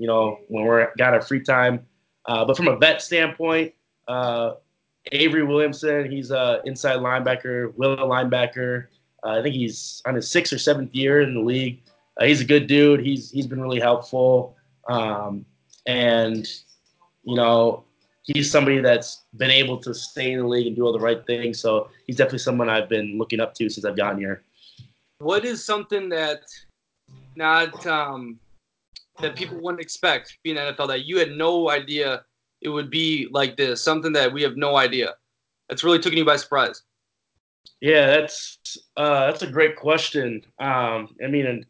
you 0.02 0.08
know, 0.08 0.40
when 0.48 0.66
we're 0.66 0.92
got 0.98 1.14
our 1.14 1.22
free 1.22 1.40
time. 1.40 1.86
Uh, 2.26 2.44
but 2.44 2.58
from 2.58 2.68
a 2.68 2.76
vet 2.76 3.04
standpoint, 3.04 3.72
uh, 4.08 4.54
Avery 5.12 5.44
Williamson, 5.44 6.10
he's 6.10 6.32
a 6.32 6.60
inside 6.66 6.98
linebacker, 6.98 7.72
Will 7.76 7.96
linebacker. 7.98 8.88
Uh, 9.24 9.38
I 9.38 9.44
think 9.44 9.54
he's 9.54 10.02
on 10.08 10.16
his 10.16 10.28
sixth 10.28 10.52
or 10.54 10.58
seventh 10.58 10.96
year 10.96 11.22
in 11.22 11.36
the 11.36 11.40
league. 11.40 11.84
Uh, 12.20 12.26
he's 12.26 12.42
a 12.42 12.46
good 12.46 12.66
dude. 12.66 13.02
He's 13.02 13.30
he's 13.30 13.46
been 13.46 13.62
really 13.62 13.80
helpful, 13.80 14.56
um, 14.90 15.46
and 15.86 16.48
you 17.24 17.36
know, 17.36 17.84
he's 18.24 18.50
somebody 18.50 18.82
that's 18.82 19.26
been 19.38 19.52
able 19.52 19.78
to 19.82 19.94
stay 19.94 20.32
in 20.32 20.40
the 20.40 20.48
league 20.48 20.66
and 20.66 20.76
do 20.76 20.84
all 20.84 20.94
the 20.94 21.00
right 21.00 21.24
things. 21.28 21.60
So 21.60 21.90
he's 22.08 22.16
definitely 22.16 22.40
someone 22.40 22.70
I've 22.70 22.90
been 22.90 23.20
looking 23.20 23.40
up 23.40 23.54
to 23.56 23.70
since 23.70 23.86
I've 23.86 23.96
gotten 23.96 24.18
here. 24.18 24.42
What 25.20 25.46
is 25.46 25.64
something 25.64 26.10
that 26.10 26.42
not 27.36 27.86
um, 27.86 28.40
that 29.20 29.36
people 29.36 29.60
wouldn't 29.60 29.82
expect 29.82 30.38
being 30.44 30.58
NFL 30.58 30.88
that 30.88 31.06
you 31.06 31.18
had 31.18 31.32
no 31.32 31.70
idea 31.70 32.24
it 32.62 32.70
would 32.70 32.90
be 32.90 33.28
like 33.32 33.58
this, 33.58 33.82
something 33.82 34.14
that 34.14 34.32
we 34.32 34.44
have 34.44 34.56
no 34.56 34.78
idea. 34.78 35.16
That's 35.68 35.84
really 35.84 36.00
taking 36.00 36.20
you 36.20 36.26
by 36.26 36.36
surprise. 36.36 36.84
Yeah, 37.80 38.08
that's 38.08 38.78
uh, 38.98 39.28
that's 39.28 39.42
a 39.42 39.52
great 39.52 39.76
question. 39.76 40.44
Um, 40.60 41.16
I 41.24 41.28
mean, 41.28 41.48
and 41.48 41.66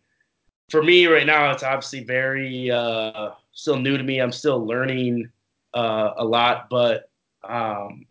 for 0.69 0.83
me 0.83 1.07
right 1.07 1.25
now, 1.25 1.51
it's 1.51 1.63
obviously 1.63 2.03
very 2.03 2.69
uh, 2.69 3.31
still 3.53 3.77
new 3.77 3.97
to 3.97 4.03
me. 4.03 4.19
I'm 4.19 4.31
still 4.31 4.65
learning 4.65 5.29
uh, 5.73 6.11
a 6.17 6.25
lot, 6.25 6.69
but 6.69 7.09
um, 7.47 8.05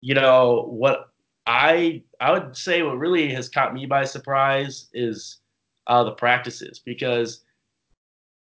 you 0.00 0.14
know 0.14 0.66
what 0.70 1.10
I 1.46 2.02
I 2.20 2.32
would 2.32 2.56
say 2.56 2.82
what 2.82 2.98
really 2.98 3.32
has 3.34 3.48
caught 3.48 3.74
me 3.74 3.84
by 3.84 4.04
surprise 4.04 4.88
is 4.94 5.38
uh, 5.86 6.04
the 6.04 6.12
practices 6.12 6.78
because 6.78 7.42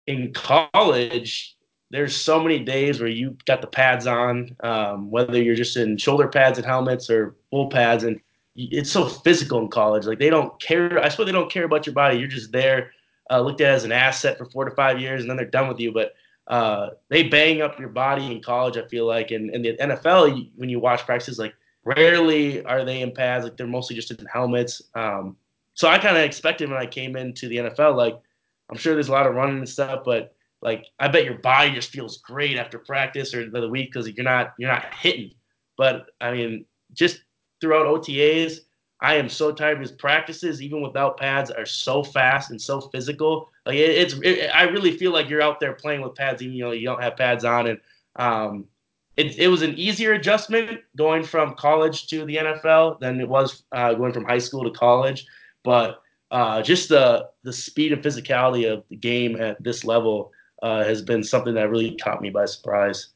in 0.08 0.34
college, 0.34 1.56
there's 1.90 2.16
so 2.16 2.42
many 2.42 2.60
days 2.60 3.00
where 3.00 3.10
you 3.10 3.38
got 3.46 3.62
the 3.62 3.68
pads 3.68 4.08
on, 4.08 4.56
um, 4.62 5.12
whether 5.12 5.42
you're 5.42 5.56
just 5.56 5.78
in 5.78 5.98
shoulder 5.98 6.28
pads 6.28 6.58
and 6.58 6.66
helmets 6.66 7.10
or 7.10 7.36
full 7.50 7.70
pads, 7.70 8.04
and 8.04 8.20
it's 8.56 8.92
so 8.92 9.06
physical 9.06 9.60
in 9.60 9.68
college. 9.68 10.06
Like 10.06 10.20
they 10.20 10.30
don't 10.30 10.60
care. 10.62 11.00
I 11.04 11.10
swear 11.10 11.26
they 11.26 11.32
don't 11.32 11.52
care 11.52 11.66
about 11.66 11.86
your 11.86 11.94
body. 11.94 12.18
You're 12.18 12.28
just 12.28 12.52
there, 12.52 12.92
uh, 13.30 13.42
looked 13.42 13.62
at 13.62 13.74
as 13.74 13.84
an 13.84 13.92
asset 13.92 14.38
for 14.38 14.46
four 14.46 14.66
to 14.66 14.76
five 14.76 15.00
years, 15.00 15.22
and 15.22 15.30
then 15.30 15.38
they're 15.38 15.46
done 15.46 15.68
with 15.68 15.80
you. 15.80 15.92
But 15.92 16.14
uh, 16.48 16.90
they 17.10 17.24
bang 17.24 17.62
up 17.62 17.80
your 17.80 17.90
body 17.90 18.32
in 18.32 18.42
college. 18.42 18.78
I 18.78 18.88
feel 18.88 19.06
like, 19.06 19.32
and 19.32 19.50
in 19.52 19.62
the 19.62 19.78
NFL, 19.78 20.50
when 20.56 20.70
you 20.70 20.80
watch 20.80 21.06
practices, 21.06 21.40
like 21.40 21.54
rarely 21.84 22.64
are 22.66 22.86
they 22.86 23.02
in 23.02 23.12
pads. 23.12 23.44
Like 23.44 23.58
they're 23.58 23.68
mostly 23.68 23.96
just 23.96 24.12
in 24.12 24.26
helmets. 24.26 24.82
Um, 24.96 25.36
so 25.74 25.88
I 25.88 25.98
kind 25.98 26.18
of 26.18 26.24
expected 26.24 26.70
when 26.70 26.80
I 26.80 26.86
came 26.86 27.16
into 27.16 27.48
the 27.48 27.58
NFL, 27.58 27.96
like 27.96 28.20
I'm 28.72 28.78
sure 28.78 28.94
there's 28.94 29.10
a 29.10 29.14
lot 29.14 29.28
of 29.28 29.36
running 29.36 29.58
and 29.58 29.70
stuff, 29.70 30.04
but 30.06 30.34
like 30.62 30.86
I 31.00 31.08
bet 31.08 31.26
your 31.26 31.40
body 31.40 31.72
just 31.72 31.90
feels 31.90 32.20
great 32.20 32.58
after 32.58 32.80
practice 32.80 33.34
or 33.34 33.50
the 33.50 33.70
week 33.70 33.92
because 33.92 34.08
you're 34.08 34.24
not 34.24 34.54
you're 34.58 34.72
not 34.72 34.94
hitting. 34.94 35.32
But 35.78 36.08
I 36.22 36.32
mean, 36.32 36.66
just 36.94 37.22
throughout 37.62 37.86
OTAs. 37.86 38.62
I 39.04 39.16
am 39.16 39.30
so 39.30 39.52
tired 39.52 39.84
of 39.84 39.98
practices, 39.98 40.62
even 40.62 40.82
without 40.82 41.18
pads, 41.18 41.50
are 41.50 41.66
so 41.66 42.04
fast 42.04 42.52
and 42.52 42.62
so 42.62 42.82
physical. 42.82 43.50
Like 43.66 43.76
it, 43.76 43.90
it's, 43.90 44.14
it, 44.22 44.52
I 44.54 44.64
really 44.64 44.96
feel 44.96 45.12
like 45.12 45.28
you're 45.28 45.42
out 45.42 45.60
there 45.60 45.74
playing 45.74 46.02
with 46.02 46.14
pads, 46.14 46.44
even 46.44 46.58
know 46.58 46.72
you 46.72 46.86
don't 46.86 47.02
have 47.02 47.18
pads 47.18 47.44
on. 47.44 47.68
And 47.68 47.80
um, 48.18 48.66
it, 49.18 49.38
it 49.40 49.48
was 49.48 49.64
an 49.64 49.74
easier 49.74 50.14
adjustment 50.14 50.82
going 50.96 51.24
from 51.24 51.56
college 51.56 52.08
to 52.08 52.26
the 52.26 52.36
NFL 52.36 53.00
than 53.00 53.20
it 53.20 53.28
was 53.28 53.64
uh, 53.72 53.96
going 53.96 54.14
from 54.14 54.26
high 54.26 54.38
school 54.38 54.64
to 54.64 54.78
college. 54.78 55.26
But 55.64 56.01
uh, 56.32 56.62
just 56.62 56.90
the 56.90 57.30
the 57.44 57.54
speed 57.54 57.92
and 57.92 58.02
physicality 58.02 58.72
of 58.72 58.84
the 58.90 58.96
game 58.96 59.40
at 59.40 59.62
this 59.64 59.84
level 59.84 60.32
uh, 60.64 60.84
has 60.84 61.02
been 61.02 61.24
something 61.24 61.54
that 61.54 61.70
really 61.70 61.96
caught 61.98 62.22
me 62.22 62.30
by 62.30 62.46
surprise. 62.46 63.10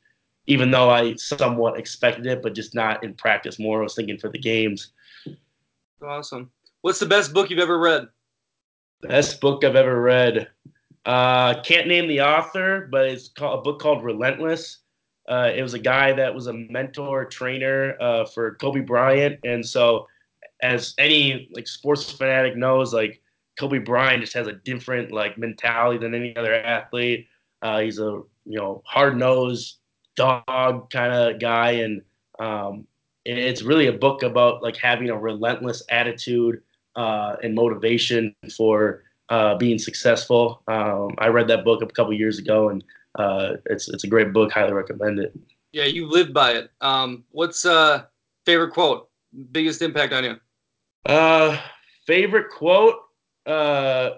Even 0.48 0.70
though 0.70 0.92
I 0.92 1.16
somewhat 1.16 1.80
expected 1.80 2.28
it, 2.28 2.44
but 2.44 2.54
just 2.54 2.76
not 2.76 3.04
in 3.04 3.16
practice. 3.16 3.58
More, 3.58 3.80
I 3.80 3.84
was 3.84 3.96
thinking 3.96 4.20
for 4.20 4.30
the 4.30 4.38
games. 4.38 4.92
Awesome. 6.04 6.52
What's 6.82 7.00
the 7.00 7.08
best 7.08 7.34
book 7.34 7.50
you've 7.50 7.58
ever 7.58 7.80
read? 7.80 8.08
Best 9.02 9.42
book 9.42 9.64
I've 9.64 9.76
ever 9.76 10.00
read. 10.00 10.50
Uh, 11.06 11.62
can't 11.62 11.88
name 11.88 12.08
the 12.08 12.22
author, 12.22 12.88
but 12.92 13.08
it's 13.08 13.30
called, 13.30 13.60
a 13.60 13.62
book 13.64 13.80
called 13.80 14.04
Relentless. 14.04 14.80
Uh, 15.28 15.52
it 15.56 15.64
was 15.64 15.74
a 15.74 15.80
guy 15.80 16.14
that 16.14 16.34
was 16.34 16.46
a 16.46 16.54
mentor 16.54 17.26
trainer 17.26 17.96
uh, 18.00 18.26
for 18.26 18.56
Kobe 18.56 18.82
Bryant, 18.82 19.40
and 19.44 19.66
so 19.66 20.06
as 20.66 20.94
any 20.98 21.48
like 21.54 21.68
sports 21.68 22.12
fanatic 22.12 22.58
knows, 22.58 22.94
like 22.94 23.22
Kobe 23.60 23.78
Bryant 23.78 24.22
just 24.22 24.34
has 24.34 24.48
a 24.48 24.54
different 24.54 25.12
like 25.12 25.38
mentality 25.38 26.00
than 26.00 26.16
any 26.16 26.36
other 26.36 26.54
athlete. 26.54 27.28
Uh, 27.62 27.80
he's 27.80 28.00
a 28.00 28.22
you 28.46 28.58
know 28.58 28.82
hard 28.86 29.18
nosed 29.18 29.78
dog 30.16 30.90
kind 30.90 31.14
of 31.14 31.40
guy, 31.40 31.72
and 31.72 32.02
um, 32.40 32.88
it's 33.26 33.62
really 33.62 33.88
a 33.88 33.94
book 33.94 34.24
about 34.24 34.64
like 34.64 34.78
having 34.78 35.10
a 35.10 35.18
relentless 35.18 35.84
attitude 35.90 36.62
uh, 36.96 37.36
and 37.44 37.54
motivation 37.54 38.36
for 38.56 39.04
uh, 39.30 39.56
being 39.56 39.78
successful. 39.78 40.64
Um, 40.68 41.10
I 41.20 41.28
read 41.28 41.48
that 41.50 41.64
book 41.64 41.82
a 41.82 41.88
couple 41.88 42.14
years 42.14 42.40
ago, 42.40 42.70
and 42.70 42.84
uh, 43.20 43.54
it's 43.68 43.88
it's 43.88 44.04
a 44.04 44.08
great 44.08 44.34
book. 44.34 44.52
Highly 44.52 44.74
recommend 44.74 45.20
it. 45.20 45.38
Yeah, 45.72 45.86
you 45.86 46.10
lived 46.10 46.34
by 46.34 46.54
it. 46.54 46.72
Um, 46.82 47.24
what's 47.32 47.66
uh 47.66 48.06
favorite 48.46 48.72
quote? 48.72 49.10
Biggest 49.52 49.82
impact 49.82 50.14
on 50.14 50.24
you? 50.24 50.40
Uh, 51.06 51.60
favorite 52.06 52.50
quote? 52.52 52.96
Uh, 53.46 54.12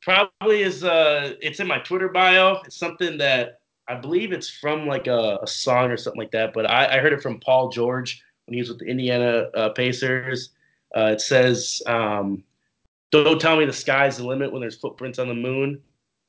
probably 0.00 0.62
is 0.62 0.84
uh, 0.84 1.34
it's 1.40 1.60
in 1.60 1.66
my 1.66 1.78
Twitter 1.78 2.08
bio. 2.08 2.60
It's 2.64 2.76
something 2.76 3.18
that 3.18 3.60
I 3.88 3.94
believe 3.94 4.32
it's 4.32 4.48
from 4.48 4.86
like 4.86 5.06
a, 5.06 5.38
a 5.42 5.46
song 5.46 5.90
or 5.90 5.96
something 5.96 6.20
like 6.20 6.30
that. 6.32 6.52
But 6.54 6.70
I, 6.70 6.96
I, 6.96 7.00
heard 7.00 7.12
it 7.12 7.22
from 7.22 7.40
Paul 7.40 7.68
George 7.68 8.22
when 8.46 8.54
he 8.54 8.60
was 8.60 8.70
with 8.70 8.78
the 8.78 8.86
Indiana 8.86 9.48
uh, 9.54 9.70
Pacers. 9.70 10.50
Uh, 10.96 11.10
it 11.12 11.20
says, 11.20 11.82
um, 11.86 12.42
"Don't 13.10 13.40
tell 13.40 13.56
me 13.56 13.64
the 13.64 13.72
sky's 13.72 14.18
the 14.18 14.26
limit 14.26 14.52
when 14.52 14.60
there's 14.60 14.76
footprints 14.76 15.18
on 15.18 15.28
the 15.28 15.34
moon." 15.34 15.80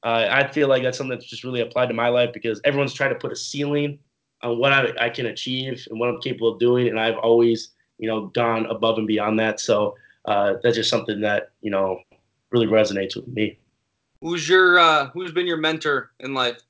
Uh, 0.03 0.27
I 0.29 0.47
feel 0.47 0.67
like 0.67 0.83
that's 0.83 0.97
something 0.97 1.17
that's 1.17 1.29
just 1.29 1.45
really 1.45 1.61
applied 1.61 1.87
to 1.87 1.93
my 1.93 2.09
life 2.09 2.31
because 2.33 2.59
everyone's 2.65 2.93
trying 2.93 3.11
to 3.11 3.19
put 3.19 3.31
a 3.31 3.35
ceiling 3.37 3.99
on 4.41 4.59
what 4.59 4.73
I, 4.73 4.91
I 4.99 5.09
can 5.09 5.27
achieve 5.27 5.87
and 5.89 5.97
what 5.97 6.09
I'm 6.09 6.19
capable 6.19 6.51
of 6.51 6.59
doing, 6.59 6.89
and 6.89 6.99
I've 6.99 7.17
always, 7.17 7.69
you 8.03 8.09
know, 8.09 8.27
gone 8.27 8.65
above 8.65 8.97
and 8.97 9.07
beyond 9.07 9.39
that. 9.39 9.61
So 9.61 9.95
uh, 10.25 10.55
that's 10.61 10.75
just 10.75 10.89
something 10.89 11.21
that 11.21 11.51
you 11.61 11.71
know 11.71 12.01
really 12.51 12.67
resonates 12.67 13.15
with 13.15 13.27
me. 13.29 13.57
Who's 14.21 14.47
your 14.47 14.77
uh, 14.77 15.09
Who's 15.11 15.31
been 15.31 15.47
your 15.47 15.57
mentor 15.57 16.11
in 16.19 16.33
life? 16.33 16.61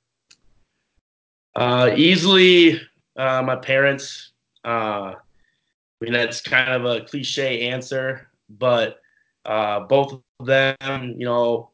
Uh, 1.56 1.92
easily, 1.96 2.80
uh, 3.18 3.42
my 3.42 3.56
parents. 3.56 4.32
Uh, 4.64 5.16
I 5.16 6.00
mean, 6.00 6.14
that's 6.14 6.40
kind 6.40 6.70
of 6.70 6.86
a 6.86 7.02
cliche 7.02 7.68
answer, 7.68 8.28
but 8.48 9.02
uh, 9.46 9.80
both 9.82 10.22
of 10.40 10.46
them, 10.46 11.16
you 11.18 11.26
know, 11.26 11.72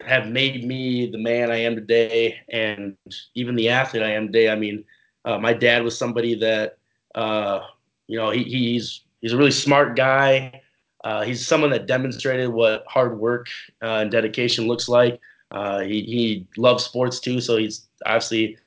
have 0.00 0.26
made 0.28 0.64
me 0.64 1.06
the 1.06 1.18
man 1.18 1.52
I 1.52 1.58
am 1.58 1.76
today, 1.76 2.40
and 2.48 2.96
even 3.34 3.54
the 3.54 3.68
athlete 3.68 4.02
I 4.02 4.12
am 4.12 4.26
today. 4.26 4.50
I 4.50 4.56
mean, 4.56 4.84
uh, 5.24 5.38
my 5.38 5.52
dad 5.52 5.84
was 5.84 5.96
somebody 5.96 6.34
that, 6.36 6.78
uh, 7.14 7.60
you 8.10 8.16
know, 8.16 8.30
he, 8.30 8.42
he's 8.42 9.02
he's 9.20 9.32
a 9.32 9.36
really 9.36 9.52
smart 9.52 9.94
guy. 9.94 10.60
Uh, 11.04 11.22
he's 11.22 11.46
someone 11.46 11.70
that 11.70 11.86
demonstrated 11.86 12.48
what 12.48 12.84
hard 12.88 13.18
work 13.18 13.46
uh, 13.82 14.00
and 14.02 14.10
dedication 14.10 14.66
looks 14.66 14.88
like. 14.88 15.20
Uh, 15.52 15.80
he, 15.80 16.02
he 16.02 16.46
loves 16.56 16.84
sports 16.84 17.20
too, 17.20 17.40
so 17.40 17.56
he's 17.56 17.86
obviously 18.04 18.58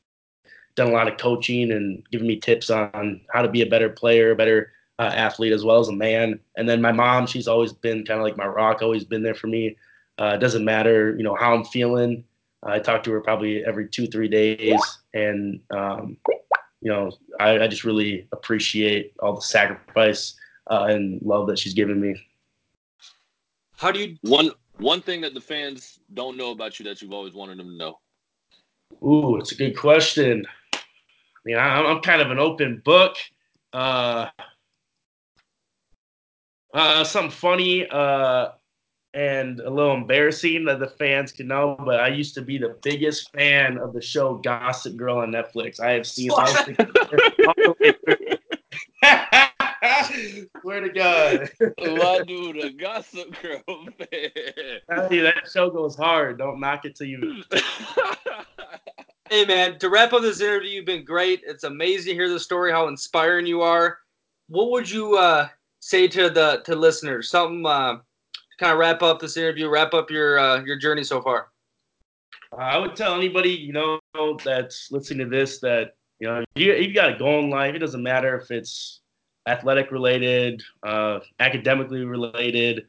done 0.75 0.87
a 0.87 0.91
lot 0.91 1.09
of 1.09 1.17
coaching 1.17 1.73
and 1.73 2.03
giving 2.09 2.25
me 2.25 2.37
tips 2.39 2.69
on 2.69 3.19
how 3.33 3.41
to 3.41 3.49
be 3.49 3.61
a 3.61 3.65
better 3.65 3.89
player, 3.89 4.31
a 4.31 4.35
better 4.35 4.71
uh, 4.97 5.11
athlete, 5.13 5.51
as 5.51 5.65
well 5.65 5.79
as 5.79 5.89
a 5.89 5.93
man. 5.93 6.39
And 6.57 6.67
then 6.67 6.81
my 6.81 6.93
mom, 6.93 7.27
she's 7.27 7.47
always 7.47 7.73
been 7.73 8.05
kind 8.05 8.19
of 8.19 8.23
like 8.23 8.37
my 8.37 8.47
rock, 8.47 8.81
always 8.81 9.03
been 9.03 9.23
there 9.23 9.35
for 9.35 9.47
me. 9.47 9.75
Uh, 10.19 10.33
it 10.35 10.39
doesn't 10.39 10.63
matter, 10.63 11.15
you 11.17 11.23
know, 11.23 11.35
how 11.35 11.53
I'm 11.53 11.65
feeling. 11.65 12.23
I 12.63 12.79
talk 12.79 13.03
to 13.03 13.11
her 13.11 13.19
probably 13.19 13.63
every 13.65 13.89
two, 13.89 14.07
three 14.07 14.29
days, 14.29 14.79
and 15.13 15.59
um, 15.69 16.15
you 16.83 16.91
know, 16.91 17.11
I, 17.39 17.59
I, 17.59 17.67
just 17.67 17.85
really 17.85 18.27
appreciate 18.33 19.13
all 19.19 19.33
the 19.33 19.41
sacrifice 19.41 20.35
uh, 20.69 20.87
and 20.89 21.21
love 21.21 21.47
that 21.47 21.57
she's 21.57 21.73
given 21.73 21.99
me. 22.01 22.13
How 23.77 23.89
do 23.89 23.99
you 23.99 24.17
one 24.21 24.51
one 24.79 25.01
thing 25.01 25.21
that 25.21 25.33
the 25.33 25.39
fans 25.39 25.99
don't 26.13 26.35
know 26.35 26.51
about 26.51 26.79
you 26.79 26.85
that 26.85 27.01
you've 27.01 27.13
always 27.13 27.33
wanted 27.33 27.57
them 27.57 27.69
to 27.69 27.77
know? 27.77 27.99
Ooh, 29.01 29.37
it's 29.37 29.53
a 29.53 29.55
good 29.55 29.77
question. 29.77 30.45
I 30.73 30.79
mean, 31.45 31.55
I, 31.55 31.81
I'm 31.81 32.01
kind 32.01 32.21
of 32.21 32.31
an 32.31 32.39
open 32.39 32.81
book. 32.83 33.15
Uh, 33.71 34.27
uh, 36.73 37.03
something 37.05 37.31
funny. 37.31 37.87
Uh, 37.87 38.49
and 39.13 39.59
a 39.59 39.69
little 39.69 39.93
embarrassing 39.93 40.65
that 40.65 40.79
the 40.79 40.87
fans 40.87 41.31
can 41.31 41.47
know, 41.47 41.75
but 41.85 41.99
I 41.99 42.07
used 42.07 42.33
to 42.35 42.41
be 42.41 42.57
the 42.57 42.75
biggest 42.81 43.31
fan 43.31 43.77
of 43.77 43.93
the 43.93 44.01
show 44.01 44.35
Gossip 44.35 44.95
Girl 44.95 45.17
on 45.17 45.31
Netflix. 45.31 45.79
I 45.79 45.91
have 45.91 46.07
seen 46.07 46.31
all 46.31 46.45
the 46.45 47.99
Swear 50.61 50.81
to 50.81 50.89
God. 50.89 51.49
My 51.77 52.21
dude, 52.25 52.57
a 52.63 52.71
Gossip 52.71 53.35
Girl 53.41 53.61
fan. 53.97 54.31
Tell 54.89 55.13
you 55.13 55.21
that 55.23 55.47
show 55.51 55.69
goes 55.69 55.95
hard. 55.95 56.39
Don't 56.39 56.59
knock 56.59 56.85
it 56.85 56.95
till 56.95 57.07
you. 57.07 57.43
hey 59.29 59.45
man, 59.45 59.77
to 59.77 59.89
wrap 59.89 60.13
up 60.13 60.23
this 60.23 60.41
interview, 60.41 60.71
you've 60.71 60.85
been 60.85 61.05
great. 61.05 61.41
It's 61.45 61.65
amazing 61.65 62.11
to 62.11 62.15
hear 62.15 62.29
the 62.29 62.39
story, 62.39 62.71
how 62.71 62.87
inspiring 62.87 63.45
you 63.45 63.61
are. 63.61 63.99
What 64.47 64.71
would 64.71 64.89
you 64.89 65.17
uh, 65.17 65.49
say 65.81 66.07
to 66.07 66.31
the 66.31 66.63
to 66.65 66.75
listeners? 66.75 67.29
Something. 67.29 67.63
Uh, 67.63 67.97
kind 68.59 68.71
of 68.71 68.77
wrap 68.77 69.01
up 69.01 69.19
this 69.19 69.37
interview, 69.37 69.69
wrap 69.69 69.93
up 69.93 70.09
your 70.09 70.39
uh, 70.39 70.63
your 70.63 70.77
journey 70.77 71.03
so 71.03 71.21
far? 71.21 71.49
I 72.57 72.77
would 72.77 72.95
tell 72.95 73.15
anybody 73.15 73.49
you 73.49 73.73
know 73.73 73.99
that's 74.43 74.91
listening 74.91 75.29
to 75.29 75.35
this 75.35 75.59
that 75.59 75.95
you 76.19 76.27
know 76.27 76.43
you 76.55 76.73
you 76.73 76.93
got 76.93 77.13
a 77.13 77.17
goal 77.17 77.39
in 77.43 77.49
life. 77.49 77.75
It 77.75 77.79
doesn't 77.79 78.03
matter 78.03 78.37
if 78.37 78.51
it's 78.51 79.01
athletic 79.47 79.91
related, 79.91 80.63
uh, 80.83 81.19
academically 81.39 82.05
related, 82.05 82.87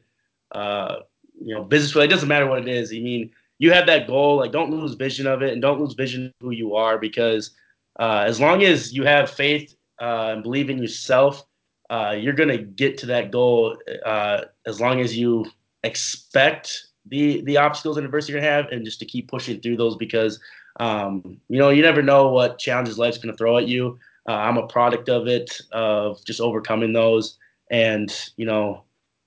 uh, 0.53 0.97
you 1.41 1.53
know, 1.53 1.63
business 1.63 1.95
related. 1.95 2.11
It 2.11 2.15
doesn't 2.15 2.29
matter 2.29 2.47
what 2.47 2.59
it 2.59 2.67
is. 2.67 2.91
I 2.91 2.99
mean, 2.99 3.31
you 3.57 3.71
have 3.71 3.87
that 3.87 4.07
goal. 4.07 4.37
Like, 4.37 4.51
don't 4.51 4.71
lose 4.71 4.93
vision 4.93 5.27
of 5.27 5.41
it, 5.41 5.53
and 5.53 5.61
don't 5.61 5.79
lose 5.79 5.93
vision 5.93 6.27
of 6.27 6.33
who 6.39 6.51
you 6.51 6.75
are 6.75 6.97
because 6.97 7.51
uh, 7.99 8.23
as 8.25 8.39
long 8.39 8.63
as 8.63 8.93
you 8.93 9.03
have 9.05 9.29
faith 9.29 9.75
uh, 10.01 10.31
and 10.33 10.43
believe 10.43 10.69
in 10.69 10.77
yourself, 10.77 11.45
uh, 11.89 12.15
you're 12.17 12.33
gonna 12.33 12.57
get 12.57 12.97
to 12.97 13.05
that 13.05 13.31
goal 13.31 13.77
uh, 14.05 14.41
as 14.65 14.81
long 14.81 15.01
as 15.01 15.17
you 15.17 15.45
expect 15.83 16.87
the 17.07 17.41
the 17.41 17.57
obstacles 17.57 17.97
and 17.97 18.05
adversity 18.05 18.33
you're 18.33 18.41
gonna 18.41 18.51
have, 18.51 18.67
and 18.71 18.83
just 18.85 18.99
to 18.99 19.05
keep 19.05 19.27
pushing 19.29 19.59
through 19.61 19.77
those 19.77 19.95
because 19.95 20.39
um, 20.79 21.39
you 21.49 21.59
know 21.59 21.69
you 21.69 21.81
never 21.81 22.01
know 22.01 22.29
what 22.29 22.59
challenges 22.59 22.97
life's 22.97 23.17
gonna 23.17 23.37
throw 23.37 23.57
at 23.57 23.67
you. 23.67 23.97
Uh, 24.27 24.33
I'm 24.33 24.57
a 24.57 24.67
product 24.67 25.07
of 25.07 25.27
it, 25.27 25.59
of 25.71 26.23
just 26.25 26.41
overcoming 26.41 26.93
those, 26.93 27.37
and 27.71 28.11
you 28.37 28.45
know 28.45 28.83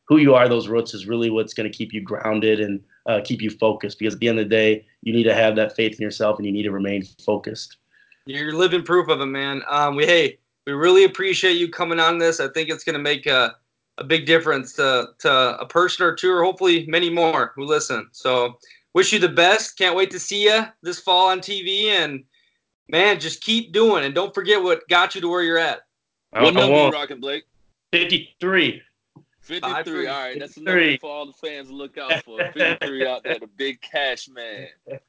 who 0.06 0.18
you 0.18 0.34
are. 0.34 0.48
Those 0.48 0.68
roots 0.68 0.94
is 0.94 1.06
really 1.06 1.30
what's 1.30 1.54
gonna 1.54 1.70
keep 1.70 1.92
you 1.92 2.02
grounded 2.02 2.60
and 2.60 2.82
uh, 3.06 3.20
keep 3.24 3.40
you 3.40 3.50
focused. 3.50 3.98
Because 3.98 4.14
at 4.14 4.20
the 4.20 4.28
end 4.28 4.40
of 4.40 4.46
the 4.46 4.54
day, 4.54 4.84
you 5.02 5.12
need 5.12 5.24
to 5.24 5.34
have 5.34 5.54
that 5.56 5.76
faith 5.76 5.94
in 5.94 6.02
yourself, 6.02 6.38
and 6.38 6.46
you 6.46 6.52
need 6.52 6.64
to 6.64 6.72
remain 6.72 7.04
focused. 7.24 7.76
You're 8.26 8.52
living 8.52 8.82
proof 8.82 9.08
of 9.08 9.20
it, 9.20 9.26
man. 9.26 9.62
Um, 9.70 9.94
we 9.94 10.04
hey, 10.04 10.38
we 10.66 10.72
really 10.72 11.04
appreciate 11.04 11.56
you 11.56 11.70
coming 11.70 12.00
on 12.00 12.18
this. 12.18 12.40
I 12.40 12.48
think 12.48 12.68
it's 12.68 12.84
gonna 12.84 12.98
make 12.98 13.26
a 13.26 13.54
a 13.98 14.04
big 14.04 14.26
difference 14.26 14.72
to, 14.74 15.08
to 15.18 15.60
a 15.60 15.66
person 15.66 16.06
or 16.06 16.14
two, 16.14 16.32
or 16.32 16.42
hopefully 16.42 16.86
many 16.86 17.10
more 17.10 17.52
who 17.54 17.64
listen. 17.64 18.08
So, 18.12 18.58
wish 18.94 19.12
you 19.12 19.18
the 19.18 19.28
best. 19.28 19.76
Can't 19.76 19.96
wait 19.96 20.10
to 20.12 20.18
see 20.18 20.44
you 20.44 20.64
this 20.82 20.98
fall 20.98 21.28
on 21.28 21.40
TV. 21.40 21.86
And 21.86 22.24
man, 22.88 23.20
just 23.20 23.42
keep 23.42 23.72
doing, 23.72 24.04
and 24.04 24.14
don't 24.14 24.34
forget 24.34 24.62
what 24.62 24.88
got 24.88 25.14
you 25.14 25.20
to 25.20 25.28
where 25.28 25.42
you're 25.42 25.58
at. 25.58 25.80
What 26.30 26.54
number 26.54 26.84
you 26.84 26.90
rocking, 26.90 27.20
Blake? 27.20 27.44
Fifty-three. 27.92 28.82
53. 29.48 30.06
All 30.06 30.20
right, 30.20 30.38
that's 30.38 30.58
a 30.58 30.62
number 30.62 30.98
for 30.98 31.10
all 31.10 31.26
the 31.26 31.32
fans 31.32 31.68
to 31.68 31.74
look 31.74 31.96
out 31.96 32.22
for. 32.22 32.38
53 32.52 33.06
out 33.06 33.24
there, 33.24 33.38
the 33.38 33.46
big 33.46 33.80
cash 33.80 34.28
man. 34.28 34.68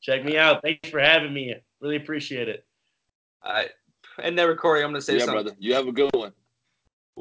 Check 0.00 0.24
me 0.24 0.38
out. 0.38 0.62
Thanks 0.62 0.88
for 0.88 0.98
having 0.98 1.34
me. 1.34 1.54
Really 1.80 1.96
appreciate 1.96 2.48
it. 2.48 2.64
All 3.42 3.52
right. 3.52 3.70
And 4.22 4.38
that 4.38 4.44
recording, 4.44 4.84
I'm 4.84 4.92
going 4.92 5.00
to 5.00 5.04
say 5.04 5.14
yeah, 5.14 5.26
something. 5.26 5.44
brother. 5.44 5.56
You 5.58 5.74
have 5.74 5.86
a 5.88 5.92
good 5.92 6.14
one. 6.14 6.32